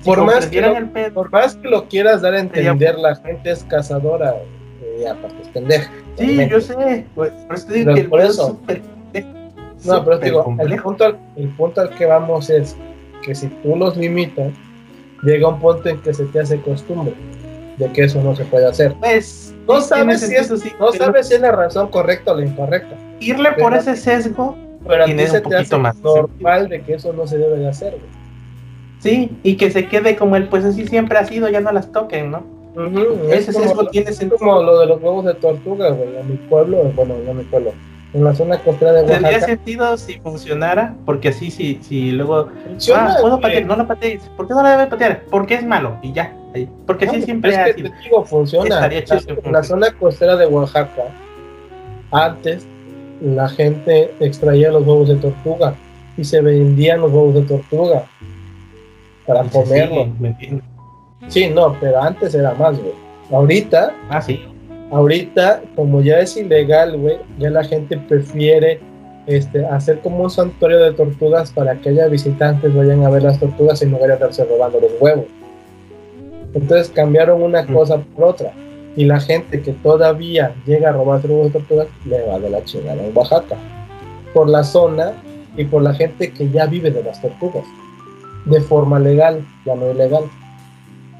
Si 0.00 0.06
por 0.06 0.24
más 0.24 0.46
que 0.46 0.60
lo- 0.62 0.76
el 0.76 0.88
pedo, 0.88 1.12
por 1.14 1.30
más 1.30 1.56
que 1.56 1.68
lo 1.68 1.84
quieras 1.86 2.22
dar 2.22 2.34
a 2.34 2.40
entender, 2.40 2.96
la 2.98 3.14
gente 3.16 3.50
es 3.50 3.62
cazadora. 3.64 4.34
Es 5.40 5.48
pendeja. 5.48 5.90
Sí, 6.16 6.48
yo 6.50 6.60
sé. 6.60 7.06
pues, 7.14 7.30
Por 7.46 7.56
eso 7.56 7.66
te 7.66 7.74
digo 7.74 7.94
que 7.94 8.00
el 8.00 8.08
por 8.08 8.18
pedo 8.20 8.30
es 8.30 8.34
eso. 8.36 8.46
súper- 8.48 8.82
No, 9.84 10.04
pero 10.04 10.18
te 10.18 10.24
digo, 10.26 10.56
el 10.58 10.82
punto, 10.82 11.04
al, 11.04 11.18
el 11.36 11.48
punto 11.50 11.80
al 11.80 11.90
que 11.90 12.04
vamos 12.06 12.50
es 12.50 12.76
que 13.22 13.34
si 13.34 13.48
tú 13.48 13.76
los 13.76 13.96
limitas, 13.96 14.52
llega 15.22 15.48
un 15.48 15.58
punto 15.58 15.88
en 15.88 15.98
que 16.00 16.12
se 16.12 16.24
te 16.26 16.40
hace 16.40 16.60
costumbre 16.60 17.14
de 17.78 17.90
que 17.92 18.04
eso 18.04 18.22
no 18.22 18.36
se 18.36 18.44
puede 18.44 18.66
hacer. 18.66 18.94
Pues, 19.00 19.54
No 19.66 19.80
sabes 19.80 20.20
si 20.20 20.34
es- 20.34 20.46
sentido, 20.48 20.56
sí, 20.58 20.72
No 20.78 20.92
sabes 20.92 21.28
si 21.28 21.34
es 21.34 21.40
la 21.40 21.52
razón 21.52 21.88
correcta 21.88 22.32
o 22.32 22.36
la 22.36 22.44
incorrecta. 22.46 22.94
irle 23.20 23.52
por 23.52 23.74
ese 23.74 23.96
sesgo, 23.96 24.56
Pero 24.86 25.02
a 25.04 25.06
ti 25.06 25.18
se 25.26 25.40
te 25.40 25.56
hace 25.56 25.76
más 25.78 25.96
normal 26.00 26.68
de 26.68 26.82
que 26.82 26.94
eso 26.94 27.12
no 27.12 27.26
se 27.26 27.38
debe 27.38 27.58
de 27.58 27.68
hacer. 27.68 27.92
güey. 27.92 28.20
sí, 28.98 29.30
y 29.42 29.56
que 29.56 29.70
se 29.70 29.86
quede 29.86 30.14
como 30.16 30.36
él, 30.36 30.48
pues 30.48 30.62
así 30.64 30.86
siempre 30.86 31.16
ha 31.18 31.24
sido, 31.24 31.48
ya 31.48 31.60
no 31.62 31.72
las 31.72 31.90
toquen, 31.90 32.30
¿no? 32.30 32.42
Ujú, 32.86 33.24
Ese 33.30 33.50
es 33.50 33.56
como, 33.56 33.68
sesgo 33.68 33.86
tiene 33.88 34.10
es 34.10 34.16
sentido. 34.16 34.38
como 34.38 34.62
lo 34.62 34.78
de 34.80 34.86
los 34.86 35.02
huevos 35.02 35.24
de 35.24 35.34
tortuga, 35.34 35.90
güey. 35.90 36.16
En 36.16 36.30
mi 36.30 36.36
pueblo, 36.36 36.82
bueno, 36.94 37.14
no 37.24 37.30
en 37.32 37.36
mi 37.38 37.44
pueblo, 37.44 37.72
en 38.14 38.24
la 38.24 38.34
zona 38.34 38.58
costera 38.58 38.92
de 38.92 39.04
Tendría 39.04 39.30
Oaxaca. 39.32 39.46
sentido 39.46 39.96
si 39.96 40.18
funcionara, 40.20 40.94
porque 41.04 41.28
así, 41.28 41.50
si, 41.50 41.78
si 41.82 42.12
luego, 42.12 42.48
funciona, 42.66 43.14
ah, 43.14 43.18
puedo 43.20 43.40
patear, 43.40 43.66
no 43.66 43.76
lo 43.76 43.86
patees, 43.86 44.22
¿por 44.36 44.48
qué 44.48 44.54
no 44.54 44.62
la 44.62 44.70
debe 44.76 44.86
patear? 44.90 45.22
Porque 45.30 45.54
es 45.54 45.64
malo, 45.64 45.96
y 46.02 46.12
ya, 46.12 46.34
porque 46.86 47.06
No, 47.06 47.12
así 47.12 47.22
siempre 47.22 47.50
es 47.52 47.58
ha 47.58 47.64
que 47.66 47.74
sido. 47.74 47.90
te 47.90 47.98
digo, 48.04 48.24
funciona. 48.24 48.74
Estaría 48.76 49.04
chido 49.04 49.34
La- 49.34 49.40
en 49.48 49.52
la 49.52 49.62
zona 49.62 49.92
costera 49.92 50.36
de 50.36 50.46
Oaxaca, 50.46 51.04
antes 52.10 52.66
la 53.20 53.48
gente 53.48 54.12
extraía 54.20 54.70
los 54.72 54.86
huevos 54.86 55.08
de 55.08 55.16
tortuga 55.16 55.74
y 56.16 56.24
se 56.24 56.40
vendían 56.40 57.00
los 57.02 57.12
huevos 57.12 57.34
de 57.34 57.42
tortuga 57.42 58.04
para 59.26 59.44
Sí, 59.44 59.50
comerlo. 59.52 60.08
sí. 60.40 60.60
Sí, 61.28 61.48
no, 61.48 61.76
pero 61.80 62.02
antes 62.02 62.34
era 62.34 62.54
más, 62.54 62.78
güey. 62.78 62.92
Ahorita, 63.30 63.94
Ah, 64.08 64.20
sí, 64.20 64.40
ahorita, 64.90 65.62
como 65.76 66.00
ya 66.00 66.18
es 66.20 66.36
ilegal, 66.36 66.96
güey, 66.96 67.18
ya 67.38 67.50
la 67.50 67.62
gente 67.64 67.96
prefiere 67.96 68.80
este, 69.26 69.64
hacer 69.66 70.00
como 70.00 70.24
un 70.24 70.30
santuario 70.30 70.78
de 70.80 70.92
tortugas 70.92 71.52
para 71.52 71.74
que 71.76 71.90
haya 71.90 72.08
visitantes 72.08 72.74
vayan 72.74 73.04
a 73.04 73.10
ver 73.10 73.22
las 73.22 73.38
tortugas 73.38 73.80
y 73.82 73.86
no 73.86 73.96
vayan 73.98 74.12
a 74.12 74.14
estarse 74.14 74.44
robando 74.44 74.80
los 74.80 74.90
huevos. 74.98 75.26
Entonces 76.54 76.90
cambiaron 76.90 77.42
una 77.42 77.62
Mm. 77.62 77.72
cosa 77.74 77.98
por 77.98 78.24
otra. 78.24 78.52
Y 78.96 79.04
la 79.04 79.20
gente 79.20 79.62
que 79.62 79.70
todavía 79.72 80.52
llega 80.66 80.88
a 80.88 80.92
robar 80.92 81.20
huevos 81.24 81.46
de 81.52 81.60
tortugas 81.60 81.86
le 82.06 82.26
va 82.26 82.40
de 82.40 82.50
la 82.50 82.64
chingada 82.64 83.00
en 83.04 83.16
Oaxaca. 83.16 83.54
Por 84.34 84.48
la 84.48 84.64
zona 84.64 85.12
y 85.56 85.64
por 85.64 85.82
la 85.82 85.94
gente 85.94 86.32
que 86.32 86.50
ya 86.50 86.66
vive 86.66 86.90
de 86.90 87.04
las 87.04 87.20
tortugas. 87.22 87.64
De 88.46 88.60
forma 88.62 88.98
legal, 88.98 89.46
ya 89.64 89.76
no 89.76 89.90
ilegal. 89.92 90.24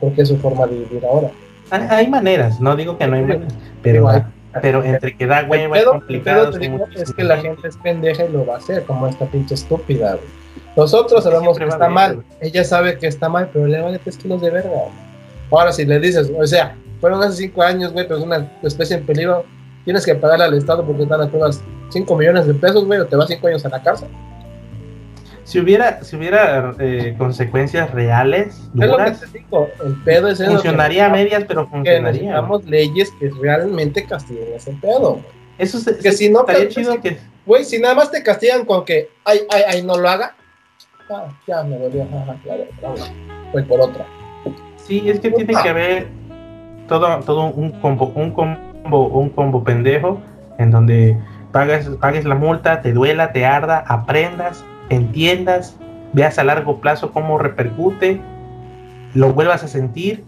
Porque 0.00 0.22
es 0.22 0.28
su 0.28 0.36
forma 0.38 0.66
de 0.66 0.76
vivir 0.78 1.04
ahora. 1.04 1.30
Hay, 1.70 1.86
hay 1.88 2.06
maneras, 2.08 2.60
no 2.60 2.74
digo 2.74 2.96
que 2.98 3.06
no 3.06 3.16
hay 3.16 3.22
maneras, 3.22 3.54
pero, 3.82 4.08
hay- 4.08 4.22
pero 4.60 4.82
entre 4.82 5.16
que 5.16 5.26
da 5.26 5.44
hueva 5.48 5.78
el 5.78 5.84
complicado. 5.84 6.50
es 6.96 7.12
que 7.12 7.22
la 7.22 7.36
gente 7.36 7.68
es 7.68 7.76
pendeja 7.76 8.24
y 8.24 8.32
lo 8.32 8.44
va 8.44 8.54
a 8.54 8.58
hacer, 8.58 8.82
como 8.84 9.06
esta 9.06 9.26
pinche 9.26 9.54
estúpida. 9.54 10.12
güey. 10.14 10.24
Nosotros 10.76 11.22
sabemos 11.24 11.56
que 11.58 11.64
está 11.64 11.88
mal, 11.88 12.24
ella 12.40 12.64
sabe 12.64 12.98
que 12.98 13.06
está 13.06 13.28
mal, 13.28 13.50
pero 13.52 13.66
le 13.66 13.80
vale 13.80 13.98
tres 13.98 14.16
kilos 14.16 14.40
de 14.40 14.50
verga. 14.50 14.70
Ahora, 15.50 15.72
si 15.72 15.84
le 15.84 15.98
dices, 16.00 16.30
o 16.36 16.46
sea, 16.46 16.76
fueron 17.00 17.22
hace 17.22 17.36
cinco 17.44 17.62
años, 17.62 17.92
güey, 17.92 18.06
pero 18.06 18.18
es 18.18 18.24
una 18.24 18.50
especie 18.62 18.96
en 18.96 19.06
peligro, 19.06 19.44
tienes 19.84 20.04
que 20.04 20.14
pagarle 20.14 20.44
al 20.46 20.54
Estado 20.54 20.84
porque 20.84 21.02
están 21.02 21.20
las 21.20 21.28
pruebas 21.28 21.62
5 21.90 22.16
millones 22.16 22.46
de 22.46 22.54
pesos, 22.54 22.84
güey, 22.84 23.00
o 23.00 23.06
te 23.06 23.16
vas 23.16 23.26
cinco 23.28 23.46
años 23.48 23.64
a 23.64 23.68
la 23.68 23.82
cárcel. 23.82 24.08
Si 25.50 25.58
hubiera, 25.58 26.04
si 26.04 26.14
hubiera 26.14 26.74
eh, 26.78 27.16
consecuencias 27.18 27.90
reales, 27.90 28.70
Es 28.80 28.86
lo 28.86 28.96
que 28.98 29.10
te 29.10 29.26
digo, 29.38 29.68
el 29.84 29.94
pedo 30.04 30.28
es 30.28 30.38
funcionaría 30.44 31.06
a 31.06 31.08
que- 31.12 31.18
medias, 31.18 31.44
pero 31.48 31.64
Que 31.64 31.70
funcionaría. 31.70 32.20
necesitamos 32.22 32.64
leyes 32.66 33.10
que 33.18 33.30
realmente 33.42 34.04
castiguen 34.04 34.52
ese 34.54 34.72
pedo. 34.80 35.18
Eso 35.58 35.78
se, 35.80 35.98
que 35.98 36.12
si 36.12 36.30
no, 36.30 36.40
estaría 36.40 36.68
chido 36.68 37.00
que 37.00 37.18
Güey, 37.46 37.64
si 37.64 37.80
nada 37.80 37.96
más 37.96 38.12
te 38.12 38.22
castigan 38.22 38.64
con 38.64 38.84
que, 38.84 39.08
ay, 39.24 39.40
ay, 39.50 39.62
ay, 39.66 39.82
no 39.82 39.98
lo 39.98 40.08
haga, 40.08 40.36
ah, 41.10 41.26
ya 41.48 41.64
me 41.64 41.78
dolió, 41.78 42.04
ajá, 42.04 42.36
claro, 42.44 42.64
claro. 42.78 42.94
Voy 43.52 43.62
por 43.64 43.80
otra. 43.80 44.06
sí, 44.76 45.02
es 45.10 45.18
que 45.18 45.32
tiene 45.32 45.52
que 45.60 45.68
haber 45.68 46.06
todo, 46.86 47.18
todo 47.24 47.46
un 47.46 47.72
combo, 47.80 48.12
un 48.14 48.30
combo, 48.30 49.08
un 49.08 49.30
combo 49.30 49.64
pendejo 49.64 50.20
en 50.58 50.70
donde 50.70 51.18
pagas, 51.50 51.88
pagues 52.00 52.24
la 52.24 52.36
multa, 52.36 52.82
te 52.82 52.92
duela, 52.92 53.32
te 53.32 53.44
arda, 53.44 53.82
aprendas, 53.88 54.64
entiendas, 54.90 55.76
veas 56.12 56.38
a 56.38 56.44
largo 56.44 56.80
plazo 56.80 57.12
cómo 57.12 57.38
repercute, 57.38 58.20
lo 59.14 59.32
vuelvas 59.32 59.64
a 59.64 59.68
sentir 59.68 60.24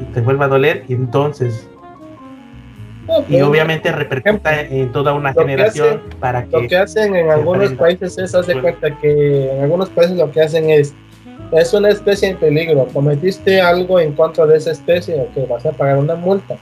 y 0.00 0.04
te 0.14 0.20
vuelva 0.20 0.44
a 0.46 0.48
doler 0.48 0.84
y 0.88 0.94
entonces 0.94 1.68
No, 3.06 3.24
y 3.28 3.40
obviamente 3.42 3.90
repercuta 3.92 4.60
en 4.62 4.92
toda 4.92 5.12
una 5.12 5.30
Lo 5.30 5.34
que 5.34 5.40
generación 5.42 6.02
para 6.20 6.46
Lo 6.46 6.60
que 6.60 6.68
que 6.68 6.76
hacen 6.76 7.16
en 7.16 7.30
algunos 7.30 7.72
países 7.72 8.16
es, 8.16 8.34
haz 8.34 8.46
de 8.46 8.54
Bueno. 8.54 8.68
cuenta 8.78 8.98
que 9.00 9.52
en 9.52 9.62
algunos 9.62 9.90
países 9.90 10.16
lo 10.16 10.30
que 10.30 10.40
hacen 10.40 10.70
es, 10.70 10.94
es 11.50 11.74
una 11.74 11.90
especie 11.90 12.28
en 12.30 12.36
peligro, 12.38 12.86
cometiste 12.92 13.60
algo 13.60 14.00
en 14.00 14.12
contra 14.12 14.46
de 14.46 14.56
esa 14.56 14.70
especie, 14.70 15.20
ok, 15.20 15.48
vas 15.48 15.66
a 15.66 15.72
pagar 15.72 15.98
una 15.98 16.14
multa 16.14 16.56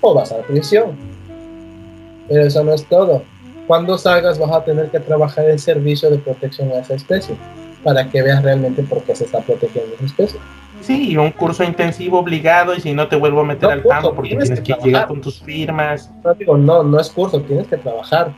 o 0.00 0.14
vas 0.14 0.32
a 0.32 0.38
la 0.38 0.44
prisión. 0.44 0.92
Pero 2.28 2.44
eso 2.44 2.64
no 2.64 2.72
es 2.72 2.84
todo. 2.86 3.22
Cuando 3.66 3.96
salgas 3.98 4.38
vas 4.38 4.50
a 4.52 4.64
tener 4.64 4.90
que 4.90 5.00
trabajar 5.00 5.48
en 5.48 5.58
servicio 5.58 6.10
de 6.10 6.18
protección 6.18 6.70
a 6.72 6.80
esa 6.80 6.94
especie, 6.94 7.34
para 7.84 8.08
que 8.08 8.22
veas 8.22 8.42
realmente 8.42 8.82
por 8.82 9.02
qué 9.02 9.14
se 9.14 9.24
está 9.24 9.40
protegiendo 9.40 9.94
esa 9.94 10.04
especie. 10.04 10.40
sí, 10.80 11.16
un 11.16 11.30
curso 11.30 11.62
intensivo 11.64 12.18
obligado 12.18 12.74
y 12.74 12.80
si 12.80 12.92
no 12.92 13.06
te 13.08 13.16
vuelvo 13.16 13.40
a 13.40 13.44
meter 13.44 13.64
No, 13.68 13.70
al 13.70 13.82
tambo 13.84 14.14
porque 14.14 14.30
tienes 14.30 14.50
que 14.50 14.62
que 14.62 14.74
llegar 14.84 15.06
con 15.06 15.20
tus 15.20 15.40
firmas. 15.42 16.10
No, 16.24 16.34
digo, 16.34 16.56
no, 16.56 16.82
no 16.82 16.98
es 17.00 17.08
curso, 17.10 17.40
tienes 17.42 17.66
que 17.68 17.76
trabajar 17.76 18.32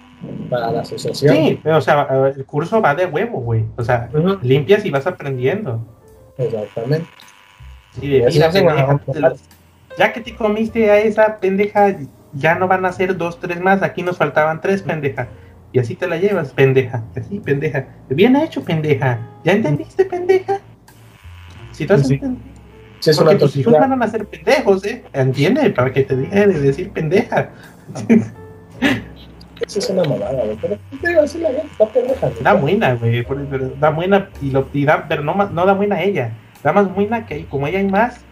para 0.50 0.70
la 0.70 0.80
asociación. 0.80 1.34
Sí, 1.36 1.60
o 1.64 1.80
sea, 1.80 2.06
el 2.36 2.44
curso 2.44 2.80
va 2.82 2.94
de 2.94 3.06
huevo, 3.06 3.40
güey. 3.40 3.64
O 3.76 3.82
sea, 3.84 4.08
limpias 4.42 4.84
y 4.84 4.90
vas 4.90 5.06
aprendiendo. 5.06 5.80
Exactamente. 6.38 7.06
Sí, 7.98 8.08
de, 8.08 8.16
Y 8.18 8.22
así 8.24 8.34
"Mira, 8.38 8.48
hacen 8.48 8.66
pendeja, 8.66 8.92
a- 8.92 9.12
te 9.12 9.20
lo- 9.20 9.34
ya 9.98 10.12
que 10.12 10.20
te 10.20 10.34
comiste 10.34 10.90
a 10.90 10.98
esa 11.00 11.36
pendeja, 11.38 11.94
ya 12.34 12.54
no 12.56 12.68
van 12.68 12.84
a 12.84 12.92
ser 12.92 13.16
dos, 13.16 13.38
tres 13.40 13.60
más. 13.60 13.82
Aquí 13.82 14.02
nos 14.02 14.16
faltaban 14.16 14.60
tres, 14.60 14.82
pendeja. 14.82 15.28
Y 15.72 15.78
así 15.80 15.94
te 15.96 16.06
la 16.06 16.16
llevas, 16.16 16.52
pendeja. 16.52 17.02
Así, 17.16 17.40
pendeja. 17.40 17.86
Bien 18.08 18.36
hecho, 18.36 18.62
pendeja. 18.62 19.18
¿Ya 19.44 19.52
entendiste, 19.52 20.04
pendeja? 20.04 20.60
Si 21.72 21.86
tú 21.86 21.94
has 21.94 22.06
Sí. 22.06 22.14
entendido. 22.14 22.44
Si 23.00 23.10
es 23.10 23.18
Porque 23.18 23.34
tus 23.36 23.56
hijos 23.56 23.72
van 23.74 24.02
a 24.02 24.08
ser 24.08 24.24
pendejos, 24.26 24.84
¿eh? 24.86 25.04
Entiende, 25.12 25.68
para 25.70 25.92
que 25.92 26.04
te 26.04 26.16
deje 26.16 26.46
de 26.46 26.60
decir 26.60 26.90
pendeja. 26.90 27.50
Eso 29.66 29.78
es 29.78 29.90
una 29.90 30.02
mamada, 30.04 30.32
güey. 30.44 30.56
Pero 30.60 30.78
digo, 31.02 31.20
así 31.22 31.38
la 31.38 31.48
gente 31.50 31.66
está 31.70 31.86
pendeja. 31.88 32.28
güey. 32.28 32.42
Da 32.42 32.54
muina, 32.54 32.94
güey. 32.94 33.24
pero 33.50 33.68
Da 33.80 33.90
muina, 33.90 34.28
y 34.42 34.50
lo, 34.50 34.68
y 34.72 34.84
da- 34.84 35.06
pero 35.08 35.22
no, 35.22 35.34
no 35.34 35.66
da 35.66 35.74
muina 35.74 36.00
ella. 36.02 36.32
Da 36.62 36.72
más 36.72 36.90
muina 36.90 37.26
que 37.26 37.44
como 37.46 37.66
ella 37.66 37.78
hay 37.78 37.86
más. 37.88 38.24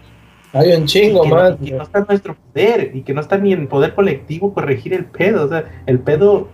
Hay 0.52 0.72
un 0.72 0.82
y 0.82 0.86
chingo 0.86 1.22
que, 1.22 1.28
no, 1.28 1.50
y 1.50 1.70
que 1.70 1.72
no 1.72 1.82
está 1.82 1.98
en 2.00 2.06
nuestro 2.08 2.36
poder 2.36 2.90
y 2.94 3.02
que 3.02 3.14
no 3.14 3.20
está 3.20 3.38
ni 3.38 3.52
en 3.52 3.66
poder 3.68 3.94
colectivo 3.94 4.52
corregir 4.52 4.92
el 4.94 5.06
pedo. 5.06 5.44
O 5.44 5.48
sea, 5.48 5.64
el 5.86 5.98
pedo. 6.00 6.48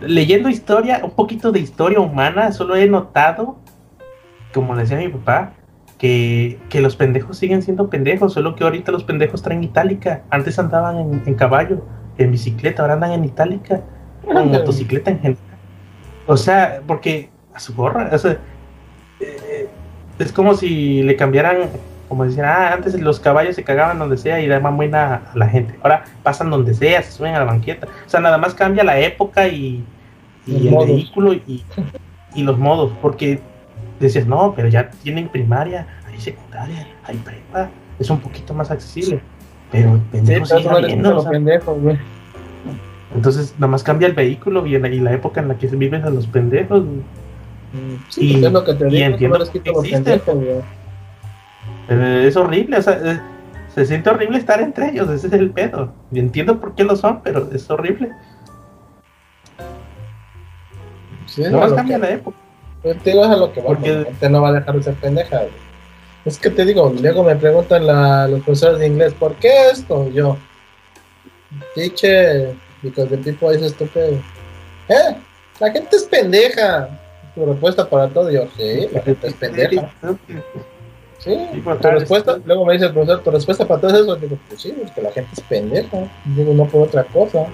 Leyendo 0.00 0.48
historia, 0.48 1.00
un 1.02 1.10
poquito 1.10 1.50
de 1.50 1.58
historia 1.58 1.98
humana, 1.98 2.52
solo 2.52 2.76
he 2.76 2.86
notado, 2.86 3.56
como 4.54 4.74
le 4.74 4.82
decía 4.82 4.98
mi 4.98 5.08
papá, 5.08 5.54
que, 5.98 6.58
que 6.68 6.80
los 6.80 6.94
pendejos 6.94 7.36
siguen 7.36 7.62
siendo 7.62 7.90
pendejos, 7.90 8.32
solo 8.32 8.54
que 8.54 8.62
ahorita 8.62 8.92
los 8.92 9.02
pendejos 9.02 9.42
traen 9.42 9.64
itálica. 9.64 10.22
Antes 10.30 10.58
andaban 10.60 10.98
en, 10.98 11.22
en 11.26 11.34
caballo, 11.34 11.82
en 12.16 12.30
bicicleta, 12.30 12.82
ahora 12.82 12.94
andan 12.94 13.12
en 13.12 13.24
itálica, 13.24 13.82
o 14.24 14.38
en 14.38 14.52
motocicleta 14.52 15.10
en 15.10 15.18
general. 15.18 15.42
O 16.28 16.36
sea, 16.36 16.82
porque 16.86 17.30
a 17.52 17.58
su 17.58 17.74
gorra, 17.74 18.10
o 18.12 18.18
sea, 18.18 18.38
eh, 19.18 19.68
es 20.18 20.32
como 20.32 20.54
si 20.54 21.02
le 21.02 21.16
cambiaran, 21.16 21.70
como 22.08 22.24
decían, 22.24 22.46
ah, 22.46 22.72
antes 22.72 22.98
los 23.00 23.20
caballos 23.20 23.54
se 23.54 23.62
cagaban 23.64 23.98
donde 23.98 24.16
sea 24.16 24.40
y 24.40 24.46
daban 24.48 24.76
buena 24.76 25.22
a 25.32 25.36
la 25.38 25.46
gente. 25.48 25.74
Ahora 25.82 26.04
pasan 26.22 26.50
donde 26.50 26.74
sea, 26.74 27.02
se 27.02 27.12
suben 27.12 27.34
a 27.34 27.40
la 27.40 27.44
banqueta. 27.44 27.86
O 28.06 28.08
sea, 28.08 28.20
nada 28.20 28.38
más 28.38 28.54
cambia 28.54 28.82
la 28.84 28.98
época 28.98 29.46
y, 29.48 29.84
y 30.46 30.66
el 30.68 30.72
modos. 30.72 30.86
vehículo 30.88 31.34
y, 31.34 31.64
y 32.34 32.42
los 32.42 32.58
modos. 32.58 32.92
Porque 33.02 33.40
decías, 34.00 34.26
no, 34.26 34.54
pero 34.56 34.68
ya 34.68 34.88
tienen 34.90 35.28
primaria, 35.28 35.86
hay 36.10 36.20
secundaria, 36.20 36.86
hay 37.04 37.16
prepa, 37.16 37.68
es 37.98 38.08
un 38.10 38.20
poquito 38.20 38.54
más 38.54 38.70
accesible. 38.70 39.20
Pero 39.70 39.92
el 39.92 39.98
Sí, 39.98 40.04
pendejo 40.12 40.46
pero 40.48 40.70
gusta 40.70 41.16
o 41.18 41.20
sea, 41.22 41.30
pendejos, 41.30 41.80
güey. 41.82 41.98
entonces, 43.14 43.54
nada 43.58 43.70
más 43.70 43.82
cambia 43.82 44.08
el 44.08 44.14
vehículo 44.14 44.64
y, 44.66 44.78
la, 44.78 44.88
y 44.88 45.00
la 45.00 45.12
época 45.12 45.40
en 45.40 45.48
la 45.48 45.56
que 45.58 45.66
viven 45.66 46.04
a 46.04 46.10
los 46.10 46.26
pendejos. 46.26 46.84
Sí, 48.08 48.20
Y- 48.28 48.32
pues 48.32 48.44
es 48.46 48.52
lo 48.52 48.64
que 48.64 48.72
te 48.74 48.86
y 48.86 48.90
digo, 48.90 49.04
eso 49.04 49.12
entiendo 49.12 49.38
que 49.38 49.38
los 49.38 49.84
existe. 49.84 49.96
pendejos, 50.20 50.34
güey. 50.36 50.77
Eh, 51.88 52.24
es 52.28 52.36
horrible, 52.36 52.76
o 52.78 52.82
sea, 52.82 53.00
eh, 53.02 53.20
se 53.74 53.86
siente 53.86 54.10
horrible 54.10 54.38
estar 54.38 54.60
entre 54.60 54.90
ellos, 54.90 55.08
ese 55.10 55.28
es 55.28 55.32
el 55.32 55.50
pedo. 55.50 55.92
Y 56.12 56.18
entiendo 56.18 56.58
por 56.60 56.74
qué 56.74 56.84
lo 56.84 56.96
son, 56.96 57.22
pero 57.22 57.48
es 57.52 57.68
horrible. 57.70 58.10
Sí, 61.26 61.44
a 61.44 61.50
más 61.50 61.72
cambia 61.72 61.96
que- 61.96 62.02
la 62.02 62.10
época. 62.10 62.36
Yo 62.84 62.94
te 62.96 63.10
digo 63.10 63.24
es 63.24 63.30
a 63.30 63.36
lo 63.36 63.52
que 63.52 63.60
vamos, 63.60 63.76
Porque- 63.76 63.92
la 63.92 64.04
gente 64.04 64.30
no 64.30 64.42
va 64.42 64.48
a 64.48 64.52
dejar 64.52 64.74
de 64.76 64.82
ser 64.82 64.94
pendeja. 64.94 65.38
güey. 65.38 65.50
Es 66.24 66.38
que 66.38 66.50
te 66.50 66.64
digo, 66.64 66.92
luego 67.00 67.24
me 67.24 67.36
preguntan 67.36 67.86
la- 67.86 68.28
los 68.28 68.40
profesores 68.42 68.78
de 68.80 68.86
inglés, 68.86 69.14
¿por 69.14 69.34
qué 69.36 69.70
esto? 69.72 70.08
Yo, 70.10 70.36
teacher, 71.74 72.54
because 72.82 73.08
the 73.08 73.18
people 73.18 73.54
is 73.54 73.72
stupid. 73.72 74.18
¿Eh? 74.88 75.16
La 75.60 75.70
gente 75.70 75.96
es 75.96 76.04
pendeja. 76.04 76.88
Tu 77.34 77.44
respuesta 77.46 77.88
para 77.88 78.08
todo, 78.08 78.30
yo, 78.30 78.46
sí, 78.56 78.88
la 78.92 79.00
gente 79.02 79.28
es 79.28 79.34
pendeja. 79.34 79.90
Sí, 81.18 81.36
tu 81.62 81.88
respuesta, 81.88 82.36
sí. 82.36 82.42
luego 82.44 82.64
me 82.64 82.74
dice 82.74 82.86
el 82.86 82.92
profesor, 82.92 83.22
tu 83.22 83.30
respuesta 83.30 83.66
para 83.66 83.80
todo 83.80 83.90
eso, 83.90 84.16
digo, 84.16 84.38
pues 84.48 84.60
sí, 84.60 84.72
es 84.84 84.90
que 84.92 85.02
la 85.02 85.10
gente 85.10 85.30
es 85.32 85.40
pendeja. 85.40 85.98
Digo, 86.24 86.54
no 86.54 86.64
por 86.66 86.82
otra 86.82 87.04
cosa. 87.04 87.46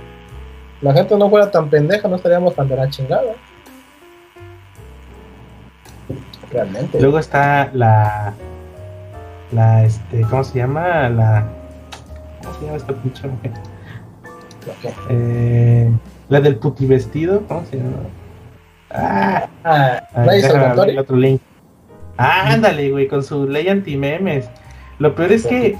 La 0.82 0.92
gente 0.92 1.16
no 1.16 1.30
fuera 1.30 1.50
tan 1.50 1.70
pendeja, 1.70 2.06
no 2.08 2.16
estaríamos 2.16 2.54
tan 2.54 2.68
de 2.68 2.76
la 2.76 2.90
chingada. 2.90 3.32
Realmente. 6.50 7.00
Luego 7.00 7.18
está 7.18 7.70
la. 7.72 8.34
La, 9.50 9.84
este, 9.84 10.22
¿cómo 10.22 10.44
se 10.44 10.58
llama? 10.58 11.08
La. 11.08 11.46
¿Cómo 12.42 12.54
se 12.58 12.64
llama 12.66 12.76
esta 12.76 12.92
pinche 12.92 13.28
mujer? 13.28 13.52
Ok. 14.66 14.92
Eh, 15.10 15.90
la 16.28 16.40
del 16.40 16.56
puti 16.56 16.86
vestido, 16.86 17.42
¿cómo 17.48 17.64
se 17.66 17.78
llama? 17.78 17.96
Ah, 18.90 19.48
Ah, 19.64 20.02
Ah, 20.14 20.26
el 20.86 20.98
otro 20.98 21.16
link. 21.16 21.40
Ah, 22.16 22.52
ándale, 22.52 22.90
güey, 22.90 23.08
con 23.08 23.22
su 23.22 23.48
ley 23.48 23.68
anti-memes. 23.68 24.48
Lo 24.98 25.14
peor 25.14 25.32
es 25.32 25.46
que 25.46 25.76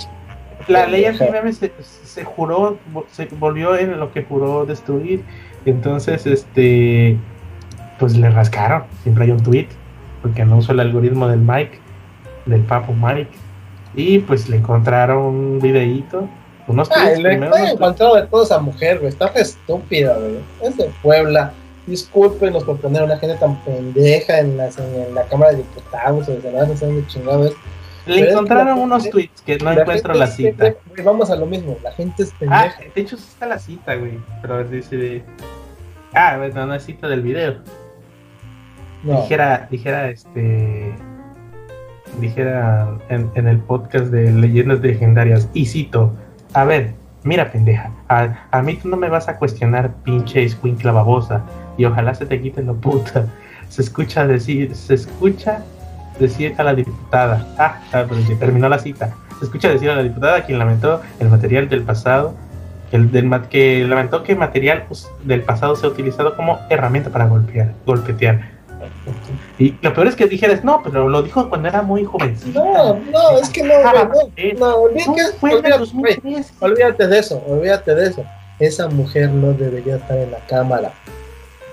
la 0.69 0.87
ley 0.87 1.05
anti-memes 1.05 1.59
se, 1.59 1.73
se 1.81 2.25
juró, 2.25 2.79
se 3.11 3.27
volvió 3.27 3.77
en 3.77 3.99
lo 3.99 4.13
que 4.13 4.23
juró 4.25 4.67
destruir. 4.67 5.23
Entonces, 5.65 6.27
este, 6.27 7.17
pues 7.99 8.17
le 8.17 8.31
rascaron. 8.31 8.85
Siempre 9.03 9.25
hay 9.25 9.31
un 9.31 9.43
tweet, 9.43 9.69
porque 10.23 10.45
no 10.45 10.59
uso 10.59 10.73
el 10.73 10.81
algoritmo 10.81 11.29
del 11.29 11.41
Mike, 11.41 11.79
del 12.47 12.63
papo 12.63 12.93
Mike. 12.93 13.31
Y 13.95 14.19
pues 14.21 14.49
le 14.49 14.57
encontraron 14.57 15.25
un 15.25 15.61
videíto 15.61 16.29
Unos 16.67 16.91
Ah, 16.91 16.95
tweets, 16.95 17.21
le 17.21 17.29
primero 17.31 17.57
encontrando 17.57 18.17
de 18.17 18.27
toda 18.27 18.45
esa 18.45 18.59
mujer, 18.59 18.99
güey. 18.99 19.11
Está 19.11 19.27
estúpida, 19.27 20.17
güey. 20.19 20.39
Es 20.63 20.77
de 20.77 20.91
Puebla. 21.03 21.53
Discúlpenos 21.87 22.65
por 22.65 22.79
poner 22.79 23.03
a 23.03 23.05
una 23.05 23.19
gente 23.19 23.37
tan 23.37 23.63
pendeja 23.65 24.39
en, 24.41 24.57
las, 24.57 24.79
en 24.79 25.15
la 25.15 25.25
Cámara 25.25 25.51
de 25.53 25.59
Diputados 25.59 26.29
o 26.29 26.33
de 26.33 26.41
Senado, 26.41 26.67
no 26.69 26.77
sé 26.77 26.87
dónde 26.87 27.07
chingados. 27.07 27.53
Le 28.07 28.31
encontraron 28.31 28.67
la 28.67 28.75
unos 28.75 29.03
gente- 29.05 29.13
tweets 29.13 29.43
que 29.43 29.59
no 29.59 29.73
La 29.73 29.81
encuentro 29.83 30.15
la 30.15 30.27
cita. 30.27 30.75
güey, 30.91 31.05
Vamos 31.05 31.31
a 31.31 31.37
lo 31.37 31.47
mismo. 31.47 31.77
La 31.83 31.93
gente 31.93 32.23
es 32.23 32.31
Ah, 32.33 32.37
pendeja. 32.39 32.81
de 32.95 33.01
hecho 33.01 33.17
sí 33.17 33.25
está 33.31 33.47
la 33.47 33.59
cita, 33.59 33.95
güey. 33.95 34.19
Pero 34.43 34.55
a 34.55 34.57
ver, 34.59 34.71
dice. 34.71 35.23
Ah, 36.15 36.37
bueno, 36.39 36.67
no 36.67 36.75
es 36.75 36.85
cita 36.85 37.09
del 37.09 37.23
video. 37.23 37.57
no. 39.03 39.21
Dijera, 39.23 39.69
dijera 39.71 40.09
este... 40.11 40.95
Dijera 42.21 42.97
en, 43.09 43.31
en 43.35 43.49
el 43.49 43.59
podcast 43.59 44.07
de 44.07 44.31
Leyendas 44.31 44.81
Legendarias. 44.81 45.49
Y 45.53 45.67
cito, 45.67 46.13
a 46.53 46.65
ver, 46.65 46.93
mira 47.25 47.51
pendeja, 47.51 47.91
a, 48.09 48.47
a 48.53 48.63
mí 48.63 48.77
tú 48.77 48.89
no 48.89 48.97
me 48.97 49.09
vas 49.09 49.29
a 49.29 49.37
cuestionar 49.39 49.95
pinche 50.05 50.45
escuincla 50.45 50.93
babosa. 50.93 51.43
Y 51.77 51.85
ojalá 51.85 52.15
se 52.15 52.27
te 52.27 52.41
quite 52.41 52.63
la 52.63 52.73
puta. 52.73 53.27
Se 53.69 53.83
escucha 53.83 54.27
decir, 54.27 54.75
se 54.75 54.95
escucha 54.95 55.63
decir 56.19 56.55
a 56.59 56.65
la 56.65 56.75
diputada. 56.75 57.47
Ah, 57.59 57.81
ah, 57.93 58.05
pero 58.09 58.21
ya 58.21 58.39
terminó 58.39 58.69
la 58.69 58.79
cita. 58.79 59.15
Se 59.39 59.47
escucha 59.47 59.69
decir 59.69 59.91
a 59.91 59.97
la 59.97 60.03
diputada 60.03 60.45
quien 60.45 60.59
lamentó 60.59 61.01
el 61.19 61.29
material 61.29 61.69
del 61.69 61.83
pasado, 61.83 62.35
que, 62.91 62.97
el 62.97 63.11
del, 63.11 63.31
que 63.51 63.85
lamentó 63.85 64.23
que 64.23 64.37
material 64.37 64.85
del 65.25 65.43
pasado 65.43 65.75
sea 65.77 65.89
utilizado 65.89 66.37
como 66.37 66.61
herramienta 66.71 67.11
para 67.11 67.27
golpear, 67.27 67.73
golpetear. 67.85 68.55
Y 69.59 69.77
lo 69.83 69.93
peor 69.95 70.09
es 70.09 70.17
que 70.17 70.27
dijeras, 70.27 70.65
no, 70.65 70.83
pero 70.83 71.09
lo 71.09 71.23
dijo 71.23 71.49
cuando 71.49 71.69
era 71.69 71.83
muy 71.83 72.05
jovencita. 72.05 72.59
No, 72.59 72.95
no, 72.95 73.39
es 73.41 73.49
que 73.51 73.63
no, 73.63 73.75
Ah, 73.85 74.05
güey, 74.13 74.27
eh, 74.37 74.57
no, 74.59 74.69
no, 74.69 74.77
olvídate, 74.77 75.11
No, 75.11 75.39
fue 75.41 75.55
olvídate, 75.55 75.85
güey, 75.95 76.15
2013. 76.15 76.55
olvídate 76.61 77.07
de 77.07 77.19
eso, 77.19 77.43
olvídate 77.47 77.95
de 77.95 78.07
eso. 78.09 78.25
Esa 78.59 78.89
mujer 78.89 79.31
no 79.31 79.53
debería 79.53 79.97
estar 79.97 80.17
en 80.17 80.31
la 80.31 80.39
cámara. 80.47 80.93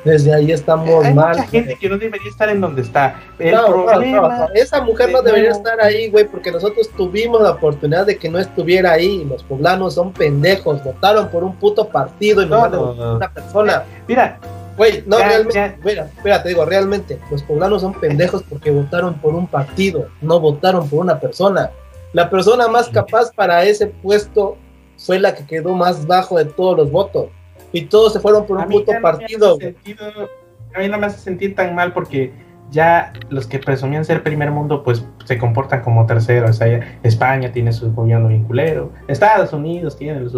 Desde 0.04 0.34
ahí 0.34 0.52
estamos 0.52 1.06
Hay 1.06 1.14
mal. 1.14 1.38
mucha 1.38 1.47
gente 1.49 1.76
que 1.76 1.88
no 1.89 1.97
debería 1.97 2.30
estar 2.30 2.49
en 2.49 2.60
donde 2.62 2.82
está. 2.82 3.20
El 3.38 3.52
No, 3.54 3.68
no, 3.68 3.86
problema. 3.86 4.22
no, 4.30 4.38
no, 4.39 4.47
esa 4.56 4.82
mujer 4.82 5.12
no 5.12 5.22
de 5.22 5.30
debería 5.32 5.52
estar 5.52 5.80
ahí, 5.80 6.10
güey, 6.10 6.26
porque 6.28 6.52
nosotros 6.52 6.89
tuvimos 6.97 7.41
la 7.41 7.52
oportunidad 7.52 8.06
de 8.08 8.18
que 8.18 8.30
no 8.30 8.39
estuviera 8.39 8.93
ahí. 8.93 9.24
Los 9.26 9.43
poblanos 9.43 9.93
son 9.93 10.12
pendejos, 10.12 10.84
votaron 10.84 11.30
por 11.30 11.43
un 11.43 11.56
puto 11.56 11.88
partido 11.88 12.41
y 12.41 12.47
No, 12.47 12.68
de 12.70 12.78
una 12.78 13.32
persona. 13.32 13.84
Mira, 14.08 14.39
Güey, 14.78 15.04
no, 15.06 15.20
Ya, 15.20 15.28
realmente, 15.28 15.54
ya. 15.93 16.10
mira, 16.24 16.39
digo, 16.39 16.66
realmente, 16.66 17.20
los 17.30 17.43
poblanos 17.43 17.82
son 17.82 17.93
pendejos 17.93 18.41
porque 18.49 18.72
votaron 18.72 19.16
por 19.16 19.36
un 19.36 19.45
partido, 19.45 20.08
no 20.22 20.39
votaron 20.39 20.88
por 20.89 20.99
una 21.02 21.20
persona. 21.20 21.70
La 22.14 22.30
persona 22.30 22.68
más 22.70 22.88
capaz 22.89 23.32
para 23.36 23.64
ese 23.66 23.88
puesto 23.88 24.56
fue 24.97 25.20
la 25.20 25.36
que 25.36 25.45
quedó 25.45 25.76
más 25.76 26.08
bajo 26.08 26.38
de 26.38 26.45
todos 26.45 26.78
los 26.78 26.89
votos. 26.89 27.26
Y 27.72 27.84
todos 27.84 28.13
se 28.13 28.19
fueron 28.19 28.45
por 28.45 28.57
un 28.57 28.65
puto 28.65 28.93
no 28.93 29.01
partido. 29.01 29.57
sentido- 29.57 30.30
a 30.74 30.80
mí 30.80 30.88
no 30.88 30.97
me 30.97 31.07
hace 31.07 31.19
sentir 31.19 31.53
tan 31.55 31.76
mal 31.76 31.91
porque 31.93 32.32
ya 32.72 33.11
los 33.30 33.45
que 33.47 33.59
presumían 33.59 34.05
ser 34.05 34.24
primer 34.24 34.49
mundo, 34.51 34.84
pues 34.84 35.03
se 35.26 35.38
comportan 35.38 35.82
como 35.82 36.05
tercero. 36.05 36.47
O 36.49 36.53
sea, 36.53 36.97
España 37.03 37.51
tiene 37.51 37.74
su 37.74 37.91
gobierno 37.93 38.30
bien 38.30 38.43
culero, 38.45 38.91
Estados 39.09 39.51
Unidos 39.51 39.97
tiene 39.97 40.19
los 40.22 40.32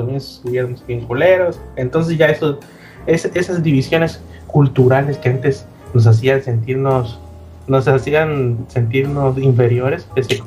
gobiernos 0.44 0.84
bien 0.88 1.02
culeros. 1.02 1.60
Entonces, 1.76 2.18
ya 2.18 2.26
eso, 2.28 2.60
es- 3.06 3.26
esas 3.36 3.62
divisiones 3.62 4.22
culturales 4.48 5.18
que 5.20 5.30
antes 5.30 5.68
nos 5.94 6.08
hacían 6.08 6.42
sentirnos, 6.42 7.20
nos 7.68 7.88
hacían 7.88 8.66
sentirnos 8.68 9.38
inferiores, 9.38 10.08
ese, 10.16 10.42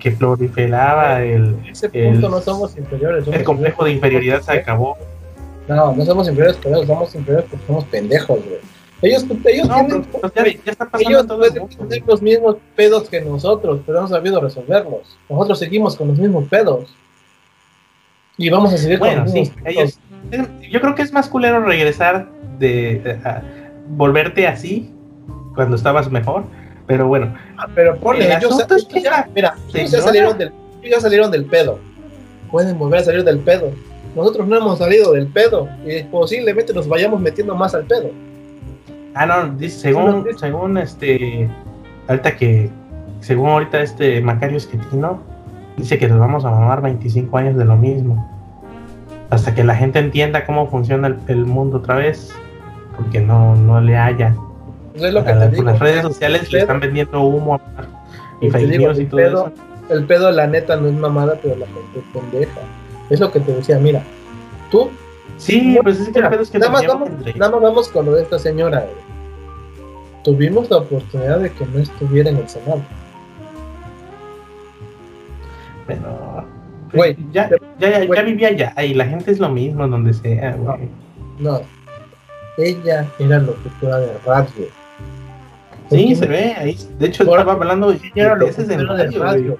que 0.00 0.10
proliferaba 0.10 1.22
el, 1.22 1.56
ese 1.70 1.88
punto 1.88 2.26
el- 2.26 2.32
no 2.32 2.40
somos 2.40 2.76
inferiores. 2.76 3.24
somos 3.24 3.38
el 3.38 3.44
complejo 3.44 3.84
de 3.84 3.92
inferioridad 3.92 4.40
se 4.42 4.52
acabó. 4.52 4.96
No, 5.68 5.94
no 5.94 6.04
somos 6.04 6.28
inferiores, 6.28 6.58
pero 6.62 6.84
somos 6.84 7.14
inferiores 7.14 7.48
porque 7.50 7.66
somos 7.66 7.84
pendejos, 7.84 8.38
güey. 8.44 8.58
Ellos, 9.02 9.26
ellos 9.46 9.68
No, 9.68 9.74
tienen, 9.74 10.02
pues, 10.04 10.32
ya, 10.34 10.44
ya 10.44 10.72
está 10.72 10.88
ellos 11.00 11.26
pueden 11.26 11.68
tener 11.68 12.02
los 12.06 12.22
mismos 12.22 12.56
pedos 12.76 13.08
que 13.08 13.20
nosotros, 13.20 13.80
pero 13.84 13.98
no 13.98 14.04
han 14.04 14.10
sabido 14.10 14.40
resolverlos. 14.40 15.18
Nosotros 15.28 15.58
seguimos 15.58 15.96
con 15.96 16.08
los 16.08 16.18
mismos 16.18 16.44
pedos. 16.48 16.94
Y 18.38 18.48
vamos 18.48 18.72
a 18.72 18.78
seguir 18.78 18.98
Bueno, 18.98 19.24
con 19.24 19.34
los 19.34 19.48
sí, 19.48 19.52
ellos. 19.64 19.98
Yo 20.70 20.80
creo 20.80 20.94
que 20.94 21.02
es 21.02 21.12
más 21.12 21.28
culero 21.28 21.60
regresar 21.64 22.28
de, 22.58 23.00
de- 23.00 23.10
a 23.28 23.42
volverte 23.88 24.46
así 24.46 24.90
cuando 25.54 25.76
estabas 25.76 26.10
mejor, 26.10 26.44
pero 26.86 27.06
bueno, 27.08 27.34
Ah, 27.58 27.66
Pero 27.74 27.96
ponle, 27.98 28.24
El 28.26 28.32
ellos, 28.38 28.52
asunto 28.52 28.76
es 28.76 28.84
que 28.84 28.98
ellos 29.00 29.12
ya, 29.12 29.28
mira, 29.34 29.54
ellos 29.74 29.90
ya 29.90 30.00
salieron 30.00 30.38
del, 30.38 30.48
ellos 30.82 30.96
ya 30.96 31.00
salieron 31.00 31.30
del 31.30 31.44
pedo. 31.44 31.78
Pueden 32.50 32.78
volver 32.78 33.00
a 33.00 33.04
salir 33.04 33.24
del 33.24 33.38
pedo. 33.40 33.70
Nosotros 34.14 34.46
no 34.46 34.56
hemos 34.56 34.78
salido 34.78 35.12
del 35.12 35.26
pedo 35.28 35.68
y 35.86 36.02
posiblemente 36.04 36.72
nos 36.74 36.86
vayamos 36.88 37.20
metiendo 37.20 37.54
más 37.54 37.74
al 37.74 37.84
pedo. 37.84 38.10
ah 39.14 39.26
no, 39.26 39.48
dice, 39.56 39.78
según, 39.78 40.26
según 40.38 40.78
este, 40.78 41.48
ahorita 42.08 42.36
que, 42.36 42.70
según 43.20 43.48
ahorita 43.50 43.80
este 43.80 44.20
Macario 44.20 44.56
Esquetino, 44.58 45.20
dice 45.76 45.98
que 45.98 46.08
nos 46.08 46.18
vamos 46.18 46.44
a 46.44 46.50
mamar 46.50 46.82
25 46.82 47.36
años 47.38 47.56
de 47.56 47.64
lo 47.64 47.76
mismo, 47.76 48.28
hasta 49.30 49.54
que 49.54 49.64
la 49.64 49.74
gente 49.74 49.98
entienda 49.98 50.44
cómo 50.44 50.66
funciona 50.68 51.06
el, 51.08 51.16
el 51.28 51.46
mundo 51.46 51.78
otra 51.78 51.94
vez, 51.96 52.30
porque 52.96 53.20
no, 53.20 53.56
no 53.56 53.80
le 53.80 53.96
haya. 53.96 54.34
Eso 54.94 55.06
es 55.06 55.14
lo 55.14 55.24
que 55.24 55.32
te 55.32 55.48
digo. 55.48 55.62
las 55.62 55.78
redes 55.78 56.02
sociales 56.02 56.52
le 56.52 56.60
están 56.60 56.80
vendiendo 56.80 57.22
humo 57.22 57.58
y 58.42 58.46
Y 58.48 58.50
te 58.50 58.58
fake 58.58 58.70
digo, 58.72 58.84
news 58.88 58.98
y 58.98 59.02
el 59.02 59.08
todo 59.08 59.16
pedo- 59.20 59.46
eso. 59.46 59.52
El 59.88 60.04
pedo, 60.04 60.30
la 60.30 60.46
neta, 60.46 60.76
no 60.76 60.88
es 60.88 60.94
mamada, 60.94 61.34
pero 61.42 61.56
la 61.56 61.66
gente 61.66 61.98
es 61.98 62.04
pendeja. 62.12 62.60
Es 63.10 63.20
lo 63.20 63.30
que 63.30 63.40
te 63.40 63.52
decía, 63.52 63.78
mira, 63.78 64.02
tú, 64.70 64.90
Sí, 65.38 65.76
pues 65.82 65.98
es 65.98 66.08
que 66.10 66.20
el 66.20 66.28
pedo 66.28 66.42
es 66.42 66.50
que 66.50 66.58
nada, 66.58 66.70
más 66.72 66.86
vamos, 66.86 67.10
nada 67.34 67.50
más 67.50 67.60
vamos 67.62 67.88
con 67.88 68.06
lo 68.06 68.12
de 68.14 68.22
esta 68.22 68.38
señora. 68.38 68.86
Tuvimos 70.22 70.70
la 70.70 70.76
oportunidad 70.78 71.40
de 71.40 71.50
que 71.50 71.66
no 71.66 71.80
estuviera 71.80 72.30
en 72.30 72.36
el 72.36 72.48
Senado. 72.48 72.80
Pero. 75.86 76.44
Güey, 76.92 77.16
ya, 77.32 77.48
pero- 77.48 77.64
ya, 77.78 77.90
ya, 77.90 78.06
güey. 78.06 78.18
ya 78.20 78.22
vivía 78.24 78.48
allá 78.48 78.84
y 78.84 78.94
la 78.94 79.06
gente 79.06 79.30
es 79.32 79.38
lo 79.40 79.48
mismo 79.48 79.88
donde 79.88 80.12
sea, 80.12 80.54
güey. 80.56 80.88
No, 81.38 81.60
ella 82.58 83.06
era 83.18 83.38
locutora 83.38 83.98
de 83.98 84.12
radio. 84.24 84.66
Sí, 85.90 86.14
se 86.14 86.26
ve 86.26 86.54
ahí. 86.56 86.78
De 86.98 87.06
hecho, 87.06 87.24
Por- 87.24 87.38
estaba 87.40 87.54
hablando 87.54 87.90
Ella 87.90 88.02
era 88.14 88.36
locutora 88.36 88.66
de 88.76 88.84
radio, 88.84 89.22
radio. 89.22 89.58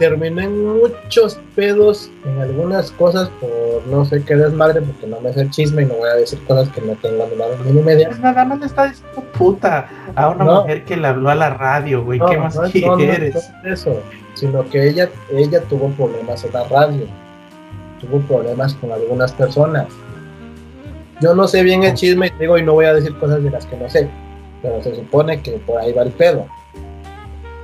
En 0.00 0.64
muchos 0.66 1.38
pedos 1.56 2.10
en 2.24 2.40
algunas 2.40 2.90
cosas 2.92 3.28
por 3.40 3.48
no 3.88 4.04
sé 4.04 4.22
qué 4.24 4.36
desmadre, 4.36 4.80
porque 4.82 5.06
no 5.06 5.20
me 5.20 5.30
hace 5.30 5.40
el 5.42 5.50
chisme 5.50 5.82
y 5.82 5.86
no 5.86 5.94
voy 5.94 6.08
a 6.08 6.14
decir 6.14 6.38
cosas 6.46 6.68
que 6.70 6.80
no 6.80 6.92
tengo 7.02 7.26
ni 7.30 7.36
la 7.36 7.46
ni 7.72 7.80
media. 7.82 8.08
Pues 8.08 8.20
nada 8.20 8.44
más 8.44 8.60
le 8.60 8.66
está 8.66 8.86
diciendo 8.88 9.24
puta 9.36 9.88
a 10.14 10.28
una 10.30 10.44
No. 10.44 10.60
mujer 10.62 10.84
que 10.84 10.96
le 10.96 11.08
habló 11.08 11.30
a 11.30 11.34
la 11.34 11.50
radio, 11.50 12.04
güey. 12.04 12.18
No, 12.18 12.26
¿Qué 12.26 12.38
más 12.38 12.54
no, 12.56 12.62
quieres? 12.96 13.34
no 13.34 13.70
es 13.72 13.80
eso, 13.80 14.00
sino 14.34 14.68
que 14.68 14.88
ella, 14.88 15.08
ella 15.32 15.60
tuvo 15.62 15.88
problemas 15.90 16.44
en 16.44 16.52
la 16.52 16.64
radio, 16.64 17.06
tuvo 18.00 18.20
problemas 18.20 18.74
con 18.74 18.92
algunas 18.92 19.32
personas. 19.32 19.86
Yo 21.20 21.34
no 21.34 21.48
sé 21.48 21.64
bien 21.64 21.82
el 21.82 21.94
chisme, 21.94 22.32
digo, 22.38 22.56
y 22.58 22.62
no 22.62 22.74
voy 22.74 22.84
a 22.86 22.94
decir 22.94 23.16
cosas 23.18 23.42
de 23.42 23.50
las 23.50 23.66
que 23.66 23.76
no 23.76 23.90
sé, 23.90 24.08
pero 24.62 24.80
se 24.82 24.94
supone 24.94 25.40
que 25.42 25.52
por 25.52 25.80
ahí 25.80 25.92
va 25.92 26.02
el 26.02 26.12
pedo. 26.12 26.46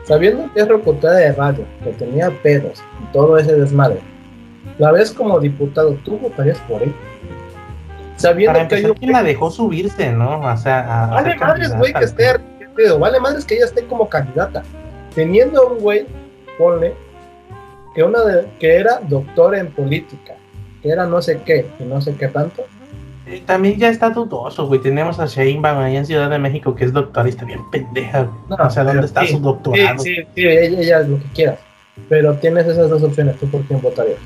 Sabiendo 0.04 0.52
que 0.52 0.60
es 0.60 0.68
locutora 0.68 1.14
de 1.14 1.32
radio, 1.32 1.64
que 1.82 1.90
tenía 1.92 2.30
pedos 2.42 2.82
y 3.02 3.12
todo 3.12 3.38
ese 3.38 3.54
desmadre, 3.54 4.00
la 4.78 4.92
ves 4.92 5.12
como 5.12 5.40
diputado, 5.40 5.96
¿tú 6.04 6.18
votarías 6.18 6.58
por 6.60 6.82
él? 6.82 6.94
Sabiendo 8.16 8.52
Para 8.54 8.68
que 8.68 8.74
hay 8.76 8.84
un 8.84 8.94
¿quién 8.94 9.12
la 9.12 9.22
dejó 9.22 9.50
subirse, 9.50 10.12
no? 10.12 10.40
O 10.40 10.56
sea, 10.56 10.80
a, 10.80 11.04
a 11.04 11.10
Vale 11.10 11.30
ser 11.30 11.40
madres, 11.40 11.76
güey, 11.76 11.92
que 11.92 12.04
esté, 12.04 12.38
pedo, 12.76 12.98
vale 12.98 13.18
madres 13.20 13.44
que 13.44 13.54
ella 13.54 13.64
esté 13.64 13.84
como 13.84 14.08
candidata. 14.08 14.62
Teniendo 15.14 15.62
a 15.62 15.72
un 15.72 15.78
güey, 15.78 16.06
ponle, 16.58 16.94
que 17.94 18.02
una 18.02 18.22
de, 18.24 18.46
que 18.58 18.76
era 18.76 19.00
doctor 19.00 19.54
en 19.54 19.70
política, 19.70 20.34
que 20.82 20.90
era 20.90 21.06
no 21.06 21.22
sé 21.22 21.40
qué, 21.44 21.66
y 21.78 21.84
no 21.84 22.00
sé 22.00 22.14
qué 22.14 22.28
tanto. 22.28 22.64
Eh, 23.26 23.42
También 23.46 23.78
ya 23.78 23.88
está 23.88 24.10
dudoso, 24.10 24.66
güey. 24.66 24.80
Tenemos 24.80 25.18
a 25.18 25.26
Sheinbaum 25.26 25.78
ahí 25.78 25.96
en 25.96 26.04
Ciudad 26.06 26.28
de 26.28 26.38
México 26.38 26.74
que 26.74 26.84
es 26.84 26.92
doctora 26.92 27.26
y 27.26 27.30
está 27.30 27.44
bien 27.44 27.60
pendeja, 27.70 28.22
güey. 28.24 28.36
No, 28.48 28.56
o 28.66 28.70
sea, 28.70 28.84
¿dónde 28.84 28.98
pero 28.98 29.06
está 29.06 29.20
sí, 29.26 29.32
su 29.32 29.38
doctorado? 29.40 29.98
sí, 29.98 30.14
sí, 30.34 30.46
ella, 30.46 30.80
ella 30.80 31.00
es 31.00 31.08
lo 31.08 31.18
que 31.18 31.28
quieras. 31.34 31.58
Pero 32.08 32.34
tienes 32.34 32.66
esas 32.66 32.90
dos 32.90 33.02
opciones, 33.02 33.36
¿tú 33.38 33.48
por 33.48 33.62
quién 33.62 33.80
votarías? 33.80 34.18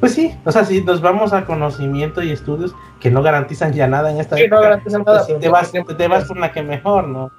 Pues 0.00 0.12
sí, 0.14 0.34
o 0.44 0.52
sea, 0.52 0.64
si 0.64 0.82
nos 0.82 1.00
vamos 1.00 1.32
a 1.32 1.44
conocimiento 1.44 2.22
y 2.22 2.30
estudios 2.30 2.74
que 3.00 3.10
no 3.10 3.22
garantizan 3.22 3.72
ya 3.72 3.86
nada 3.86 4.10
en 4.10 4.18
esta 4.20 4.36
Sí, 4.36 4.46
no 4.48 4.60
garantizan 4.60 5.04
pues 5.04 5.14
nada, 5.16 5.26
pero 5.26 5.38
te 5.38 5.46
¿tú 5.46 5.52
vas, 5.52 5.72
te 5.72 6.08
vas 6.08 6.24
con 6.26 6.40
la 6.40 6.52
que 6.52 6.62
mejor, 6.62 7.08
¿no? 7.08 7.30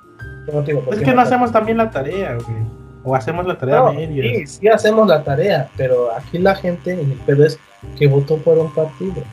¿por 0.52 0.94
Es 0.94 1.00
que 1.02 1.14
no 1.14 1.22
hacemos 1.22 1.52
también 1.52 1.78
la 1.78 1.90
tarea, 1.90 2.36
güey. 2.36 2.58
O 3.04 3.16
hacemos 3.16 3.46
la 3.46 3.58
tarea 3.58 3.78
No, 3.78 3.94
media. 3.94 4.24
sí, 4.24 4.48
sí 4.48 4.68
hacemos 4.68 5.08
la 5.08 5.24
tarea, 5.24 5.70
pero 5.78 6.10
aquí 6.16 6.40
la 6.40 6.56
gente, 6.56 6.94
el 6.94 7.14
pedo 7.26 7.46
es 7.46 7.60
que 7.98 8.08
votó 8.08 8.38
por 8.38 8.58
un 8.58 8.74
partido. 8.74 9.24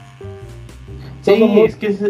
Sí, 1.23 1.63
es 1.65 1.77
que, 1.77 1.87
es, 1.87 2.01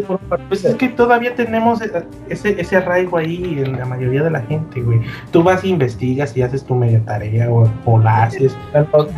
pues 0.49 0.65
es 0.65 0.75
que 0.75 0.89
todavía 0.89 1.35
tenemos 1.35 1.79
ese, 1.81 2.59
ese 2.59 2.75
arraigo 2.75 3.17
ahí 3.17 3.61
en 3.63 3.77
la 3.77 3.85
mayoría 3.85 4.23
de 4.23 4.31
la 4.31 4.41
gente, 4.41 4.81
güey. 4.81 5.01
Tú 5.31 5.43
vas 5.43 5.63
e 5.63 5.67
investigas 5.67 6.35
y 6.35 6.41
haces 6.41 6.65
tu 6.65 6.73
media 6.75 6.99
tarea 7.05 7.49
o, 7.49 7.69
o 7.85 7.99
la 7.99 8.23
haces, 8.23 8.57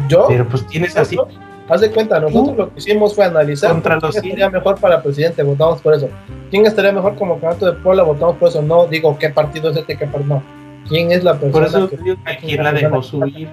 yo, 0.09 0.25
pero 0.27 0.45
pues 0.47 0.67
tienes 0.67 0.97
así, 0.97 1.17
Haz 1.67 1.81
de 1.81 1.89
cuenta, 1.89 2.19
nosotros 2.19 2.55
lo 2.55 2.69
que 2.71 2.77
hicimos 2.79 3.15
fue 3.15 3.25
analizar 3.25 3.71
Contra 3.71 3.99
quién 3.99 4.13
estaría 4.13 4.49
mejor 4.51 4.79
para 4.79 5.01
presidente, 5.01 5.41
votamos 5.41 5.81
por 5.81 5.95
eso. 5.95 6.09
¿Quién 6.51 6.65
estaría 6.65 6.91
mejor 6.91 7.15
como 7.15 7.39
candidato 7.39 7.65
de 7.65 7.73
Puebla? 7.73 8.03
Votamos 8.03 8.35
por 8.35 8.49
eso. 8.49 8.61
No 8.61 8.85
digo 8.85 9.17
qué 9.17 9.29
partido 9.29 9.71
es 9.71 9.77
este, 9.77 9.97
qué 9.97 10.05
partido 10.05 10.35
no. 10.35 10.43
¿Quién 10.87 11.11
es 11.11 11.23
la 11.23 11.33
persona 11.33 11.51
Por 11.51 11.63
eso 11.63 11.89
que- 11.89 11.97
digo 11.97 12.17
que 12.23 12.37
quién 12.37 12.63
la 12.63 12.71
dejó 12.71 13.01
subir. 13.01 13.49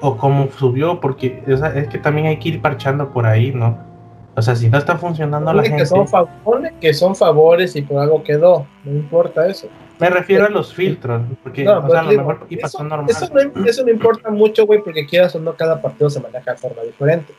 O 0.00 0.16
cómo 0.16 0.48
subió, 0.56 1.00
porque 1.00 1.42
es 1.46 1.88
que 1.88 1.98
también 1.98 2.28
hay 2.28 2.38
que 2.38 2.50
ir 2.50 2.60
parchando 2.60 3.10
por 3.10 3.26
ahí, 3.26 3.50
¿no? 3.50 3.78
O 4.38 4.42
sea, 4.42 4.54
si 4.54 4.68
no 4.68 4.76
está 4.76 4.98
funcionando 4.98 5.46
la 5.50 5.62
Ponle 5.62 5.62
que, 5.62 5.68
gente. 5.70 5.86
son 5.86 6.06
fa- 6.06 6.26
ponle 6.44 6.74
que 6.78 6.92
son 6.92 7.16
favores 7.16 7.74
y 7.74 7.80
por 7.82 8.02
algo 8.02 8.22
quedó, 8.22 8.66
no 8.84 8.92
importa 8.92 9.46
eso. 9.48 9.66
Me 9.98 10.10
refiero 10.10 10.44
a 10.44 10.50
los 10.50 10.74
filtros, 10.74 11.22
porque 11.42 11.64
No, 11.64 11.78
o 11.78 11.80
pero 11.80 11.90
sea, 11.92 12.00
a 12.00 12.02
lo 12.04 12.10
digo, 12.10 12.22
mejor 12.24 12.46
y 12.50 12.56
pasó 12.58 12.78
eso, 12.78 12.84
normal. 12.84 13.10
eso 13.10 13.28
no, 13.32 13.64
eso 13.64 13.82
no 13.84 13.90
importa 13.90 14.30
mucho, 14.30 14.66
güey, 14.66 14.82
porque 14.82 15.06
quieras 15.06 15.34
o 15.34 15.38
no, 15.40 15.54
cada 15.54 15.80
partido 15.80 16.10
se 16.10 16.20
maneja 16.20 16.52
de 16.52 16.58
forma 16.58 16.82
diferente. 16.82 17.32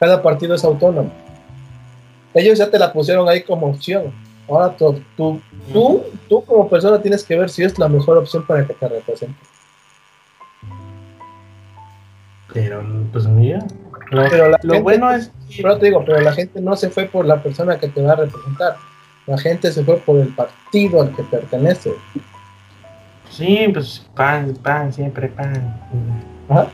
Cada 0.00 0.20
partido 0.20 0.56
es 0.56 0.64
autónomo. 0.64 1.12
Ellos 2.34 2.58
ya 2.58 2.68
te 2.68 2.78
la 2.80 2.92
pusieron 2.92 3.28
ahí 3.28 3.42
como 3.42 3.68
opción. 3.68 4.12
Ahora 4.48 4.74
tú, 4.76 5.00
tú, 5.16 5.40
tú, 5.72 6.02
tú 6.28 6.44
como 6.44 6.68
persona 6.68 7.00
tienes 7.00 7.22
que 7.22 7.38
ver 7.38 7.48
si 7.48 7.62
es 7.62 7.78
la 7.78 7.86
mejor 7.88 8.18
opción 8.18 8.44
para 8.44 8.66
que 8.66 8.74
te 8.74 8.88
represente. 8.88 9.36
Pero, 12.52 12.82
pues 13.12 13.26
mira. 13.26 13.64
Pero 14.10 14.48
la 14.48 14.58
lo 14.62 14.72
gente- 14.74 14.80
bueno 14.82 15.10
es 15.12 15.30
Pero 15.56 15.78
te 15.78 15.86
digo, 15.86 16.04
pero 16.04 16.20
la 16.20 16.32
gente 16.32 16.60
no 16.60 16.76
se 16.76 16.90
fue 16.90 17.04
por 17.06 17.24
la 17.26 17.42
persona 17.42 17.78
que 17.78 17.88
te 17.88 18.02
va 18.02 18.12
a 18.12 18.16
representar. 18.16 18.76
La 19.26 19.38
gente 19.38 19.70
se 19.72 19.84
fue 19.84 19.96
por 19.98 20.18
el 20.18 20.28
partido 20.28 21.02
al 21.02 21.14
que 21.14 21.22
pertenece. 21.22 21.92
sí, 23.30 23.68
pues 23.72 24.06
pan, 24.14 24.54
pan, 24.62 24.92
siempre 24.92 25.28
pan. 25.28 25.80
Ajá. 26.48 26.66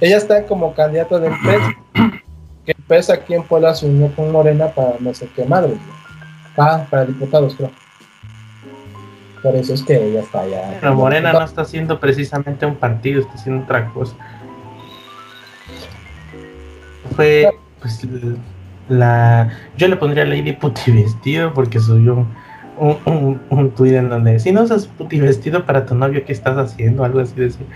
Ella 0.00 0.16
está 0.16 0.46
como 0.46 0.72
candidata 0.74 1.18
del 1.18 1.32
PES, 1.44 1.60
que 2.64 2.72
el 2.72 2.82
PES 2.88 3.10
aquí 3.10 3.34
en 3.34 3.42
Puebla 3.42 3.74
se 3.74 3.86
unió 3.86 4.10
con 4.16 4.32
Morena 4.32 4.68
para 4.68 4.94
no 5.00 5.12
sé 5.12 5.28
qué 5.36 5.44
madre. 5.44 5.74
Ah, 6.56 6.86
para 6.90 7.04
diputados, 7.04 7.54
creo. 7.54 7.70
Por 9.42 9.54
eso 9.56 9.72
es 9.74 9.82
que 9.82 9.94
ella 9.96 10.20
está 10.20 10.40
allá. 10.40 10.78
Pero 10.80 10.94
Morena 10.94 11.32
no 11.32 11.42
está 11.44 11.62
haciendo 11.62 11.98
precisamente 11.98 12.66
un 12.66 12.76
partido, 12.76 13.20
está 13.20 13.34
haciendo 13.34 13.64
otra 13.64 13.86
cosa. 13.88 14.14
Fue, 17.16 17.50
pues, 17.80 18.06
la. 18.88 19.50
Yo 19.76 19.88
le 19.88 19.96
pondría 19.96 20.24
Lady 20.24 20.52
Puti 20.52 20.90
vestido 20.92 21.52
porque 21.54 21.78
subió 21.80 22.26
un, 22.78 22.96
un, 23.04 23.40
un 23.50 23.70
tweet 23.72 23.96
en 23.96 24.08
donde, 24.08 24.38
si 24.38 24.52
no 24.52 24.62
usas 24.62 24.86
puti 24.86 25.20
vestido 25.20 25.64
para 25.66 25.86
tu 25.86 25.94
novio, 25.94 26.24
¿qué 26.24 26.32
estás 26.32 26.56
haciendo? 26.56 27.04
Algo 27.04 27.20
así 27.20 27.34
decía. 27.36 27.66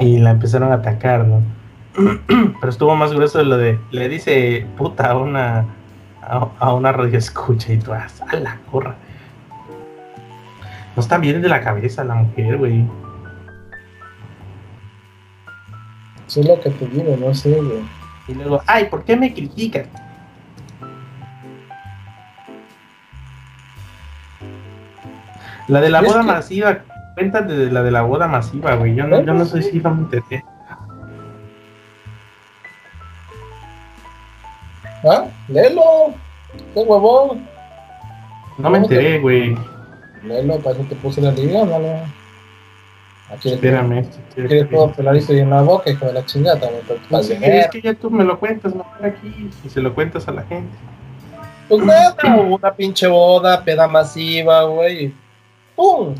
Y 0.00 0.18
la 0.18 0.30
empezaron 0.32 0.70
a 0.70 0.76
atacar, 0.76 1.26
¿no? 1.26 1.42
Pero 2.60 2.70
estuvo 2.70 2.94
más 2.94 3.12
grueso 3.12 3.38
de 3.38 3.44
lo 3.44 3.56
de, 3.56 3.78
le 3.90 4.08
dice 4.08 4.66
puta 4.76 5.10
a 5.10 5.16
una, 5.16 5.64
a, 6.22 6.48
a 6.58 6.74
una 6.74 6.92
radio 6.92 7.18
escucha 7.18 7.72
y 7.72 7.78
tú, 7.78 7.92
"Ah, 7.92 8.06
a 8.30 8.36
la 8.36 8.58
corra. 8.70 8.94
No 10.94 11.02
está 11.02 11.16
bien 11.18 11.40
de 11.40 11.48
la 11.48 11.60
cabeza 11.62 12.04
la 12.04 12.14
mujer, 12.14 12.58
güey. 12.58 12.84
Eso 16.26 16.40
es 16.40 16.46
lo 16.48 16.60
que 16.60 16.70
te 16.70 16.86
digo, 16.88 17.16
no 17.18 17.32
sé, 17.34 17.52
güey. 17.52 17.97
Y 18.28 18.34
luego, 18.34 18.62
ay, 18.66 18.84
¿por 18.86 19.04
qué 19.04 19.16
me 19.16 19.32
critican? 19.32 19.86
La 25.66 25.80
de 25.80 25.90
la 25.90 26.00
boda 26.00 26.20
que- 26.20 26.26
masiva, 26.26 26.78
cuéntate 27.14 27.52
de 27.54 27.70
la 27.70 27.82
de 27.82 27.90
la 27.90 28.02
boda 28.02 28.26
masiva, 28.26 28.74
güey. 28.76 28.94
Yo 28.94 29.06
no, 29.06 29.20
yo 29.22 29.34
no 29.34 29.44
sé 29.44 29.62
si 29.62 29.78
no 29.80 29.94
me 29.94 30.02
enteré. 30.02 30.44
¿Ah? 35.04 35.26
Léelo. 35.48 36.14
Qué 36.74 36.80
huevón. 36.80 37.46
No 38.56 38.70
me 38.70 38.78
enteré, 38.78 39.18
güey. 39.20 39.56
Léelo, 40.24 40.58
para 40.58 40.76
eso 40.76 40.84
te 40.88 40.96
puse 40.96 41.20
la 41.20 41.30
liga, 41.32 41.64
no 41.64 41.78
le. 41.78 42.17
Aquí 43.30 43.52
Espérame. 43.52 44.06
Quieres 44.34 44.66
que- 44.68 44.74
todo 44.74 44.92
peladito 44.92 45.34
y 45.34 45.40
en 45.40 45.50
la 45.50 45.62
boca, 45.62 45.90
hijo 45.90 46.06
de 46.06 46.12
la 46.14 46.24
chingada, 46.24 46.70
No 46.70 47.18
estás 47.18 47.26
sé, 47.26 47.34
bien, 47.38 47.52
es 47.52 47.68
que 47.68 47.82
ya 47.82 47.94
tú 47.94 48.10
me 48.10 48.24
lo 48.24 48.38
cuentas 48.38 48.74
mejor 48.74 49.04
aquí 49.04 49.50
y 49.64 49.68
se 49.68 49.80
lo 49.80 49.94
cuentas 49.94 50.26
a 50.28 50.32
la 50.32 50.42
gente. 50.44 50.70
Pues 51.68 51.84
nada, 51.84 52.16
una 52.48 52.72
pinche 52.74 53.06
boda, 53.06 53.62
peda 53.62 53.86
masiva, 53.86 54.62
güey. 54.64 55.12
¡Pum! 55.76 56.14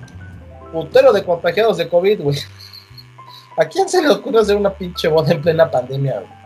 Putero 0.70 1.12
de 1.14 1.24
contagiados 1.24 1.78
de 1.78 1.88
COVID, 1.88 2.20
güey. 2.20 2.36
¿A 3.56 3.64
quién 3.64 3.88
se 3.88 4.02
le 4.02 4.10
ocurre 4.10 4.40
hacer 4.40 4.56
una 4.56 4.70
pinche 4.70 5.08
boda 5.08 5.32
en 5.32 5.40
plena 5.40 5.70
pandemia, 5.70 6.14
güey? 6.20 6.38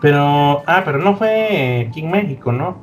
Pero, 0.00 0.62
ah, 0.66 0.82
pero 0.84 0.98
no 0.98 1.16
fue 1.16 1.88
aquí 1.88 2.00
en 2.00 2.10
México, 2.12 2.52
¿no? 2.52 2.80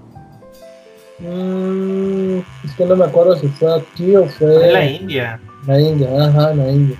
Mm, 1.20 2.39
es 2.66 2.74
que 2.76 2.86
no 2.86 2.96
me 2.98 3.06
acuerdo 3.06 3.36
si 3.38 3.48
fue 3.48 3.74
aquí 3.80 4.16
o 4.16 4.26
fue 4.28 4.48
Fue 4.56 4.68
en 4.68 4.74
la 4.74 4.86
India. 4.86 5.39
La 5.66 5.80
India, 5.80 6.09
ajá, 6.26 6.53
la 6.53 6.70
India. 6.70 6.97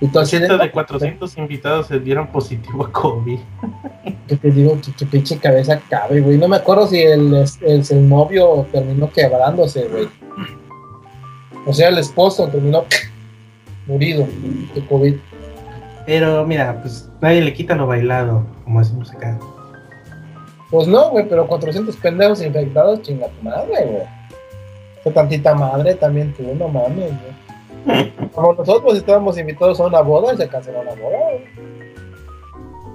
Y 0.00 0.08
tú 0.08 0.18
así 0.18 0.38
de, 0.38 0.48
200 0.48 0.66
de 0.66 0.72
400 0.72 1.38
invitados 1.38 1.86
se 1.86 1.98
dieron 1.98 2.26
positivo 2.28 2.86
a 2.86 2.92
COVID. 2.92 3.38
¿qué 4.26 4.36
te 4.36 4.50
digo? 4.50 4.78
Que 4.80 4.92
tu 4.92 5.06
pinche 5.06 5.36
cabeza 5.38 5.80
cabe, 5.90 6.20
güey. 6.20 6.38
No 6.38 6.48
me 6.48 6.56
acuerdo 6.56 6.86
si 6.86 7.02
el, 7.02 7.34
el, 7.34 7.84
el 7.88 8.08
novio 8.08 8.66
terminó 8.72 9.10
quebrándose, 9.10 9.88
güey. 9.88 10.08
O 11.66 11.74
sea, 11.74 11.88
el 11.88 11.98
esposo 11.98 12.48
terminó 12.48 12.84
murido 13.86 14.26
de 14.74 14.86
COVID. 14.86 15.16
Pero 16.06 16.46
mira, 16.46 16.80
pues 16.80 17.10
nadie 17.20 17.42
le 17.42 17.52
quita 17.52 17.74
lo 17.74 17.86
bailado, 17.86 18.44
como 18.64 18.78
decimos 18.78 19.12
acá. 19.12 19.38
Pues 20.70 20.86
no, 20.86 21.10
güey, 21.10 21.28
pero 21.28 21.46
400 21.46 21.96
pendejos 21.96 22.42
infectados, 22.42 23.02
chinga 23.02 23.28
tu 23.28 23.42
madre, 23.42 23.84
güey. 23.84 24.02
Qué 25.04 25.10
tantita 25.10 25.54
madre 25.54 25.94
también 25.94 26.32
tú, 26.32 26.42
no 26.54 26.68
mames, 26.68 27.08
güey. 27.08 27.39
Como 28.34 28.52
nosotros 28.54 28.96
estábamos 28.96 29.38
invitados 29.38 29.80
a 29.80 29.86
una 29.86 30.00
boda 30.00 30.34
y 30.34 30.36
se 30.36 30.48
canceló 30.48 30.84
la 30.84 30.94
boda, 30.94 31.18
güey. 31.32 31.44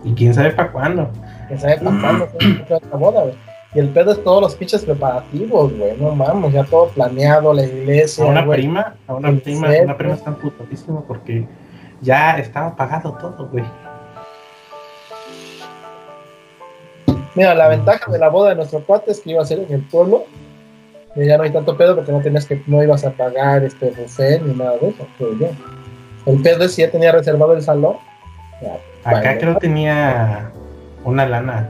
Y 0.04 0.14
quién 0.14 0.34
sabe 0.34 0.52
para 0.52 0.72
cuándo. 0.72 1.10
¿Quién 1.48 1.60
sabe 1.60 1.78
para 1.78 2.02
cuándo 2.02 2.28
fue 2.28 2.66
la 2.70 2.98
boda, 2.98 3.22
güey? 3.24 3.36
Y 3.74 3.80
el 3.80 3.90
pedo 3.90 4.12
es 4.14 4.24
todos 4.24 4.42
los 4.42 4.56
pinches 4.56 4.86
preparativos, 4.86 5.74
güey. 5.78 5.98
No 5.98 6.16
mames, 6.16 6.54
ya 6.54 6.64
todo 6.64 6.88
planeado, 6.90 7.54
la 7.54 7.64
iglesia, 7.64 8.24
A 8.24 8.28
una 8.28 8.46
güey. 8.46 8.60
prima, 8.60 8.96
a 9.08 9.14
una 9.16 9.30
¿En 9.30 9.42
prima, 9.42 9.68
una 9.84 9.98
prima 9.98 10.14
está 10.14 10.34
putadísima 10.36 11.02
porque 11.02 11.46
ya 12.02 12.38
estaba 12.38 12.76
pagado 12.76 13.14
todo, 13.14 13.50
güey. 13.50 13.66
Mira, 17.36 17.54
la 17.54 17.68
ventaja 17.68 18.10
de 18.10 18.18
la 18.18 18.30
boda 18.30 18.50
de 18.52 18.56
nuestro 18.56 18.80
cuate 18.86 19.12
es 19.12 19.20
que 19.20 19.32
iba 19.32 19.42
a 19.42 19.46
ser 19.46 19.60
en 19.60 19.74
el 19.74 19.82
pueblo. 19.82 20.24
Ya 21.16 21.38
no 21.38 21.44
hay 21.44 21.52
tanto 21.52 21.78
pedo 21.78 21.96
porque 21.96 22.12
no 22.12 22.20
tenías 22.22 22.46
que, 22.46 22.62
no 22.68 22.84
ibas 22.84 23.06
a 23.06 23.12
pagar 23.12 23.64
este 23.64 23.92
buffet 23.92 24.42
ni 24.42 24.54
nada 24.54 24.78
de 24.82 24.90
eso, 24.90 25.08
creo 25.18 25.38
yo. 25.40 25.48
El 26.26 26.42
pedo 26.42 26.66
es 26.66 26.74
si 26.74 26.82
ya 26.82 26.92
tenía 26.92 27.12
reservado 27.12 27.54
el 27.54 27.62
salón. 27.62 27.98
Ya, 28.62 28.74
Acá 29.04 29.22
vale. 29.22 29.38
creo 29.40 29.56
tenía 29.58 30.52
una 31.04 31.26
lana, 31.26 31.70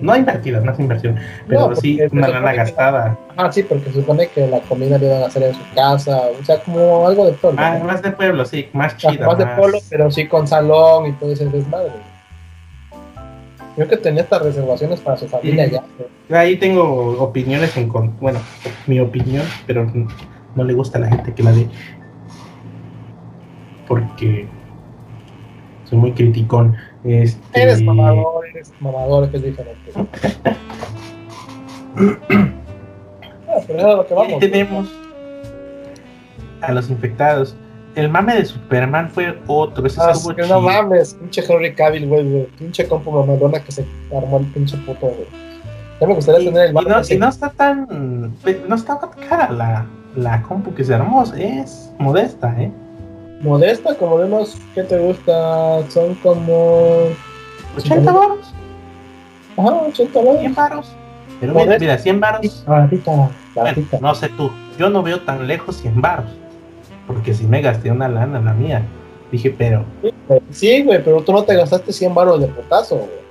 no 0.00 0.16
invertida, 0.16 0.60
no 0.60 0.72
es 0.72 0.78
inversión, 0.80 1.16
pero 1.46 1.68
No, 1.70 1.76
sí 1.76 1.98
una 2.10 2.28
lana 2.28 2.50
que- 2.50 2.56
gastada. 2.56 3.16
Ah, 3.36 3.50
sí, 3.52 3.62
porque 3.62 3.86
se 3.90 3.92
supone 4.00 4.26
que 4.28 4.46
la 4.46 4.58
comida 4.60 4.98
le 4.98 5.06
iban 5.06 5.22
a 5.22 5.26
hacer 5.26 5.44
en 5.44 5.54
su 5.54 5.60
casa, 5.74 6.20
o 6.40 6.44
sea, 6.44 6.58
como 6.60 7.06
algo 7.06 7.26
de 7.26 7.32
pueblo. 7.32 7.58
Ah, 7.62 7.76
¿no? 7.78 7.84
más 7.84 8.02
de 8.02 8.10
pueblo, 8.10 8.44
sí, 8.44 8.68
más 8.72 8.94
O 8.94 8.98
sea, 9.00 9.10
chida. 9.12 9.26
más 9.26 9.38
de 9.38 9.46
pueblo, 9.46 9.78
pero 9.88 10.10
sí 10.10 10.26
con 10.26 10.46
salón 10.48 11.06
y 11.06 11.12
todo 11.12 11.32
ese 11.32 11.46
desmadre. 11.46 11.92
Yo 13.76 13.88
que 13.88 13.96
tenía 13.96 14.22
estas 14.22 14.42
reservaciones 14.42 15.00
para 15.00 15.16
su 15.16 15.26
familia 15.26 15.66
ya. 15.66 16.38
Ahí 16.38 16.56
tengo 16.56 17.20
opiniones 17.20 17.76
en 17.76 17.88
con, 17.88 18.16
bueno, 18.20 18.38
mi 18.86 19.00
opinión, 19.00 19.44
pero 19.66 19.84
no, 19.84 20.06
no 20.54 20.64
le 20.64 20.74
gusta 20.74 20.98
a 20.98 21.00
la 21.00 21.08
gente 21.08 21.34
que 21.34 21.42
la 21.42 21.52
dé. 21.52 21.66
Porque 23.88 24.46
soy 25.84 25.98
muy 25.98 26.12
criticón. 26.12 26.76
Este, 27.02 27.62
Eres 27.62 27.82
mamador, 27.82 28.46
eres 28.46 28.72
mamador, 28.80 29.30
que 29.30 29.38
es 29.38 29.42
diferente. 29.42 29.92
Ah, 33.46 33.60
pero 33.68 33.78
es 33.78 33.84
a 33.84 33.94
lo 33.94 34.04
que 34.04 34.14
y 34.14 34.18
ahí 34.18 34.38
tenemos 34.40 34.88
a 36.60 36.72
los 36.72 36.90
infectados. 36.90 37.56
El 37.94 38.08
mame 38.08 38.34
de 38.34 38.44
Superman 38.44 39.08
fue 39.10 39.38
otro. 39.46 39.86
Ese 39.86 40.00
Ah, 40.02 40.10
estuvo 40.12 40.34
que 40.34 40.42
chido. 40.42 40.54
no 40.56 40.60
mames, 40.62 41.14
pinche 41.14 41.44
Henry 41.48 41.74
Cavill, 41.74 42.08
güey, 42.08 42.24
güey, 42.28 42.46
pinche 42.58 42.88
compu 42.88 43.10
mamadona 43.12 43.60
que 43.60 43.70
se 43.72 43.84
armó 44.16 44.38
el 44.38 44.46
pinche 44.46 44.76
puto, 44.78 45.06
güey. 45.06 45.26
Ya 46.00 46.06
me 46.08 46.14
gustaría 46.14 46.40
Y, 46.40 46.44
tener 46.46 46.62
el 46.64 46.70
y 46.70 46.74
mame 46.74 46.90
no, 46.90 46.98
ese. 46.98 47.14
y 47.14 47.18
no 47.18 47.28
está 47.28 47.50
tan. 47.50 47.86
No 48.68 48.74
está 48.74 48.98
tan 48.98 49.10
cara 49.28 49.50
la, 49.50 49.86
la 50.16 50.42
compu 50.42 50.74
que 50.74 50.82
se 50.84 50.92
armó. 50.94 51.22
Es 51.36 51.92
modesta, 51.98 52.54
¿eh? 52.60 52.72
modesta, 53.42 53.94
como 53.96 54.18
de 54.18 54.24
unos, 54.24 54.56
¿qué 54.74 54.82
te 54.84 54.98
gusta? 54.98 55.88
Son 55.90 56.14
como, 56.16 57.08
80 57.76 58.10
baros, 58.10 58.54
ajá, 59.56 59.70
80 59.88 60.18
dólares. 60.18 60.40
100 60.40 60.54
baros. 60.54 60.92
Pero 61.40 61.52
mira, 61.52 61.64
Modesta. 61.66 61.84
mira 61.84 61.98
100 61.98 62.20
baros. 62.20 62.64
Baratita, 62.66 63.10
Bueno, 63.10 63.30
baratita. 63.54 63.98
no 64.00 64.14
sé 64.14 64.28
tú, 64.30 64.50
yo 64.78 64.88
no 64.88 65.02
veo 65.02 65.20
tan 65.20 65.46
lejos 65.46 65.76
100 65.76 66.00
baros, 66.00 66.26
porque 67.06 67.34
si 67.34 67.46
me 67.46 67.60
gasté 67.62 67.90
una 67.90 68.08
lana 68.08 68.40
la 68.40 68.52
mía. 68.54 68.82
Dije, 69.32 69.54
pero. 69.56 69.84
Sí, 70.50 70.82
güey, 70.84 71.02
pero 71.02 71.20
tú 71.22 71.32
no 71.32 71.42
te 71.42 71.56
gastaste 71.56 71.92
100 71.92 72.14
baros 72.14 72.40
de 72.40 72.46
putazo, 72.46 72.96
güey. 72.96 73.24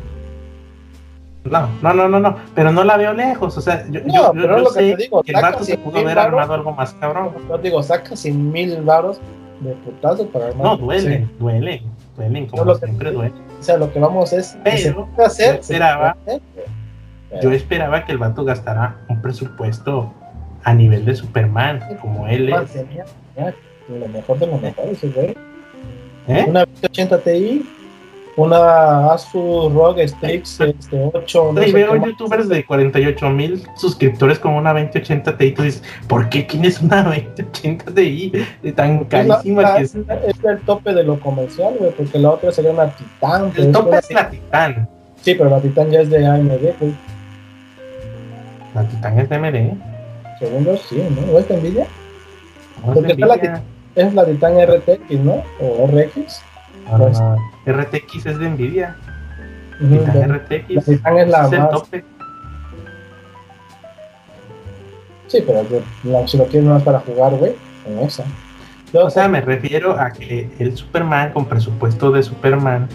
No, 1.45 1.67
no, 1.81 1.93
no, 1.93 2.07
no, 2.07 2.19
no, 2.21 2.37
pero 2.55 2.71
no 2.71 2.83
la 2.85 2.95
veo 2.95 3.13
lejos, 3.13 3.57
o 3.57 3.61
sea, 3.61 3.85
yo, 3.89 3.99
No, 4.05 4.13
yo, 4.13 4.31
pero 4.33 4.57
yo 4.57 4.63
lo 4.63 4.69
que 4.71 4.79
te 4.79 4.95
digo, 4.95 5.21
que 5.23 5.31
el 5.33 5.35
vato 5.41 5.47
sacas 5.59 5.65
se 5.67 5.77
pudo 5.77 5.99
haber 5.99 6.17
armado 6.17 6.53
algo 6.53 6.71
más 6.71 6.93
cabrón. 6.93 7.31
Yo 7.49 7.57
digo, 7.57 7.83
saca 7.83 8.15
100 8.15 8.51
mil 8.51 8.81
baros 8.81 9.19
de 9.59 9.73
putazo 9.73 10.25
para 10.27 10.47
armar. 10.47 10.63
No, 10.65 10.77
duele, 10.77 11.17
Sí. 11.17 11.27
duele, 11.39 11.81
duelen, 12.15 12.45
como 12.47 12.63
lo 12.63 12.79
que- 12.79 12.85
siempre 12.85 13.11
duele. 13.11 13.33
O 13.59 13.63
sea, 13.63 13.75
lo 13.77 13.91
que 13.91 13.99
vamos 13.99 14.31
es. 14.31 14.47
se 14.47 14.57
Pero, 14.63 15.05
puede 15.15 15.27
hacer, 15.27 15.47
yo 15.57 15.63
se 15.63 15.73
esperaba- 15.73 16.15
puede 16.23 16.37
hacer, 16.37 17.41
Yo 17.41 17.51
esperaba 17.51 18.05
que 18.05 18.11
el 18.11 18.19
vato 18.19 18.45
gastara 18.45 18.97
un 19.09 19.19
presupuesto 19.21 20.13
a 20.63 20.73
nivel 20.73 21.03
de 21.03 21.15
Superman, 21.15 21.81
como 21.99 22.27
él 22.27 22.53
es. 22.53 22.71
tenía- 22.71 23.05
lo 23.35 24.07
mejor 24.07 24.39
de 24.39 24.47
lo 24.47 24.57
mejor, 24.57 24.85
ese 24.91 25.09
güey. 25.09 25.35
¿Eh? 26.27 26.45
Una 26.47 26.61
2080 26.65 27.17
Ti, 27.19 27.69
una 28.37 29.11
Asus 29.11 29.73
ROG 29.73 29.99
Strix 30.07 30.59
este, 30.61 31.11
8. 31.13 31.51
no 31.53 31.63
Y 31.63 31.71
veo 31.71 31.95
youtubers 31.97 32.47
de 32.47 32.65
48 32.65 33.29
mil 33.29 33.61
suscriptores 33.75 34.39
con 34.39 34.53
una 34.53 34.71
2080 34.73 35.37
Ti. 35.37 35.51
Tú 35.51 35.63
dices, 35.63 35.83
¿por 36.07 36.29
qué 36.29 36.43
tienes 36.43 36.79
una 36.81 37.03
2080 37.03 37.93
Ti 37.93 38.31
tan 38.75 38.99
la- 39.01 39.07
carísima 39.07 39.61
la- 39.63 39.75
que 39.75 39.81
es? 39.83 39.95
es 39.95 40.43
el 40.45 40.59
tope 40.65 40.93
de 40.93 41.03
lo 41.03 41.19
comercial, 41.19 41.75
güey, 41.77 41.91
porque 41.91 42.17
la 42.19 42.31
otra 42.31 42.51
sería 42.51 42.71
una 42.71 42.89
Titan. 42.95 43.51
El 43.57 43.71
tope 43.71 43.97
es 43.97 44.11
la 44.11 44.29
Titan. 44.29 44.89
Sí, 45.21 45.35
pero 45.35 45.49
la 45.49 45.59
Titan 45.59 45.89
ya 45.91 46.01
es 46.01 46.09
de 46.09 46.25
AMD, 46.25 46.73
güey. 46.79 46.93
La 48.73 48.83
Titan 48.87 49.19
es 49.19 49.29
de 49.29 49.35
AMD. 49.35 49.77
Según 50.39 50.65
yo, 50.65 50.77
sí, 50.77 51.01
¿no? 51.15 51.33
¿O 51.33 51.39
es 51.39 51.47
de 51.47 51.57
Nvidia? 51.57 51.87
No 52.83 52.89
es 52.91 52.95
Porque 52.95 53.11
está 53.13 53.25
la. 53.27 53.61
Es 53.95 54.13
la 54.13 54.25
Titan 54.25 54.53
RTX, 54.59 55.19
¿no? 55.19 55.43
O 55.59 55.87
RX. 55.87 56.41
Ah, 56.91 56.97
pues. 56.97 57.19
RTX 57.67 58.25
es 58.25 58.39
de 58.39 58.49
Nvidia. 58.49 58.95
Titan 59.79 60.33
RTX. 60.35 60.69
La 60.75 60.81
Titan 60.81 61.17
es 61.19 61.27
la 61.29 61.45
es 61.45 61.51
el 61.53 61.59
más. 61.59 61.69
tope. 61.69 62.03
Sí, 65.27 65.43
pero 65.45 65.63
la- 66.03 66.27
si 66.27 66.37
lo 66.37 66.45
quieres 66.45 66.67
más 66.69 66.83
para 66.83 66.99
jugar, 66.99 67.33
güey, 67.35 67.53
con 67.83 67.99
esa. 67.99 68.23
O 68.93 69.09
sea, 69.09 69.27
me 69.27 69.41
refiero 69.41 69.99
a 69.99 70.11
que 70.11 70.49
el 70.59 70.77
Superman 70.77 71.33
con 71.33 71.45
presupuesto 71.45 72.11
de 72.11 72.21
Superman 72.21 72.87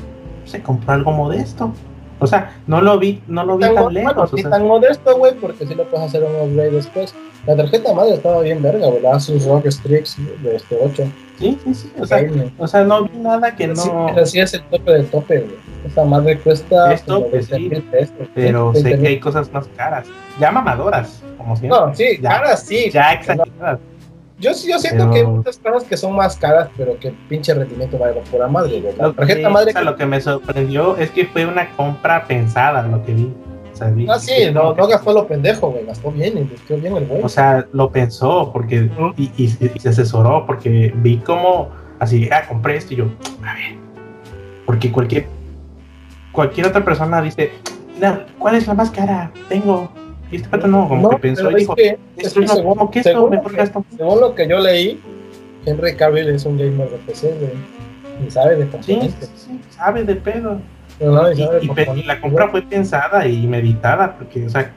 se 0.45 0.63
compró 0.63 0.93
algo 0.93 1.11
modesto. 1.13 1.73
O 2.21 2.27
sea, 2.27 2.57
no 2.67 2.81
lo 2.81 2.99
vi, 2.99 3.23
no 3.29 3.45
lo 3.45 3.57
vi 3.57 3.65
tan, 3.65 3.75
tan 3.75 3.85
bueno, 3.85 4.01
lejos. 4.09 4.33
o 4.33 4.37
ni 4.37 4.43
sea, 4.43 4.51
tan 4.51 4.67
modesto, 4.67 5.17
güey, 5.17 5.35
porque 5.35 5.67
sí 5.67 5.75
lo 5.75 5.85
puedes 5.85 6.07
hacer 6.09 6.25
un 6.25 6.35
upgrade 6.51 6.71
después. 6.73 7.15
La 7.47 7.57
tarjeta 7.57 7.95
madre 7.95 8.15
estaba 8.15 8.41
bien 8.41 8.61
verga, 8.61 8.89
güey. 8.89 9.01
La 9.01 9.15
Asus 9.15 9.45
ROG 9.47 9.71
Strix 9.71 10.17
de 10.43 10.57
este 10.57 10.77
8. 10.85 11.05
sí, 11.39 11.59
sí, 11.65 11.75
sí. 11.75 11.93
O 12.01 12.05
sea, 12.07 12.21
o 12.59 12.67
sea, 12.67 12.83
no 12.85 13.05
vi 13.05 13.19
nada 13.19 13.55
que 13.55 13.75
Sí, 13.75 13.89
no. 13.89 14.07
pero 14.13 14.27
sí 14.27 14.41
es 14.41 14.55
el 14.55 14.63
tope 14.65 14.93
de 14.93 15.03
tope, 15.05 15.39
güey. 15.41 15.57
Esa 15.87 16.05
madre 16.05 16.39
cuesta 16.41 16.93
Es 16.93 17.05
tope, 17.05 17.39
20 17.41 17.77
sí. 17.77 17.83
pesos. 17.91 18.15
Pero 18.35 18.75
sé 18.75 18.83
20 18.83 19.03
que 19.03 19.09
hay 19.09 19.21
cosas 19.21 19.53
más 19.53 19.67
caras. 19.77 20.07
Ya 20.41 20.51
mamadoras, 20.51 21.23
como 21.39 21.57
siempre. 21.57 21.79
No, 21.79 21.95
sí, 21.95 22.19
Ya. 22.21 22.29
caras 22.31 22.63
sí. 22.65 22.91
Ya 22.91 23.15
porque 23.17 23.35
no- 23.37 23.43
exageradas. 23.45 23.81
Yo, 24.41 24.53
yo 24.53 24.79
siento 24.79 25.05
Pero- 25.05 25.11
que 25.11 25.19
hay 25.19 25.27
muchas 25.27 25.59
cosas 25.59 25.85
que 25.85 25.97
son 25.97 26.15
más 26.15 26.37
caras, 26.37 26.69
pero 26.77 26.99
que 26.99 27.13
pinche 27.29 27.53
rendimiento 27.55 27.99
vale 27.99 28.21
por 28.31 28.39
la 28.41 28.47
madre, 28.49 28.81
güey. 28.81 28.95
La 28.97 29.09
que, 29.09 29.13
tarjeta 29.15 29.49
madre. 29.49 29.71
o 29.71 29.73
sea, 29.73 29.83
lo 29.83 29.97
que 29.97 30.07
me 30.07 30.21
sorprendió 30.21 30.97
es 30.97 31.11
que 31.11 31.27
fue 31.27 31.45
una 31.45 31.69
compra 31.77 32.25
pensada, 32.25 32.83
lo 32.83 33.05
que 33.05 33.15
vi. 33.15 33.33
O 33.73 33.77
sea, 33.77 33.89
vi- 33.91 34.07
Ah, 34.09 34.19
sí, 34.19 34.33
no, 34.53 34.75
que- 34.75 34.81
no 34.81 34.87
gastó 34.89 35.13
lo 35.13 35.27
pendejo, 35.27 35.71
güey. 35.71 35.85
Gastó 35.87 36.11
bien, 36.13 36.39
invirtió 36.39 36.77
bien 36.77 36.97
el 36.97 37.07
güey. 37.07 37.21
O 37.23 37.29
sea, 37.29 37.67
lo 37.73 37.91
pensó 37.91 38.51
porque 38.53 38.89
y, 39.17 39.25
y- 39.37 39.71
y 39.75 39.79
se 39.81 39.89
asesoró 39.89 40.47
porque 40.47 40.93
vi 40.97 41.19
como 41.19 41.71
así, 41.99 42.29
ah, 42.33 42.43
compré 42.49 42.77
esto 42.77 42.95
y 42.95 42.99
yo, 42.99 43.05
a 43.45 43.55
ver, 43.55 43.77
porque 44.67 44.93
cualquier 44.93 45.27
cualquier 46.33 46.67
otra 46.69 46.85
persona 46.85 47.21
dice, 47.23 47.51
no, 48.01 48.21
¿cuál 48.39 48.55
es 48.55 48.67
la 48.69 48.75
más 48.75 48.91
cara? 48.91 49.33
Tengo. 49.49 49.91
Y 50.31 50.37
este 50.37 50.49
pato 50.49 50.67
no, 50.67 50.89
como 50.89 51.03
No, 51.03 51.11
que 51.11 51.17
pensó 51.19 51.51
y 51.51 51.55
es 51.55 51.61
dijo, 51.61 51.75
que- 51.75 51.99
es 52.19 52.35
que 52.35 52.47
según- 52.49 52.75
como 52.75 52.91
que 52.91 53.03
según 53.03 53.31
mejor 53.31 53.55
que-. 53.55 53.67
Según 53.97 54.21
lo 54.21 54.35
que 54.35 54.47
yo 54.49 54.59
leí, 54.59 55.01
Henry 55.65 55.95
Cavill 55.97 56.29
es 56.29 56.45
un 56.45 56.59
gamer 56.59 56.91
de 56.91 56.97
PC, 56.99 57.35
güey. 57.39 58.27
Y 58.27 58.31
sabe 58.31 58.57
de 58.57 58.65
Sí, 58.65 58.71
componentes. 58.71 59.31
sí, 59.37 59.61
sabe 59.71 60.05
de 60.05 60.15
pedo. 60.17 60.61
No, 61.01 61.31
y 61.33 62.03
la 62.03 62.21
compra 62.21 62.49
fue 62.49 62.63
pensada 62.63 63.27
y 63.27 63.47
meditada 63.47 64.17
porque, 64.19 64.45
o 64.47 64.51
sea, 64.51 64.73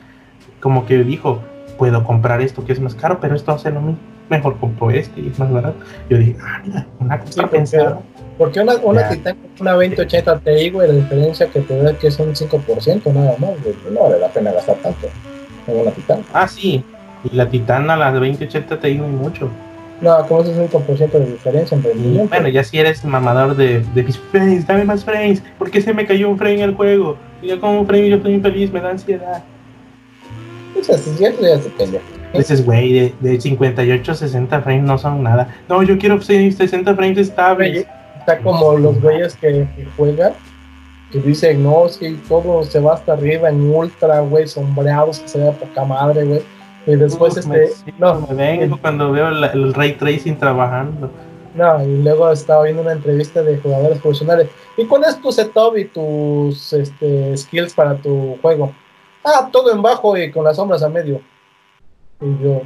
como 0.60 0.86
que 0.86 1.00
dijo, 1.04 1.42
puedo 1.80 2.04
comprar 2.04 2.42
esto 2.42 2.64
que 2.64 2.74
es 2.74 2.80
más 2.80 2.94
caro, 2.94 3.20
pero 3.20 3.36
esto 3.36 3.52
hace 3.52 3.72
lo 3.72 3.82
mismo. 3.82 4.00
Mejor 4.30 4.58
compro 4.60 4.92
este 4.92 5.20
y 5.20 5.28
es 5.30 5.40
más 5.40 5.52
barato. 5.52 5.76
Yo 6.10 6.18
dije, 6.20 6.36
ah, 6.42 6.62
mira, 6.64 6.88
una 7.00 7.20
compra 7.20 7.44
Sí, 7.44 7.50
pensada. 7.52 8.00
Porque 8.38 8.60
una, 8.62 8.76
una. 8.78 9.10
Titan 9.10 9.36
una 9.60 9.72
2080 9.74 10.40
Ti, 10.40 10.70
güey, 10.70 10.88
la 10.88 10.94
diferencia 10.94 11.48
que 11.48 11.60
te 11.62 11.76
da 11.82 11.92
es 11.92 11.98
que 11.98 12.08
es 12.08 12.20
un 12.20 12.34
5% 12.36 13.12
nada 13.12 13.36
más, 13.40 13.52
güey. 13.64 13.76
No 13.92 14.04
vale 14.04 14.20
la 14.20 14.28
pena 14.30 14.52
gastar 14.52 14.76
tanto 14.78 15.08
en 15.68 15.80
una 15.80 15.92
Titan. 15.92 16.24
Ah, 16.34 16.48
sí. 16.48 16.84
Y 17.24 17.36
la 17.36 17.50
Titana, 17.50 17.96
la 17.96 18.12
de 18.12 18.20
2080 18.20 18.80
te 18.80 18.90
iba 18.90 19.08
mucho. 19.08 19.50
No, 20.02 20.26
como 20.28 20.42
ese 20.42 20.68
5% 20.70 21.12
de 21.12 21.26
diferencia 21.26 21.78
en 21.78 21.84
rendimiento. 21.84 22.30
bueno, 22.30 22.48
ya 22.50 22.64
si 22.64 22.80
eres 22.80 23.06
mamador 23.06 23.56
de, 23.56 23.82
de 23.94 24.04
mis 24.04 24.18
frames, 24.18 24.66
dame 24.66 24.84
más 24.84 25.06
frames. 25.06 25.44
¿Por 25.60 25.70
qué 25.70 25.80
se 25.80 25.94
me 25.94 26.08
cayó 26.08 26.30
un 26.30 26.38
frame 26.40 26.56
en 26.56 26.62
el 26.62 26.76
juego? 26.76 27.18
Y 27.42 27.50
yo 27.50 27.60
con 27.60 27.72
un 27.72 27.86
frame 27.86 28.10
yo 28.10 28.16
estoy 28.16 28.34
infeliz, 28.34 28.72
me 28.72 28.82
da 28.82 28.90
ansiedad. 28.90 29.44
Sea, 30.82 30.98
si 30.98 31.16
ya 31.18 31.32
se 31.32 31.70
peleó. 31.70 32.00
Dices, 32.34 32.66
güey, 32.66 32.94
de, 32.94 33.14
de 33.20 33.40
58 33.40 34.16
60 34.16 34.62
frames 34.62 34.84
no 34.84 34.98
son 34.98 35.22
nada. 35.22 35.56
No, 35.70 35.84
yo 35.84 35.98
quiero 35.98 36.20
60 36.22 36.96
frames 36.96 37.18
estables. 37.18 37.86
Está 38.20 38.40
como 38.40 38.78
los 38.78 39.00
güeyes 39.02 39.36
que, 39.36 39.68
que 39.76 39.86
juegan, 39.98 40.34
que 41.12 41.20
dicen, 41.20 41.64
no, 41.64 41.88
si 41.90 42.16
todo 42.28 42.64
se 42.64 42.80
va 42.80 42.94
hasta 42.94 43.14
arriba 43.14 43.50
en 43.50 43.62
ultra, 43.74 44.22
güey, 44.22 44.48
sombreados, 44.48 45.20
que 45.20 45.28
se 45.28 45.40
vea 45.40 45.52
poca 45.52 45.84
madre, 45.84 46.24
güey. 46.24 46.42
Y 46.88 46.96
después, 46.96 47.38
Uf, 47.38 47.46
me, 47.46 47.64
este, 47.66 47.94
no, 48.00 48.22
me 48.28 48.34
vengo 48.34 48.78
cuando 48.80 49.12
veo 49.12 49.30
la- 49.30 49.48
el 49.48 49.74
ray 49.74 49.94
tracing 49.94 50.38
trabajando. 50.38 51.12
No, 51.54 51.84
y 51.84 52.02
luego 52.02 52.32
estaba 52.32 52.64
viendo 52.64 52.82
una 52.82 52.94
entrevista 52.94 53.44
de 53.44 53.58
jugadores 53.58 54.00
profesionales. 54.00 54.48
¿Y 54.78 54.86
cuál 54.86 55.04
es 55.04 55.22
tu 55.22 55.32
setup 55.32 55.78
y 55.78 55.86
tus 55.86 56.72
este, 56.74 57.36
skills 57.38 57.74
para 57.74 57.96
tu 57.96 58.38
juego? 58.42 58.72
Ah, 59.24 59.50
todo 59.52 59.72
en 59.72 59.82
bajo 59.82 60.18
y 60.18 60.32
con 60.32 60.46
las 60.46 60.56
sombras 60.56 60.82
a 60.82 60.90
medio. 60.90 61.22
Y 62.22 62.44
yo, 62.44 62.62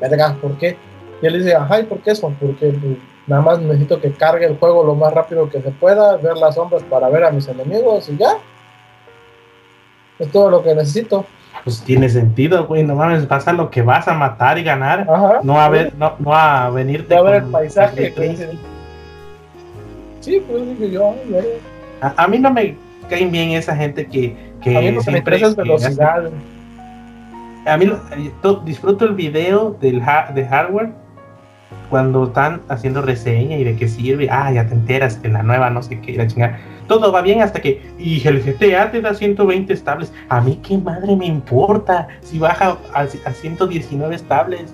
verga, 0.00 0.36
¿por 0.40 0.56
qué? 0.58 0.76
Y 1.20 1.26
él 1.26 1.38
dice, 1.38 1.54
ajá, 1.54 1.80
¿y 1.80 1.84
por 1.84 1.98
qué 1.98 2.12
eso? 2.12 2.32
Porque 2.40 2.68
pues, 2.68 2.96
nada 3.28 3.42
más 3.42 3.60
necesito 3.60 4.00
que 4.00 4.10
cargue 4.12 4.46
el 4.46 4.58
juego 4.58 4.82
lo 4.82 4.94
más 4.96 5.12
rápido 5.14 5.48
que 5.48 5.60
se 5.62 5.70
pueda, 5.70 6.16
ver 6.16 6.36
las 6.36 6.54
sombras 6.56 6.82
para 6.84 7.08
ver 7.08 7.22
a 7.24 7.30
mis 7.30 7.46
enemigos 7.46 8.08
y 8.08 8.16
ya. 8.16 8.38
Es 10.18 10.32
todo 10.32 10.50
lo 10.50 10.62
que 10.64 10.74
necesito. 10.74 11.24
Pues 11.64 11.80
tiene 11.82 12.08
sentido, 12.08 12.66
güey. 12.66 12.82
No 12.84 12.94
mames, 12.96 13.28
vas 13.28 13.46
a 13.46 13.52
lo 13.52 13.70
que 13.70 13.82
vas 13.82 14.08
a 14.08 14.14
matar 14.14 14.58
y 14.58 14.64
ganar. 14.64 15.06
Ajá. 15.08 15.40
No 15.42 15.60
a 15.60 15.68
ver, 15.68 15.92
no, 15.96 16.14
no 16.18 16.34
a 16.34 16.70
venirte. 16.70 17.14
A 17.16 17.22
ver 17.22 17.34
el 17.36 17.50
paisaje. 17.50 18.10
tracing. 18.10 18.58
Sí, 20.20 20.42
pues 20.48 20.66
dije 20.66 20.90
yo. 20.90 21.14
A, 22.00 22.24
a 22.24 22.28
mí 22.28 22.38
no 22.38 22.50
me 22.52 22.76
caen 23.08 23.30
bien 23.30 23.50
esa 23.52 23.74
gente 23.76 24.06
que, 24.06 24.36
que 24.60 24.76
A 24.76 24.80
mí 24.80 24.86
que 24.86 24.92
me 24.92 25.00
siempre- 25.02 25.38
que 25.38 25.54
velocidad. 25.54 26.30
a 27.66 27.76
mí 27.76 27.84
eh, 27.86 28.32
to- 28.42 28.60
disfruto 28.64 29.04
el 29.04 29.14
video 29.14 29.76
del 29.80 30.00
ha- 30.02 30.30
de 30.34 30.44
hardware 30.46 30.90
cuando 31.90 32.24
están 32.24 32.62
haciendo 32.68 33.02
reseña 33.02 33.56
y 33.56 33.64
de 33.64 33.76
qué 33.76 33.88
sirve. 33.88 34.28
Ah, 34.30 34.52
ya 34.52 34.66
te 34.66 34.74
enteras 34.74 35.16
que 35.16 35.28
la 35.28 35.42
nueva 35.42 35.70
no 35.70 35.82
sé 35.82 36.00
qué, 36.00 36.12
la 36.14 36.26
chingada. 36.26 36.58
Todo 36.86 37.12
va 37.12 37.20
bien 37.22 37.42
hasta 37.42 37.60
que. 37.60 37.82
Y 37.98 38.26
el 38.26 38.42
GTA 38.42 38.90
te 38.90 39.00
da 39.00 39.14
120 39.14 39.72
estables. 39.72 40.12
A 40.28 40.40
mí 40.40 40.58
qué 40.62 40.78
madre 40.78 41.16
me 41.16 41.26
importa 41.26 42.08
si 42.22 42.38
baja 42.38 42.78
a, 42.94 43.00
a 43.02 43.32
119 43.32 44.14
estables. 44.14 44.72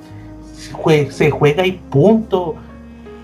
Se 0.52 0.72
jue- 0.72 1.10
se 1.10 1.30
juega 1.30 1.66
y 1.66 1.72
punto. 1.72 2.54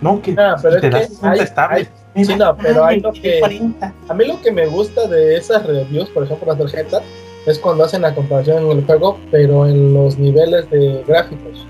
No, 0.01 0.21
que 0.23 0.35
Ah, 0.39 0.57
pero 0.61 0.81
te 0.81 0.87
es 0.89 0.93
da 0.93 0.99
que 1.01 1.07
60 1.07 1.31
hay- 1.31 1.41
estables. 1.41 1.91
Sí, 2.17 2.35
no, 2.37 2.57
pero 2.57 2.85
hay 2.85 3.01
lo 3.01 3.13
que- 3.13 3.39
40. 3.39 3.95
A 4.09 4.15
mí 4.15 4.25
lo 4.27 4.41
que 4.43 4.51
me 4.51 4.67
gusta 4.67 5.07
de 5.07 5.37
esas 5.37 5.65
reviews, 5.65 6.09
por 6.11 6.25
ejemplo, 6.25 6.49
las 6.49 6.59
tarjetas, 6.59 7.03
es 7.47 7.59
cuando 7.59 7.85
hacen 7.85 8.03
la 8.03 8.15
comparación 8.15 8.65
en 8.65 8.79
el 8.79 8.85
juego, 8.85 9.19
pero 9.31 9.67
en 9.67 9.95
los 9.95 10.19
niveles 10.19 10.69
de 10.71 11.05
gráficos. 11.07 11.67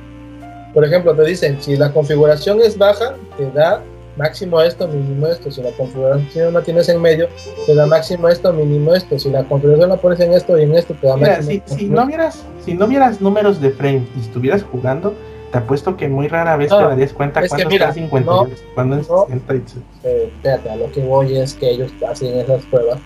Por 0.75 0.85
ejemplo, 0.85 1.15
te 1.15 1.25
dicen, 1.25 1.61
si 1.61 1.77
la 1.77 1.93
configuración 1.93 2.61
es 2.61 2.79
baja, 2.79 3.15
te 3.37 3.51
da 3.51 3.83
máximo 4.17 4.61
esto, 4.61 4.87
mínimo 4.87 5.27
esto. 5.27 5.51
Si 5.51 5.63
la 5.63 5.71
configuración 5.73 6.53
la 6.55 6.63
tienes 6.63 6.89
en 6.89 7.01
medio, 7.01 7.29
te 7.67 7.75
da 7.75 7.87
máximo 7.87 8.29
esto, 8.29 8.53
mínimo 8.53 8.95
esto. 8.95 9.19
Si 9.19 9.31
la 9.31 9.45
configuración 9.45 9.89
la 9.89 9.97
pones 9.97 10.21
en 10.21 10.33
esto 10.33 10.59
y 10.59 10.63
en 10.65 10.75
esto, 10.75 10.95
te 11.01 11.07
da 11.07 11.17
Mira, 11.17 11.29
máximo 11.37 11.51
si, 11.51 11.57
esto. 11.57 11.75
si 11.75 11.87
no 11.89 12.07
vieras, 12.07 12.45
si 12.65 12.75
no 12.75 12.87
vieras 12.87 13.21
números 13.21 13.61
de 13.61 13.71
frame 13.71 14.07
y 14.17 14.21
estuvieras 14.21 14.63
jugando, 14.63 15.15
te 15.51 15.59
apuesto 15.59 15.97
que 15.97 16.09
muy 16.09 16.29
rara 16.29 16.57
vez 16.57 16.69
te 16.71 16.77
darías 16.77 17.13
cuenta 17.13 17.41
es 17.41 17.45
que 17.47 17.49
cuándo 17.65 17.71
mira, 17.71 17.89
está 17.89 17.99
en 17.99 18.05
50 18.07 18.31
no, 18.31 18.49
cuándo 18.75 18.97
en 18.97 19.03
no. 19.09 19.25
60 19.27 19.55
y- 19.55 19.63
Eh, 20.05 20.33
espérate, 20.37 20.71
a 20.71 20.77
lo 20.77 20.93
que 20.93 21.01
voy 21.03 21.37
es 21.37 21.55
que 21.55 21.71
ellos 21.71 21.91
hacen 22.09 22.39
esas 22.39 22.63
pruebas 22.67 22.99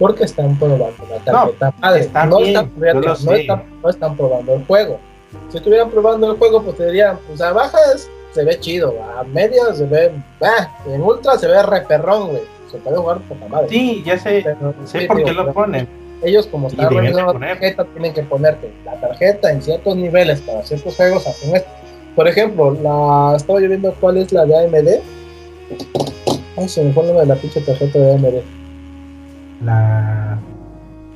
porque 0.00 0.24
están 0.24 0.58
probando 0.58 0.88
la 1.08 1.18
tarjeta 1.18 1.72
madre. 1.80 2.00
está 2.00 2.26
no, 2.26 2.38
bien, 2.38 2.48
están, 2.48 2.70
fíjate, 2.72 2.94
yo 2.94 3.00
lo 3.00 3.08
no, 3.08 3.14
sé. 3.16 3.40
están, 3.42 3.62
no 3.84 3.90
están 3.90 4.16
probando 4.16 4.54
el 4.54 4.64
juego. 4.66 4.98
Si 5.50 5.56
estuvieran 5.58 5.90
probando 5.90 6.30
el 6.30 6.38
juego, 6.38 6.62
pues 6.62 6.76
te 6.76 6.86
dirían, 6.86 7.18
pues 7.26 7.40
a 7.40 7.52
bajas 7.52 8.08
se 8.32 8.44
ve 8.44 8.58
chido, 8.60 8.94
a 9.18 9.24
media 9.24 9.74
se 9.74 9.84
ve, 9.86 10.10
bah, 10.40 10.70
en 10.86 11.02
ultra 11.02 11.36
se 11.38 11.46
ve 11.46 11.62
re 11.62 11.82
perrón, 11.82 12.28
güey. 12.30 12.42
Se 12.70 12.78
puede 12.78 12.96
jugar 12.96 13.18
por 13.28 13.36
madre. 13.50 13.68
Sí, 13.68 14.02
ya 14.04 14.18
sé, 14.18 14.40
Pero, 14.44 14.74
sé 14.86 15.00
sí, 15.00 15.06
por 15.06 15.22
qué 15.22 15.32
lo 15.32 15.52
ponen. 15.52 15.86
ellos 16.22 16.46
como 16.46 16.68
están 16.68 16.88
realizando 16.90 17.34
la 17.34 17.38
tarjeta 17.40 17.84
tienen 17.84 18.14
que 18.14 18.22
ponerte 18.22 18.72
la 18.84 18.98
tarjeta 19.00 19.50
en 19.52 19.60
ciertos 19.60 19.94
niveles 19.96 20.40
para 20.40 20.62
ciertos 20.62 20.96
juegos 20.96 21.26
hacen 21.26 21.56
esto. 21.56 21.68
por 22.16 22.28
ejemplo 22.28 22.70
la 22.80 23.34
estaba 23.36 23.60
yo 23.60 23.68
viendo 23.68 23.92
cuál 24.00 24.16
es 24.18 24.32
la 24.32 24.46
de 24.46 24.56
AMD 24.56 24.88
ay 26.56 26.68
se 26.68 26.82
me 26.84 26.92
fue 26.92 27.02
el 27.02 27.08
nombre 27.08 27.26
de 27.26 27.34
la 27.34 27.40
pinche 27.40 27.60
tarjeta 27.60 27.98
de 27.98 28.12
AMD 28.14 28.42
La 29.64 30.38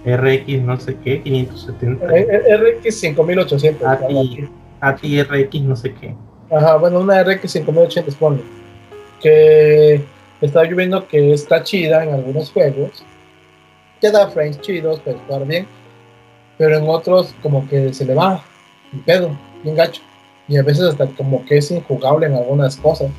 RX 0.07 0.63
no 0.63 0.79
sé 0.79 0.97
qué, 1.03 1.23
570. 1.23 2.17
Eh, 2.17 2.27
eh, 2.31 2.57
RX 2.57 3.01
5800 3.01 3.87
ATI, 3.87 4.49
ATI 4.81 5.23
RX 5.23 5.61
no 5.63 5.77
sé 5.77 5.95
qué. 5.95 6.15
ajá 6.51 6.77
bueno 6.77 7.01
una 7.01 7.23
RX 7.25 7.51
5800 7.53 8.15
ponle 8.15 8.43
que 9.21 10.05
estaba 10.41 10.67
yo 10.69 10.77
viendo 10.77 11.09
que 11.09 11.33
está 11.33 11.63
chida 11.63 12.05
en 12.05 12.15
algunos 12.15 12.53
juegos 12.53 13.05
te 14.01 14.11
da 14.13 14.29
frames 14.29 14.61
chidos 14.61 15.01
puedes 15.01 15.21
jugar 15.23 15.47
bien 15.47 15.67
pero 16.59 16.79
en 16.79 16.89
otros 16.89 17.35
como 17.43 17.69
que 17.69 17.93
se 17.93 18.05
le 18.05 18.15
va 18.15 18.43
el 18.93 19.01
pedo, 19.01 19.37
bien 19.63 19.77
gacho. 19.77 20.03
Y 20.49 20.57
a 20.57 20.63
veces 20.63 20.85
hasta 20.85 21.07
como 21.07 21.45
que 21.45 21.59
es 21.59 21.71
injugable 21.71 22.27
en 22.27 22.35
algunas 22.35 22.77
cosas. 22.77 23.11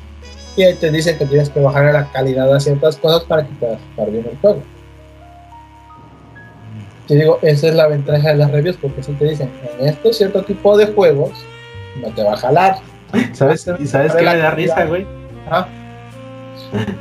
Y 0.56 0.62
ahí 0.62 0.74
te 0.74 0.90
dicen 0.90 1.18
que 1.18 1.26
tienes 1.26 1.50
que 1.50 1.60
bajar 1.60 1.92
la 1.92 2.10
calidad 2.10 2.52
a 2.52 2.58
ciertas 2.58 2.96
cosas 2.96 3.22
para 3.24 3.46
que 3.46 3.52
puedas 3.54 3.78
jugar 3.94 4.10
bien 4.10 4.26
el 4.30 4.38
juego. 4.38 4.62
Te 7.08 7.16
digo, 7.16 7.38
esa 7.40 7.68
es 7.68 7.74
la 7.74 7.88
ventaja 7.88 8.28
de 8.28 8.36
las 8.36 8.50
reviews 8.52 8.76
porque 8.76 9.02
si 9.02 9.12
te 9.12 9.24
dicen, 9.24 9.50
en 9.80 9.88
este 9.88 10.12
cierto 10.12 10.42
tipo 10.42 10.76
de 10.76 10.86
juegos 10.88 11.30
no 12.02 12.08
te 12.10 12.22
va 12.22 12.34
a 12.34 12.36
jalar. 12.36 12.76
¿Sabes? 13.32 13.66
¿Y 13.78 13.86
sabes 13.86 14.14
qué 14.14 14.24
me 14.24 14.36
da 14.36 14.50
risa, 14.50 14.84
güey? 14.84 15.06
Ajá. 15.46 15.66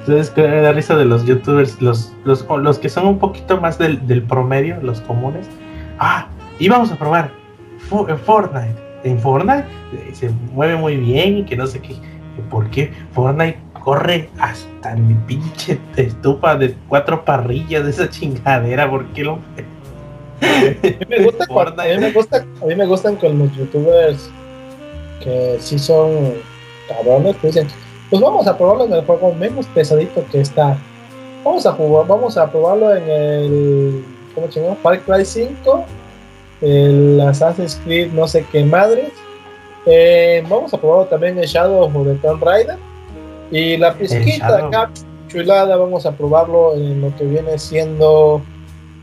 ¿Sabes 0.06 0.30
qué 0.30 0.48
me 0.48 0.62
da 0.62 0.72
risa 0.72 0.96
de 0.96 1.04
los 1.04 1.26
youtubers? 1.26 1.82
Los, 1.82 2.14
los, 2.24 2.46
los 2.48 2.80
que 2.80 2.88
son 2.88 3.06
un 3.06 3.20
poquito 3.20 3.60
más 3.60 3.78
del, 3.78 4.08
del 4.08 4.24
promedio, 4.24 4.78
los 4.82 5.02
comunes. 5.02 5.46
Ah, 6.00 6.30
y 6.58 6.70
vamos 6.70 6.90
a 6.92 6.96
probar 6.96 7.30
eh, 8.08 8.16
Fortnite. 8.26 8.76
En 9.04 9.20
Fortnite 9.20 9.66
eh, 9.94 10.12
se 10.14 10.30
mueve 10.54 10.78
muy 10.78 10.96
bien 10.96 11.40
y 11.40 11.44
que 11.44 11.58
no 11.58 11.68
sé 11.68 11.82
qué. 11.82 11.96
¿Por 12.50 12.70
qué 12.70 12.94
Fortnite 13.12 13.60
corre 13.84 14.30
hasta 14.40 14.96
mi 14.96 15.16
pinche 15.26 15.80
estufa 15.98 16.56
de 16.56 16.76
cuatro 16.88 17.26
parrillas 17.26 17.84
de 17.84 17.90
esa 17.90 18.10
chingadera? 18.10 18.90
¿Por 18.90 19.06
qué 19.08 19.26
lo.? 19.26 19.40
A 20.42 20.62
mí 20.62 21.06
me 21.08 21.24
gusta 21.24 21.46
a 21.50 21.86
mí 21.86 21.98
me 22.00 22.12
gusta, 22.12 22.46
a 22.62 22.66
mí 22.66 22.76
me 22.76 22.86
gustan 22.86 23.16
con 23.16 23.40
los 23.40 23.56
youtubers 23.56 24.30
que 25.24 25.58
sí 25.60 25.80
son 25.80 26.36
cabrones, 26.88 27.36
que 27.38 27.48
dicen, 27.48 27.68
pues 28.10 28.22
vamos 28.22 28.48
a 28.48 28.58
probarlo 28.58 28.86
en 28.86 28.94
el 28.94 29.06
juego 29.06 29.34
menos 29.34 29.66
pesadito 29.68 30.24
que 30.32 30.42
está. 30.42 30.78
Vamos 31.44 31.66
a 31.66 31.72
jugar, 31.72 32.08
vamos 32.08 32.38
a 32.38 32.50
probarlo 32.52 32.96
en 32.96 33.10
el 33.10 34.06
¿cómo 34.38 34.48
chingamos? 34.50 34.78
Far 34.80 35.00
Cry 35.02 35.26
5, 35.26 35.86
el 36.62 37.22
Assassin's 37.22 37.80
Creed 37.84 38.12
no 38.12 38.28
sé 38.28 38.46
qué 38.52 38.64
madres. 38.64 39.12
Eh, 39.86 40.44
vamos 40.48 40.74
a 40.74 40.78
probarlo 40.78 41.06
también 41.06 41.38
en 41.40 41.46
Shadow 41.46 41.84
of 41.84 41.94
the 42.06 42.14
Tomb 42.16 42.44
Raider. 42.44 42.78
Y 43.50 43.78
la 43.78 43.94
pizquita 43.94 44.68
acá, 44.68 44.92
chulada, 45.28 45.76
vamos 45.78 46.06
a 46.06 46.12
probarlo 46.12 46.76
en 46.76 47.02
lo 47.02 47.16
que 47.16 47.24
viene 47.24 47.58
siendo 47.58 48.42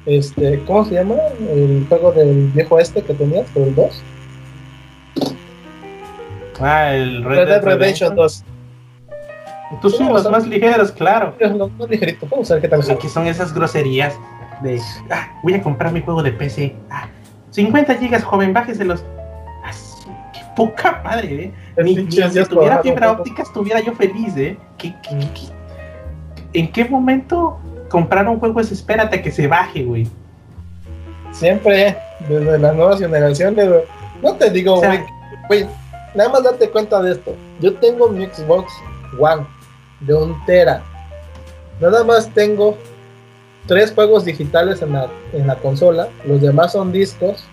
este, 0.06 0.60
¿cómo 0.66 0.84
se 0.84 0.94
llama? 0.94 1.14
El 1.50 1.86
juego 1.88 2.12
del 2.12 2.48
viejo 2.54 2.78
este 2.78 3.02
que 3.02 3.14
tenías, 3.14 3.46
pero 3.54 3.66
el 3.66 3.74
2. 3.74 4.02
Ah, 6.60 6.92
el 6.94 7.24
Red 7.24 7.48
Dead 7.48 7.62
Redemption 7.64 8.14
2. 8.14 8.44
Tú 9.82 9.90
son 9.90 10.12
los 10.12 10.30
más 10.30 10.46
ligeros, 10.46 10.92
claro. 10.92 11.34
Es 11.40 11.50
lo 11.52 11.68
más 11.68 11.88
ligerito, 11.90 12.26
vamos 12.30 12.50
a 12.50 12.54
ver 12.54 12.62
qué 12.62 12.68
tal 12.68 12.82
sale. 12.82 12.94
Aquí 12.94 13.08
son 13.08 13.26
esas 13.26 13.52
groserías 13.52 14.14
de 14.62 14.80
ah, 15.10 15.28
voy 15.42 15.54
a 15.54 15.62
comprar 15.62 15.92
mi 15.92 16.00
juego 16.00 16.22
de 16.22 16.32
PC. 16.32 16.74
Ah, 16.90 17.08
50 17.50 17.94
gigas, 17.96 18.22
joven, 18.22 18.52
bájeselos. 18.52 19.04
Ah, 19.64 19.72
sí, 19.72 20.08
qué 20.32 20.40
poca 20.54 21.00
madre, 21.04 21.44
eh. 21.76 21.82
Ni, 21.82 21.96
ni 21.96 22.10
si 22.12 22.44
tuviera 22.44 22.80
fibra 22.82 23.10
óptica 23.12 23.42
estuviera 23.42 23.80
yo 23.80 23.92
feliz, 23.94 24.36
eh. 24.36 24.56
¿Qué, 24.78 24.94
qué- 25.02 25.18
qué- 25.34 25.54
¿En 26.60 26.70
qué 26.70 26.84
momento 26.84 27.58
comprar 27.88 28.28
un 28.28 28.38
juego 28.38 28.60
es 28.60 28.72
espérate 28.72 29.16
a 29.16 29.22
que 29.22 29.30
se 29.30 29.46
baje, 29.46 29.82
güey? 29.82 30.08
Siempre, 31.32 31.96
desde 32.28 32.58
las 32.58 32.74
nuevas 32.74 32.98
generaciones, 32.98 33.68
güey. 33.68 33.82
No 34.22 34.34
te 34.34 34.50
digo, 34.50 34.74
O 34.74 34.80
sea, 34.80 35.04
güey, 35.48 35.62
güey, 35.62 35.66
nada 36.14 36.30
más 36.30 36.44
date 36.44 36.70
cuenta 36.70 37.02
de 37.02 37.12
esto. 37.12 37.34
Yo 37.60 37.74
tengo 37.74 38.08
mi 38.08 38.26
Xbox 38.26 38.72
One 39.18 39.46
de 40.00 40.14
un 40.14 40.44
tera. 40.46 40.82
Nada 41.80 42.04
más 42.04 42.28
tengo 42.30 42.76
tres 43.66 43.92
juegos 43.92 44.24
digitales 44.24 44.82
en 44.82 44.92
la, 44.92 45.08
en 45.32 45.46
la 45.46 45.56
consola. 45.56 46.08
Los 46.24 46.40
demás 46.40 46.72
son 46.72 46.92
discos. 46.92 47.44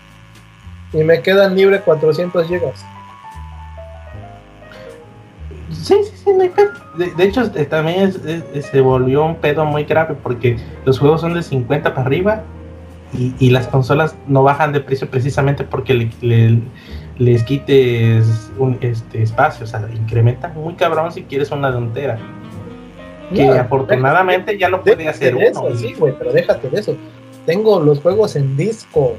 Y 0.92 0.98
me 0.98 1.22
quedan 1.22 1.56
libre 1.56 1.80
400 1.80 2.46
gigas. 2.46 2.84
Sí, 5.72 5.94
sí, 6.04 6.12
sí, 6.24 6.30
no 6.36 6.42
hay 6.42 6.48
pedo. 6.50 6.70
De, 6.96 7.10
de 7.10 7.24
hecho, 7.24 7.42
eh, 7.54 7.64
también 7.64 8.00
es- 8.08 8.20
es- 8.54 8.66
se 8.66 8.80
volvió 8.80 9.24
un 9.24 9.36
pedo 9.36 9.64
muy 9.64 9.84
grave 9.84 10.14
porque 10.22 10.56
los 10.84 10.98
juegos 10.98 11.20
son 11.22 11.34
de 11.34 11.42
50 11.42 11.94
para 11.94 12.06
arriba 12.06 12.42
y, 13.12 13.34
y 13.38 13.50
las 13.50 13.66
consolas 13.68 14.14
no 14.26 14.42
bajan 14.42 14.72
de 14.72 14.80
precio 14.80 15.08
precisamente 15.08 15.64
porque 15.64 15.94
le- 15.94 16.10
le- 16.20 16.58
les 17.18 17.42
quites 17.44 18.50
un 18.58 18.78
este 18.80 19.22
espacio, 19.22 19.64
o 19.64 19.66
sea, 19.66 19.86
incrementan 19.94 20.54
muy 20.54 20.74
cabrón 20.74 21.12
si 21.12 21.22
quieres 21.22 21.50
una 21.50 21.70
dontera. 21.70 22.18
Que 23.34 23.46
No, 23.46 23.52
afortunadamente 23.52 24.58
ya 24.58 24.68
lo 24.68 24.82
puede 24.82 25.08
hacer 25.08 25.34
uno. 25.36 25.46
eso, 25.46 25.70
y- 25.70 25.76
sí, 25.78 25.94
güey, 25.98 26.14
pero 26.18 26.32
déjate 26.32 26.68
de 26.68 26.80
eso. 26.80 26.96
Tengo 27.46 27.80
los 27.80 28.00
juegos 28.00 28.36
en 28.36 28.56
disco. 28.56 29.14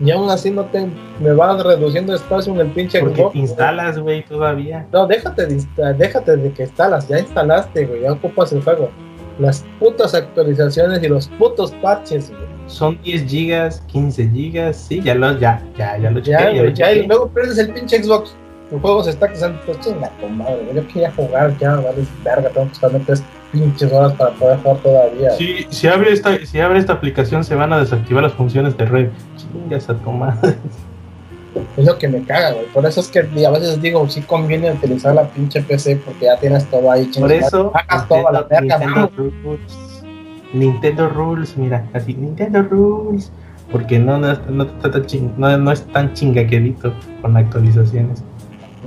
Y 0.00 0.10
aún 0.10 0.28
así 0.28 0.50
no 0.50 0.64
te, 0.64 0.86
me 1.20 1.32
va 1.32 1.62
reduciendo 1.62 2.14
espacio 2.14 2.52
en 2.52 2.60
el 2.60 2.66
pinche 2.68 3.00
porque 3.00 3.16
Xbox, 3.16 3.32
te 3.32 3.38
instalas, 3.38 3.98
güey, 3.98 4.24
todavía. 4.24 4.86
No, 4.92 5.06
déjate 5.06 5.46
de, 5.46 5.64
déjate 5.96 6.36
de 6.36 6.52
que 6.52 6.64
instalas. 6.64 7.08
Ya 7.08 7.20
instalaste, 7.20 7.86
güey. 7.86 8.02
Ya 8.02 8.12
ocupas 8.12 8.52
el 8.52 8.62
juego. 8.62 8.90
Las 9.38 9.64
putas 9.78 10.14
actualizaciones 10.14 11.02
y 11.02 11.08
los 11.08 11.28
putos 11.28 11.72
parches, 11.82 12.30
güey. 12.30 12.42
Son 12.66 13.00
10 13.02 13.26
gigas, 13.26 13.82
15 13.88 14.30
gigas, 14.30 14.76
sí, 14.76 15.02
ya 15.02 15.14
lo, 15.14 15.38
ya, 15.38 15.62
ya, 15.76 15.98
ya 15.98 16.10
lo 16.10 16.20
Ya, 16.20 16.38
chequé, 16.38 16.44
ya 16.44 16.50
güey, 16.50 16.70
lo 16.70 16.74
ya, 16.74 16.92
y 16.92 17.06
luego 17.06 17.28
pierdes 17.28 17.58
el 17.58 17.72
pinche 17.72 18.02
Xbox. 18.02 18.34
El 18.74 18.80
juego 18.80 19.04
se 19.04 19.10
está 19.10 19.28
casando. 19.28 19.60
Pues 19.64 19.78
chinga 19.80 20.10
tu 20.20 20.28
madre. 20.28 20.66
Yo 20.74 20.86
quería 20.88 21.12
jugar, 21.12 21.56
ya, 21.58 21.76
vale, 21.76 22.04
verga. 22.24 22.48
Tengo 22.50 22.66
que 22.66 22.72
estarme 22.72 22.98
tres 23.06 23.22
pinches 23.52 23.92
horas 23.92 24.12
para 24.14 24.32
poder 24.32 24.58
jugar 24.58 24.76
todavía. 24.78 25.30
Si, 25.32 25.66
si, 25.70 25.86
abre 25.86 26.12
esta, 26.12 26.44
si 26.44 26.60
abre 26.60 26.80
esta 26.80 26.94
aplicación 26.94 27.44
se 27.44 27.54
van 27.54 27.72
a 27.72 27.78
desactivar 27.78 28.24
las 28.24 28.32
funciones 28.32 28.76
de 28.76 28.86
red. 28.86 29.10
Chingas 29.36 29.88
a 29.88 29.94
tomar. 29.94 30.36
Es 31.76 31.84
lo 31.84 31.96
que 31.96 32.08
me 32.08 32.20
caga, 32.24 32.50
güey. 32.50 32.66
Por 32.66 32.84
eso 32.84 32.98
es 32.98 33.06
que 33.06 33.20
a 33.20 33.50
veces 33.50 33.80
digo, 33.80 34.08
sí 34.08 34.22
conviene 34.22 34.72
utilizar 34.72 35.14
la 35.14 35.22
pinche 35.22 35.62
PC 35.62 36.00
porque 36.04 36.24
ya 36.24 36.36
tienes 36.36 36.68
todo 36.68 36.90
ahí. 36.90 37.04
Por 37.04 37.12
chingas, 37.12 37.46
eso 37.46 37.72
a 37.72 38.32
la 38.32 38.42
verga, 38.42 38.78
Nintendo. 38.78 39.10
Rules. 39.16 39.60
Nintendo 40.52 41.08
Rules, 41.10 41.56
mira, 41.56 41.86
así, 41.94 42.14
Nintendo 42.14 42.62
Rules. 42.62 43.30
Porque 43.70 44.00
no, 44.00 44.18
no, 44.18 44.36
no, 44.48 45.58
no 45.58 45.72
es 45.72 45.86
tan 45.86 46.12
chingaquedito 46.12 46.92
con 47.22 47.36
actualizaciones 47.36 48.24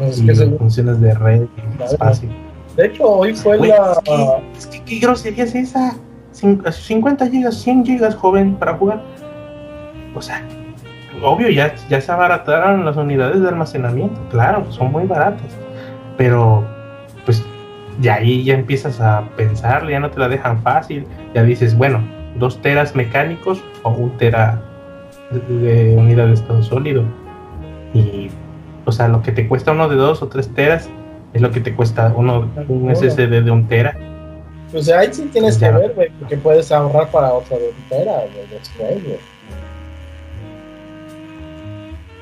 Es 0.02 0.19
y 0.22 0.26
que 0.26 0.36
se- 0.36 0.49
funciones 0.52 0.99
de 1.02 1.14
red 1.15 1.44
y 1.44 1.61
Claro. 1.78 1.91
espacio. 1.91 2.30
de 2.76 2.86
hecho, 2.86 3.03
hoy 3.10 3.34
fue 3.36 3.57
la. 3.57 3.94
es, 3.94 3.99
que, 4.03 4.57
es 4.57 4.68
que 4.68 4.84
qué 4.84 4.99
grosería 4.99 5.44
es 5.45 5.56
esa. 5.56 5.95
Cin- 6.34 6.61
50 6.72 7.28
gigas, 7.28 7.56
100 7.56 7.84
gigas, 7.86 8.15
joven, 8.15 8.56
para 8.56 8.76
jugar. 8.76 9.02
O 10.15 10.22
sea, 10.22 10.44
obvio, 11.24 11.49
ya, 11.49 11.74
ya 11.90 11.99
se 11.99 12.11
abarataron 12.11 12.86
las 12.86 12.95
unidades 12.98 13.41
de 13.41 13.48
almacenamiento. 13.49 14.19
Claro, 14.30 14.72
son 14.72 14.91
muy 14.91 15.06
baratas. 15.06 15.52
Pero, 16.18 16.64
pues, 17.26 17.44
de 17.99 18.11
ahí 18.11 18.44
ya 18.44 18.53
empiezas 18.53 19.02
a 19.02 19.24
pensar, 19.36 19.88
ya 19.90 19.99
no 19.99 20.11
te 20.11 20.19
la 20.19 20.30
dejan 20.30 20.61
fácil. 20.61 21.06
Ya 21.34 21.41
dices, 21.44 21.76
bueno, 21.76 22.02
dos 22.38 22.61
teras 22.61 22.95
mecánicos 22.95 23.64
o 23.82 23.90
un 23.90 24.11
tera 24.18 24.61
de, 25.32 25.40
de 25.57 25.95
unidad 25.98 26.28
de 26.28 26.34
estado 26.34 26.61
sólido. 26.61 27.03
Y, 27.95 28.30
o 28.88 28.91
sea, 28.91 29.07
lo 29.07 29.22
que 29.22 29.31
te 29.31 29.47
cuesta 29.47 29.72
uno 29.73 29.88
de 29.89 29.95
dos 29.97 30.22
o 30.23 30.27
tres 30.30 30.47
teras 30.53 30.89
es 31.34 31.41
lo 31.41 31.51
que 31.51 31.59
te 31.59 31.76
cuesta 31.76 32.11
uno 32.15 32.49
un 32.68 32.95
SSD 32.95 33.43
de 33.43 33.51
un 33.51 33.68
tera. 33.68 33.95
Sea, 34.81 34.99
ahí 34.99 35.09
sí 35.14 35.30
tienes 35.31 35.59
Ya. 35.59 35.72
que 35.73 35.77
ver, 35.77 35.93
güey, 35.93 36.09
porque 36.19 36.38
puedes 36.38 36.72
ahorrar 36.72 37.09
para 37.11 37.34
otra 37.34 37.57
entera, 37.57 38.14
güey, 38.14 38.47
después, 38.51 39.03
güey. 39.03 39.18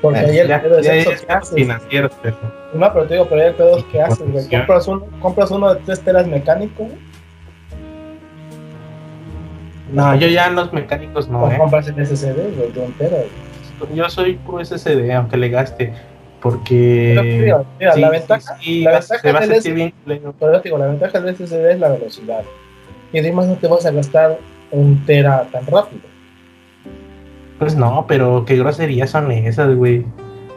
Porque 0.02 0.18
ahí 0.20 0.38
el 0.38 0.60
pedo 0.60 0.78
es 0.78 0.86
eso 0.86 1.10
es 1.12 1.22
que 1.22 1.32
haces. 1.32 1.54
financiero, 1.54 2.10
pero 2.22 2.36
No, 2.74 2.92
pero 2.92 3.06
te 3.06 3.14
digo, 3.14 3.26
pero 3.28 3.40
ahí 3.42 3.48
el 3.48 3.54
pedo 3.54 3.78
es 3.78 3.84
que 3.84 4.02
haces, 4.02 4.30
güey. 4.32 4.48
Compras 4.48 4.88
uno, 4.88 5.06
compras 5.20 5.50
uno 5.50 5.74
de 5.74 5.80
tres 5.82 6.00
teras 6.02 6.26
mecánico, 6.26 6.84
güey, 6.84 7.06
no, 9.92 10.16
yo 10.16 10.26
ya 10.26 10.48
en 10.48 10.56
los 10.56 10.72
mecánicos 10.72 11.28
no, 11.28 11.48
¿eh? 11.50 11.56
compras 11.56 11.86
el 11.88 11.94
SSD, 12.04 12.34
güey, 12.56 12.72
de 12.72 12.80
un 12.80 12.92
tera, 12.94 13.16
güey. 13.18 13.94
Yo 13.94 14.08
soy 14.10 14.34
puro 14.34 14.64
SSD, 14.64 15.12
aunque 15.14 15.36
le 15.36 15.48
gaste. 15.48 15.92
Porque 16.50 17.14
Pero, 17.40 17.64
mira, 17.78 17.92
sí, 17.94 18.00
la 18.00 18.10
ventaja, 18.10 18.56
sí, 18.60 18.80
la 18.82 18.90
ventaja 18.92 19.28
a 19.28 19.32
del 19.40 19.40
sentir 19.50 19.58
S- 19.58 19.72
bien 19.72 19.94
culero. 20.04 20.34
pero 20.38 20.52
yo 20.52 20.60
digo, 20.60 20.78
la 20.78 20.86
ventaja 20.86 21.20
del 21.20 21.34
SSD 21.34 21.72
es 21.72 21.80
la 21.80 21.88
velocidad. 21.88 22.42
Y 23.12 23.18
además 23.18 23.46
no 23.46 23.54
te 23.56 23.66
vas 23.66 23.84
a 23.84 23.90
gastar 23.90 24.38
un 24.70 25.04
tera 25.06 25.44
tan 25.50 25.66
rápido. 25.66 26.02
Pues 27.58 27.74
no, 27.74 28.04
pero 28.06 28.44
qué 28.44 28.56
groserías 28.56 29.10
son 29.10 29.30
esas, 29.32 29.74
güey. 29.74 30.04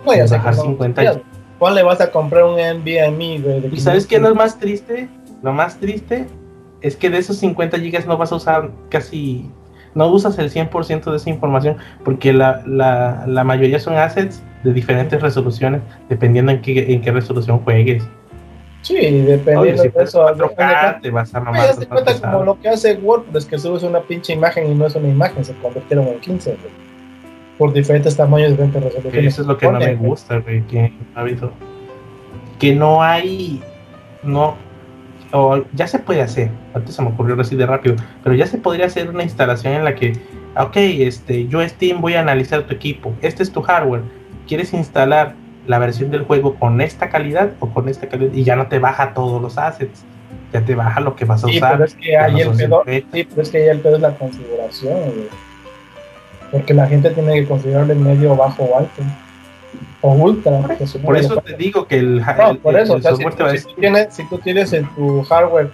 No, 0.05 0.13
ya 0.15 0.27
sé 0.27 0.35
Bajar 0.35 0.51
que 0.51 0.57
son 0.57 0.65
50 0.67 1.01
tonterías. 1.03 1.17
¿Cuál 1.57 1.75
le 1.75 1.83
vas 1.83 1.99
a 2.01 2.11
comprar 2.11 2.43
un 2.45 2.55
NVMe, 2.59 3.39
güey? 3.39 3.69
¿Y 3.73 3.79
sabes 3.79 4.05
qué 4.05 4.15
es 4.15 4.21
500? 4.21 4.29
lo 4.29 4.35
más 4.35 4.59
triste? 4.59 5.09
Lo 5.41 5.53
más 5.53 5.77
triste 5.79 6.27
es 6.81 6.95
que 6.95 7.09
de 7.09 7.17
esos 7.17 7.37
50 7.37 7.77
gigas 7.79 8.05
no 8.05 8.15
vas 8.17 8.31
a 8.31 8.35
usar 8.35 8.69
casi, 8.89 9.49
no 9.95 10.07
usas 10.07 10.37
el 10.39 10.51
100% 10.51 11.09
de 11.11 11.17
esa 11.17 11.29
información 11.29 11.77
porque 12.05 12.31
la, 12.31 12.61
la, 12.65 13.23
la 13.27 13.43
mayoría 13.43 13.79
son 13.79 13.95
assets 13.97 14.43
de 14.63 14.73
diferentes 14.73 15.21
resoluciones 15.21 15.81
dependiendo 16.09 16.51
en 16.51 16.61
qué, 16.61 16.93
en 16.93 17.01
qué 17.01 17.11
resolución 17.11 17.59
juegues. 17.59 18.03
Sí, 18.81 18.95
dependiendo 18.95 19.61
Oye, 19.61 19.77
si 19.77 19.89
de 19.89 20.03
eso. 20.03 20.25
4K, 20.25 21.01
te 21.01 21.11
vas 21.11 21.33
a 21.35 21.39
mamar. 21.41 21.75
de 21.75 21.85
más 21.87 22.03
cuenta 22.03 22.21
como 22.21 22.43
lo 22.43 22.59
que 22.59 22.69
hace 22.69 22.95
WordPress, 22.95 23.45
que 23.45 23.57
subes 23.59 23.83
una 23.83 24.01
pinche 24.01 24.33
imagen 24.33 24.71
y 24.71 24.75
no 24.75 24.85
es 24.85 24.95
una 24.95 25.09
imagen, 25.09 25.43
se 25.43 25.53
convirtieron 25.55 26.07
en 26.07 26.19
15, 26.19 26.51
güey. 26.51 26.89
Por 27.57 27.73
diferentes 27.73 28.15
tamaños, 28.15 28.51
diferentes 28.51 28.81
resoluciones. 28.81 29.33
Eso 29.33 29.41
es 29.41 29.47
lo 29.47 29.57
que 29.57 29.69
no 29.69 29.79
me 29.79 29.95
gusta, 29.95 30.37
güey, 30.39 30.61
que 30.67 30.93
ha 31.13 31.19
habido. 31.19 31.51
Que 32.57 32.73
no 32.73 33.03
hay, 33.03 33.61
no, 34.23 34.55
o 35.31 35.63
ya 35.73 35.87
se 35.87 35.99
puede 35.99 36.21
hacer, 36.21 36.49
antes 36.73 36.95
se 36.95 37.01
me 37.01 37.09
ocurrió 37.09 37.39
así 37.39 37.55
de 37.55 37.65
rápido, 37.65 37.95
pero 38.23 38.35
ya 38.35 38.47
se 38.47 38.57
podría 38.57 38.85
hacer 38.85 39.09
una 39.09 39.23
instalación 39.23 39.73
en 39.73 39.83
la 39.83 39.95
que, 39.95 40.13
ok, 40.57 40.75
este, 40.75 41.47
yo 41.47 41.67
Steam 41.67 42.01
voy 42.01 42.15
a 42.15 42.21
analizar 42.21 42.63
tu 42.63 42.73
equipo, 42.73 43.13
este 43.21 43.43
es 43.43 43.51
tu 43.51 43.61
hardware, 43.61 44.01
¿quieres 44.49 44.73
instalar 44.73 45.35
la 45.67 45.79
versión 45.79 46.11
del 46.11 46.23
juego 46.23 46.55
con 46.55 46.81
esta 46.81 47.07
calidad 47.09 47.51
o 47.61 47.69
con 47.69 47.87
esta 47.87 48.07
calidad? 48.09 48.33
Y 48.33 48.43
ya 48.43 48.55
no 48.57 48.67
te 48.67 48.79
baja 48.79 49.13
todos 49.13 49.41
los 49.41 49.57
assets, 49.57 50.03
ya 50.51 50.59
te 50.61 50.75
baja 50.75 50.99
lo 50.99 51.15
que 51.15 51.23
vas 51.23 51.43
a 51.43 51.47
Sí, 51.47 51.57
usar. 51.57 51.73
pero 51.73 51.85
es 51.85 51.93
que 51.95 52.17
ahí 52.17 52.33
no 52.33 52.39
el 52.51 52.57
pedo, 52.57 52.83
50. 52.85 53.07
sí, 53.17 53.23
pero 53.29 53.41
es 53.43 53.49
que 53.49 53.57
ahí 53.59 53.67
el 53.69 53.79
pedo 53.79 53.95
es 53.95 54.01
la 54.01 54.11
configuración, 54.15 54.93
güey. 54.99 55.29
Porque 56.51 56.73
la 56.73 56.87
gente 56.87 57.11
tiene 57.11 57.33
que 57.35 57.47
configurarle 57.47 57.93
medio, 57.95 58.35
bajo 58.35 58.63
o 58.63 58.77
alto. 58.79 59.03
O 60.01 60.13
ultra. 60.13 60.59
Por 61.03 61.15
eso, 61.17 61.35
por 61.35 61.43
te 61.43 61.53
digo 61.55 61.85
que 61.85 61.97
el, 61.99 62.21
No, 62.37 62.49
el- 62.51 62.57
por 62.57 62.75
el- 62.75 62.81
eso, 62.83 62.93
el 62.95 62.99
o 62.99 63.03
sea, 63.03 63.15
si, 63.15 63.63
tú 63.65 63.73
tienes, 63.79 64.13
si 64.15 64.27
tú 64.27 64.37
tienes 64.39 64.73
en 64.73 64.85
tu 64.95 65.21
hardware, 65.23 65.69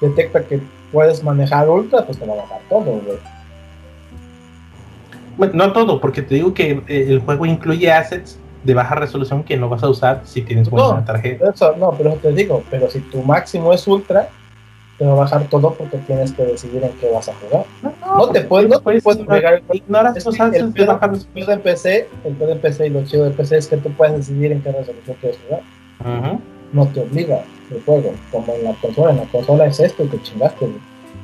detecta 0.00 0.44
que 0.44 0.60
puedes 0.92 1.24
manejar 1.24 1.68
ultra, 1.68 2.04
pues 2.06 2.18
te 2.18 2.26
va 2.26 2.34
a 2.34 2.36
bajar 2.36 2.60
todo, 2.68 2.84
güey. 2.84 3.18
Bueno, 5.36 5.52
no 5.54 5.72
todo, 5.72 6.00
porque 6.00 6.22
te 6.22 6.34
digo 6.34 6.52
que 6.54 6.82
eh, 6.86 7.06
el 7.08 7.20
juego 7.20 7.46
incluye 7.46 7.90
assets 7.90 8.38
de 8.64 8.74
baja 8.74 8.94
resolución 8.94 9.42
que 9.42 9.56
no 9.56 9.68
vas 9.68 9.82
a 9.82 9.88
usar 9.88 10.20
si 10.24 10.42
tienes 10.42 10.68
buena 10.68 10.88
No. 10.98 11.04
tarjeta. 11.04 11.50
Eso, 11.54 11.74
no, 11.76 11.92
pero 11.92 12.10
eso 12.10 12.18
te 12.20 12.32
digo, 12.32 12.62
pero 12.70 12.90
si 12.90 13.00
tu 13.00 13.22
máximo 13.22 13.72
es 13.72 13.86
ultra, 13.86 14.28
te 14.98 15.06
va 15.06 15.12
a 15.12 15.14
bajar 15.14 15.48
todo 15.48 15.72
porque 15.74 15.96
tienes 15.98 16.32
que 16.32 16.42
decidir 16.44 16.84
en 16.84 16.92
qué 17.00 17.08
vas 17.10 17.28
a 17.30 17.32
jugar. 17.34 17.64
No 18.04 18.28
te 18.28 18.42
puedes, 18.42 18.68
no 18.68 18.76
te 18.76 18.82
puedes 18.82 19.06
obligar 19.06 19.54
el 19.54 19.76
ignoras 19.76 20.14
Es 20.16 20.26
los 20.26 20.36
que 20.36 20.42
el 20.42 20.48
assets 20.50 20.74
de 20.74 20.84
baja 20.84 21.06
resolución. 21.06 21.50
en 21.52 21.60
PC, 21.62 22.08
el 22.24 22.34
pedo 22.34 22.58
PC 22.58 22.86
y 22.86 22.90
lo 22.90 23.04
chido 23.06 23.24
de 23.24 23.30
PC 23.30 23.56
es 23.56 23.66
que 23.68 23.76
tú 23.78 23.90
puedes 23.92 24.14
decidir 24.16 24.52
en 24.52 24.60
qué 24.60 24.72
resolución 24.72 25.16
quieres 25.20 25.38
jugar. 25.46 25.62
Ujú. 26.00 26.40
No 26.72 26.86
te 26.88 27.00
obliga 27.00 27.42
el 27.70 27.82
juego, 27.82 28.12
como 28.30 28.52
en 28.52 28.64
la 28.64 28.74
consola. 28.74 29.10
En 29.12 29.16
la 29.16 29.24
consola 29.24 29.66
es 29.66 29.80
esto 29.80 30.04
y 30.04 30.08
te 30.08 30.20
chingaste, 30.22 30.66
güey. 30.66 30.78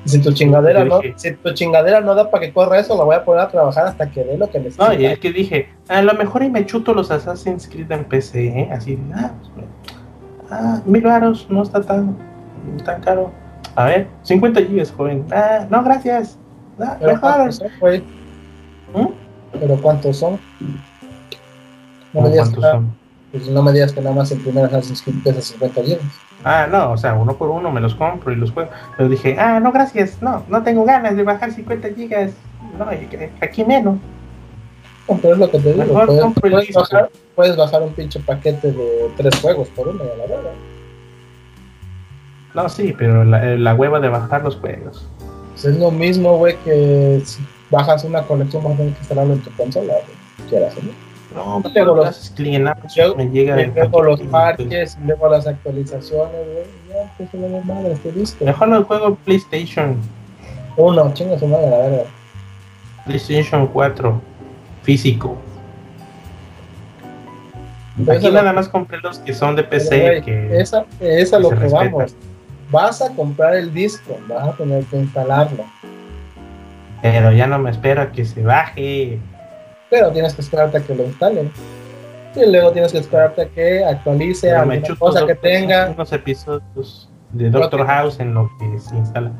Si 0.06 0.20
tu 0.20 0.32
chingadera 0.32 0.84
no, 0.84 1.00
dije- 1.00 1.14
si 1.16 1.32
tu 1.32 1.52
chingadera 1.52 2.00
no 2.00 2.14
da 2.14 2.30
para 2.30 2.46
que 2.46 2.52
corra 2.52 2.78
eso, 2.78 2.96
la 2.96 3.04
voy 3.04 3.16
a 3.16 3.24
poner 3.24 3.40
a 3.42 3.48
trabajar 3.48 3.86
hasta 3.86 4.10
que 4.10 4.22
dé 4.24 4.38
lo 4.38 4.48
que 4.48 4.58
necesita. 4.58 4.86
No, 4.88 4.94
y 4.94 5.04
es 5.06 5.18
que 5.18 5.32
dije, 5.32 5.68
a 5.88 6.00
lo 6.02 6.14
mejor 6.14 6.42
y 6.44 6.50
me 6.50 6.64
chuto 6.64 6.94
los 6.94 7.10
Assassin's 7.10 7.68
Creed 7.68 7.90
en 7.90 8.04
PC, 8.04 8.46
¿eh? 8.46 8.68
Así, 8.72 8.98
ah, 9.14 9.32
pues, 9.54 9.66
ah, 10.50 10.80
mil 10.86 11.02
varos, 11.02 11.46
no 11.50 11.62
está 11.62 11.80
tan, 11.82 12.16
tan 12.84 13.00
caro. 13.00 13.32
A 13.74 13.84
ver, 13.86 14.06
50 14.22 14.60
gigas, 14.62 14.92
joven. 14.96 15.24
Ah, 15.32 15.66
no, 15.68 15.82
gracias. 15.82 16.38
Ah, 16.78 16.96
Pero 17.00 17.12
mejor. 17.12 17.30
¿cuántos 17.32 17.56
son, 17.56 17.68
güey? 17.80 18.00
¿Mm? 18.94 19.08
Pero 19.58 19.76
¿cuántos 19.82 20.16
son? 20.16 20.32
No 20.60 20.68
me, 20.68 20.78
¿Cómo 22.12 22.28
digas 22.30 22.48
que, 22.50 22.56
cuántos 22.56 22.70
son? 22.70 23.05
Pues 23.36 23.48
no 23.48 23.62
me 23.62 23.72
digas 23.72 23.92
que 23.92 24.00
nada 24.00 24.14
más 24.14 24.30
el 24.32 24.40
primer 24.40 24.64
Assassin's 24.66 25.02
Creed 25.02 25.16
pesa 25.24 25.40
50 25.40 25.82
gigas. 25.82 26.00
Ah, 26.44 26.66
no, 26.70 26.92
o 26.92 26.96
sea, 26.96 27.14
uno 27.14 27.34
por 27.36 27.48
uno 27.50 27.70
me 27.72 27.80
los 27.80 27.94
compro 27.94 28.32
y 28.32 28.36
los 28.36 28.50
juego. 28.52 28.70
Pero 28.96 29.08
dije, 29.08 29.36
ah, 29.38 29.58
no, 29.60 29.72
gracias, 29.72 30.20
no, 30.22 30.44
no 30.48 30.62
tengo 30.62 30.84
ganas 30.84 31.16
de 31.16 31.22
bajar 31.22 31.52
50 31.52 31.88
gigas. 31.94 32.32
No, 32.78 32.88
que- 32.90 33.30
aquí 33.40 33.64
menos. 33.64 33.96
No, 35.08 35.16
pero 35.18 35.34
es 35.34 35.38
lo 35.40 35.50
que 35.50 35.58
te 35.58 35.72
digo. 35.72 35.84
Mejor 35.84 36.34
Puedes, 36.40 36.72
bajar, 36.74 37.10
puedes 37.34 37.56
bajar 37.56 37.82
un 37.82 37.92
pinche 37.92 38.20
paquete 38.20 38.72
de 38.72 39.10
tres 39.16 39.40
juegos 39.40 39.68
por 39.68 39.88
uno 39.88 40.02
a 40.02 40.16
la 40.18 40.26
verga. 40.26 40.50
No, 42.54 42.68
sí, 42.68 42.94
pero 42.96 43.24
la, 43.24 43.52
eh, 43.52 43.58
la 43.58 43.74
hueva 43.74 44.00
de 44.00 44.08
bajar 44.08 44.42
los 44.42 44.56
juegos. 44.56 45.06
Pues 45.52 45.64
es 45.66 45.76
lo 45.78 45.90
mismo, 45.90 46.36
güey, 46.38 46.56
que 46.64 47.20
si 47.24 47.42
bajas 47.70 48.04
una 48.04 48.22
colección 48.22 48.64
vas 48.64 48.74
a 48.74 48.76
tener 48.76 48.92
que 48.94 48.98
instalarlo 49.00 49.34
en 49.34 49.40
tu 49.40 49.50
consola, 49.52 49.92
güey. 49.92 50.48
Quieras, 50.48 50.74
¿no? 50.82 51.05
No, 51.36 51.60
Luego 51.60 51.70
pero 51.74 51.94
los- 51.94 52.32
Luego- 52.96 53.16
me 53.16 53.28
llega 53.28 53.60
el 53.60 53.72
luego 53.74 54.02
los 54.02 54.20
parches, 54.22 54.96
luego 55.04 55.28
las 55.28 55.46
actualizaciones, 55.46 56.32
güey. 56.32 56.64
Ya, 56.88 57.26
se 57.30 57.36
lo 57.38 57.60
madre, 57.60 57.92
este 57.92 58.10
disco. 58.12 58.42
Mejor 58.44 58.68
lo 58.68 58.84
juego 58.84 59.14
PlayStation, 59.16 59.96
Uno, 60.78 61.12
chinga 61.14 61.38
su 61.38 61.46
madre, 61.46 61.68
la 61.70 61.76
verga. 61.78 62.04
PlayStation 63.04 63.66
4, 63.66 64.20
físico. 64.82 65.36
Aquí 68.10 68.26
nada 68.30 68.42
lo- 68.50 68.54
más 68.54 68.68
compré 68.68 68.98
los 69.00 69.18
que 69.18 69.32
son 69.34 69.56
de 69.56 69.62
PC, 69.64 70.00
güey, 70.00 70.22
que 70.22 70.58
Esa, 70.60 70.84
esa 71.00 71.36
es 71.36 71.42
lo 71.42 71.50
que 71.50 71.68
vamos. 71.68 72.14
Vas 72.70 73.00
a 73.00 73.10
comprar 73.14 73.54
el 73.56 73.72
disco, 73.72 74.16
vas 74.28 74.48
a 74.48 74.52
tener 74.56 74.84
que 74.84 74.96
instalarlo. 74.96 75.64
pero 77.02 77.30
ya 77.30 77.46
no 77.46 77.58
me 77.58 77.70
espero 77.70 78.02
a 78.02 78.10
que 78.10 78.24
se 78.24 78.42
baje. 78.42 79.20
Pero 79.90 80.10
tienes 80.10 80.34
que 80.34 80.42
esperarte 80.42 80.78
a 80.78 80.80
que 80.80 80.94
lo 80.94 81.04
instalen. 81.04 81.50
Y 82.34 82.50
luego 82.50 82.72
tienes 82.72 82.92
que 82.92 82.98
esperarte 82.98 83.42
a 83.42 83.48
que 83.48 83.84
actualice 83.84 84.48
Pero 84.48 84.60
alguna 84.60 84.82
cosa 84.98 85.26
que 85.26 85.34
tenga. 85.34 85.90
unos 85.90 86.12
episodios 86.12 87.08
de 87.32 87.50
Doctor. 87.50 87.86
House 87.86 88.20
en 88.20 88.34
lo 88.34 88.50
que 88.58 88.78
se 88.78 88.94
instala. 88.96 89.30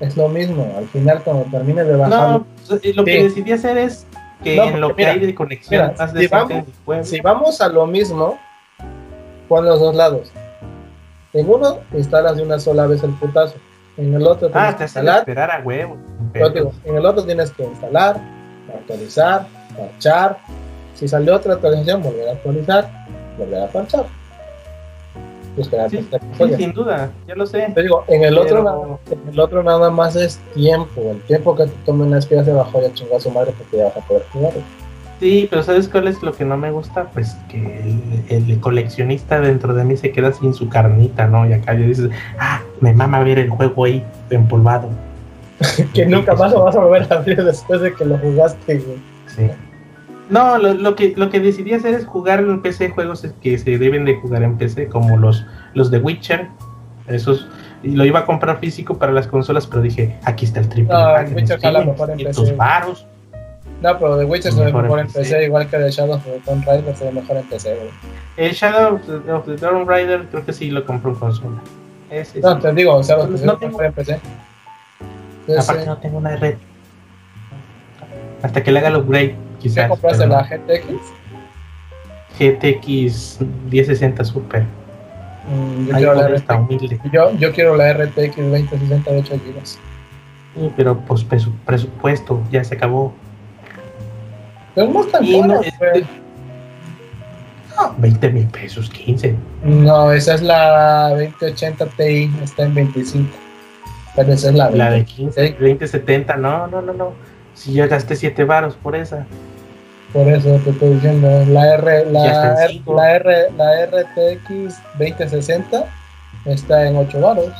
Es 0.00 0.16
lo 0.16 0.28
mismo. 0.28 0.72
Al 0.78 0.86
final, 0.86 1.22
cuando 1.24 1.42
termine 1.50 1.84
de 1.84 1.96
bajar, 1.96 2.30
No, 2.30 2.46
pues, 2.68 2.84
eh, 2.84 2.92
lo 2.94 3.04
que 3.04 3.16
Sí. 3.18 3.22
decidí 3.24 3.52
hacer 3.52 3.76
es 3.78 4.06
que 4.44 4.56
No, 4.56 4.64
en 4.64 4.80
lo 4.80 4.94
que 4.94 5.06
hay 5.06 5.18
de 5.18 5.34
conexión 5.34 5.82
mira, 5.88 5.94
más 5.98 6.12
si 6.12 6.26
vamos- 6.28 6.64
si 7.08 7.20
vamos 7.20 7.60
a 7.60 7.68
lo 7.68 7.86
mismo, 7.86 8.38
pon 9.48 9.64
los 9.64 9.80
dos 9.80 9.94
lados. 9.96 10.30
En 11.32 11.50
uno 11.50 11.80
instalas 11.92 12.36
de 12.36 12.42
una 12.44 12.58
sola 12.58 12.86
vez 12.86 13.02
el 13.02 13.10
putazo. 13.10 13.56
En 13.96 14.14
el 14.14 14.22
otro 14.26 14.48
tienes 14.48 14.68
Ah, 14.68 14.72
que 14.72 14.78
te 14.78 14.84
hacen 14.84 15.00
instalar. 15.02 15.18
esperar 15.20 15.50
a 15.50 15.60
huevo. 15.64 15.96
En 16.84 16.96
el 16.96 17.04
otro 17.04 17.24
tienes 17.24 17.50
que 17.50 17.64
instalar, 17.64 18.20
actualizar, 18.74 19.46
parchar. 19.76 20.38
Si 20.94 21.06
salió 21.06 21.36
otra 21.36 21.54
actualización, 21.54 22.02
volver 22.02 22.28
a 22.28 22.32
actualizar, 22.32 23.06
volver 23.38 23.62
a 23.62 23.68
parchar. 23.68 24.06
Esperar 25.56 25.90
Sí, 25.90 26.06
Sí, 26.38 26.54
sin 26.56 26.72
duda, 26.72 27.10
ya 27.26 27.34
lo 27.34 27.46
sé. 27.46 27.70
Te 27.74 27.82
digo, 27.82 28.04
en 28.06 28.22
el, 28.22 28.38
otro 28.38 28.62
nada, 28.62 28.98
en 29.10 29.28
el 29.28 29.40
otro 29.40 29.62
nada 29.62 29.90
más 29.90 30.14
es 30.14 30.38
tiempo. 30.54 31.00
El 31.10 31.20
tiempo 31.22 31.56
que 31.56 31.64
te 31.64 31.72
tome 31.84 32.04
una 32.04 32.18
espía 32.18 32.44
se 32.44 32.52
bajó 32.52 32.80
ya 32.80 32.92
chingó 32.94 33.16
a 33.16 33.20
su 33.20 33.30
madre 33.30 33.52
porque 33.58 33.78
ya 33.78 33.84
vas 33.84 33.96
a 33.96 34.00
poder 34.00 34.24
jugar. 34.32 34.52
Sí, 35.18 35.48
pero 35.50 35.64
¿sabes 35.64 35.88
cuál 35.88 36.06
es 36.06 36.22
lo 36.22 36.32
que 36.32 36.44
no 36.44 36.56
me 36.56 36.70
gusta? 36.70 37.10
Pues 37.12 37.36
que 37.48 37.80
el, 38.28 38.48
el 38.48 38.60
coleccionista 38.60 39.40
dentro 39.40 39.74
de 39.74 39.82
mí 39.82 39.96
se 39.96 40.12
queda 40.12 40.32
sin 40.32 40.54
su 40.54 40.68
carnita, 40.68 41.26
¿no? 41.26 41.48
Y 41.48 41.54
acá 41.54 41.74
ya 41.74 41.86
dices, 41.86 42.10
ah, 42.38 42.62
me 42.80 42.92
mama 42.92 43.24
ver 43.24 43.40
el 43.40 43.50
juego 43.50 43.84
ahí 43.84 44.04
empolvado. 44.30 44.88
que 45.94 46.06
nunca 46.06 46.34
más 46.34 46.52
lo 46.52 46.64
vas 46.64 46.76
a 46.76 46.80
volver 46.80 47.06
a 47.12 47.16
abrir 47.16 47.42
después 47.44 47.80
de 47.80 47.92
que 47.94 48.04
lo 48.04 48.18
jugaste, 48.18 48.78
güey. 48.78 48.98
Sí. 49.26 49.50
No, 50.30 50.58
lo, 50.58 50.74
lo 50.74 50.94
que 50.94 51.14
lo 51.16 51.30
que 51.30 51.40
decidí 51.40 51.72
hacer 51.72 51.94
es 51.94 52.04
jugar 52.06 52.40
en 52.40 52.60
PC 52.60 52.90
juegos 52.90 53.26
que 53.42 53.56
se 53.58 53.78
deben 53.78 54.04
de 54.04 54.16
jugar 54.16 54.42
en 54.42 54.58
PC, 54.58 54.88
como 54.88 55.16
los, 55.16 55.44
los 55.74 55.90
de 55.90 55.98
Witcher. 55.98 56.48
Esos, 57.06 57.48
y 57.82 57.92
lo 57.92 58.04
iba 58.04 58.18
a 58.20 58.26
comprar 58.26 58.58
físico 58.58 58.98
para 58.98 59.12
las 59.12 59.26
consolas, 59.26 59.66
pero 59.66 59.80
dije, 59.80 60.18
aquí 60.24 60.44
está 60.44 60.60
el 60.60 60.68
triple. 60.68 60.92
No, 60.92 61.16
el 61.16 61.34
Witcher 61.34 61.58
jala 61.58 61.82
mejor 61.84 62.10
en 62.10 62.18
500 62.18 62.44
PC. 62.44 62.56
varos. 62.56 63.06
No, 63.80 63.96
pero 63.98 64.18
The 64.18 64.24
Witcher 64.26 64.52
se 64.52 64.58
ve 64.60 64.66
Mejor 64.66 64.82
mejor 64.82 64.98
en 65.00 65.06
PC. 65.06 65.18
PC, 65.20 65.44
igual 65.46 65.68
que 65.70 65.78
The 65.78 65.90
Shadow 65.90 66.16
of 66.16 66.24
the 66.24 66.40
Tomb 66.44 66.64
Raider 66.66 66.94
se 66.96 67.04
ve 67.06 67.12
mejor 67.12 67.36
en 67.38 67.44
PC, 67.48 67.74
güey. 67.76 67.90
El 68.36 68.52
Shadow 68.52 68.96
of 69.34 69.46
the, 69.46 69.56
Tomb 69.56 69.88
Raider 69.88 70.26
creo 70.30 70.44
que 70.44 70.52
sí 70.52 70.70
lo 70.70 70.84
compró 70.84 71.12
en 71.12 71.16
consola. 71.16 71.56
Ese 72.10 72.40
No, 72.40 72.56
sí. 72.56 72.60
te 72.62 72.72
digo, 72.74 72.96
o 72.96 73.02
sea, 73.02 73.16
Pues 73.26 73.40
que 73.40 73.46
no 73.46 73.56
tengo- 73.56 73.82
en 73.82 73.92
PC. 73.94 74.20
Entonces, 75.48 75.68
Aparte 75.70 75.86
no 75.86 75.96
tengo 75.98 76.18
una 76.18 76.36
red. 76.36 76.56
Hasta 78.42 78.62
que 78.62 78.70
le 78.70 78.78
haga 78.80 78.88
el 78.88 78.96
upgrade, 78.96 79.28
¿qué 79.28 79.36
quizás. 79.60 79.88
compraste 79.88 80.18
pero 80.18 80.30
la 80.30 80.42
no. 80.42 80.48
GTX? 80.48 80.86
GTX 82.38 83.38
1060 83.70 84.24
Super. 84.24 84.62
Mm, 85.50 85.86
yo, 85.88 85.94
Ahí 85.96 86.02
quiero 86.04 86.14
la 86.14 86.36
está 86.36 86.56
humilde. 86.56 87.00
Yo, 87.12 87.32
yo 87.36 87.52
quiero 87.52 87.76
la 87.76 87.92
RTX 87.94 88.36
2060 88.36 89.10
de 89.10 89.18
8 89.18 89.34
GB. 89.34 89.64
Sí, 89.64 90.72
pero 90.76 90.98
pues 91.00 91.26
presu- 91.28 91.52
presupuesto 91.64 92.42
ya 92.50 92.62
se 92.62 92.74
acabó. 92.74 93.14
Pero 94.74 94.88
no 94.90 95.00
es 95.00 95.10
tan 95.10 95.24
Y 95.24 95.40
no, 95.40 95.48
cara, 95.48 95.60
este- 95.66 95.90
güey. 95.90 96.06
20 97.98 98.30
mil 98.30 98.46
pesos, 98.48 98.90
15. 98.90 99.34
No, 99.64 100.12
esa 100.12 100.34
es 100.34 100.42
la 100.42 101.10
2080 101.10 101.86
Ti, 101.86 102.30
está 102.42 102.64
en 102.64 102.74
25. 102.74 103.28
Pero 104.18 104.32
esa 104.32 104.48
es 104.50 104.54
la, 104.54 104.70
La 104.70 104.90
de 104.90 105.04
15, 105.04 105.50
2070, 105.60 106.36
no, 106.36 106.66
no, 106.66 106.82
no, 106.82 106.92
no. 106.92 107.12
Si 107.54 107.72
yo 107.72 107.88
gasté 107.88 108.14
7 108.16 108.44
varos 108.44 108.74
por 108.76 108.94
esa. 108.96 109.26
Por 110.12 110.26
eso 110.28 110.58
te 110.64 110.70
estoy 110.70 110.94
diciendo, 110.94 111.28
la 111.48 111.74
R, 111.74 112.06
la, 112.10 112.64
R- 112.64 112.80
la, 112.86 113.14
R, 113.16 113.50
la 113.56 113.86
RTX 113.86 114.76
2060 114.98 115.84
está 116.46 116.86
en 116.86 116.96
8 116.96 117.20
varos. 117.20 117.52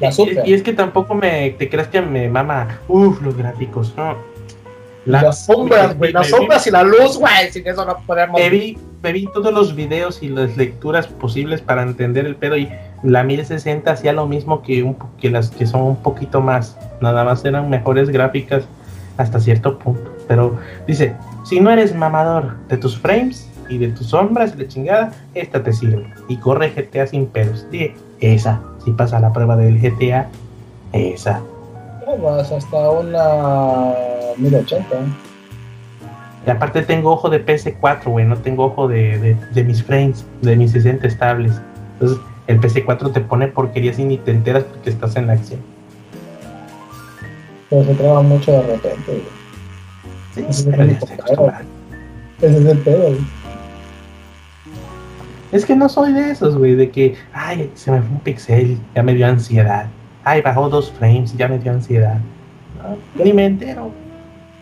La 0.00 0.10
super. 0.10 0.46
Y 0.46 0.54
es 0.54 0.62
que 0.62 0.72
tampoco 0.72 1.14
me 1.14 1.50
te 1.50 1.68
creas 1.68 1.86
que 1.88 2.00
me 2.00 2.28
mama, 2.28 2.80
uff, 2.88 3.20
los 3.22 3.36
gráficos, 3.36 3.94
no. 3.96 4.16
La- 5.04 5.22
las 5.22 5.46
sombras, 5.46 5.96
güey, 5.96 6.12
las 6.12 6.28
sombras 6.28 6.66
y 6.66 6.70
la 6.70 6.82
luz, 6.82 7.18
güey, 7.18 7.50
sin 7.52 7.66
eso 7.66 7.84
no 7.84 7.98
podemos. 8.06 8.40
Me 8.40 8.48
vi, 8.50 8.78
me 9.02 9.12
vi 9.12 9.26
todos 9.32 9.52
los 9.52 9.74
videos 9.74 10.22
y 10.22 10.28
las 10.28 10.56
lecturas 10.56 11.06
posibles 11.06 11.60
para 11.60 11.82
entender 11.82 12.24
el 12.26 12.36
pedo 12.36 12.56
y 12.56 12.68
la 13.02 13.24
1060 13.24 13.90
hacía 13.90 14.12
lo 14.12 14.26
mismo 14.26 14.62
que, 14.62 14.82
un, 14.82 14.96
que 15.20 15.30
las 15.30 15.50
que 15.50 15.66
son 15.66 15.82
un 15.82 15.96
poquito 15.96 16.40
más, 16.40 16.78
nada 17.00 17.24
más 17.24 17.44
eran 17.44 17.68
mejores 17.68 18.10
gráficas 18.10 18.64
hasta 19.16 19.40
cierto 19.40 19.78
punto. 19.78 20.12
Pero 20.28 20.56
dice, 20.86 21.14
si 21.44 21.60
no 21.60 21.70
eres 21.70 21.94
mamador 21.94 22.56
de 22.68 22.76
tus 22.76 22.98
frames 22.98 23.48
y 23.68 23.78
de 23.78 23.88
tus 23.88 24.08
sombras 24.08 24.54
y 24.54 24.62
la 24.62 24.68
chingada, 24.68 25.12
esta 25.34 25.62
te 25.62 25.72
sirve. 25.72 26.06
Y 26.28 26.36
corre 26.36 26.70
GTA 26.70 27.06
sin 27.06 27.26
pedos. 27.26 27.66
Dije, 27.70 27.94
esa, 28.20 28.60
si 28.84 28.92
pasa 28.92 29.18
la 29.20 29.32
prueba 29.32 29.56
del 29.56 29.80
GTA, 29.80 30.28
esa. 30.92 31.40
Vas 32.22 32.52
hasta 32.52 32.90
una 32.90 33.94
1080. 34.36 34.96
Y 36.46 36.50
aparte 36.50 36.82
tengo 36.82 37.12
ojo 37.12 37.30
de 37.30 37.44
PS4, 37.44 38.04
güey, 38.06 38.26
no 38.26 38.36
tengo 38.36 38.64
ojo 38.64 38.88
de, 38.88 39.18
de, 39.18 39.36
de 39.52 39.64
mis 39.64 39.82
frames, 39.82 40.26
de 40.40 40.56
mis 40.56 40.72
60 40.72 41.06
estables. 41.06 41.60
Entonces, 41.94 42.18
el 42.52 42.60
PS4 42.60 43.12
te 43.12 43.20
pone 43.20 43.48
porquerías 43.48 43.98
y 43.98 44.04
ni 44.04 44.18
te 44.18 44.30
enteras 44.30 44.64
porque 44.64 44.90
estás 44.90 45.16
en 45.16 45.26
la 45.26 45.34
acción. 45.34 45.60
Pero 47.70 47.84
se 47.84 47.94
traba 47.94 48.22
mucho 48.22 48.52
de 48.52 48.62
repente, 48.62 49.06
güey. 49.06 49.22
Sí, 50.34 50.44
Eso 50.48 50.70
es 50.70 51.12
acostumbrado. 51.12 51.64
Ese 52.40 52.58
es 52.58 52.66
el 52.66 52.78
pedo, 52.78 53.02
güey. 53.08 53.18
Es 55.52 55.66
que 55.66 55.76
no 55.76 55.88
soy 55.88 56.12
de 56.12 56.30
esos, 56.30 56.56
güey, 56.56 56.74
de 56.74 56.90
que, 56.90 57.14
ay, 57.32 57.70
se 57.74 57.90
me 57.90 58.00
fue 58.00 58.10
un 58.10 58.20
pixel, 58.20 58.78
ya 58.94 59.02
me 59.02 59.14
dio 59.14 59.26
ansiedad. 59.26 59.86
Ay, 60.24 60.40
bajó 60.40 60.68
dos 60.68 60.90
frames, 60.92 61.36
ya 61.36 61.48
me 61.48 61.58
dio 61.58 61.72
ansiedad. 61.72 62.18
No, 62.82 63.22
ni 63.22 63.32
me 63.32 63.46
entero. 63.46 63.90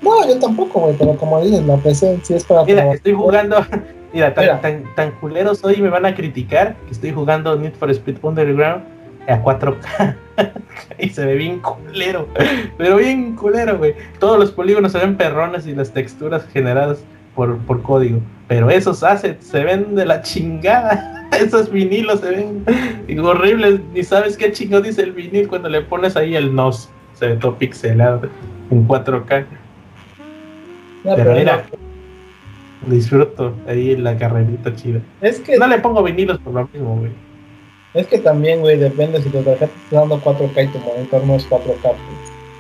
No, 0.03 0.27
yo 0.27 0.39
tampoco, 0.39 0.81
güey, 0.81 0.97
pero 0.99 1.17
como 1.17 1.41
dices, 1.41 1.65
la 1.65 1.77
PC 1.77 2.21
sí 2.23 2.35
es 2.35 2.45
para 2.45 2.65
Mira, 2.65 2.93
estoy 2.93 3.13
jugando. 3.13 3.65
Mira, 4.13 4.35
tan, 4.35 4.45
Mira. 4.45 4.61
tan, 4.61 4.95
tan 4.95 5.11
culero 5.13 5.55
soy 5.55 5.75
y 5.75 5.83
me 5.83 5.89
van 5.89 6.07
a 6.07 6.15
criticar 6.15 6.77
que 6.87 6.93
estoy 6.93 7.13
jugando 7.13 7.57
Need 7.57 7.75
for 7.75 7.91
Speed 7.91 8.17
Underground 8.23 8.83
a 9.29 9.43
4K. 9.43 10.17
y 10.99 11.09
se 11.11 11.25
ve 11.25 11.35
bien 11.37 11.61
culero. 11.61 12.29
Pero 12.77 12.97
bien 12.97 13.37
culero, 13.37 13.79
güey. 13.79 13.95
Todos 14.19 14.39
los 14.39 14.51
polígonos 14.51 14.93
se 14.93 14.99
ven 14.99 15.17
perrones 15.17 15.67
y 15.67 15.75
las 15.75 15.93
texturas 15.93 16.47
generadas 16.53 17.05
por, 17.35 17.59
por 17.59 17.83
código. 17.83 18.21
Pero 18.49 18.71
esos 18.71 19.03
assets 19.03 19.47
se 19.47 19.65
ven 19.65 19.95
de 19.95 20.07
la 20.07 20.23
chingada. 20.23 21.17
Esos 21.41 21.71
vinilos 21.71 22.21
se 22.21 22.31
ven 22.31 22.65
horribles. 23.25 23.81
Ni 23.95 24.03
sabes 24.03 24.37
qué 24.37 24.51
chingo 24.51 24.81
dice 24.81 25.03
el 25.03 25.13
vinil 25.13 25.47
cuando 25.47 25.69
le 25.69 25.81
pones 25.83 26.17
ahí 26.17 26.35
el 26.35 26.53
NOS. 26.53 26.91
Se 27.15 27.29
ve 27.29 27.37
todo 27.37 27.57
pixelado 27.57 28.23
en 28.71 28.89
4K. 28.89 29.45
No, 31.05 31.15
Pero 31.15 31.17
pero 31.17 31.33
mira, 31.35 31.65
no, 31.71 31.90
disfruto 32.87 33.55
ahí 33.67 33.97
la 33.97 34.17
carrerita 34.17 34.75
chida. 34.75 35.01
es 35.21 35.41
que, 35.41 35.59
No 35.59 35.67
le 35.67 35.79
pongo 35.79 36.03
vinilos 36.03 36.39
por 36.39 36.55
lo 36.55 36.69
mismo, 36.73 36.97
güey. 36.97 37.13
es 37.95 38.07
que 38.07 38.19
también, 38.19 38.61
güey, 38.61 38.79
depende 38.79 39.23
si 39.23 39.29
tu 39.29 39.43
tarjeta 39.43 39.73
está 39.85 40.01
dando 40.01 40.21
4K 40.21 40.65
y 40.65 40.69
tu 40.69 40.79
monitor 40.79 41.25
no 41.25 41.35
es 41.35 41.49
4K, 41.49 41.81
pues, 41.83 41.99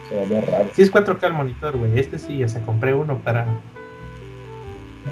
se 0.08 0.26
ve 0.26 0.40
raro. 0.42 0.68
Si 0.72 0.82
es 0.82 0.92
4K 0.92 1.26
el 1.26 1.32
monitor, 1.32 1.76
güey. 1.76 1.98
Este 1.98 2.18
sí, 2.18 2.38
ya 2.38 2.48
se 2.48 2.60
compré 2.60 2.94
uno 2.94 3.18
para. 3.18 3.46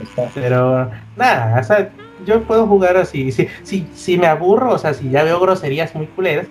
Está. 0.03 0.29
Pero 0.35 0.91
nada, 1.17 1.61
o 1.61 1.65
sea, 1.65 1.91
yo 2.27 2.43
puedo 2.43 2.67
jugar 2.67 2.97
así. 2.97 3.33
Si, 3.33 3.49
si, 3.63 3.87
si 3.95 4.19
me 4.19 4.27
aburro, 4.27 4.73
o 4.73 4.79
sea, 4.79 4.93
si 4.95 5.09
ya 5.11 5.23
veo 5.25 5.41
groserías 5.41 5.95
muy 5.95 6.07
culeras, 6.07 6.47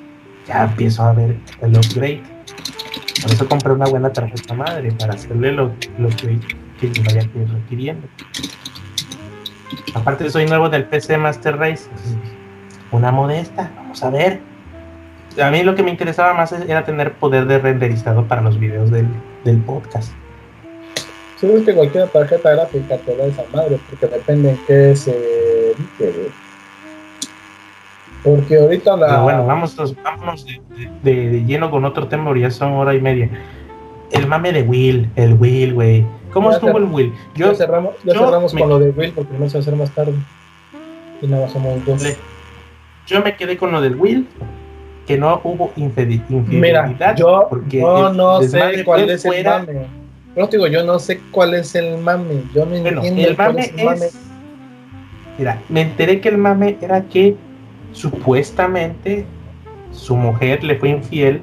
ya 0.47 0.63
empiezo 0.63 1.03
a 1.03 1.13
ver 1.13 1.35
el 1.61 1.75
upgrade. 1.75 2.23
Por 3.21 3.31
eso 3.31 3.47
compré 3.47 3.73
una 3.73 3.87
buena 3.87 4.11
tarjeta 4.11 4.53
madre, 4.53 4.91
para 4.93 5.13
hacerle 5.13 5.51
lo, 5.51 5.71
lo 5.97 6.09
que, 6.09 6.39
que 6.79 6.91
yo 6.91 7.03
vaya 7.05 7.21
requiriendo. 7.53 8.07
Aparte, 9.93 10.29
soy 10.29 10.45
nuevo 10.45 10.69
del 10.69 10.85
PC 10.85 11.17
Master 11.17 11.57
Race. 11.57 11.89
Una 12.91 13.11
modesta, 13.11 13.71
vamos 13.75 14.01
a 14.03 14.09
ver. 14.09 14.39
A 15.41 15.51
mí 15.51 15.61
lo 15.63 15.75
que 15.75 15.83
me 15.83 15.91
interesaba 15.91 16.33
más 16.33 16.51
era 16.51 16.83
tener 16.85 17.13
poder 17.13 17.45
de 17.45 17.59
renderizado 17.59 18.27
para 18.27 18.41
los 18.41 18.59
videos 18.59 18.89
del, 18.91 19.07
del 19.43 19.57
podcast. 19.61 20.11
Es 21.41 21.63
que 21.65 21.75
cualquier 21.75 22.07
tarjeta 22.09 22.51
gráfica 22.55 22.97
te 22.97 23.15
da 23.15 23.25
esa 23.25 23.43
madre, 23.53 23.79
porque 23.89 24.07
depende 24.07 24.49
en 24.51 24.59
qué 24.65 24.95
se. 24.95 25.73
Porque 28.23 28.57
ahorita 28.57 28.97
la. 28.97 29.07
Pero 29.07 29.23
bueno, 29.23 29.45
vamos, 29.45 29.75
vámonos 30.03 30.45
de, 30.45 30.59
de- 31.03 31.29
de 31.29 31.45
lleno 31.45 31.69
con 31.69 31.85
otro 31.85 32.07
tema, 32.07 32.25
porque 32.25 32.41
ya 32.41 32.51
son 32.51 32.73
hora 32.73 32.95
y 32.95 33.01
media. 33.01 33.29
El 34.11 34.25
mame 34.25 34.51
de 34.51 34.63
Will, 34.63 35.09
el 35.15 35.33
Will, 35.35 35.73
güey. 35.75 36.05
¿Cómo 36.37 36.51
estuvo 36.51 36.77
el 36.77 36.83
Will? 36.85 37.13
Ya 37.35 37.47
Yo, 37.47 37.55
cerramos, 37.55 37.95
ya 38.03 38.13
yo 38.13 38.25
cerramos 38.25 38.53
me- 38.53 38.59
con 38.61 38.69
lo 38.69 38.79
de 38.79 38.89
Will 38.91 39.11
porque 39.13 39.33
no 39.37 39.49
se 39.49 39.57
va 39.57 39.59
a 39.59 39.61
hacer 39.61 39.75
más 39.75 39.91
tarde. 39.91 40.13
Y 41.21 41.27
nada 41.27 41.43
más 41.43 41.51
somos 41.51 41.83
dos. 41.85 42.03
yo 43.07 43.21
me 43.23 43.35
quedé 43.35 43.57
con 43.57 43.71
lo 43.71 43.81
del 43.81 43.95
Will, 43.95 44.27
que 45.07 45.17
no 45.17 45.41
hubo 45.43 45.73
infidi- 45.75 46.21
Mira, 46.29 46.81
infidelidad. 46.87 47.15
yo 47.15 47.47
porque 47.49 47.81
no, 47.81 48.13
no 48.13 48.41
sé 48.41 48.83
cuál 48.83 49.09
es 49.09 49.25
el 49.25 49.43
mame. 49.45 49.87
Te 50.35 50.47
digo, 50.57 50.67
yo 50.67 50.83
no 50.83 50.99
sé 50.99 51.19
cuál 51.31 51.55
es 51.55 51.73
el 51.73 51.97
mame. 51.97 52.43
Yo 52.53 52.65
no 52.65 52.79
Bueno, 52.79 53.01
entiendo 53.03 53.27
el 53.27 53.35
mame 53.37 53.61
es 53.61 53.73
el 53.75 53.83
mame. 53.85 54.05
es. 54.05 54.19
Mira, 55.39 55.59
me 55.69 55.81
enteré 55.81 56.21
que 56.21 56.29
el 56.29 56.37
mame 56.37 56.77
era 56.81 57.01
que 57.01 57.35
supuestamente 57.93 59.25
su 59.91 60.15
mujer 60.15 60.63
le 60.63 60.75
fue 60.75 60.89
infiel 60.89 61.41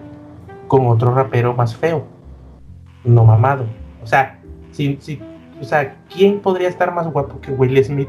con 0.68 0.86
otro 0.86 1.12
rapero 1.14 1.54
más 1.54 1.74
feo, 1.76 2.04
no 3.04 3.24
mamado. 3.24 3.64
O 4.02 4.06
sea, 4.06 4.38
si, 4.74 4.98
si, 5.00 5.20
o 5.60 5.64
sea, 5.64 5.96
¿quién 6.12 6.40
podría 6.40 6.68
estar 6.68 6.92
más 6.92 7.06
guapo 7.10 7.40
que 7.40 7.52
Will 7.52 7.82
Smith 7.82 8.08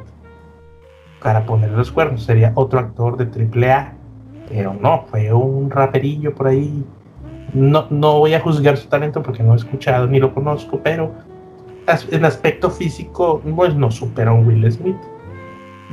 para 1.21 1.45
poner 1.45 1.71
los 1.71 1.91
cuernos? 1.91 2.23
Sería 2.23 2.51
otro 2.55 2.79
actor 2.79 3.17
de 3.17 3.27
triple 3.27 3.71
A, 3.71 3.93
pero 4.49 4.73
no, 4.73 5.05
fue 5.09 5.31
un 5.31 5.69
raperillo 5.69 6.33
por 6.33 6.47
ahí. 6.47 6.83
No, 7.53 7.87
no 7.89 8.19
voy 8.19 8.33
a 8.33 8.39
juzgar 8.39 8.77
su 8.77 8.87
talento 8.87 9.21
porque 9.21 9.43
no 9.43 9.53
he 9.53 9.57
escuchado 9.57 10.07
ni 10.07 10.19
lo 10.19 10.33
conozco, 10.33 10.79
pero 10.83 11.13
en 12.11 12.25
aspecto 12.25 12.69
físico, 12.69 13.41
pues 13.55 13.75
no 13.75 13.91
supera 13.91 14.31
a 14.31 14.33
Will 14.33 14.69
Smith. 14.71 14.97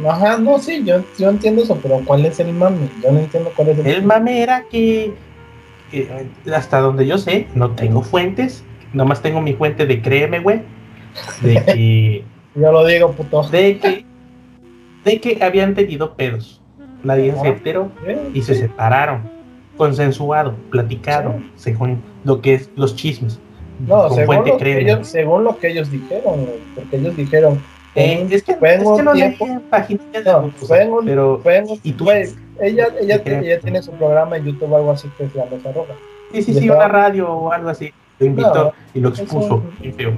Ajá, 0.09 0.39
no, 0.39 0.59
sí, 0.59 0.82
yo, 0.85 1.05
yo 1.19 1.28
entiendo 1.28 1.62
eso, 1.62 1.78
pero 1.82 2.01
¿cuál 2.05 2.24
es 2.24 2.40
el 2.40 2.53
mame? 2.55 2.89
Yo 3.03 3.12
no 3.12 3.19
entiendo 3.19 3.51
cuál 3.55 3.69
es 3.69 3.78
el, 3.78 3.86
El 3.86 4.03
mame 4.03 4.43
era 4.43 4.65
que, 4.65 5.12
que, 5.90 6.27
hasta 6.53 6.81
donde 6.81 7.07
yo 7.07 7.19
sé, 7.19 7.47
no 7.55 7.73
tengo 7.73 8.01
fuentes, 8.01 8.65
nomás 8.93 9.20
tengo 9.23 9.40
mi 9.40 9.52
fuente 9.55 9.86
de 9.86 10.01
créeme, 10.02 10.40
güey, 10.40 10.62
de 11.43 11.64
que, 11.64 12.24
Yo 12.55 12.70
lo 12.73 12.85
digo, 12.86 13.12
puto. 13.12 13.43
de 13.44 13.78
que, 13.78 14.05
de 15.05 15.20
que 15.20 15.43
habían 15.43 15.74
tenido 15.74 16.14
pedos. 16.14 16.60
Nadie 17.02 17.35
se 17.40 17.48
enteró 17.48 17.90
y 18.32 18.43
se 18.43 18.55
separaron, 18.55 19.23
consensuado, 19.77 20.55
platicado, 20.70 21.35
según 21.56 22.01
lo 22.24 22.40
que 22.40 22.55
es 22.55 22.70
los 22.77 22.94
chismes. 22.94 23.40
No, 23.86 24.02
con 24.02 24.10
según 24.14 24.27
fuente 24.27 24.51
lo, 24.51 24.56
que 24.59 24.62
créeme. 24.64 24.82
ellos, 24.93 25.09
según 25.09 25.44
lo 25.44 25.59
que 25.59 25.69
ellos 25.70 25.90
dijeron, 25.90 26.44
güey, 26.44 26.59
porque 26.77 26.97
ellos 26.98 27.16
dijeron, 27.16 27.60
Eh, 27.97 28.27
es 28.31 28.43
que, 28.44 28.55
fue 28.55 28.74
es 28.74 28.81
en 28.82 28.86
un 28.86 28.97
que 28.97 29.02
no 29.02 29.12
tiempo- 29.14 29.47
leí 29.47 29.59
paginillas 29.69 30.24
de 30.24 30.31
No, 30.32 30.43
grupos, 30.43 30.69
fue 30.69 30.82
en 30.82 30.93
un- 30.93 31.05
pero 31.06 31.40
fue 31.43 31.56
en 31.56 31.70
un- 31.70 31.81
¿Y 31.82 31.93
tú? 31.93 32.10
ella, 32.10 32.28
ella, 33.01 33.20
ella 33.24 33.59
tiene 33.60 33.82
su 33.82 33.90
programa 33.93 34.36
en 34.36 34.44
YouTube 34.44 34.70
o 34.70 34.77
algo 34.77 34.93
así 34.93 35.09
que 35.19 35.24
es 35.24 35.35
La 35.35 35.47
Mesa 35.47 35.73
Roja. 35.73 35.94
sí, 36.32 36.43
sí, 36.43 36.55
sí, 36.55 36.70
una 36.70 36.86
radio 36.89 37.28
o 37.32 37.51
algo 37.52 37.69
así, 37.70 37.93
lo 38.23 38.27
invitó 38.27 38.65
No, 38.65 38.73
y 38.94 39.01
lo 39.01 39.09
expuso, 39.09 39.62
eso- 39.82 39.97
feo. 39.97 40.12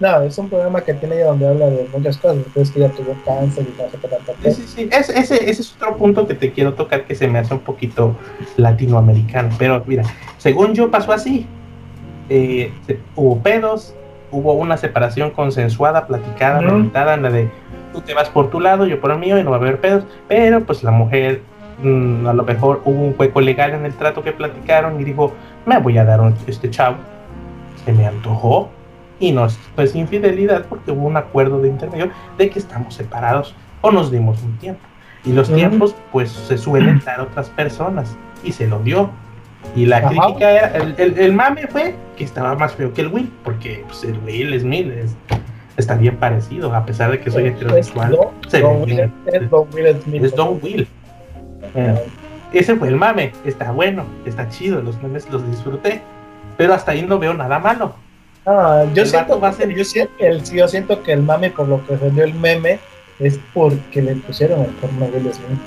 No, 0.00 0.22
es 0.22 0.38
un 0.38 0.48
programa 0.48 0.80
que 0.80 0.94
tiene 0.94 1.16
ella 1.16 1.26
donde 1.26 1.48
habla 1.48 1.66
de 1.66 1.88
muchas 1.92 2.16
cosas, 2.18 2.36
entonces 2.36 2.70
que 2.72 2.78
ella 2.78 2.92
tuvo 2.94 3.16
cáncer 3.24 3.66
y 3.68 3.72
qué 3.98 4.08
tanta 4.08 4.32
Sí, 4.44 4.62
sí, 4.62 4.68
sí. 4.68 4.88
Es- 4.92 5.08
ese, 5.08 5.50
ese 5.50 5.62
es 5.62 5.74
otro 5.74 5.96
punto 5.96 6.26
que 6.28 6.34
te 6.34 6.52
quiero 6.52 6.74
tocar 6.74 7.04
que 7.04 7.16
se 7.16 7.26
me 7.26 7.40
hace 7.40 7.52
un 7.52 7.60
poquito 7.60 8.14
latinoamericano. 8.56 9.48
Pero 9.58 9.82
mira, 9.86 10.04
según 10.38 10.74
yo 10.74 10.90
pasó 10.90 11.12
así. 11.12 11.46
Eh, 12.28 12.70
hubo 13.16 13.38
pedos, 13.42 13.94
hubo 14.30 14.52
una 14.52 14.76
separación 14.76 15.30
consensuada, 15.30 16.06
platicada, 16.06 16.60
Ujú. 16.60 16.76
meditada, 16.76 17.14
en 17.14 17.22
la 17.22 17.30
de 17.30 17.50
tú 17.92 18.00
te 18.02 18.14
vas 18.14 18.28
por 18.28 18.50
tu 18.50 18.60
lado, 18.60 18.86
yo 18.86 19.00
por 19.00 19.10
el 19.10 19.18
mío 19.18 19.36
y 19.38 19.42
no 19.42 19.50
va 19.50 19.56
a 19.56 19.60
haber 19.60 19.80
pedos. 19.80 20.04
Pero 20.28 20.60
pues 20.64 20.84
la 20.84 20.92
mujer, 20.92 21.42
mm, 21.82 22.26
a 22.26 22.32
lo 22.32 22.44
mejor 22.44 22.82
hubo 22.84 23.00
un 23.02 23.14
hueco 23.18 23.40
legal 23.40 23.72
en 23.74 23.84
el 23.84 23.94
trato 23.94 24.22
que 24.22 24.32
platicaron 24.32 25.00
y 25.00 25.04
dijo, 25.04 25.32
me 25.66 25.78
voy 25.78 25.98
a 25.98 26.04
dar 26.04 26.20
un, 26.20 26.34
este 26.46 26.70
chavo. 26.70 26.96
Se 27.84 27.92
me 27.92 28.06
antojó. 28.06 28.70
y 29.20 29.32
no 29.32 29.46
es 29.46 29.58
pues 29.74 29.94
infidelidad 29.96 30.66
porque 30.68 30.92
hubo 30.92 31.06
un 31.06 31.16
acuerdo 31.16 31.60
de 31.60 31.68
intermedio 31.68 32.10
de 32.36 32.50
que 32.50 32.58
estamos 32.58 32.94
separados 32.94 33.54
o 33.80 33.90
nos 33.90 34.10
dimos 34.10 34.42
un 34.42 34.56
tiempo. 34.58 34.80
Y 35.24 35.32
los 35.32 35.52
tiempos 35.52 35.94
pues 36.12 36.30
se 36.30 36.56
suelen 36.56 37.02
dar 37.04 37.20
a 37.20 37.22
otras 37.24 37.50
personas 37.50 38.16
y 38.44 38.52
se 38.52 38.66
lo 38.66 38.78
dio. 38.80 39.10
Y 39.74 39.86
la 39.86 40.08
crítica 40.08 40.50
era, 40.50 40.76
el, 40.76 41.18
el, 41.18 41.32
mame 41.32 41.66
fue 41.66 41.94
que 42.16 42.24
estaba 42.24 42.54
más 42.54 42.74
feo 42.74 42.92
que 42.94 43.02
el 43.02 43.08
Will, 43.08 43.30
porque 43.42 43.82
pues, 43.86 44.04
el 44.04 44.18
Will 44.20 44.58
Smith 44.58 44.86
es, 44.86 45.16
está 45.76 45.96
bien 45.96 46.16
parecido, 46.16 46.72
a 46.74 46.86
pesar 46.86 47.10
de 47.10 47.20
que 47.20 47.30
soy 47.30 47.48
heterosexual. 47.48 48.16
Es 48.50 48.62
Don, 48.62 48.82
Will, 48.82 50.00
Smith. 50.02 50.24
Es 50.24 50.34
Don 50.34 50.58
Will. 50.62 50.86
Ese 52.52 52.76
fue 52.76 52.88
el 52.88 52.96
mame, 52.96 53.32
está 53.44 53.70
bueno, 53.72 54.04
está 54.24 54.48
chido, 54.48 54.80
los 54.80 55.00
memes 55.02 55.28
los 55.30 55.48
disfruté, 55.50 56.00
pero 56.56 56.74
hasta 56.74 56.92
ahí 56.92 57.02
no 57.02 57.18
veo 57.18 57.34
nada 57.34 57.58
malo. 57.58 57.94
Ah, 58.46 58.84
yo, 58.94 59.04
siento, 59.04 59.38
va 59.38 59.48
a 59.48 59.52
ser... 59.52 59.68
yo, 59.70 59.84
siento, 59.84 60.12
el, 60.18 60.42
yo 60.42 60.66
siento 60.68 61.02
que 61.02 61.12
el 61.12 61.22
mame, 61.22 61.50
por 61.50 61.68
lo 61.68 61.86
que 61.86 61.98
salió 61.98 62.24
el 62.24 62.34
meme, 62.34 62.78
es 63.18 63.38
porque 63.52 64.00
le 64.00 64.14
pusieron 64.16 64.60
el 64.60 64.70
porno 64.72 65.04
a 65.04 65.08
Will 65.08 65.32
Smith. 65.32 65.58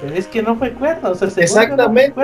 Pero 0.00 0.14
es 0.14 0.26
que 0.26 0.42
no 0.42 0.56
fue 0.56 0.72
cuerno, 0.72 1.10
o 1.10 1.14
sea, 1.14 1.28
Exactamente, 1.36 2.14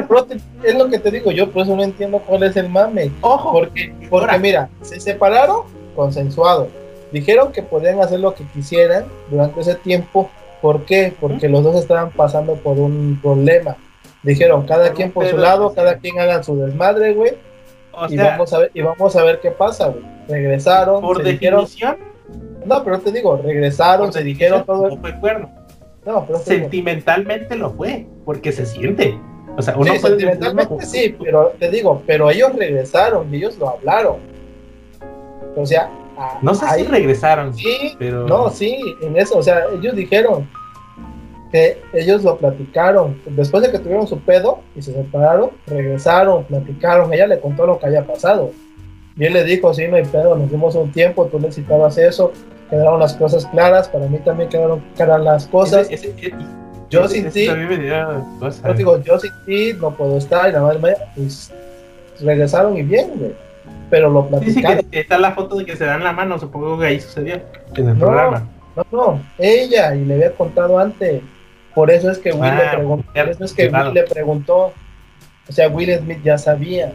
es 0.62 0.74
lo 0.74 0.88
que 0.88 0.98
te 0.98 1.10
digo, 1.10 1.30
yo 1.30 1.50
por 1.50 1.62
eso 1.62 1.74
no 1.74 1.82
entiendo 1.82 2.18
cuál 2.20 2.44
es 2.44 2.56
el 2.56 2.68
mame. 2.68 3.10
Ojo, 3.20 3.52
porque, 3.52 3.92
porque 4.08 4.38
mira, 4.38 4.68
se 4.82 5.00
separaron 5.00 5.62
consensuado. 5.94 6.68
Dijeron 7.12 7.52
que 7.52 7.62
podían 7.62 8.00
hacer 8.00 8.20
lo 8.20 8.34
que 8.34 8.44
quisieran 8.44 9.04
durante 9.30 9.60
ese 9.60 9.74
tiempo. 9.76 10.30
¿Por 10.64 10.86
qué? 10.86 11.12
Porque 11.20 11.46
los 11.46 11.62
dos 11.62 11.76
estaban 11.76 12.10
pasando 12.12 12.54
por 12.54 12.78
un 12.78 13.18
problema. 13.20 13.76
Dijeron, 14.22 14.64
cada 14.64 14.94
quien 14.94 15.12
por 15.12 15.26
su 15.26 15.36
lado, 15.36 15.74
cada 15.74 15.98
quien 15.98 16.18
haga 16.18 16.42
su 16.42 16.56
desmadre, 16.56 17.12
güey. 17.12 17.32
y, 18.08 18.16
vamos 18.16 18.50
a 18.54 18.60
ver, 18.60 18.70
y 18.72 18.80
vamos 18.80 19.14
a 19.14 19.22
ver 19.24 19.40
qué 19.40 19.50
pasa, 19.50 19.88
güey. 19.88 20.02
Regresaron. 20.26 21.02
Por 21.02 21.22
definición. 21.22 21.98
no, 22.64 22.82
pero 22.82 22.98
te 22.98 23.12
digo, 23.12 23.36
regresaron, 23.44 24.10
se 24.10 24.22
dijeron 24.22 24.64
todo. 24.64 24.88
No 24.88 24.96
fue 24.96 25.20
cuerno. 25.20 25.50
No, 26.06 26.24
pero 26.26 26.38
Sentimentalmente 26.38 27.56
lo 27.56 27.70
fue, 27.74 28.06
porque 28.24 28.50
se 28.50 28.64
siente. 28.64 29.20
O 29.58 29.60
sea, 29.60 29.76
uno 29.76 29.92
sí, 29.92 29.98
sentimentalmente 29.98 30.86
sí, 30.86 31.14
pero 31.22 31.52
te 31.58 31.70
digo, 31.70 32.02
pero 32.06 32.30
ellos 32.30 32.56
regresaron 32.56 33.28
y 33.34 33.36
ellos 33.36 33.58
lo 33.58 33.68
hablaron. 33.68 34.16
O 35.56 35.66
sea, 35.66 35.90
no 36.42 36.54
sé 36.54 36.66
si 36.76 36.84
regresaron. 36.84 37.54
Sí, 37.54 37.94
pero... 37.98 38.26
no, 38.26 38.50
sí, 38.50 38.78
en 39.00 39.16
eso, 39.16 39.38
o 39.38 39.42
sea, 39.42 39.64
ellos 39.72 39.94
dijeron 39.94 40.48
que 41.50 41.80
ellos 41.92 42.24
lo 42.24 42.36
platicaron. 42.36 43.20
Después 43.26 43.62
de 43.62 43.70
que 43.70 43.78
tuvieron 43.78 44.06
su 44.06 44.18
pedo 44.18 44.60
y 44.74 44.82
se 44.82 44.92
separaron, 44.92 45.50
regresaron, 45.66 46.44
platicaron. 46.44 47.12
Ella 47.12 47.28
le 47.28 47.40
contó 47.40 47.66
lo 47.66 47.78
que 47.78 47.86
haya 47.86 48.04
pasado. 48.04 48.50
Y 49.16 49.24
él 49.24 49.32
le 49.32 49.44
dijo, 49.44 49.72
sí, 49.72 49.86
no 49.86 49.96
hay 49.96 50.04
pedo, 50.04 50.34
nos 50.36 50.50
dimos 50.50 50.74
un 50.74 50.90
tiempo, 50.90 51.26
tú 51.26 51.38
necesitabas 51.38 51.96
eso, 51.98 52.32
quedaron 52.68 52.98
las 52.98 53.14
cosas 53.14 53.46
claras, 53.46 53.88
para 53.88 54.08
mí 54.08 54.18
también 54.18 54.48
quedaron 54.48 54.82
claras 54.96 55.20
las 55.20 55.46
cosas. 55.46 55.88
yo 56.90 57.06
sin 57.06 57.30
ti, 57.30 57.46
yo 57.46 58.74
digo, 58.74 59.00
yo 59.04 59.18
sin 59.20 59.30
ti 59.46 59.72
no 59.80 59.92
puedo 59.92 60.18
estar, 60.18 60.50
y 60.50 60.52
nada 60.52 60.66
más 60.66 60.80
me, 60.80 60.94
pues, 61.14 61.52
regresaron 62.20 62.76
y 62.76 62.82
bien, 62.82 63.12
güey 63.16 63.43
pero 63.94 64.10
lo 64.10 64.26
platicaron. 64.26 64.80
Sí, 64.80 64.86
sí, 64.90 64.98
está 64.98 65.18
la 65.18 65.30
foto 65.36 65.54
de 65.54 65.64
que 65.64 65.76
se 65.76 65.84
dan 65.84 66.02
la 66.02 66.12
mano, 66.12 66.36
supongo 66.36 66.76
que 66.80 66.86
ahí 66.86 66.98
sucedió 67.00 67.40
en 67.76 67.90
el 67.90 67.96
programa. 67.96 68.48
No, 68.74 68.86
no, 68.90 69.22
ella, 69.38 69.94
y 69.94 70.04
le 70.04 70.14
había 70.14 70.32
contado 70.32 70.80
antes. 70.80 71.22
Por 71.76 71.92
eso 71.92 72.10
es 72.10 72.18
que 72.18 72.32
Will 72.32 72.56
le 72.56 72.62
ah, 72.64 72.72
preguntó, 72.72 73.12
por 73.12 73.28
eso 73.28 73.44
es 73.44 73.52
que 73.52 73.68
Will 73.68 73.94
le 73.94 74.02
preguntó. 74.02 74.72
O 75.48 75.52
sea, 75.52 75.68
Will 75.68 75.96
Smith 75.96 76.18
ya 76.24 76.36
sabía. 76.38 76.92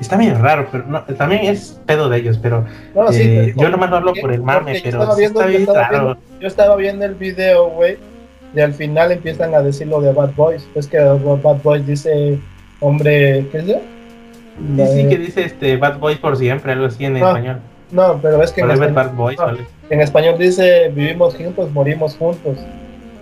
Está 0.00 0.16
bien 0.16 0.42
raro, 0.42 0.66
pero 0.72 0.84
no, 0.88 1.04
también 1.04 1.44
es 1.44 1.80
pedo 1.86 2.08
de 2.08 2.18
ellos, 2.18 2.40
pero, 2.42 2.66
no, 2.96 3.12
sí, 3.12 3.22
eh, 3.22 3.54
yo 3.56 3.68
nomás 3.68 3.90
no 3.90 3.98
hablo 3.98 4.14
por 4.20 4.32
el 4.32 4.42
mame, 4.42 4.80
pero 4.82 4.98
estaba 5.00 5.16
viendo, 5.16 5.40
está 5.40 5.48
bien 5.48 5.64
yo, 5.64 5.72
estaba 5.72 5.90
Viendo, 5.90 6.18
yo 6.40 6.48
estaba 6.48 6.76
viendo 6.76 7.04
el 7.04 7.14
video, 7.14 7.68
güey, 7.68 7.98
y 8.52 8.58
al 8.58 8.74
final 8.74 9.12
empiezan 9.12 9.54
a 9.54 9.62
decir 9.62 9.86
lo 9.86 10.00
de 10.00 10.12
Bad 10.12 10.34
Boys. 10.34 10.68
Es 10.74 10.88
que 10.88 10.98
Bad 10.98 11.62
Boys 11.62 11.86
dice, 11.86 12.40
hombre, 12.80 13.46
¿qué 13.52 13.58
es 13.58 13.68
eso? 13.68 13.80
Sí, 14.76 14.86
sí, 14.86 15.08
que 15.08 15.18
dice 15.18 15.44
este 15.44 15.76
Bad 15.76 15.98
Boys 15.98 16.18
por 16.18 16.36
siempre, 16.36 16.72
algo 16.72 16.86
así 16.86 17.04
en 17.04 17.16
español. 17.16 17.60
No, 17.90 18.18
pero 18.20 18.42
es 18.42 18.52
que 18.52 18.60
en 18.60 18.70
español, 18.70 19.66
en 19.88 20.00
español 20.00 20.38
dice 20.38 20.90
vivimos 20.90 21.34
juntos, 21.36 21.70
morimos 21.72 22.16
juntos. 22.16 22.58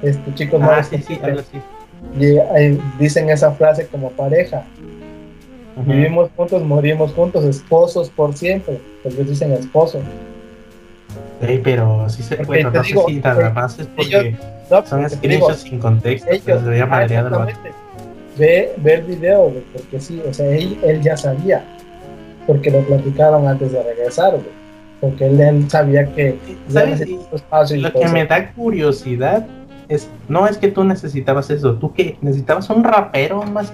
Este, 0.03 0.35
chicos, 0.35 0.61
ah, 0.63 0.83
sí, 0.83 0.99
sí, 0.99 1.19
algo 1.23 1.41
así. 1.41 1.61
Y 2.19 2.79
dicen 2.99 3.31
esa 3.31 3.53
frase 3.53 3.87
como 3.87 4.11
pareja. 4.11 4.65
Vivimos 5.85 6.31
juntos, 6.37 6.63
morimos 6.63 7.13
juntos, 7.13 7.45
esposos 7.45 8.09
por 8.09 8.35
siempre. 8.35 8.81
Pues 9.03 9.15
ellos 9.15 9.29
dicen 9.29 9.53
esposo. 9.53 10.01
Sí, 11.41 11.61
pero 11.63 12.09
sí 12.09 12.23
se 12.23 12.37
puede, 12.37 12.65
no 12.65 12.83
sé 12.83 12.95
si 13.07 13.17
nada 13.21 13.51
más 13.51 13.79
es 13.79 13.87
porque 13.89 14.37
son 14.87 15.05
escritos 15.05 15.59
sin 15.59 15.79
contexto, 15.79 16.31
ellos, 16.31 16.63
se 16.63 16.69
veía 16.69 16.87
madreado 16.87 17.47
ve, 18.39 18.75
ve 18.79 18.95
el 18.95 19.03
video, 19.03 19.53
porque 19.73 20.01
sí, 20.01 20.23
o 20.29 20.33
sea, 20.33 20.47
él, 20.47 20.79
él, 20.83 21.01
ya 21.03 21.17
sabía, 21.17 21.65
porque 22.47 22.71
lo 22.71 22.81
platicaron 22.81 23.47
antes 23.47 23.73
de 23.73 23.83
regresar, 23.83 24.39
porque 25.01 25.27
él, 25.27 25.41
él, 25.41 25.71
sabía 25.71 26.07
que 26.15 26.39
¿Sabes? 26.69 27.03
lo 27.77 27.93
que 27.93 28.09
me 28.09 28.27
da 28.27 28.53
curiosidad 28.53 29.47
es, 29.89 30.09
no 30.29 30.47
es 30.47 30.59
que 30.59 30.69
tú 30.69 30.85
necesitabas 30.85 31.51
eso, 31.51 31.75
tú 31.75 31.93
que 31.93 32.17
necesitabas 32.21 32.69
un 32.71 32.85
rapero 32.85 33.43
más 33.43 33.73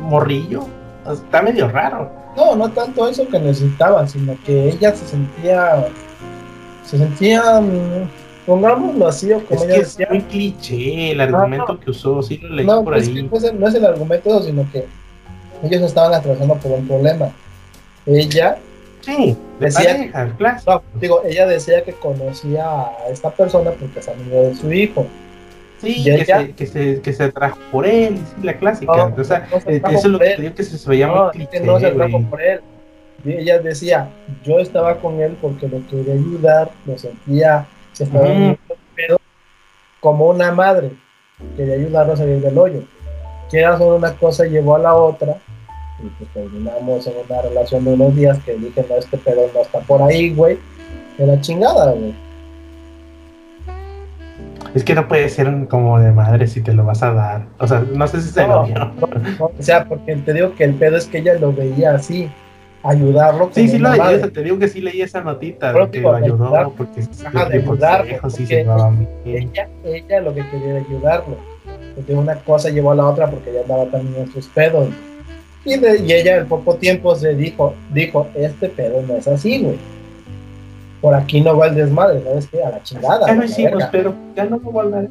morrillo, 0.00 0.66
está 1.10 1.42
medio 1.42 1.68
raro. 1.68 2.10
No, 2.36 2.54
no 2.54 2.70
tanto 2.70 3.08
eso 3.08 3.26
que 3.28 3.38
necesitaba, 3.38 4.06
sino 4.06 4.36
que 4.44 4.68
ella 4.68 4.94
se 4.94 5.06
sentía, 5.06 5.88
se 6.84 6.98
sentía 6.98 7.60
pongámoslo 8.46 9.08
así 9.08 9.32
o 9.32 9.44
como 9.44 9.64
es 9.64 9.68
ella 9.68 9.78
decía. 9.78 10.06
Es 10.06 10.10
muy 10.10 10.22
cliché 10.22 11.10
el 11.10 11.20
argumento 11.20 11.78
que 11.78 11.90
usó, 11.90 12.22
sí 12.22 12.38
lo 12.38 12.48
leí 12.50 12.64
por 12.64 12.94
ahí. 12.94 13.28
no, 13.28 13.68
es 13.68 13.74
el, 13.74 13.84
argumento, 13.84 14.42
sino 14.42 14.66
que 14.72 14.86
ellos 15.64 15.82
estaban 15.82 16.14
atravesando 16.14 16.54
por 16.54 16.72
un 16.72 16.86
problema. 16.86 17.32
Ella 18.06 18.56
sí, 19.00 19.36
decía, 19.58 20.32
no, 20.66 20.82
digo, 21.00 21.22
ella 21.24 21.46
decía 21.46 21.82
que 21.82 21.92
conocía 21.92 22.64
a 22.64 23.08
esta 23.10 23.30
persona 23.30 23.72
porque 23.72 23.98
es 23.98 24.08
amigo 24.08 24.42
de 24.42 24.54
su 24.54 24.72
hijo. 24.72 25.06
Sí, 25.80 26.02
que, 26.04 26.24
se, 26.24 26.52
que, 26.52 26.66
se, 26.66 27.00
que 27.02 27.12
se 27.12 27.32
trajo 27.32 27.58
por 27.70 27.86
él, 27.86 28.16
sí, 28.16 28.46
la 28.46 28.56
clásica. 28.56 28.96
No, 28.96 29.14
o 29.20 29.24
sea, 29.24 29.46
eh, 29.66 29.82
eso 29.90 29.98
es 29.98 30.04
lo 30.04 30.18
que 30.18 30.36
digo 30.36 30.54
que 30.54 30.62
se 30.62 30.88
veía 30.88 31.08
muy 31.08 31.30
cliché. 31.32 31.60
no 31.60 31.78
se 31.78 31.90
trajo 31.90 32.22
por 32.30 32.40
él. 32.40 32.60
Y 33.24 33.32
ella 33.32 33.58
decía, 33.58 34.08
yo 34.44 34.58
estaba 34.58 34.98
con 34.98 35.20
él 35.20 35.36
porque 35.40 35.68
lo 35.68 35.86
quería 35.88 36.14
ayudar, 36.14 36.70
lo 36.86 36.96
sentía 36.96 37.66
se 37.96 38.04
estaba 38.04 38.26
pero 38.94 39.16
como 40.00 40.28
una 40.28 40.52
madre 40.52 40.90
quería 41.56 41.76
ayudarlo 41.76 42.12
a 42.12 42.16
salir 42.16 42.40
del 42.42 42.58
hoyo. 42.58 42.82
Quiera 43.50 43.78
solo 43.78 43.96
una 43.96 44.12
cosa 44.12 44.44
llevó 44.44 44.76
a 44.76 44.80
la 44.80 44.94
otra 44.94 45.38
y 46.02 46.08
pues 46.08 46.30
terminamos 46.34 47.06
en 47.06 47.14
una 47.26 47.40
relación 47.40 47.84
de 47.84 47.94
unos 47.94 48.14
días 48.14 48.38
que 48.44 48.54
dije, 48.54 48.84
no, 48.86 48.96
este 48.96 49.16
pedo 49.16 49.48
no 49.54 49.60
está 49.62 49.80
por 49.80 50.02
ahí, 50.02 50.34
güey. 50.34 50.58
De 51.16 51.26
la 51.26 51.40
chingada, 51.40 51.92
güey. 51.92 52.14
Es 54.74 54.84
que 54.84 54.94
no 54.94 55.08
puede 55.08 55.30
ser 55.30 55.66
como 55.68 55.98
de 55.98 56.12
madre 56.12 56.46
si 56.46 56.60
te 56.60 56.74
lo 56.74 56.84
vas 56.84 57.02
a 57.02 57.14
dar. 57.14 57.46
O 57.58 57.66
sea, 57.66 57.80
no 57.80 58.06
sé 58.06 58.20
si 58.20 58.28
se 58.28 58.46
lo 58.46 58.66
dio. 58.66 58.92
o 59.40 59.50
sea, 59.58 59.86
porque 59.86 60.16
te 60.16 60.34
digo 60.34 60.54
que 60.54 60.64
el 60.64 60.74
pedo 60.74 60.98
es 60.98 61.06
que 61.06 61.18
ella 61.18 61.34
lo 61.38 61.50
veía 61.50 61.94
así 61.94 62.30
ayudarlo. 62.86 63.50
Sí, 63.52 63.68
sí 63.68 63.78
lo 63.78 63.92
leí, 63.92 64.20
te 64.30 64.42
digo 64.42 64.58
que 64.58 64.68
sí 64.68 64.80
leí 64.80 65.02
esa 65.02 65.20
notita 65.20 65.72
de 65.72 65.90
que 65.90 66.00
lo 66.00 66.14
ayudó 66.14 66.72
porque 66.76 67.02
ajá, 67.24 67.48
de 67.48 67.58
ayudarlo, 67.58 68.16
ella, 69.24 69.68
ella 69.84 70.20
lo 70.20 70.34
que 70.34 70.48
quería 70.50 70.76
era 70.76 70.86
ayudarlo. 70.86 71.36
Porque 71.94 72.14
una 72.14 72.36
cosa 72.36 72.68
llevó 72.70 72.92
a 72.92 72.94
la 72.94 73.06
otra 73.06 73.30
porque 73.30 73.50
ella 73.50 73.62
andaba 73.62 73.86
también 73.86 74.24
en 74.24 74.32
sus 74.32 74.46
pedos. 74.48 74.88
Y, 75.64 75.76
de, 75.78 75.98
y 75.98 76.12
ella 76.12 76.36
al 76.36 76.46
poco 76.46 76.76
tiempo 76.76 77.14
se 77.16 77.34
dijo, 77.34 77.74
dijo, 77.92 78.28
este 78.34 78.68
pedo 78.68 79.02
no 79.02 79.16
es 79.16 79.26
así, 79.26 79.62
güey. 79.62 79.78
Por 81.00 81.14
aquí 81.14 81.40
no 81.40 81.56
va 81.56 81.66
el 81.66 81.74
desmadre, 81.74 82.22
¿sabes 82.22 82.46
qué? 82.46 82.62
A 82.62 82.70
la 82.70 82.82
chingada. 82.82 83.26
Ya 83.26 83.34
lo 83.34 83.44
hicimos, 83.44 83.84
pero 83.90 84.14
ya 84.36 84.44
no 84.44 84.60
va 84.60 84.68
a 84.68 84.84
volver 84.84 85.08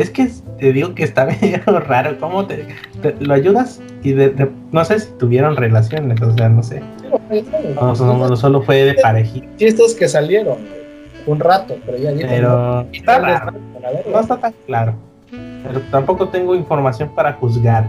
es 0.00 0.10
que 0.10 0.30
te 0.58 0.72
digo 0.72 0.94
que 0.94 1.04
está 1.04 1.26
medio 1.42 1.60
raro. 1.80 2.16
¿Cómo 2.18 2.46
te, 2.46 2.66
lo 3.20 3.34
ayudas? 3.34 3.80
Y 4.02 4.12
de, 4.12 4.50
no 4.70 4.84
sé 4.84 5.00
si 5.00 5.10
tuvieron 5.18 5.56
relaciones, 5.56 6.20
o 6.22 6.32
sea, 6.36 6.48
no 6.48 6.62
sé. 6.62 6.82
No, 7.74 7.94
solo, 7.94 8.36
solo 8.36 8.62
fue 8.62 8.84
de 8.84 8.94
parejita. 8.94 9.48
Chistes 9.56 9.94
que 9.94 10.08
salieron 10.08 10.58
un 11.26 11.40
rato, 11.40 11.76
pero 11.84 11.98
ya 11.98 12.12
Pero 12.16 12.86
está 12.92 13.18
raro. 13.18 13.52
No 14.10 14.20
está 14.20 14.36
tan 14.38 14.54
claro. 14.66 14.94
Pero 15.30 15.80
tampoco 15.90 16.28
tengo 16.28 16.54
información 16.54 17.10
para 17.14 17.32
juzgar. 17.34 17.86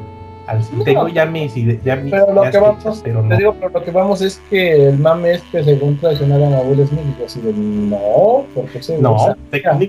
Al, 0.47 0.61
tengo 0.83 1.07
ya 1.07 1.27
mis 1.27 1.53
ya 1.83 1.95
mis, 1.95 2.09
pero 2.09 2.33
lo 2.33 2.41
que 2.49 2.57
vamos 2.57 3.01
pero 3.03 3.21
no. 3.21 3.29
te 3.29 3.37
digo 3.37 3.53
pero 3.59 3.69
lo 3.69 3.83
que 3.83 3.91
vamos 3.91 4.19
es 4.23 4.41
que 4.49 4.87
el 4.87 4.97
mame 4.97 5.33
es 5.33 5.43
que 5.51 5.63
según 5.63 5.95
traicionaron 5.97 6.55
a 6.55 6.61
Will 6.61 6.87
Smith 6.87 7.01
y 7.19 7.23
así 7.23 7.39
de 7.39 7.53
no 7.53 8.45
porque 8.55 8.81
se 8.81 8.97
no 8.97 9.35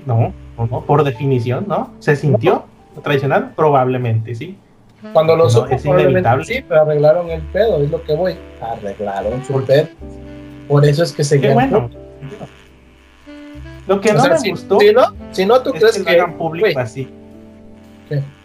no 0.05 0.35
no 0.67 0.81
por 0.83 1.05
definición 1.05 1.67
no 1.69 1.93
se 1.99 2.17
sintió 2.17 2.65
traicionado 3.03 3.51
probablemente 3.57 4.35
sí 4.35 4.57
Cuando 5.13 5.35
lo 5.37 5.45
No, 5.45 5.51
supo, 5.51 5.67
es 5.75 5.85
inevitable. 5.87 6.45
sí, 6.45 6.63
pero 6.69 6.83
arreglaron 6.83 7.31
el 7.31 7.41
pedo, 7.41 7.83
es 7.83 7.91
lo 7.91 8.03
que 8.03 8.15
voy. 8.15 8.35
Arreglaron 8.61 9.43
su 9.47 9.55
Por- 9.55 9.65
pedo. 9.65 9.89
Por 10.69 10.85
eso 10.85 11.03
es 11.05 11.13
que 11.13 11.17
Qué 11.19 11.25
seguían 11.25 11.55
bueno. 11.55 11.89
Lo 13.87 13.99
que 14.01 14.11
O 14.11 14.15
no 14.15 14.21
sea, 14.21 14.31
me 14.33 14.39
si, 14.39 14.51
gustó 14.51 14.79
si 14.79 14.93
no, 14.93 15.03
si 15.33 15.47
no, 15.47 15.63
tú 15.63 15.71
es 15.73 15.81
crees 15.81 15.99
que 15.99 16.05
que. 16.05 16.11
hagan 16.21 16.35
público 16.37 16.79
así. 16.79 17.09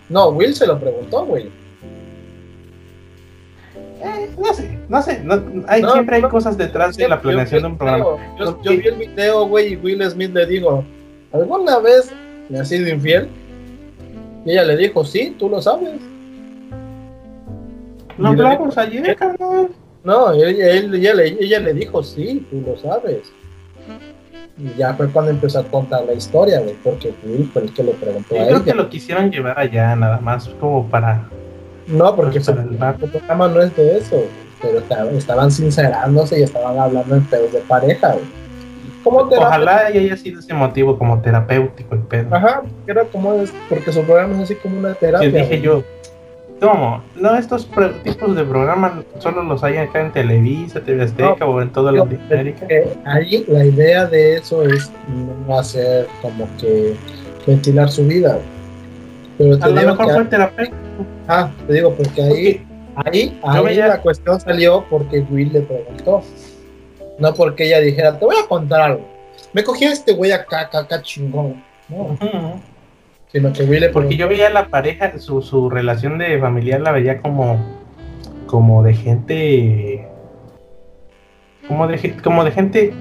no, 0.07 0.29
Will 0.29 0.55
se 0.55 0.65
lo 0.65 0.79
preguntó, 0.79 1.25
güey. 1.25 1.49
Eh, 4.01 4.29
no 4.37 4.53
sé, 4.53 4.79
no 4.87 5.01
sé. 5.01 5.21
no- 5.23 5.63
hay, 5.67 5.81
No, 5.81 5.91
siempre 5.93 6.15
hay 6.17 6.21
cosas 6.23 6.57
detrás 6.57 6.95
de 6.95 7.07
la 7.09 7.19
planeación 7.21 7.61
de 7.63 7.67
un 7.67 7.77
programa. 7.77 8.05
Yo, 8.39 8.61
yo 8.61 8.71
vi 8.71 8.87
el 8.87 8.95
video, 8.95 9.45
güey, 9.47 9.73
y 9.73 9.75
Will 9.75 10.09
Smith 10.09 10.33
le 10.33 10.45
digo, 10.45 10.83
¿alguna 11.35 11.79
vez 11.79 12.11
me 12.49 12.59
has 12.59 12.67
sido 12.69 12.87
infiel? 12.89 13.27
Y 14.45 14.51
ella 14.51 14.63
le 14.63 14.77
dijo, 14.77 15.03
sí, 15.03 15.35
tú 15.39 15.49
lo 15.49 15.61
sabes. 15.61 15.99
Lo 18.17 18.29
hablamos 18.29 18.77
ayer, 18.77 19.15
carnal. 19.15 19.69
No, 20.03 20.31
ella, 20.33 20.69
ella, 20.71 21.13
le, 21.13 21.27
ella 21.27 21.59
le 21.59 21.73
dijo, 21.73 22.03
sí, 22.03 22.45
tú 22.49 22.61
lo 22.61 22.77
sabes. 22.77 23.31
Y 24.57 24.77
ya 24.77 24.93
fue 24.93 25.09
cuando 25.09 25.31
empezó 25.31 25.59
a 25.59 25.63
contar 25.63 26.05
la 26.05 26.13
historia, 26.13 26.61
güey, 26.61 26.75
porque 26.83 27.13
Will 27.25 27.49
fue 27.51 27.63
el 27.63 27.73
que 27.73 27.83
le 27.83 27.91
preguntó 27.93 28.35
Yo 28.35 28.41
a 28.41 28.45
creo 28.45 28.55
ella. 28.57 28.65
que 28.65 28.73
lo 28.73 28.87
quisieron 28.89 29.29
llevar 29.31 29.59
allá, 29.59 29.95
nada 29.95 30.19
más 30.21 30.47
como 30.59 30.87
para. 30.87 31.27
No, 31.87 32.15
porque 32.15 32.39
Para 32.39 32.63
su- 32.63 32.69
el 32.69 32.77
su 32.99 33.07
programa 33.17 33.47
no 33.49 33.61
es 33.61 33.75
de 33.75 33.97
eso, 33.97 34.23
pero 34.61 34.77
esta- 34.79 35.11
estaban 35.11 35.51
sincerándose 35.51 36.39
y 36.39 36.43
estaban 36.43 36.77
hablando 36.79 37.15
en 37.15 37.23
pedos 37.25 37.51
de 37.51 37.59
pareja, 37.61 38.13
güey. 38.13 38.44
¿Cómo 39.05 39.29
te 39.29 39.37
Ojalá 39.37 39.91
y 39.93 39.99
haya 39.99 40.17
sido 40.17 40.39
ese 40.39 40.53
motivo 40.53 40.97
como 40.97 41.21
terapéutico 41.21 41.95
el 41.95 42.01
pedo. 42.01 42.35
Ajá, 42.35 42.63
era 42.87 43.03
como 43.05 43.33
es, 43.35 43.53
porque 43.69 43.91
su 43.93 44.01
programa 44.03 44.35
es 44.35 44.41
así 44.41 44.55
como 44.55 44.79
una 44.79 44.93
terapia. 44.95 45.29
dije 45.29 45.61
yo, 45.61 45.83
¿cómo? 46.59 47.03
No, 47.15 47.35
estos 47.37 47.69
tipos 48.03 48.35
de 48.35 48.43
programas 48.43 48.93
solo 49.19 49.43
los 49.43 49.63
hay 49.63 49.77
acá 49.77 50.01
en 50.01 50.11
Televisa, 50.11 50.81
TV 50.81 51.03
Azteca 51.03 51.45
o 51.45 51.61
en 51.61 51.69
toda 51.69 51.91
No, 51.91 51.99
Latinoamérica. 52.03 52.67
ahí 53.05 53.45
la 53.47 53.63
idea 53.65 54.05
de 54.07 54.37
eso 54.37 54.63
es 54.63 54.91
no 55.47 55.57
hacer 55.59 56.07
como 56.21 56.47
que 56.59 56.95
ventilar 57.45 57.89
su 57.89 58.05
vida. 58.07 58.39
Pero 59.37 59.55
A 59.55 59.59
te 59.59 59.69
lo 59.71 59.79
digo 59.81 59.95
mejor 59.95 60.13
fue 60.15 60.25
terapéutico. 60.25 60.77
ah, 61.27 61.51
te 61.67 61.73
digo 61.73 61.93
porque 61.93 62.21
ahí, 62.23 62.65
ahí, 62.95 63.39
ahí 63.43 63.63
veía- 63.63 63.87
la 63.87 64.01
cuestión 64.01 64.39
salió 64.39 64.83
porque 64.89 65.19
Will 65.29 65.53
le 65.53 65.61
preguntó. 65.61 66.23
No 67.17 67.33
porque 67.33 67.65
ella 67.67 67.79
dijera, 67.79 68.17
te 68.19 68.25
voy 68.25 68.35
a 68.43 68.47
contar 68.47 68.81
algo. 68.81 69.05
Me 69.53 69.63
cogí 69.63 69.85
a 69.85 69.91
este 69.93 70.13
güey 70.13 70.31
acá, 70.31 70.61
acá, 70.61 70.79
acá 70.79 71.01
chingón. 71.01 71.63
No, 71.87 71.97
Ujú. 71.97 72.59
sino 73.31 73.53
que 73.53 73.63
Will 73.63 73.81
le 73.81 73.89
Porque 73.89 74.17
yo 74.17 74.27
veía 74.27 74.49
la 74.49 74.67
pareja, 74.67 75.17
su, 75.19 75.41
su 75.41 75.69
relación 75.69 76.17
de 76.17 76.39
familiar 76.39 76.81
la 76.81 76.91
veía 76.91 77.21
como, 77.21 77.57
como 78.47 78.81
de 78.83 78.93
gente, 78.93 80.07
como 81.67 81.87
de, 81.87 82.15
como 82.23 82.43
de 82.43 82.51
gente 82.51 82.93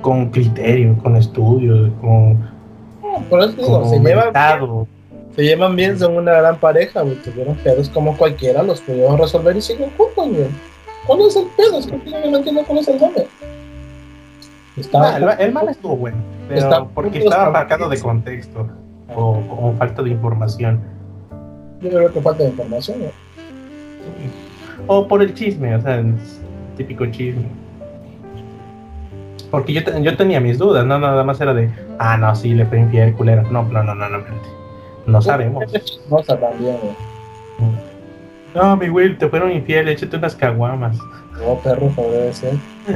con 0.00 0.30
criterio, 0.30 0.96
con 1.02 1.16
estudios, 1.16 1.90
con, 2.00 2.50
Por 3.30 3.40
eso 3.40 3.52
digo, 3.52 3.88
se 3.88 4.00
llevan, 4.00 4.32
bien, 4.32 4.86
se 5.34 5.42
llevan 5.42 5.76
bien, 5.76 5.98
son 5.98 6.16
una 6.16 6.32
gran 6.32 6.58
pareja, 6.58 7.02
güey. 7.02 7.16
Tuvieron 7.22 7.54
pedos 7.56 7.88
como 7.88 8.16
cualquiera, 8.16 8.62
los 8.62 8.80
pudieron 8.80 9.16
resolver 9.16 9.56
y 9.56 9.62
siguen 9.62 9.90
juntos, 9.96 10.28
güey. 10.28 10.48
¿Cuál 11.06 11.20
es 11.22 11.36
el 11.36 11.46
pedo? 11.56 11.78
Es 11.78 11.86
que 11.86 12.30
no 12.30 12.36
entiendo 12.36 12.62
cuál 12.66 12.78
es 12.78 12.88
el 12.88 13.00
nombre. 13.00 13.26
Estaba 14.76 15.16
el, 15.16 15.28
el 15.38 15.52
mal 15.52 15.68
estuvo 15.68 15.96
bueno, 15.96 16.18
pero 16.48 16.60
Está- 16.60 16.84
porque 16.84 17.18
estaba 17.18 17.50
marcado 17.50 17.88
de 17.88 18.00
contexto 18.00 18.68
o, 19.14 19.40
o 19.50 19.74
falta 19.78 20.02
de 20.02 20.10
información. 20.10 20.80
Yo 21.80 21.90
creo 21.90 22.12
que 22.12 22.20
falta 22.20 22.42
de 22.42 22.48
información. 22.50 22.98
O 24.86 25.06
por 25.06 25.22
el 25.22 25.32
chisme, 25.34 25.76
o 25.76 25.80
sea, 25.80 26.00
es 26.00 26.40
típico 26.76 27.06
chisme. 27.06 27.44
Porque 29.50 29.72
yo, 29.72 29.80
yo 30.00 30.16
tenía 30.16 30.40
mis 30.40 30.58
dudas, 30.58 30.84
no 30.84 30.98
nada 30.98 31.22
más 31.22 31.40
era 31.40 31.54
de, 31.54 31.70
ah, 31.98 32.16
no, 32.16 32.34
sí, 32.34 32.54
le 32.54 32.66
fue 32.66 32.80
infiel, 32.80 33.14
culero. 33.14 33.42
No, 33.50 33.62
no, 33.62 33.84
no, 33.84 33.94
no, 33.94 34.08
no, 34.08 34.18
no 35.06 35.22
sabemos. 35.22 35.64
No 36.10 36.16
güey. 36.16 37.13
No, 38.54 38.76
mi 38.76 38.88
Will, 38.88 39.18
te 39.18 39.28
fueron 39.28 39.50
infiel, 39.52 39.88
échate 39.88 40.16
unas 40.16 40.36
caguamas. 40.36 40.96
No, 41.40 41.56
perro, 41.58 41.92
debe 42.10 42.32
ser. 42.32 42.54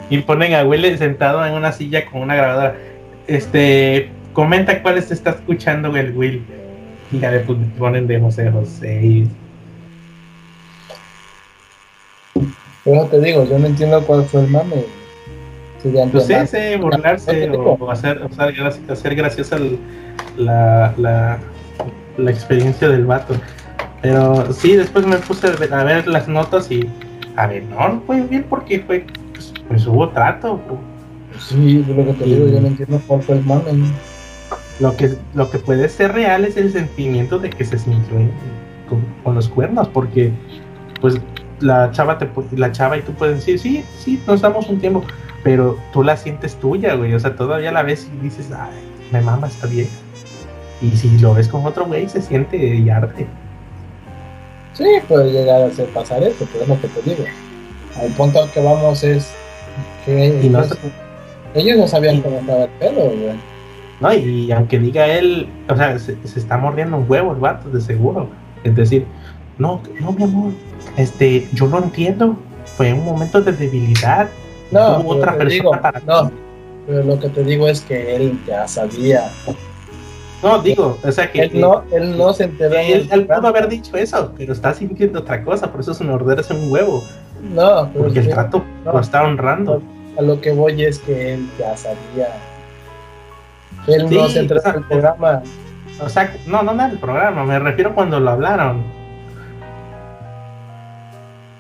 Y 0.09 0.19
ponen 0.19 0.55
a 0.55 0.65
Will 0.65 0.97
sentado 0.99 1.45
en 1.45 1.55
una 1.55 1.73
silla 1.73 2.07
con 2.07 2.23
una 2.23 2.37
grabadora. 2.37 2.77
Este, 3.27 4.11
comenta 4.33 4.81
cuáles 4.83 5.09
te 5.09 5.15
está 5.15 5.31
escuchando 5.31 5.95
el 5.97 6.17
Will. 6.17 6.45
Y 7.11 7.19
ya 7.19 7.31
le 7.33 7.41
pon- 7.41 7.73
ponen 7.79 8.07
de 8.07 8.21
José 8.21 8.51
José. 8.51 9.01
y- 9.05 9.29
Pero 12.85 13.05
te 13.07 13.21
digo, 13.21 13.45
yo 13.45 13.59
no 13.59 13.67
entiendo 13.67 14.03
cuál 14.07 14.25
fue 14.25 14.43
el 14.43 14.49
mame. 14.49 14.85
Si 15.83 15.89
Pues 15.91 15.95
entiendo. 16.31 16.43
ese, 16.45 16.77
burlarse 16.77 17.51
o, 17.51 17.73
o 17.79 17.91
hacer, 17.91 18.23
o 18.23 18.33
sea, 18.33 18.53
hacer 18.93 19.15
graciosa 19.15 19.57
el- 19.57 19.79
la, 20.37 20.95
la, 20.97 21.39
la 22.17 22.31
experiencia 22.31 22.89
del 22.89 23.05
vato. 23.07 23.35
Pero 24.03 24.53
sí, 24.53 24.77
después 24.77 25.07
me 25.07 25.17
puse 25.17 25.49
a 25.49 25.85
ver, 25.85 26.07
las 26.07 26.29
notas 26.29 26.71
y, 26.71 26.89
a 27.37 27.47
ver, 27.47 27.65
no, 27.65 27.89
no 27.89 28.03
fue 28.07 28.21
bien 28.23 28.45
porque 28.49 28.81
fue, 28.81 29.05
pues, 29.33 29.53
pues 29.67 29.87
hubo 29.87 30.09
trato. 30.11 30.61
Sí, 31.39 31.85
es 31.89 31.97
lo 31.97 32.05
que 32.05 32.13
te 32.13 32.25
digo, 32.25 32.49
yo 32.49 32.61
no 32.61 32.69
entiendo 32.69 33.01
cuál 33.07 33.23
fue 33.23 33.37
el 33.37 33.45
mame. 33.45 33.93
Lo 34.81 34.97
que, 34.97 35.17
lo 35.35 35.51
que 35.51 35.59
puede 35.59 35.89
ser 35.89 36.13
real 36.13 36.45
es 36.45 36.57
el 36.57 36.73
sentimiento 36.73 37.39
de 37.39 37.51
que 37.51 37.65
se 37.65 37.79
sintió 37.79 38.17
con, 38.89 39.05
con 39.25 39.35
los 39.35 39.49
cuernos, 39.49 39.89
porque 39.89 40.33
pues 41.01 41.21
la 41.61 41.91
chava 41.91 42.19
te 42.19 42.29
la 42.53 42.71
chava 42.73 42.97
y 42.97 43.03
tú 43.03 43.13
puedes 43.13 43.37
decir, 43.37 43.59
sí, 43.59 43.85
sí, 43.99 44.23
nos 44.27 44.41
damos 44.41 44.69
un 44.69 44.79
tiempo, 44.79 45.03
pero 45.43 45.77
tú 45.93 46.03
la 46.03 46.17
sientes 46.17 46.55
tuya, 46.57 46.95
güey, 46.95 47.15
o 47.15 47.21
sea, 47.21 47.35
todavía 47.35 47.73
la 47.73 47.83
ves 47.83 48.09
y 48.15 48.25
dices, 48.25 48.51
ay, 48.57 48.71
me 49.13 49.21
mama 49.21 49.49
esta 49.49 49.67
vieja. 49.67 49.91
Y 50.81 50.91
si 50.97 51.19
lo 51.19 51.35
ves 51.35 51.49
con 51.49 51.65
otro 51.67 51.87
güey, 51.87 52.09
se 52.09 52.23
siente 52.23 52.57
y 52.57 52.89
arde. 52.89 53.27
Sí, 54.79 54.85
puede 55.09 55.33
llegar 55.33 55.63
a 55.63 55.67
hacer 55.67 55.87
pasar 55.89 56.23
esto, 56.23 56.47
pero 56.53 56.63
es 56.63 56.69
lo 56.69 56.81
que 56.81 56.87
te 56.89 57.11
digo. 57.11 57.25
Al 58.01 58.11
punto 58.13 58.45
al 58.45 58.51
que 58.53 58.63
vamos 58.63 59.03
es 59.03 59.35
que 60.05 60.41
Y 60.41 60.49
no 60.49 60.61
ellos, 60.61 60.79
ellos 61.55 61.79
no 61.79 61.89
sabían 61.89 62.23
cómo 62.23 62.39
estaba 62.39 62.65
el 62.65 62.71
pelo, 62.71 63.03
güey. 63.07 63.41
¿no? 64.01 64.15
Y 64.15 64.53
aunque 64.53 64.79
diga 64.79 65.07
él, 65.09 65.49
o 65.69 65.77
sea, 65.77 65.99
se, 65.99 66.17
se 66.25 66.39
está 66.39 66.57
mordiendo 66.57 66.97
un 66.97 67.07
huevo 67.09 67.33
el 67.33 67.41
vato, 67.41 67.69
de 67.71 67.81
seguro. 67.81 68.29
Es 68.63 68.77
decir, 68.77 69.05
no, 69.59 69.83
no, 70.01 70.13
mi 70.13 70.23
amor, 70.23 70.53
este, 70.97 71.49
yo 71.53 71.67
lo 71.67 71.79
entiendo, 71.79 72.37
fue 72.77 72.93
un 72.93 73.05
momento 73.05 73.41
de 73.41 73.53
debilidad. 73.53 74.29
No, 74.71 74.99
pero 74.99 75.09
otra 75.09 75.37
persona 75.37 75.51
digo, 75.51 75.71
para 75.73 76.01
no, 76.01 76.31
pero 76.87 77.03
lo 77.03 77.19
que 77.19 77.29
te 77.31 77.43
digo 77.43 77.67
es 77.67 77.81
que 77.81 78.15
él 78.15 78.39
ya 78.47 78.69
sabía. 78.69 79.31
No, 80.43 80.61
digo, 80.63 80.97
o 81.03 81.13
sea 81.13 81.31
que 81.33 81.43
Él 81.43 81.61
no, 81.61 81.83
él 81.91 82.17
no 82.17 82.33
se 82.33 82.45
enteró. 82.45 82.75
en 82.77 82.87
él, 82.93 83.09
él 83.11 83.27
pudo 83.27 83.49
haber 83.49 83.69
dicho 83.69 83.97
eso, 83.97 84.33
pero 84.39 84.53
está 84.53 84.73
sintiendo 84.73 85.21
otra 85.21 85.43
cosa, 85.45 85.71
por 85.73 85.81
eso 85.81 85.91
es 85.93 86.01
morderse 86.01 86.55
un 86.55 86.71
huevo, 86.71 87.03
No, 87.43 87.89
pero 87.93 88.05
porque 88.05 88.21
el 88.21 88.29
trato 88.29 88.65
no. 88.85 88.93
lo 88.93 89.01
está 89.01 89.25
honrando. 89.25 89.83
a 90.17 90.23
lo 90.23 90.41
que 90.41 90.53
voy 90.53 90.85
es 90.85 91.01
que 91.01 91.35
él 91.35 91.49
ya 91.59 91.77
sabía. 91.77 92.29
Él 93.89 94.09
no 94.11 94.29
se 94.29 94.41
enteró 94.41 94.61
o 94.61 94.63
sea, 94.63 94.73
en 94.73 94.79
el 94.79 94.85
programa. 94.85 95.43
O 96.01 96.09
sea, 96.09 96.33
no, 96.47 96.63
no 96.63 96.73
en 96.73 96.81
el 96.93 96.99
programa, 96.99 97.45
me 97.45 97.59
refiero 97.59 97.93
cuando 97.95 98.21
lo 98.21 98.31
hablaron. 98.31 98.83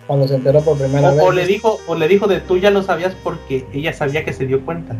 Cuando 0.07 0.27
se 0.29 0.37
enteró 0.37 0.61
por 0.63 0.79
primera 0.79 1.11
O, 1.11 1.15
vez. 1.17 1.25
o 1.25 1.33
le 1.33 1.47
dijo, 1.47 1.81
o 1.87 1.95
le 1.95 2.09
dijo 2.09 2.27
de 2.29 2.41
tú 2.41 2.57
ya 2.59 2.71
lo 2.71 2.83
sabías 2.83 3.15
porque 3.23 3.67
ella 3.73 3.93
sabía 3.93 4.25
que 4.25 4.33
se 4.33 4.47
dio 4.47 4.65
cuenta. 4.65 4.95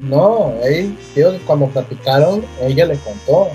No, 0.00 0.52
él, 0.62 0.96
que 1.14 1.24
cuando 1.46 1.66
platicaron, 1.66 2.44
ella 2.62 2.86
le 2.86 2.96
contó. 2.96 3.48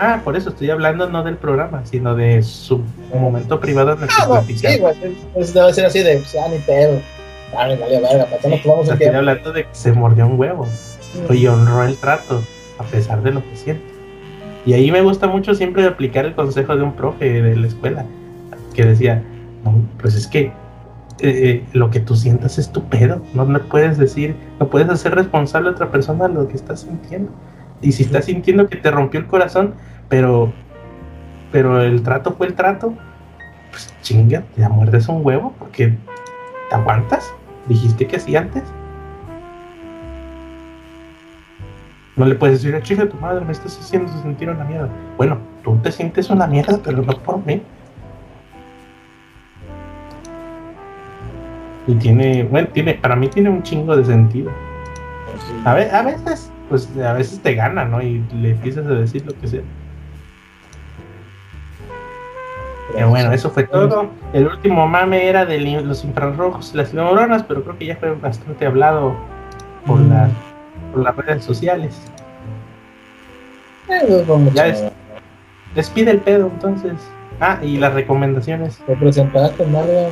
Ah, 0.00 0.20
por 0.22 0.36
eso 0.36 0.50
estoy 0.50 0.70
hablando 0.70 1.08
no 1.08 1.24
del 1.24 1.36
programa, 1.36 1.82
sino 1.84 2.14
de 2.14 2.42
su 2.42 2.82
momento 3.12 3.58
privado 3.58 3.94
en 3.94 4.02
el 4.02 4.08
que 4.08 4.14
Ah, 4.18 4.26
no, 4.26 4.30
platicaron. 4.34 4.72
sí, 4.76 4.80
güey. 4.80 5.16
Pues 5.34 5.54
debe 5.54 5.74
ser 5.74 5.86
así 5.86 6.00
de, 6.02 6.22
ya 6.32 6.48
ni 6.48 6.58
pedo. 6.58 7.00
Me 7.52 7.76
valió 7.76 8.02
verga, 8.02 8.26
¿para 8.26 8.38
qué 8.38 8.48
nos 8.48 8.62
tomamos 8.62 8.88
estoy 8.88 9.06
hablando 9.06 9.52
de 9.52 9.62
que 9.64 9.68
se 9.72 9.92
mordió 9.92 10.26
un 10.26 10.38
huevo. 10.38 10.66
y 11.30 11.46
honró 11.46 11.82
el 11.84 11.96
trato 11.96 12.42
a 12.78 12.84
pesar 12.84 13.22
de 13.22 13.32
lo 13.32 13.42
que 13.42 13.56
siente. 13.56 13.82
Y 14.66 14.74
ahí 14.74 14.92
me 14.92 15.00
gusta 15.00 15.26
mucho 15.26 15.54
siempre 15.54 15.84
aplicar 15.86 16.26
el 16.26 16.34
consejo 16.34 16.76
de 16.76 16.82
un 16.82 16.92
profe 16.92 17.40
de 17.42 17.56
la 17.56 17.66
escuela 17.66 18.04
que 18.74 18.84
decía, 18.84 19.22
no, 19.64 19.74
pues 20.00 20.14
es 20.14 20.26
que 20.26 20.52
eh, 21.20 21.64
lo 21.72 21.90
que 21.90 22.00
tú 22.00 22.16
sientas 22.16 22.58
es 22.58 22.70
tu 22.70 22.84
pedo, 22.84 23.22
no 23.34 23.44
me 23.44 23.58
puedes 23.58 23.98
decir, 23.98 24.36
no 24.60 24.68
puedes 24.68 24.88
hacer 24.88 25.14
responsable 25.14 25.68
a 25.68 25.72
otra 25.72 25.90
persona 25.90 26.28
de 26.28 26.34
lo 26.34 26.48
que 26.48 26.54
estás 26.54 26.80
sintiendo. 26.80 27.30
Y 27.80 27.92
si 27.92 28.02
estás 28.04 28.24
sintiendo 28.26 28.68
que 28.68 28.76
te 28.76 28.90
rompió 28.90 29.20
el 29.20 29.26
corazón, 29.26 29.74
pero 30.08 30.52
pero 31.50 31.80
el 31.80 32.02
trato 32.02 32.32
fue 32.32 32.46
el 32.46 32.54
trato, 32.54 32.92
pues 33.70 33.92
chinga, 34.02 34.42
te 34.54 34.68
muerdes 34.68 35.08
un 35.08 35.24
huevo 35.24 35.54
porque 35.58 35.96
te 36.68 36.74
aguantas. 36.74 37.32
Dijiste 37.66 38.06
que 38.06 38.18
sí 38.18 38.36
antes. 38.36 38.62
No 42.16 42.26
le 42.26 42.34
puedes 42.34 42.62
decir, 42.62 42.80
chica, 42.82 43.08
tu 43.08 43.16
madre 43.18 43.44
me 43.44 43.52
estás 43.52 43.78
haciendo 43.78 44.10
sentir 44.22 44.50
una 44.50 44.64
mierda. 44.64 44.88
Bueno, 45.16 45.38
tú 45.62 45.76
te 45.76 45.92
sientes 45.92 46.28
una 46.30 46.46
mierda, 46.46 46.80
pero 46.82 47.02
no 47.02 47.12
por 47.12 47.44
mí. 47.46 47.62
Y 51.88 51.94
tiene, 51.96 52.44
bueno, 52.44 52.68
tiene, 52.68 52.94
para 52.94 53.16
mí 53.16 53.26
tiene 53.28 53.48
un 53.48 53.62
chingo 53.64 53.96
de 53.96 54.04
sentido. 54.04 54.52
A, 55.64 55.74
ve- 55.74 55.90
a 55.90 56.02
veces, 56.02 56.52
pues 56.68 56.88
a 56.98 57.14
veces 57.14 57.40
te 57.40 57.54
gana, 57.54 57.84
¿no? 57.84 58.00
Y 58.02 58.22
le 58.34 58.50
empiezas 58.50 58.86
a 58.86 58.90
decir 58.90 59.24
lo 59.26 59.32
que 59.40 59.48
sea. 59.48 59.62
Pero 62.92 63.08
bueno, 63.10 63.32
eso 63.32 63.50
fue 63.50 63.64
todo. 63.64 64.10
El 64.32 64.46
último 64.46 64.86
mame 64.86 65.26
era 65.28 65.44
de 65.44 65.58
los 65.60 66.04
infrarrojos 66.04 66.72
y 66.74 66.76
las 66.76 66.92
neuronas, 66.94 67.42
pero 67.42 67.62
creo 67.62 67.78
que 67.78 67.86
ya 67.86 67.96
fue 67.96 68.12
bastante 68.14 68.66
hablado 68.66 69.14
por, 69.86 69.98
Mm. 70.00 70.10
la- 70.10 70.28
por 70.92 71.02
las 71.02 71.16
redes 71.16 71.44
sociales. 71.44 72.00
Eh, 73.88 74.24
no. 74.26 74.50
Ya 74.52 74.66
es- 74.68 74.84
Despide 75.74 76.10
el 76.10 76.18
pedo, 76.18 76.46
entonces. 76.52 76.94
Ah, 77.40 77.58
y 77.62 77.76
las 77.76 77.92
recomendaciones. 77.94 78.78
Te 78.86 78.96
presentaste, 78.96 79.64
Mario. 79.66 80.08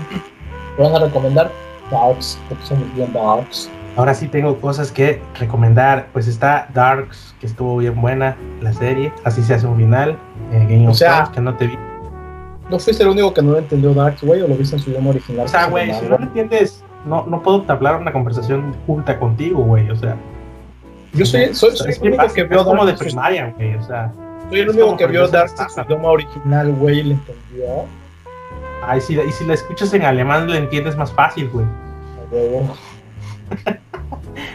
Te 0.76 0.82
van 0.82 0.94
a 0.94 0.98
recomendar 0.98 1.50
Darks, 1.90 2.38
porque 2.48 2.64
somos 2.66 2.94
bien 2.94 3.12
Darks. 3.12 3.70
Ahora 3.96 4.12
sí 4.12 4.28
tengo 4.28 4.60
cosas 4.60 4.92
que 4.92 5.22
recomendar. 5.38 6.08
Pues 6.12 6.26
está 6.26 6.68
Darks, 6.74 7.34
que 7.40 7.46
estuvo 7.46 7.78
bien 7.78 7.98
buena 8.00 8.36
la 8.60 8.72
serie. 8.72 9.12
Así 9.24 9.42
se 9.42 9.54
hace 9.54 9.66
un 9.66 9.76
final. 9.76 10.18
Eh, 10.52 10.66
Game 10.68 10.86
O 10.86 10.90
of 10.90 10.96
sea, 10.96 11.14
Thrones, 11.14 11.30
que 11.30 11.40
no 11.40 11.54
te 11.56 11.66
vi. 11.68 11.78
¿No 12.68 12.78
fuiste 12.78 13.02
el 13.02 13.08
único 13.10 13.32
que 13.32 13.42
no 13.42 13.52
lo 13.52 13.58
entendió 13.58 13.94
Darks, 13.94 14.22
güey, 14.22 14.42
o 14.42 14.48
lo 14.48 14.56
viste 14.56 14.76
en 14.76 14.82
su 14.82 14.90
idioma 14.90 15.10
original? 15.10 15.46
O 15.46 15.48
sea, 15.48 15.66
güey, 15.68 15.94
si 15.94 16.02
no 16.06 16.18
lo 16.18 16.24
entiendes, 16.24 16.82
no, 17.06 17.24
no 17.26 17.40
puedo 17.42 17.64
hablar 17.68 17.96
una 17.96 18.12
conversación 18.12 18.74
culta 18.86 19.18
contigo, 19.18 19.62
güey. 19.62 19.88
O 19.88 19.96
sea, 19.96 20.16
Yo 21.14 21.24
soy, 21.24 21.54
soy, 21.54 21.76
soy 21.76 21.90
es 21.90 22.02
el 22.02 22.08
único 22.08 22.26
que 22.34 22.44
vio 22.44 22.64
como 22.64 22.84
de 22.84 22.94
primaria, 22.94 23.54
güey. 23.56 23.76
O 23.76 23.82
sea, 23.82 24.12
Soy 24.50 24.60
el 24.60 24.70
único 24.70 24.96
que 24.96 25.06
vio 25.06 25.26
Darks 25.26 25.58
en 25.60 25.70
su 25.70 25.80
idioma 25.80 26.08
original, 26.10 26.72
güey, 26.72 26.98
y 26.98 27.02
le 27.04 27.14
entendió. 27.14 27.84
Ay, 28.86 29.00
si, 29.00 29.18
y 29.20 29.32
si 29.32 29.44
la 29.44 29.54
escuchas 29.54 29.92
en 29.94 30.02
alemán, 30.04 30.46
lo 30.46 30.54
entiendes 30.54 30.96
más 30.96 31.12
fácil, 31.12 31.48
güey. 31.50 31.66
A 31.66 32.34
huevo. 32.34 32.76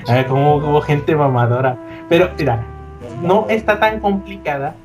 A 0.07 0.13
ver, 0.13 0.27
como 0.27 0.55
hubo 0.57 0.81
gente 0.81 1.15
mamadora. 1.15 1.77
Pero, 2.09 2.29
mira, 2.37 2.63
no 3.21 3.45
está 3.49 3.79
tan 3.79 3.99
complicada, 3.99 4.75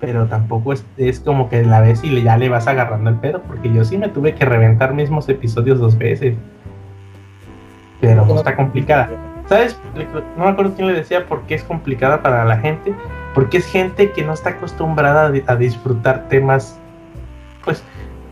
pero 0.00 0.26
tampoco 0.26 0.72
es, 0.72 0.84
es 0.96 1.20
como 1.20 1.48
que 1.48 1.62
la 1.64 1.80
ves 1.80 2.02
y 2.02 2.10
le- 2.10 2.22
ya 2.22 2.36
le 2.36 2.48
vas 2.48 2.66
agarrando 2.66 3.10
el 3.10 3.16
pedo, 3.16 3.42
porque 3.42 3.72
yo 3.72 3.84
sí 3.84 3.96
me 3.98 4.08
tuve 4.08 4.34
que 4.34 4.44
reventar 4.44 4.94
mismos 4.94 5.28
episodios 5.28 5.78
dos 5.78 5.96
veces. 5.96 6.34
Pero 8.00 8.26
no 8.26 8.34
está 8.36 8.56
complicada. 8.56 9.08
¿Sabes? 9.46 9.78
No 10.36 10.44
me 10.44 10.50
acuerdo 10.50 10.74
quién 10.74 10.88
le 10.88 10.94
decía 10.94 11.26
por 11.26 11.42
qué 11.42 11.54
es 11.54 11.62
complicada 11.64 12.22
para 12.22 12.44
la 12.44 12.56
gente, 12.58 12.94
porque 13.34 13.58
es 13.58 13.66
gente 13.66 14.10
que 14.12 14.24
no 14.24 14.32
está 14.32 14.50
acostumbrada 14.50 15.32
a 15.46 15.56
disfrutar 15.56 16.28
temas, 16.28 16.78
pues, 17.64 17.82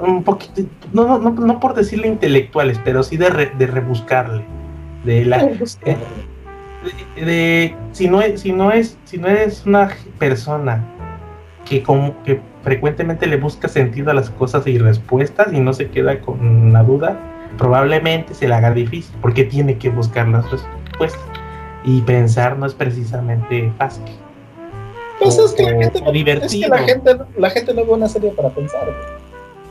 un 0.00 0.22
poquito, 0.24 0.62
no, 0.92 1.06
no, 1.06 1.18
no, 1.18 1.30
no 1.30 1.60
por 1.60 1.74
decirle 1.74 2.08
intelectuales, 2.08 2.80
pero 2.84 3.02
sí 3.02 3.16
de, 3.16 3.28
re- 3.30 3.52
de 3.58 3.66
rebuscarle. 3.66 4.44
De 5.04 5.24
la, 5.24 5.42
eh, 5.44 5.58
de, 7.16 7.24
de- 7.24 7.76
si 7.92 8.08
no 8.08 8.20
es 8.22 8.40
si 8.40 8.52
no 8.52 8.70
es 8.72 8.98
si 9.04 9.18
no 9.18 9.28
eres 9.28 9.64
una 9.66 9.90
persona 10.18 10.84
que 11.64 11.82
como 11.82 12.22
que 12.22 12.40
frecuentemente 12.62 13.26
le 13.26 13.36
busca 13.36 13.68
sentido 13.68 14.10
a 14.10 14.14
las 14.14 14.30
cosas 14.30 14.66
y 14.66 14.78
respuestas 14.78 15.52
y 15.52 15.60
no 15.60 15.72
se 15.72 15.88
queda 15.88 16.20
con 16.20 16.72
la 16.72 16.82
duda 16.82 17.18
probablemente 17.58 18.34
se 18.34 18.46
le 18.48 18.54
haga 18.54 18.70
difícil 18.72 19.14
porque 19.20 19.44
tiene 19.44 19.78
que 19.78 19.88
buscar 19.90 20.28
las 20.28 20.50
respuestas 20.50 21.20
y 21.84 22.00
pensar 22.02 22.58
no 22.58 22.66
es 22.66 22.74
precisamente 22.74 23.72
fácil 23.78 24.04
Pues 25.18 25.38
es 25.38 25.52
que 25.52 25.62
la 25.62 25.70
gente, 25.70 25.86
o 25.86 25.92
no- 25.92 25.96
es 25.98 26.04
que 26.04 26.12
divertido. 26.12 26.68
la 26.70 26.78
gente, 26.78 27.16
la 27.38 27.50
gente 27.50 27.74
no 27.74 27.84
ve 27.86 27.92
una 27.92 28.08
serie 28.08 28.30
para 28.32 28.50
pensar, 28.50 28.84
güey. 28.84 29.19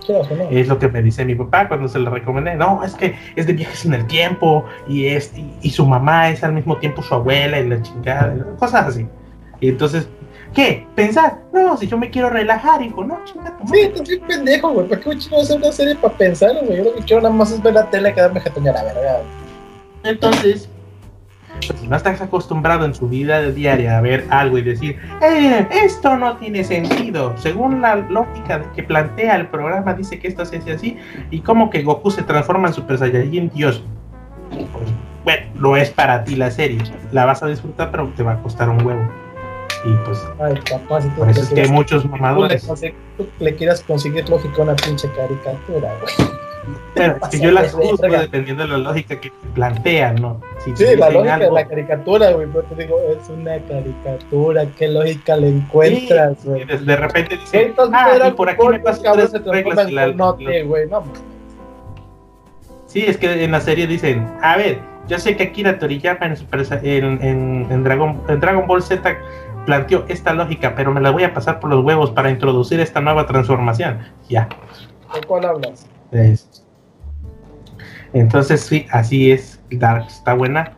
Quieras 0.10 0.31
o 0.31 0.36
no. 0.36 0.49
es 0.49 0.68
lo 0.68 0.80
que 0.80 0.88
me 0.88 1.02
dice 1.03 1.23
mi 1.26 1.36
papá 1.36 1.68
cuando 1.68 1.88
se 1.88 1.99
lo 1.99 2.10
recomendé 2.10 2.56
no 2.56 2.84
es 2.84 2.95
que 2.95 3.15
es 3.36 3.45
de 3.45 3.53
viajes 3.53 3.86
en 3.86 3.94
el 3.94 4.07
tiempo 4.07 4.65
y 4.88 5.06
es 5.07 5.31
y, 5.38 5.53
y 5.61 5.69
su 5.69 5.86
mamá 5.86 6.30
es 6.30 6.44
al 6.44 6.53
mismo 6.53 6.77
tiempo 6.77 7.02
su 7.03 7.14
abuela 7.14 7.60
y 7.60 7.69
la 7.69 7.81
chingada 7.81 8.36
cosas 8.57 8.88
así 8.88 9.07
y 9.61 9.69
entonces 9.69 10.07
¿qué? 10.53 10.88
pensar 10.95 11.40
no 11.53 11.77
si 11.77 11.86
yo 11.88 11.98
me 11.98 12.10
quiero 12.10 12.30
relajar 12.30 12.81
hijo 12.81 13.03
no 13.03 13.19
chingada 13.26 13.56
tu 13.57 13.65
Sí, 13.68 13.72
madre". 13.72 13.84
estás 13.84 14.07
bien 14.07 14.22
pendejo, 14.27 14.69
güey. 14.72 14.88
¿Para 14.88 15.02
qué 15.02 15.10
un 15.10 15.19
chino 15.19 15.36
va 15.36 15.41
a 15.41 15.44
hacer 15.45 15.57
una 15.57 15.72
serie 15.72 15.95
para 15.95 16.14
pensar, 16.15 16.52
güey? 16.65 16.77
Yo 16.77 16.84
lo 16.86 16.95
que 16.95 17.02
quiero 17.03 17.22
nada 17.22 17.36
más 17.36 17.52
es 17.52 17.61
ver 17.61 17.73
la 17.76 17.90
tele 17.90 18.10
y 18.10 18.14
quedarme 18.14 18.40
jetoña 18.41 18.72
la 18.72 18.84
verga. 18.84 19.19
entonces 20.03 20.69
pues, 21.68 21.80
si 21.80 21.88
no 21.88 21.95
estás 21.95 22.22
acostumbrado 22.22 22.86
en 22.86 22.94
su 22.94 23.07
vida 23.07 23.41
diaria 23.52 23.98
a 23.98 24.02
ver 24.02 24.26
algo 24.30 24.57
y 24.57 24.61
decir 24.61 24.99
eh, 25.22 25.68
esto 25.72 26.18
no 26.18 26.38
tiene 26.38 26.64
sentido 26.64 27.36
según 27.38 27.81
la 27.81 27.95
lógica 27.95 28.64
que 28.76 28.84
plantea 28.84 29.36
el 29.36 29.48
programa 29.48 29.94
dice 29.94 30.19
que 30.19 30.27
esto 30.27 30.45
se 30.45 30.57
hace 30.57 30.73
así 30.73 30.98
y 31.31 31.41
como 31.41 31.69
que 31.69 31.84
Goku 31.84 32.11
se 32.11 32.23
transforma 32.23 32.68
en 32.68 32.73
Super 32.73 32.98
Saiyajin 32.98 33.49
Dios 33.53 33.84
pues, 34.49 34.90
bueno, 35.23 35.45
no 35.56 35.77
es 35.77 35.90
para 35.90 36.23
ti 36.23 36.36
la 36.36 36.52
serie. 36.52 36.80
La 37.11 37.26
vas 37.26 37.44
a 37.44 37.48
disfrutar, 37.48 37.91
pero 37.91 38.11
te 38.15 38.23
va 38.23 38.34
a 38.34 38.41
costar 38.41 38.69
un 38.69 38.84
huevo. 38.86 39.07
Y 39.86 39.94
pues, 40.06 40.27
Ay, 40.40 40.56
papá, 40.69 41.02
si 41.02 41.10
tú, 41.10 41.15
por 41.15 41.27
le 41.27 41.31
eso 41.31 41.41
es 41.41 41.49
que 41.49 41.61
hay 41.61 41.69
muchos 41.69 42.03
le, 42.03 42.10
mamadores. 42.10 42.68
tú 43.18 43.27
le 43.40 43.56
quieras 43.56 43.81
conseguir 43.81 44.27
lógica 44.30 44.61
a 44.61 44.64
una 44.64 44.76
pinche 44.76 45.10
caricatura, 45.15 45.94
güey. 46.02 46.30
Que 46.95 47.39
yo 47.41 47.51
las 47.51 47.73
Pásate 47.73 48.09
de 48.09 48.17
dependiendo 48.19 48.63
de 48.63 48.69
la 48.69 48.77
lógica 48.77 49.19
que 49.19 49.31
plantean, 49.53 50.15
¿no? 50.15 50.39
Si 50.63 50.75
Sí, 50.75 50.95
la 50.95 51.09
lógica 51.09 51.35
algo- 51.35 51.45
de 51.47 51.51
la 51.51 51.67
caricatura, 51.67 52.31
güey. 52.31 52.47
Pero 52.47 52.63
te 52.65 52.75
digo, 52.83 52.97
es 53.09 53.29
una 53.29 53.57
caricatura. 53.59 54.65
¿Qué 54.77 54.87
lógica 54.87 55.35
le 55.37 55.49
encuentras, 55.49 56.37
Sí, 56.41 56.47
güey? 56.49 56.65
de, 56.65 56.77
de 56.77 56.95
repente 56.95 57.37
dicen, 57.37 57.61
Entonces, 57.67 57.95
ah, 57.99 58.27
y 58.27 58.31
por 58.31 58.49
aquí 58.49 58.67
me 58.67 58.79
pasan 58.79 59.13
tres 59.13 59.31
se 59.31 59.39
reglas. 59.39 59.89
y 59.89 59.91
la- 59.93 60.05
conote, 60.07 60.63
güey. 60.63 60.87
No. 60.89 61.03
Sí, 62.87 63.03
es 63.05 63.17
que 63.17 63.43
en 63.43 63.51
la 63.51 63.61
serie 63.61 63.85
dicen, 63.87 64.27
a 64.41 64.57
ver, 64.57 64.79
yo 65.07 65.19
sé 65.19 65.35
que 65.37 65.43
Akira 65.43 65.77
Toriyama 65.79 66.25
en, 66.25 66.35
en, 66.83 67.23
en- 67.23 67.67
en 67.69 67.83
Dragon, 67.83 68.21
en 68.27 68.39
Dragon 68.39 68.65
Ball 68.67 68.81
Z 68.81 69.15
planteó 69.65 70.05
esta 70.07 70.33
lógica, 70.33 70.73
pero 70.75 70.91
me 70.91 70.99
la 71.01 71.11
voy 71.11 71.23
a 71.23 71.33
pasar 71.33 71.59
por 71.59 71.69
los 71.69 71.83
huevos 71.85 72.09
para 72.11 72.31
introducir 72.31 72.79
esta 72.79 72.99
nueva 73.01 73.27
transformación. 73.27 73.99
Ya. 74.27 74.49
¿De 75.13 75.21
cuál 75.21 75.45
hablas? 75.45 75.85
Es- 76.11 76.64
Entonces 78.14 78.61
sí, 78.61 78.86
así 78.91 79.31
es. 79.31 79.60
Dark 79.72 80.06
está 80.07 80.34
buena, 80.34 80.73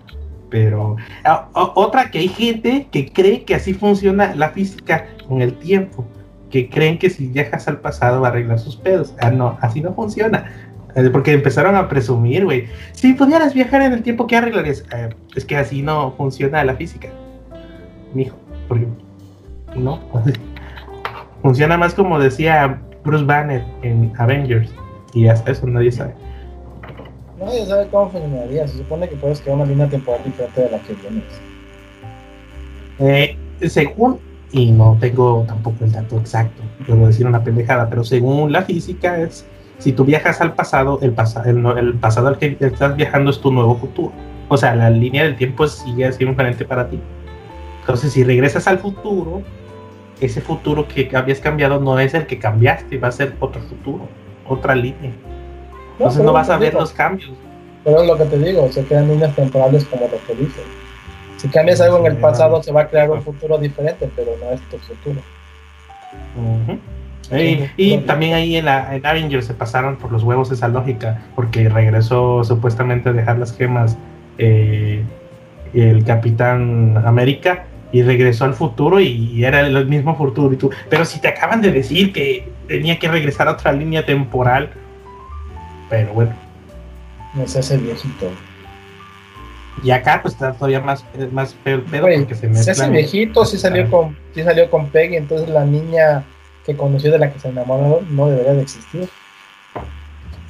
pero 0.50 0.98
ah, 1.24 1.48
otra 1.54 2.12
que 2.12 2.20
hay 2.20 2.28
gente 2.28 2.88
que 2.92 3.12
cree 3.12 3.44
que 3.46 3.56
así 3.56 3.74
funciona 3.74 4.36
la 4.36 4.50
física 4.50 5.06
con 5.28 5.42
el 5.42 5.54
tiempo, 5.54 6.06
que 6.50 6.70
creen 6.70 7.00
que 7.00 7.10
si 7.10 7.28
viajas 7.28 7.68
al 7.70 7.80
pasado 7.80 8.22
va 8.22 8.28
a 8.28 8.32
arreglar 8.32 8.60
sus 8.60 8.76
pedos. 8.76 9.14
Ah, 9.22 9.32
no, 9.32 9.58
así 9.62 9.80
no 9.82 9.94
funciona. 9.94 10.52
Eh, 10.94 11.10
Porque 11.10 11.32
empezaron 11.32 11.78
a 11.78 11.88
presumir, 11.88 12.44
güey. 12.44 12.68
Si 12.92 13.14
pudieras 13.14 13.54
viajar 13.54 13.82
en 13.82 13.94
el 13.94 14.04
tiempo, 14.04 14.28
¿qué 14.28 14.36
arreglarías? 14.36 14.84
Eh, 14.94 15.10
es 15.38 15.46
que 15.46 15.56
así 15.56 15.82
no 15.82 16.12
funciona 16.18 16.62
la 16.66 16.76
física, 16.76 17.08
mijo. 18.14 18.36
Porque 18.68 18.86
no. 19.78 20.02
Funciona 21.42 21.78
más 21.78 21.94
como 21.96 22.20
decía 22.20 22.82
Bruce 23.06 23.24
Banner 23.24 23.64
en 23.84 24.12
Avengers. 24.18 24.70
Y 25.14 25.28
hasta 25.28 25.52
eso 25.52 25.68
nadie 25.68 25.92
sabe. 25.92 26.14
Nadie 27.40 27.66
sabe 27.66 27.88
cómo 27.90 28.10
funcionaría. 28.10 28.68
Se 28.68 28.78
supone 28.78 29.10
que 29.10 29.16
puedes 29.16 29.42
crear 29.42 29.58
una 29.58 29.66
línea 29.66 29.88
temporal 29.88 30.22
diferente 30.24 30.62
de 30.62 30.72
la 30.72 30.80
que 30.80 30.94
vienes. 30.94 31.24
Eh, 33.00 33.36
según, 33.68 34.20
y 34.52 34.72
no 34.72 34.98
tengo 35.00 35.44
tampoco 35.48 35.84
el 35.84 35.92
dato 35.92 36.18
exacto, 36.18 36.62
puedo 36.86 37.08
decir 37.08 37.26
una 37.26 37.44
pendejada, 37.44 37.90
pero 37.90 38.04
según 38.04 38.52
la 38.52 38.62
física 38.62 39.20
es, 39.20 39.46
si 39.80 39.92
tú 39.92 40.06
viajas 40.06 40.40
al 40.42 40.54
pasado, 40.54 41.00
el, 41.02 41.12
pasa- 41.14 41.42
el, 41.50 41.66
el 41.66 41.94
pasado 41.96 42.28
al 42.28 42.38
que 42.38 42.58
estás 42.60 42.96
viajando 42.96 43.32
es 43.32 43.40
tu 43.42 43.52
nuevo 43.52 43.76
futuro. 43.76 44.12
O 44.50 44.58
sea, 44.58 44.76
la 44.76 44.90
línea 44.90 45.24
del 45.24 45.36
tiempo 45.36 45.66
sigue 45.68 46.12
siendo 46.12 46.34
diferente 46.34 46.66
para 46.66 46.90
ti. 46.90 47.00
Entonces, 47.80 48.14
si 48.14 48.24
regresas 48.24 48.68
al 48.68 48.78
futuro, 48.78 49.42
ese 50.20 50.42
futuro 50.42 50.88
que 50.88 51.10
habías 51.16 51.40
cambiado 51.40 51.80
no 51.80 51.98
es 51.98 52.14
el 52.14 52.28
que 52.28 52.38
cambiaste, 52.38 53.00
va 53.00 53.08
a 53.08 53.12
ser 53.12 53.34
otro 53.40 53.62
futuro, 53.64 54.08
otra 54.54 54.76
línea. 54.76 55.12
Entonces 55.98 56.24
no 56.24 56.34
vas 56.34 56.50
a 56.50 56.58
ver 56.58 56.72
digo. 56.72 56.82
los 56.82 56.94
cambios. 56.94 57.32
Pero 57.84 58.02
es 58.02 58.08
lo 58.08 58.18
que 58.18 58.26
te 58.26 58.38
digo, 58.38 58.72
se 58.72 58.84
crean 58.84 59.08
líneas 59.08 59.36
temporales 59.36 59.86
como 59.86 60.04
lo 60.04 60.18
que 60.26 60.36
dices. 60.36 60.64
Si 61.38 61.48
cambias 61.48 61.82
algo 61.82 61.98
en 62.00 62.06
el 62.06 62.18
pasado, 62.18 62.62
se 62.62 62.72
va 62.72 62.82
a 62.82 62.88
crear 62.88 63.10
un 63.10 63.22
futuro 63.22 63.58
diferente, 63.58 64.10
pero 64.16 64.32
no 64.40 64.52
es 64.52 64.62
tu 64.70 64.78
futuro. 64.78 65.20
Y, 67.32 67.66
y 67.78 67.98
también 68.00 68.34
ahí 68.34 68.58
en, 68.58 68.66
la, 68.66 68.96
en 68.96 69.06
Avengers 69.06 69.46
se 69.46 69.54
pasaron 69.54 69.96
por 69.96 70.12
los 70.12 70.22
huevos 70.24 70.52
esa 70.52 70.68
lógica, 70.68 71.24
porque 71.36 71.70
regresó 71.70 72.44
supuestamente 72.44 73.10
a 73.10 73.14
dejar 73.14 73.40
las 73.40 73.56
gemas 73.56 73.98
eh, 74.38 75.04
el 75.74 76.04
Capitán 76.04 77.02
América 77.06 77.66
y 77.92 78.04
regresó 78.04 78.46
al 78.46 78.54
futuro 78.54 79.00
y 79.00 79.44
era 79.44 79.62
el 79.62 79.88
mismo 79.88 80.16
futuro. 80.16 80.54
Y 80.54 80.58
tú, 80.58 80.70
pero 80.90 81.06
si 81.06 81.20
te 81.20 81.30
acaban 81.30 81.62
de 81.62 81.72
decir 81.72 82.14
que 82.14 82.50
tenía 82.72 82.98
que 83.00 83.08
regresar 83.08 83.48
a 83.48 83.52
otra 83.52 83.72
línea 83.72 84.06
temporal, 84.06 84.72
pero 85.90 86.14
bueno, 86.14 86.34
No 87.34 87.48
se 87.48 87.60
hace 87.60 87.78
viejito. 87.78 88.30
y 89.84 89.92
acá 89.92 90.20
pues 90.22 90.34
está 90.36 90.54
todavía 90.54 90.80
más, 90.82 91.06
más 91.32 91.56
feo 91.64 91.76
el 91.78 91.82
pedo 91.84 92.08
porque 92.08 92.36
se 92.36 92.42
se 92.42 92.48
hace 92.48 92.70
mezclan. 92.70 92.92
viejito, 92.92 93.46
sí 93.46 93.58
salió 93.58 93.90
con, 93.90 94.18
sí 94.36 94.44
salió 94.44 94.70
con 94.70 94.90
Peggy, 94.90 95.16
entonces 95.18 95.50
la 95.50 95.66
niña 95.66 96.24
que 96.66 96.76
conoció 96.76 97.12
de 97.12 97.20
la 97.20 97.32
que 97.32 97.40
se 97.40 97.50
enamoró 97.50 98.02
no 98.10 98.28
debería 98.28 98.54
de 98.54 98.62
existir. 98.62 99.10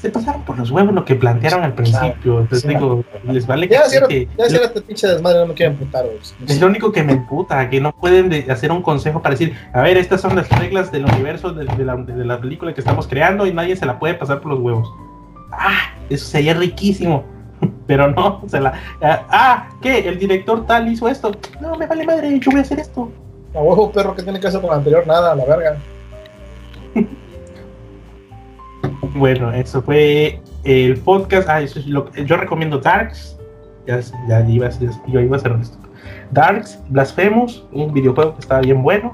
Se 0.02 0.10
pasaron 0.10 0.42
por 0.42 0.58
los 0.58 0.72
huevos 0.72 0.94
lo 0.96 1.06
que 1.06 1.14
plantearon 1.16 1.64
al 1.64 1.74
principio. 1.74 2.40
Entonces 2.40 2.68
digo, 2.68 3.04
les 3.24 3.46
vale 3.46 3.68
que, 3.70 3.76
ya 3.76 3.88
cierra 3.88 4.66
este 4.66 4.82
pinche 4.82 5.08
desmadre, 5.08 5.40
no 5.40 5.46
me 5.46 5.54
quiero 5.54 5.74
emputar, 5.74 6.06
güey. 6.06 6.18
es 6.48 6.60
lo 6.60 6.68
único 6.68 6.92
que 6.92 7.04
me 7.04 7.14
emputa, 7.14 7.70
que 7.70 7.80
no 7.80 7.92
pueden 7.92 8.30
de- 8.30 8.52
hacer 8.52 8.72
un 8.72 8.82
consejo 8.82 9.22
para 9.22 9.34
decir, 9.36 9.56
a 9.74 9.82
ver, 9.82 9.98
estas 9.98 10.20
son 10.20 10.36
las 10.36 10.50
reglas 10.50 10.92
del 10.92 11.06
universo 11.06 11.54
de, 11.54 11.66
de 11.66 11.86
la, 11.86 11.96
de 11.98 12.26
la 12.26 12.42
película 12.42 12.74
que 12.74 12.82
estamos 12.82 13.08
creando 13.08 13.46
y 13.46 13.54
nadie 13.54 13.76
se 13.76 13.86
la 13.86 14.00
puede 14.00 14.16
pasar 14.16 14.42
por 14.42 14.52
los 14.54 14.60
huevos. 14.62 14.92
Ah, 15.52 15.94
eso 16.10 16.26
sería 16.26 16.56
riquísimo. 16.56 17.24
Pero 17.86 18.10
no, 18.10 18.42
se 18.48 18.60
la... 18.60 18.74
Ah, 19.04 19.26
ah, 19.30 19.70
¿qué? 19.84 20.00
El 20.10 20.18
director 20.18 20.66
tal 20.66 20.92
hizo 20.92 21.08
esto. 21.08 21.32
No, 21.62 21.76
me 21.76 21.86
vale 21.86 22.06
madre, 22.06 22.40
yo 22.40 22.50
voy 22.50 22.60
a 22.62 22.64
hacer 22.64 22.80
esto. 22.80 23.12
A 23.54 23.60
huevo, 23.60 23.92
perro, 23.92 24.16
que 24.16 24.24
tiene 24.24 24.40
que 24.40 24.48
hacer 24.48 24.62
con 24.62 24.72
el 24.72 24.78
anterior? 24.78 25.06
Nada, 25.06 25.34
a 25.34 25.36
la 25.36 25.46
verga. 25.46 25.78
Bueno, 29.16 29.52
eso 29.52 29.82
fue 29.82 30.40
el 30.64 30.98
podcast. 30.98 31.50
Ah, 31.50 31.62
eso 31.62 31.80
es 31.80 31.88
lo 31.88 32.12
yo 32.14 32.38
recomiendo 32.38 32.80
Darks. 32.80 33.38
Ya, 33.88 34.00
ya 34.28 34.42
iba, 34.48 34.68
a- 34.68 35.08
yo 35.08 35.20
iba 35.20 35.36
a 35.36 35.40
hacer 35.40 35.56
esto. 35.60 35.78
Darks, 36.32 36.80
Blasphemous, 36.90 37.66
un 37.72 37.94
videojuego 37.94 38.36
que 38.36 38.40
estaba 38.42 38.62
bien 38.62 38.82
bueno. 38.84 39.14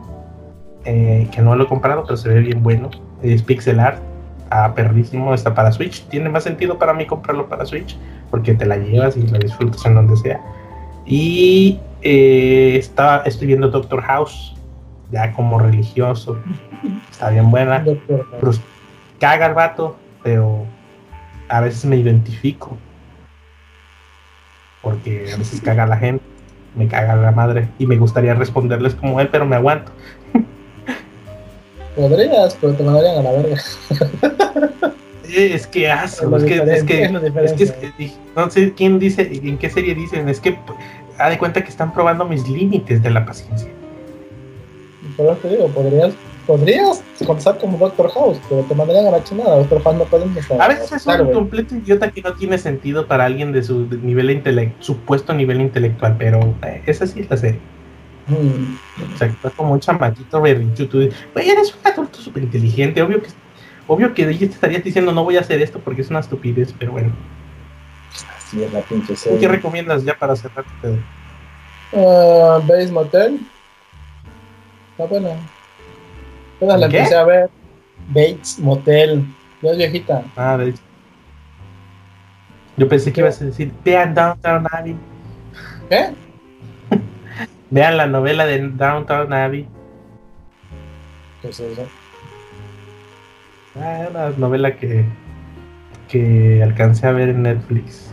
eh, 0.85 1.27
que 1.33 1.41
no 1.41 1.53
lo 1.55 1.65
he 1.65 1.67
comprado, 1.67 2.03
pero 2.03 2.15
se 2.15 2.29
ve 2.29 2.39
bien 2.41 2.63
bueno. 2.63 2.89
Es 3.21 3.41
pixel 3.43 3.79
art. 3.79 4.01
Ah, 4.49 4.73
perrísimo. 4.73 5.33
Está 5.33 5.53
para 5.53 5.71
Switch. 5.73 6.03
Tiene 6.07 6.29
más 6.29 6.43
sentido 6.43 6.77
para 6.77 6.93
mí 6.93 7.05
comprarlo 7.05 7.47
para 7.49 7.65
Switch. 7.65 7.97
Porque 8.31 8.53
te 8.53 8.65
la 8.65 8.77
llevas 8.77 9.17
y 9.17 9.23
la 9.27 9.39
disfrutas 9.39 9.85
en 9.85 9.95
donde 9.95 10.15
sea. 10.15 10.39
Y 11.05 11.79
eh, 12.03 12.75
está, 12.77 13.23
estoy 13.25 13.47
viendo 13.47 13.67
Doctor 13.69 14.01
House. 14.01 14.55
Ya 15.11 15.33
como 15.33 15.59
religioso. 15.59 16.37
Está 17.11 17.31
bien 17.31 17.49
buena. 17.51 17.83
Caga 19.19 19.47
el 19.47 19.53
vato, 19.53 19.97
pero 20.23 20.65
a 21.49 21.61
veces 21.61 21.85
me 21.85 21.97
identifico. 21.97 22.77
Porque 24.81 25.31
a 25.33 25.37
veces 25.37 25.61
caga 25.61 25.85
la 25.87 25.97
gente, 25.97 26.23
me 26.75 26.87
caga 26.87 27.15
la 27.15 27.31
madre 27.31 27.67
y 27.79 27.87
me 27.87 27.97
gustaría 27.97 28.33
responderles 28.33 28.95
como 28.95 29.19
él, 29.19 29.29
pero 29.29 29.45
me 29.45 29.55
aguanto. 29.55 29.91
Podrías, 31.95 32.55
pero 32.61 32.73
te 32.73 32.83
mandarían 32.83 33.17
a 33.17 33.21
la 33.23 33.31
verga. 33.31 33.57
Es 35.27 35.67
que 35.67 35.91
asco, 35.91 36.37
Es 36.37 36.43
que, 36.43 36.55
es 36.55 36.83
que, 36.83 37.03
es 37.03 37.69
es 37.99 38.17
no 38.35 38.49
sé 38.49 38.73
quién 38.73 38.97
dice, 38.97 39.29
en 39.31 39.57
qué 39.57 39.69
serie 39.69 39.93
dicen, 39.93 40.29
es 40.29 40.39
que 40.39 40.57
ha 41.17 41.29
de 41.29 41.37
cuenta 41.37 41.63
que 41.63 41.69
están 41.69 41.91
probando 41.91 42.25
mis 42.25 42.47
límites 42.47 43.01
de 43.03 43.09
la 43.09 43.25
paciencia. 43.25 43.69
Por 45.17 45.25
eso 45.25 45.35
te 45.35 45.49
digo, 45.49 45.67
podrías, 45.69 46.13
podrías 46.47 47.03
comenzar 47.25 47.57
como 47.59 47.77
Doctor 47.77 48.09
House, 48.11 48.39
pero 48.49 48.63
te 48.63 48.73
mandarían 48.73 49.07
a 49.07 49.11
la 49.11 49.23
chingada. 49.23 49.57
Doctor 49.57 49.83
House 49.83 49.95
no 49.97 50.05
pueden 50.05 50.35
estar. 50.37 50.59
A 50.59 50.67
veces 50.69 50.91
es 50.93 51.05
un 51.05 51.31
completo 51.33 51.75
idiota 51.75 52.09
que 52.09 52.21
no 52.21 52.33
tiene 52.33 52.57
sentido 52.57 53.05
para 53.05 53.25
alguien 53.25 53.51
de 53.51 53.61
su 53.61 53.87
de 53.87 53.97
nivel 53.97 54.31
intelectual, 54.31 54.81
supuesto 54.81 55.33
nivel 55.33 55.61
intelectual, 55.61 56.15
pero 56.17 56.55
eh, 56.65 56.81
esa 56.85 57.05
sí 57.05 57.19
es 57.19 57.29
la 57.29 57.37
serie. 57.37 57.59
O 58.29 59.17
sea, 59.17 59.27
estás 59.27 59.53
como 59.53 59.73
un 59.73 59.79
chamaquito 59.79 60.41
berrinchudo. 60.41 61.09
Güey, 61.33 61.49
eres 61.49 61.75
un 61.75 61.91
adulto 61.91 62.19
súper 62.19 62.43
inteligente. 62.43 63.01
Obvio 63.01 63.21
que, 63.21 63.29
obvio 63.87 64.13
que 64.13 64.23
ella 64.27 64.39
te 64.39 64.45
estarías 64.45 64.83
diciendo, 64.83 65.11
no 65.11 65.23
voy 65.23 65.37
a 65.37 65.41
hacer 65.41 65.61
esto 65.61 65.79
porque 65.79 66.01
es 66.01 66.09
una 66.09 66.19
estupidez, 66.19 66.73
pero 66.77 66.93
bueno. 66.93 67.11
Así 68.37 68.63
es 68.63 68.71
la 68.71 68.81
pinche 68.81 69.13
¿Tú 69.13 69.15
serie. 69.15 69.39
qué 69.39 69.47
recomiendas 69.47 70.03
ya 70.03 70.17
para 70.17 70.35
cerrar? 70.35 70.65
Ah, 71.93 72.59
Bates 72.65 72.91
Motel. 72.91 73.39
Está 74.91 75.05
buena. 75.05 75.29
Apenas 76.57 76.79
la 76.79 76.85
empecé 76.87 77.15
a 77.15 77.23
ver. 77.23 77.49
Bates 78.09 78.59
Motel. 78.59 79.25
Ya 79.61 79.71
es 79.71 79.77
viejita. 79.77 80.23
Ah, 80.35 80.57
de 80.57 80.73
Yo 82.77 82.87
pensé 82.87 83.11
que 83.11 83.21
ibas 83.21 83.41
a 83.41 83.45
decir, 83.45 83.71
vean 83.83 84.13
Downtown 84.13 84.67
Abbey. 84.71 84.95
¿Qué? 85.89 86.09
Vean 87.69 87.97
la 87.97 88.07
novela 88.07 88.45
de 88.45 88.59
Downtown 88.59 89.33
Abbey. 89.33 89.67
¿Qué 91.41 91.49
es 91.49 91.59
eso? 91.59 91.87
Ah, 93.75 94.07
una 94.09 94.29
novela 94.31 94.75
que, 94.75 95.05
que 96.07 96.61
alcancé 96.63 97.07
a 97.07 97.11
ver 97.11 97.29
en 97.29 97.43
Netflix. 97.43 98.11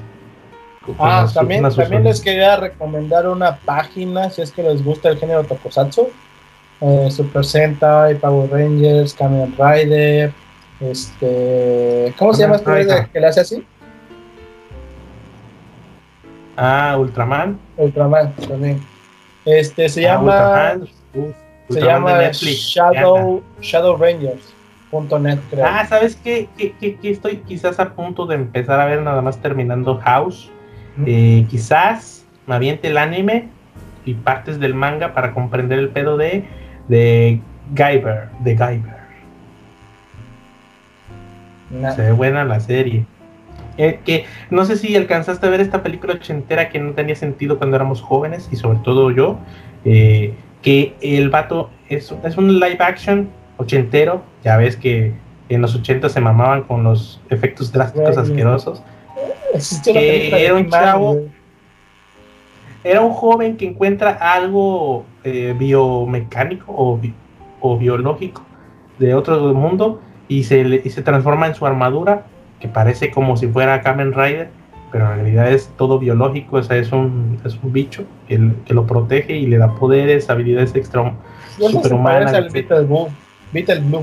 Ah, 0.99 1.27
también, 1.33 1.63
también 1.63 2.05
les 2.05 2.21
quería 2.21 2.57
recomendar 2.57 3.27
una 3.27 3.57
página 3.57 4.29
si 4.29 4.43
es 4.43 4.53
que 4.53 4.63
les 4.63 4.85
gusta 4.85 5.09
el 5.09 5.19
género 5.19 5.45
tokusatsu. 5.45 6.11
Eh, 6.81 7.11
Super 7.11 7.45
Sentai, 7.45 8.17
Power 8.17 8.51
Rangers, 8.51 9.15
Kamen 9.15 9.55
Rider. 9.59 10.33
Este. 10.81 12.13
¿Cómo 12.19 12.35
se 12.35 12.43
llama 12.43 12.57
este 12.57 12.75
Rider. 12.75 13.07
que 13.09 13.21
le 13.21 13.27
hace 13.27 13.41
así? 13.41 13.65
Ah, 16.57 16.97
Ultraman. 16.99 17.59
Ultraman 17.77 18.33
también. 18.49 18.81
Este 19.45 19.89
se 19.89 20.07
Ah, 20.09 20.15
llama. 20.15 20.23
Ultraman. 20.23 20.83
Uf, 20.83 21.35
se 21.69 21.75
Ultraman 21.75 22.05
de 22.05 22.13
llama 22.13 22.23
Netflix. 22.23 22.57
Shadow, 22.59 23.43
Shadow 23.61 23.97
Rangers.net, 23.97 25.39
creo. 25.51 25.65
Ah, 25.67 25.87
¿sabes 25.89 26.17
qué? 26.17 26.49
Que, 26.57 26.99
estoy 27.03 27.39
quizás 27.39 27.81
a 27.81 27.95
punto 27.95 28.27
de 28.27 28.37
empezar 28.37 28.81
a 28.81 28.87
ver 28.87 29.03
nada 29.03 29.23
más 29.23 29.39
terminando 29.39 29.99
House. 29.99 30.51
Eh, 31.07 31.47
quizás 31.51 32.25
me 32.47 32.55
aviente 32.55 32.89
el 32.89 32.99
anime 32.99 33.49
y 34.05 34.15
partes 34.15 34.61
del 34.61 34.75
manga 34.75 35.13
para 35.13 35.33
comprender 35.33 35.79
el 35.81 35.89
pedo 35.89 36.17
de, 36.17 36.45
de 36.89 37.41
Guyver, 37.71 38.29
de 38.41 38.55
Guyver. 38.55 39.05
Se 41.95 42.03
ve 42.03 42.13
buena 42.13 42.45
la 42.45 42.61
serie. 42.61 43.05
Eh, 43.77 44.01
que 44.05 44.27
no 44.51 44.65
sé 44.65 44.77
si 44.77 44.95
alcanzaste 44.95 45.47
a 45.47 45.51
ver 45.51 45.61
esta 45.61 45.83
película 45.83 46.15
ochentera 46.15 46.69
que 46.69 46.79
no 46.79 46.93
tenía 46.93 47.17
sentido 47.17 47.59
cuando 47.59 47.75
éramos 47.75 48.01
jóvenes 48.01 48.49
y 48.53 48.57
sobre 48.57 48.79
todo 48.79 49.11
yo. 49.11 49.39
eh, 49.85 50.35
que 50.63 50.95
el 51.03 51.29
vato 51.29 51.71
es, 51.91 52.13
es 52.25 52.37
un 52.39 52.59
live 52.59 52.79
action 52.81 53.29
ochentero. 53.59 54.23
Ya 54.43 54.57
ves 54.57 54.77
que 54.77 55.13
en 55.49 55.61
los 55.61 55.75
80 55.75 56.09
se 56.09 56.21
mamaban 56.21 56.63
con 56.63 56.83
los 56.83 57.21
efectos 57.31 57.71
drásticos 57.71 58.17
asquerosos. 58.17 58.83
De 59.85 60.45
era 60.45 60.55
un 60.55 60.71
chavo. 60.71 61.21
Era 62.85 63.01
un 63.01 63.13
joven 63.13 63.57
que 63.57 63.67
encuentra 63.67 64.11
algo 64.11 65.05
eh, 65.25 65.55
biomecánico 65.59 66.67
o, 66.77 66.97
bi- 66.99 67.15
o 67.61 67.79
biológico 67.79 68.43
de 68.99 69.15
otro 69.15 69.55
mundo 69.55 70.01
y 70.29 70.45
se, 70.45 70.63
le- 70.65 70.83
y 70.85 70.91
se 70.91 71.03
transforma 71.03 71.47
en 71.47 71.55
su 71.55 71.65
armadura, 71.67 72.27
que 72.61 72.69
parece 72.69 73.11
como 73.11 73.37
si 73.37 73.49
fuera 73.49 73.81
Kamen 73.81 74.13
Rider, 74.13 74.51
pero 74.93 75.11
en 75.11 75.17
realidad 75.21 75.51
es 75.51 75.69
todo 75.77 75.99
biológico, 75.99 76.57
o 76.59 76.63
sea, 76.63 76.77
es 76.77 76.93
un, 76.93 77.39
es 77.45 77.59
un 77.63 77.73
bicho 77.73 78.05
que, 78.29 78.53
que 78.65 78.75
lo 78.75 78.87
protege 78.87 79.35
y 79.37 79.47
le 79.47 79.57
da 79.59 79.75
poderes, 79.75 80.29
habilidades 80.31 80.75
extra. 80.77 81.13
Superhumanas, 81.73 82.33
al 82.39 82.45
Blue. 82.45 82.53
Blue. 83.81 84.03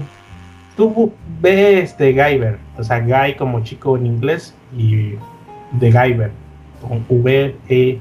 Tú 0.75 1.11
ves 1.39 1.83
este 1.91 2.11
Guyver, 2.13 2.57
o 2.77 2.83
sea, 2.83 2.99
Guy 2.99 3.35
como 3.35 3.61
chico 3.63 3.95
en 3.97 4.05
inglés 4.07 4.55
y 4.75 5.13
de 5.73 5.91
Guyver, 5.91 6.31
con 6.81 7.05
V-E-R. 7.09 7.99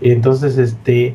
Y 0.00 0.10
entonces, 0.10 0.58
este, 0.58 1.14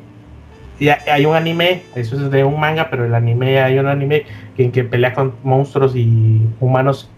y 0.79 0.89
ha- 0.89 0.99
hay 1.11 1.25
un 1.25 1.35
anime, 1.35 1.83
eso 1.95 2.15
es 2.15 2.31
de 2.31 2.43
un 2.43 2.59
manga, 2.59 2.89
pero 2.89 3.05
el 3.05 3.13
anime, 3.15 3.59
hay 3.61 3.77
un 3.79 3.87
anime 3.87 4.25
en 4.57 4.71
que 4.71 4.83
pelea 4.83 5.13
con 5.13 5.33
monstruos 5.43 5.95
y 5.95 6.41
humanos, 6.59 7.09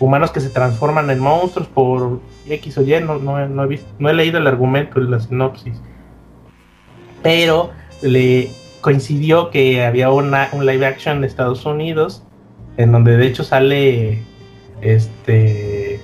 humanos 0.00 0.30
que 0.32 0.40
se 0.40 0.50
transforman 0.50 1.08
en 1.10 1.18
monstruos 1.18 1.68
por 1.68 2.20
X 2.48 2.78
o 2.78 2.82
Y, 2.82 3.00
no, 3.00 3.18
no, 3.18 3.62
he, 3.64 3.66
visto, 3.66 3.88
no 3.98 4.08
he 4.10 4.14
leído 4.14 4.38
el 4.38 4.46
argumento 4.46 5.00
la 5.00 5.20
sinopsis. 5.20 5.80
Pero 7.22 7.70
le 8.02 8.50
coincidió 8.80 9.50
que 9.50 9.84
había 9.84 10.10
una, 10.10 10.48
un 10.52 10.66
live 10.66 10.84
action 10.86 11.20
de 11.20 11.26
Estados 11.26 11.64
Unidos, 11.64 12.22
en 12.76 12.92
donde 12.92 13.16
de 13.16 13.26
hecho 13.26 13.44
sale 13.44 14.22
este, 14.80 16.00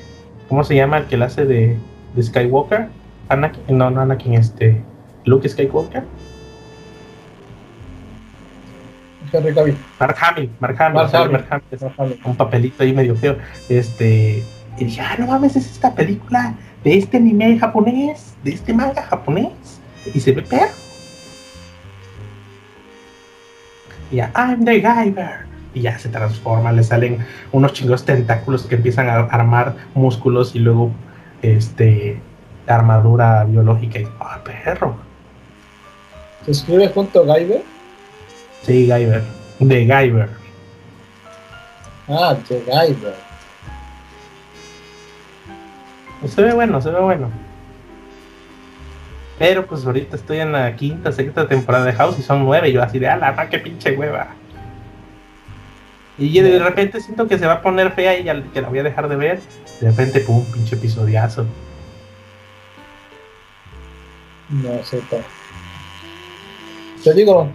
¿cómo 0.49 0.65
se 0.65 0.75
llama 0.75 0.99
el 0.99 1.05
que 1.07 1.17
la 1.17 1.27
hace 1.27 1.45
de 1.45 1.77
Skywalker? 2.21 2.89
Anakin, 3.31 3.79
no, 3.79 3.91
no 3.91 4.01
Anakin, 4.01 4.35
este, 4.35 4.83
Luke 5.25 5.49
Skywalker. 5.49 6.05
Henry 9.33 9.55
Cavill. 9.55 9.77
Mark 10.01 10.17
Hamill, 10.21 10.51
Mark 10.59 10.77
Hamill, 10.81 10.95
Mark 11.03 11.15
Hamill. 11.15 11.33
Mark 11.33 11.47
Hamill, 11.51 11.79
No, 11.81 11.91
Javi. 11.97 12.21
un 12.25 12.37
papelito 12.37 12.83
ahí 12.83 12.93
medio 12.93 13.15
feo. 13.15 13.37
Este, 13.69 14.43
y 14.79 14.85
dije, 14.85 15.01
ah, 15.01 15.15
no 15.19 15.27
mames, 15.29 15.57
es 15.57 15.71
esta 15.71 15.95
película 15.95 16.55
de 16.83 16.99
este 16.99 17.19
anime 17.19 17.59
japonés, 17.59 18.35
de 18.43 18.53
este 18.53 18.73
manga 18.75 19.03
japonés, 19.03 19.81
y 20.13 20.19
se 20.21 20.33
ve 20.33 20.43
perro. 20.43 20.73
Y 24.11 24.17
ya, 24.17 24.33
I'm 24.35 24.65
the 24.65 24.81
Guyver. 24.81 25.49
Y 25.73 25.83
ya 25.83 25.97
se 25.99 26.09
transforma, 26.09 26.73
le 26.73 26.83
salen 26.83 27.25
unos 27.53 27.73
chingos 27.75 28.05
tentáculos 28.05 28.67
que 28.67 28.75
empiezan 28.75 29.09
a 29.09 29.19
armar 29.21 29.77
músculos 29.95 30.57
y 30.57 30.59
luego 30.59 30.91
este 31.43 32.21
armadura 32.77 33.45
biológica 33.45 33.99
y 33.99 34.09
ah, 34.21 34.41
perro. 34.45 34.97
Se 36.45 36.53
escribe 36.53 36.89
junto 36.89 37.21
a 37.21 37.25
Guyver. 37.25 37.63
Sí, 38.63 38.87
Guyver. 38.87 39.23
De 39.59 39.87
Guyver. 39.87 40.29
Ah, 42.09 42.37
de 42.49 42.61
Guyver. 42.61 43.15
Se 46.27 46.43
ve 46.43 46.53
bueno, 46.53 46.81
se 46.81 46.91
ve 46.91 47.01
bueno. 47.01 47.31
Pero 49.39 49.67
pues 49.67 49.87
ahorita 49.87 50.17
estoy 50.17 50.39
en 50.41 50.53
la 50.53 50.77
quinta, 50.77 51.13
sexta 51.13 51.49
temporada 51.49 51.87
de 51.87 51.95
House 51.95 52.19
y 52.19 52.23
son 52.23 52.45
nueve. 52.45 52.69
Y 52.69 52.73
yo 52.73 52.83
así 52.83 52.99
de, 52.99 53.09
ah, 53.09 53.17
la 53.17 53.49
qué 53.49 53.59
pinche 53.59 53.93
hueva. 53.97 54.29
Y 56.19 56.39
de 56.41 56.59
repente 56.59 57.01
siento 57.01 57.27
que 57.27 57.39
se 57.39 57.47
va 57.47 57.55
a 57.55 57.63
poner 57.63 57.93
fea 57.93 58.19
y 58.19 58.25
ya, 58.25 58.43
que 58.53 58.61
la 58.61 58.69
voy 58.69 58.81
a 58.81 58.83
dejar 58.83 59.09
de 59.09 59.17
ver. 59.17 59.41
De 59.81 59.89
repente, 59.89 60.21
pum, 60.21 60.45
pinche 60.53 60.77
episodiazo. 60.77 61.47
No 64.51 64.85
sé. 64.85 65.01
Te 67.03 67.15
digo, 67.15 67.49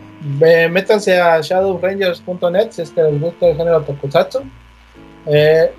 métanse 0.71 1.19
a 1.19 1.39
shadowrangers.net 1.41 2.71
si 2.71 2.81
es 2.81 2.89
que 2.91 3.03
les 3.03 3.21
gusta 3.21 3.47
el 3.47 3.57
género 3.57 3.81
tokusatsu. 3.81 4.43
Eh, 5.27 5.71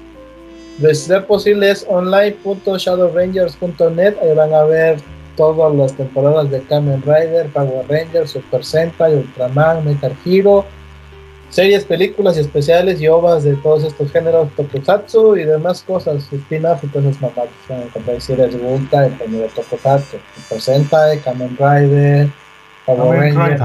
de 0.78 0.94
ser 0.94 1.26
posible 1.26 1.70
es 1.70 1.86
online.shadowrangers.net. 1.88 4.16
Ahí 4.22 4.34
van 4.34 4.52
a 4.52 4.64
ver 4.64 4.98
todas 5.36 5.74
las 5.74 5.94
temporadas 5.94 6.50
de 6.50 6.60
Kamen 6.62 7.00
Rider, 7.02 7.46
Power 7.48 7.86
Rangers, 7.88 8.32
Super 8.32 8.62
Sentai, 8.64 9.14
Ultraman, 9.14 9.84
Metal 9.84 10.12
Hero, 10.24 10.64
series, 11.50 11.84
películas 11.84 12.36
y 12.36 12.40
especiales 12.40 13.00
y 13.00 13.08
ovas 13.08 13.44
de 13.44 13.54
todos 13.56 13.84
estos 13.84 14.10
géneros, 14.12 14.50
Tokusatsu 14.56 15.36
y 15.36 15.44
demás 15.44 15.82
cosas, 15.82 16.30
spin-off 16.32 16.82
y 16.84 16.88
cosas 16.88 17.20
normales. 17.20 17.52
Van 17.68 17.80
a 17.80 17.82
encontrar 17.84 18.20
si 18.20 18.36
les 18.36 18.60
gusta 18.60 19.06
el 19.06 19.16
género 19.16 19.48
Tokusatsu, 19.54 20.18
Super 20.34 20.60
Sentai, 20.60 21.20
Kamen 21.20 21.56
Rider, 21.58 22.28
Power 22.84 23.34
Rangers 23.34 23.62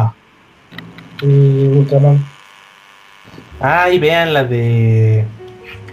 y 1.21 1.67
Ultraman. 1.67 2.25
Ah, 3.59 3.89
y 3.89 3.99
vean 3.99 4.33
la 4.33 4.43
de 4.43 5.25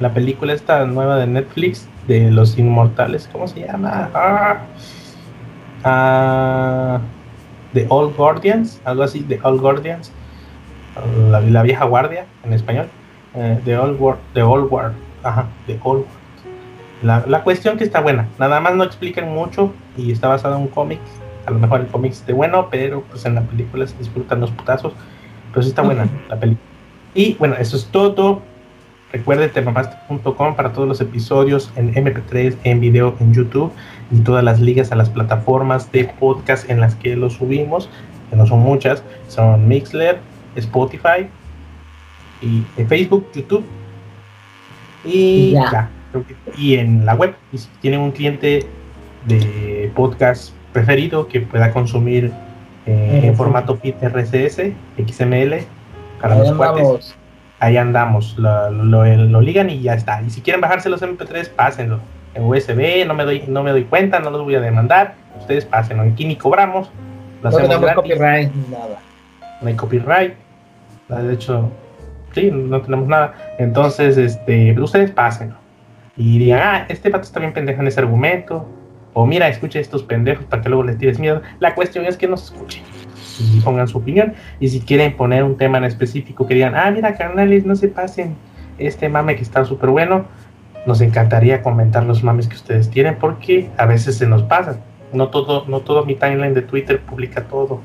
la 0.01 0.15
película 0.15 0.53
esta 0.53 0.87
nueva 0.87 1.19
de 1.19 1.27
Netflix 1.27 1.87
de 2.07 2.31
los 2.31 2.59
inmortales, 2.59 3.29
¿cómo 3.31 3.47
se 3.49 3.61
llama? 3.61 4.11
Ah 5.85 7.01
The 7.75 7.87
Old 7.89 8.17
Guardians, 8.17 8.81
algo 8.85 9.03
así, 9.03 9.21
The 9.21 9.41
Old 9.43 9.61
Guardians, 9.61 10.11
la, 11.31 11.63
vieja 11.63 11.85
guardia 11.85 12.27
en 12.45 12.53
español, 12.53 12.87
eh, 13.35 13.59
The 13.65 13.79
Old 13.79 14.01
War, 14.01 14.19
The 14.35 14.43
Old 14.43 14.71
War, 14.71 14.93
ajá, 15.23 15.47
The 15.67 15.79
Old 15.83 16.05
La, 17.03 17.25
la, 17.27 17.43
cuestión 17.43 17.77
que 17.77 17.85
está 17.85 18.01
buena, 18.01 18.29
nada 18.39 18.61
más 18.61 18.75
no 18.75 18.85
explican 18.85 19.33
mucho 19.33 19.73
y 19.97 20.13
está 20.13 20.29
basado 20.29 20.57
en 20.57 20.63
un 20.63 20.69
cómic, 20.69 21.01
a 21.49 21.51
lo 21.51 21.59
mejor 21.59 21.81
el 21.81 21.87
cómic 21.87 22.13
esté 22.13 22.33
bueno, 22.33 22.69
pero 22.71 23.03
pues 23.03 23.25
en 23.25 23.35
la 23.35 23.43
película 23.43 23.87
se 23.87 23.97
disfrutan 23.97 24.41
los 24.41 24.51
putazos, 24.51 24.93
pero 25.51 25.63
sí 25.63 25.71
está 25.71 25.83
buena 25.83 26.07
la 26.29 26.39
película. 26.39 26.69
Y 27.15 27.35
bueno, 27.35 27.57
eso 27.59 27.77
es 27.77 27.87
todo. 27.87 28.43
Recuerde 29.13 29.49
termopasta.com 29.49 30.55
para 30.55 30.73
todos 30.75 30.87
los 30.87 31.01
episodios 31.01 31.73
en 31.77 31.95
MP3, 31.95 32.57
en 32.65 32.81
video, 32.81 33.17
en 33.21 33.33
YouTube 33.33 33.73
y 34.11 34.19
todas 34.19 34.45
las 34.45 34.61
ligas 34.61 34.93
a 34.93 34.97
las 34.97 35.09
plataformas 35.09 35.91
de 35.91 36.05
podcast 36.05 36.69
en 36.69 36.81
las 36.81 36.95
que 36.95 37.17
los 37.17 37.35
subimos, 37.35 37.89
que 38.29 38.37
no 38.37 38.45
son 38.45 38.61
muchas, 38.61 39.03
son 39.29 39.67
Mixler, 39.67 40.21
Spotify 40.57 41.29
y 42.41 42.63
Facebook, 42.85 43.27
YouTube 43.35 43.65
y 45.05 45.55
y 46.57 46.77
en 46.77 47.05
la 47.05 47.15
web. 47.15 47.35
Y 47.53 47.59
si 47.59 47.69
tienen 47.81 48.01
un 48.01 48.13
cliente 48.13 48.67
de 49.27 49.91
podcast 49.95 50.53
preferido 50.73 51.29
que 51.29 51.41
pueda 51.41 51.73
consumir 51.73 52.33
eh, 52.87 53.21
en 53.25 53.37
formato 53.37 53.79
RCS, 53.83 54.73
XML, 54.97 55.65
para 56.21 56.39
los 56.39 56.53
cuates 56.53 57.17
ahí 57.61 57.77
andamos, 57.77 58.37
lo, 58.39 58.71
lo, 58.71 59.41
ligan 59.41 59.69
y 59.71 59.81
ya 59.81 59.95
está. 59.95 60.23
Y 60.23 60.31
si 60.31 60.41
quieren 60.41 60.61
bajarse 60.61 60.89
los 60.89 61.03
MP3, 61.03 61.51
pásenlo. 61.51 62.01
En 62.35 62.45
USB, 62.45 63.05
no 63.07 63.15
me 63.15 63.25
doy, 63.25 63.45
no 63.49 63.63
me 63.63 63.73
doy 63.73 63.85
cuenta, 63.85 64.21
no 64.21 64.31
los 64.31 64.45
voy 64.45 64.55
a 64.55 64.61
demandar. 64.61 65.15
Ustedes 65.41 65.65
pásenlo. 65.65 66.05
Aquí 66.05 66.25
ni 66.25 66.37
cobramos. 66.37 66.91
no 67.43 67.51
tenemos 67.51 67.93
copyright 67.93 68.53
nada. 68.71 69.01
No 69.61 69.69
hay 69.69 69.75
copyright. 69.75 70.35
De 71.09 71.33
hecho, 71.33 71.71
sí, 72.33 72.51
no 72.51 72.81
tenemos 72.83 73.09
nada. 73.09 73.35
Entonces, 73.59 74.17
este, 74.17 74.79
ustedes 74.81 75.11
pásenlo. 75.11 75.57
Y 76.17 76.39
digan, 76.39 76.61
ah, 76.63 76.87
este 76.89 77.11
pato 77.11 77.25
está 77.25 77.41
bien 77.41 77.53
pendejo 77.53 77.81
en 77.81 77.89
ese 77.89 78.01
argumento. 78.01 78.69
O 79.15 79.27
mira, 79.27 79.49
escuche 79.49 79.81
estos 79.81 80.03
pendejos 80.03 80.45
para 80.45 80.63
que 80.63 80.69
luego 80.69 80.85
les 80.85 80.99
tires 80.99 81.19
miedo. 81.19 81.43
La 81.61 81.75
cuestión 81.75 82.05
es 82.07 82.17
que 82.17 82.29
nos 82.29 82.45
escuchen 82.45 82.83
y 83.41 83.61
pongan 83.61 83.89
su 83.89 83.99
opinión. 83.99 84.35
Y 84.61 84.69
si 84.69 84.81
quieren 84.81 85.17
poner 85.17 85.45
un 85.45 85.57
tema 85.57 85.79
en 85.79 85.85
específico 85.85 86.47
que 86.47 86.55
digan, 86.55 86.75
ah, 86.75 86.91
mira, 86.91 87.15
carnales, 87.15 87.65
no 87.65 87.77
se 87.77 87.89
pasen 87.89 88.37
este 88.79 89.09
mame 89.09 89.37
que 89.37 89.43
está 89.43 89.65
súper 89.65 89.91
bueno, 89.91 90.27
nos 90.87 91.01
encantaría 91.01 91.63
comentar 91.63 92.05
los 92.05 92.23
mames 92.23 92.49
que 92.49 92.55
ustedes 92.55 92.91
tienen 92.91 93.17
porque 93.17 93.69
a 93.77 93.87
veces 93.87 94.17
se 94.17 94.27
nos 94.27 94.43
pasan. 94.43 94.81
No 95.13 95.29
todo, 95.29 95.65
no 95.67 95.81
todo 95.81 96.05
mi 96.05 96.15
timeline 96.15 96.55
de 96.55 96.63
Twitter 96.63 97.01
publica 97.01 97.45
todo. 97.45 97.81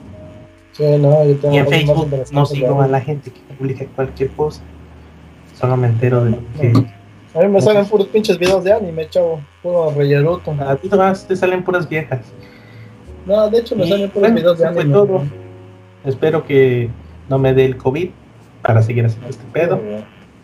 Y 0.80 1.58
en 1.58 1.68
Facebook 1.68 2.10
no 2.32 2.46
sigo 2.46 2.82
a 2.82 2.88
la 2.88 3.02
gente 3.02 3.32
que 3.32 3.40
publica 3.56 3.86
cualquier 3.96 4.32
cosa. 4.32 4.62
Solo 5.60 5.78
me 5.78 5.88
entero 5.88 6.24
de 6.24 6.32
lo 6.32 6.38
que. 6.60 6.74
A 7.36 7.42
mí 7.42 7.48
me 7.48 7.62
salen 7.62 7.86
puros 7.86 8.08
pinches 8.08 8.38
videos 8.38 8.64
de 8.64 8.74
anime, 8.74 9.10
chavo. 9.10 9.42
Puro 9.62 9.92
relleruto. 9.92 10.52
A 10.60 10.76
ti 10.76 10.90
te 11.28 11.36
salen 11.36 11.64
puras 11.64 11.88
viejas. 11.88 12.22
No, 13.26 13.50
de 13.50 13.60
hecho 13.60 13.76
me 13.76 13.88
salen 13.88 14.10
puros 14.10 14.34
videos 14.34 14.58
de 14.58 14.68
anime. 14.68 14.94
Todo. 14.94 15.24
Espero 16.06 16.46
que 16.46 16.90
no 17.30 17.40
me 17.40 17.54
dé 17.54 17.66
el 17.66 17.78
COVID 17.78 18.10
para 18.62 18.82
seguir 18.82 19.06
haciendo 19.06 19.30
este 19.30 19.44
pedo, 19.52 19.80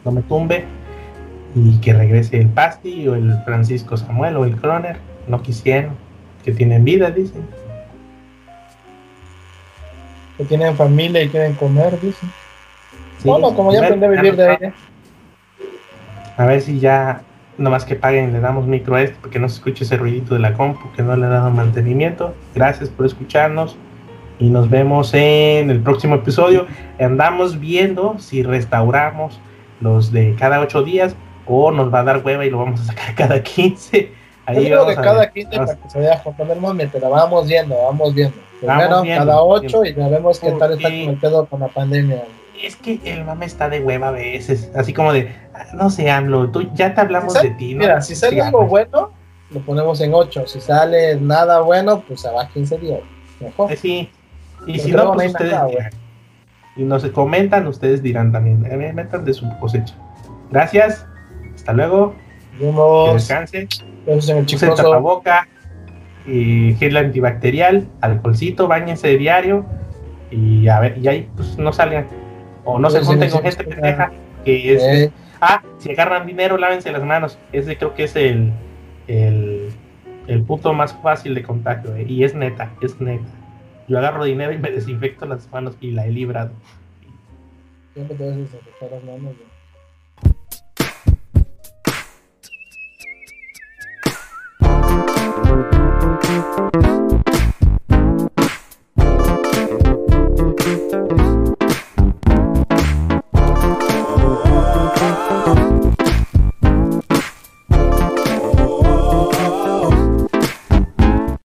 no 0.06 0.12
me 0.12 0.22
tumbe 0.22 0.66
y 1.56 1.78
que 1.80 1.94
regrese 1.94 2.40
el 2.40 2.48
Pasti 2.48 3.08
o 3.08 3.16
el 3.16 3.34
Francisco 3.44 3.98
Samuel 3.98 4.38
o 4.38 4.46
el 4.46 4.56
Croner. 4.56 4.98
No 5.28 5.42
quisieron, 5.42 5.94
que 6.44 6.52
tienen 6.52 6.84
vida, 6.84 7.12
dicen. 7.12 7.44
Que 10.40 10.46
tienen 10.46 10.76
familia 10.78 11.22
y 11.22 11.28
quieren 11.28 11.54
comer, 11.54 12.00
dicen. 12.00 12.32
bueno, 13.26 13.54
como 13.54 13.74
ya 13.74 13.84
aprendí 13.84 14.06
a 14.06 14.10
vivir 14.10 14.36
de 14.38 14.54
ella. 14.54 14.74
A 16.38 16.46
ver 16.46 16.62
si 16.62 16.80
ya, 16.80 17.24
nomás 17.58 17.84
que 17.84 17.96
paguen, 17.96 18.32
le 18.32 18.40
damos 18.40 18.66
micro 18.66 18.96
a 18.96 19.02
este 19.02 19.18
porque 19.20 19.38
no 19.38 19.50
se 19.50 19.56
escuche 19.56 19.84
ese 19.84 19.98
ruidito 19.98 20.34
de 20.34 20.40
la 20.40 20.54
compu 20.54 20.90
que 20.96 21.04
no 21.04 21.16
le 21.18 21.26
ha 21.26 21.30
dado 21.30 21.50
mantenimiento. 21.50 22.34
Gracias 22.56 22.88
por 22.88 23.06
escucharnos 23.06 23.76
y 24.40 24.50
nos 24.50 24.70
vemos 24.70 25.14
en 25.14 25.70
el 25.70 25.82
próximo 25.82 26.16
episodio. 26.16 26.68
Andamos 26.98 27.60
viendo 27.60 28.18
si 28.20 28.42
restauramos 28.42 29.42
los 29.82 30.14
de 30.14 30.36
cada 30.40 30.62
ocho 30.62 30.84
días 30.84 31.18
o 31.46 31.72
nos 31.72 31.94
va 31.94 32.00
a 32.00 32.04
dar 32.04 32.22
hueva 32.24 32.46
y 32.46 32.50
lo 32.50 32.60
vamos 32.60 32.80
a 32.80 32.86
sacar 32.86 33.14
cada 33.16 33.44
15. 33.44 34.14
Ahí 34.46 34.70
Yo 34.70 34.86
creo 34.86 34.88
que 34.88 34.96
cada 34.96 35.30
15 35.30 35.58
para 35.58 35.76
que 35.76 35.90
se 35.90 36.00
vaya 36.00 36.24
a 36.24 36.74
mientras 36.74 37.04
vamos 37.04 37.48
viendo, 37.48 37.76
vamos 37.76 38.16
viendo. 38.16 38.49
Primero 38.60 39.04
cada 39.04 39.42
8 39.42 39.86
y 39.86 39.94
ya 39.94 40.08
vemos 40.10 40.40
qué 40.40 40.52
tal 40.54 40.74
está 40.74 40.90
con 40.90 40.98
el 40.98 41.18
pedo 41.18 41.46
con 41.46 41.60
la 41.62 41.68
pandemia. 41.70 42.24
Es 42.62 42.76
que 42.76 43.00
el 43.06 43.24
mame 43.24 43.46
está 43.46 43.70
de 43.70 43.80
hueva 43.80 44.10
a 44.10 44.12
veces, 44.12 44.70
así 44.76 44.94
como 44.94 45.14
de, 45.14 45.34
no 45.74 45.90
sé, 45.90 46.12
AMLO, 46.12 46.50
tú 46.50 46.70
ya 46.74 46.94
te 46.94 47.02
hablamos 47.02 47.34
de 47.36 47.52
ti, 47.52 47.74
¿no? 47.74 47.80
Mira, 47.80 48.02
si 48.02 48.16
sale 48.16 48.42
algo 48.42 48.66
bueno, 48.66 49.12
lo 49.50 49.62
ponemos 49.62 50.02
en 50.02 50.14
8. 50.14 50.46
Si 50.46 50.60
sale 50.60 51.16
nada 51.16 51.62
bueno, 51.62 52.04
pues 52.06 52.22
se 52.22 52.30
va 52.30 52.44
a 52.44 52.50
15 52.50 52.78
días. 52.80 53.00
Mejor. 53.40 53.72
Eh, 53.72 53.78
sí, 53.78 54.10
y 54.68 54.78
si 54.80 54.92
no, 54.92 55.14
pues 55.14 55.32
ustedes 55.32 55.56
y 56.76 56.84
nos 56.84 57.06
comentan, 57.08 57.68
ustedes 57.68 58.02
dirán 58.02 58.32
también, 58.32 58.62
metan 58.96 59.26
de 59.26 59.34
su 59.34 59.46
cosecha. 59.60 59.96
Gracias, 60.50 61.06
hasta 61.56 61.74
luego. 61.74 62.16
Que 62.58 63.14
descanse. 63.14 63.68
Use 64.06 64.68
tapaboca, 64.76 65.48
y 66.26 66.76
gel 66.76 66.98
antibacterial, 66.98 67.88
alcoholcito, 68.02 68.68
bañense 68.68 69.08
de 69.08 69.18
diario 69.18 69.66
y 70.32 70.68
a 70.68 70.80
ver, 70.80 70.98
y 70.98 71.08
ahí 71.08 71.30
pues 71.36 71.58
no 71.58 71.74
salgan. 71.74 72.08
O 72.64 72.78
no 72.80 72.90
se 72.90 73.02
junten 73.02 73.32
con 73.32 73.42
gente 73.42 73.64
pendeja 73.64 74.12
que 74.46 74.74
es. 74.74 75.12
Ah, 75.42 75.64
si 75.78 75.92
agarran 75.92 76.28
dinero, 76.28 76.58
lávense 76.58 76.92
las 76.92 77.04
manos. 77.04 77.40
Ese 77.54 77.78
creo 77.78 77.94
que 77.94 78.04
es 78.04 78.16
el, 78.16 78.52
el, 79.08 79.70
el 80.28 80.44
punto 80.44 80.74
más 80.74 80.94
fácil 81.02 81.34
de 81.34 81.44
contacto. 81.44 81.96
Eh, 81.96 82.06
y 82.08 82.24
es 82.24 82.36
neta, 82.36 82.74
es 82.82 83.00
neta. 83.00 83.26
Yo 83.88 83.98
agarro 83.98 84.26
dinero 84.26 84.52
y 84.52 84.58
me 84.58 84.70
desinfecto 84.70 85.26
las 85.26 85.50
manos 85.52 85.78
y 85.80 85.92
la 85.92 86.06
he 86.06 86.12
librado. 86.12 86.52
Siempre 87.94 88.18
te 88.18 88.26
vas 88.26 88.34
a 88.34 88.38
desinfectar 88.38 88.92
las 88.92 89.04
manos. 89.04 89.36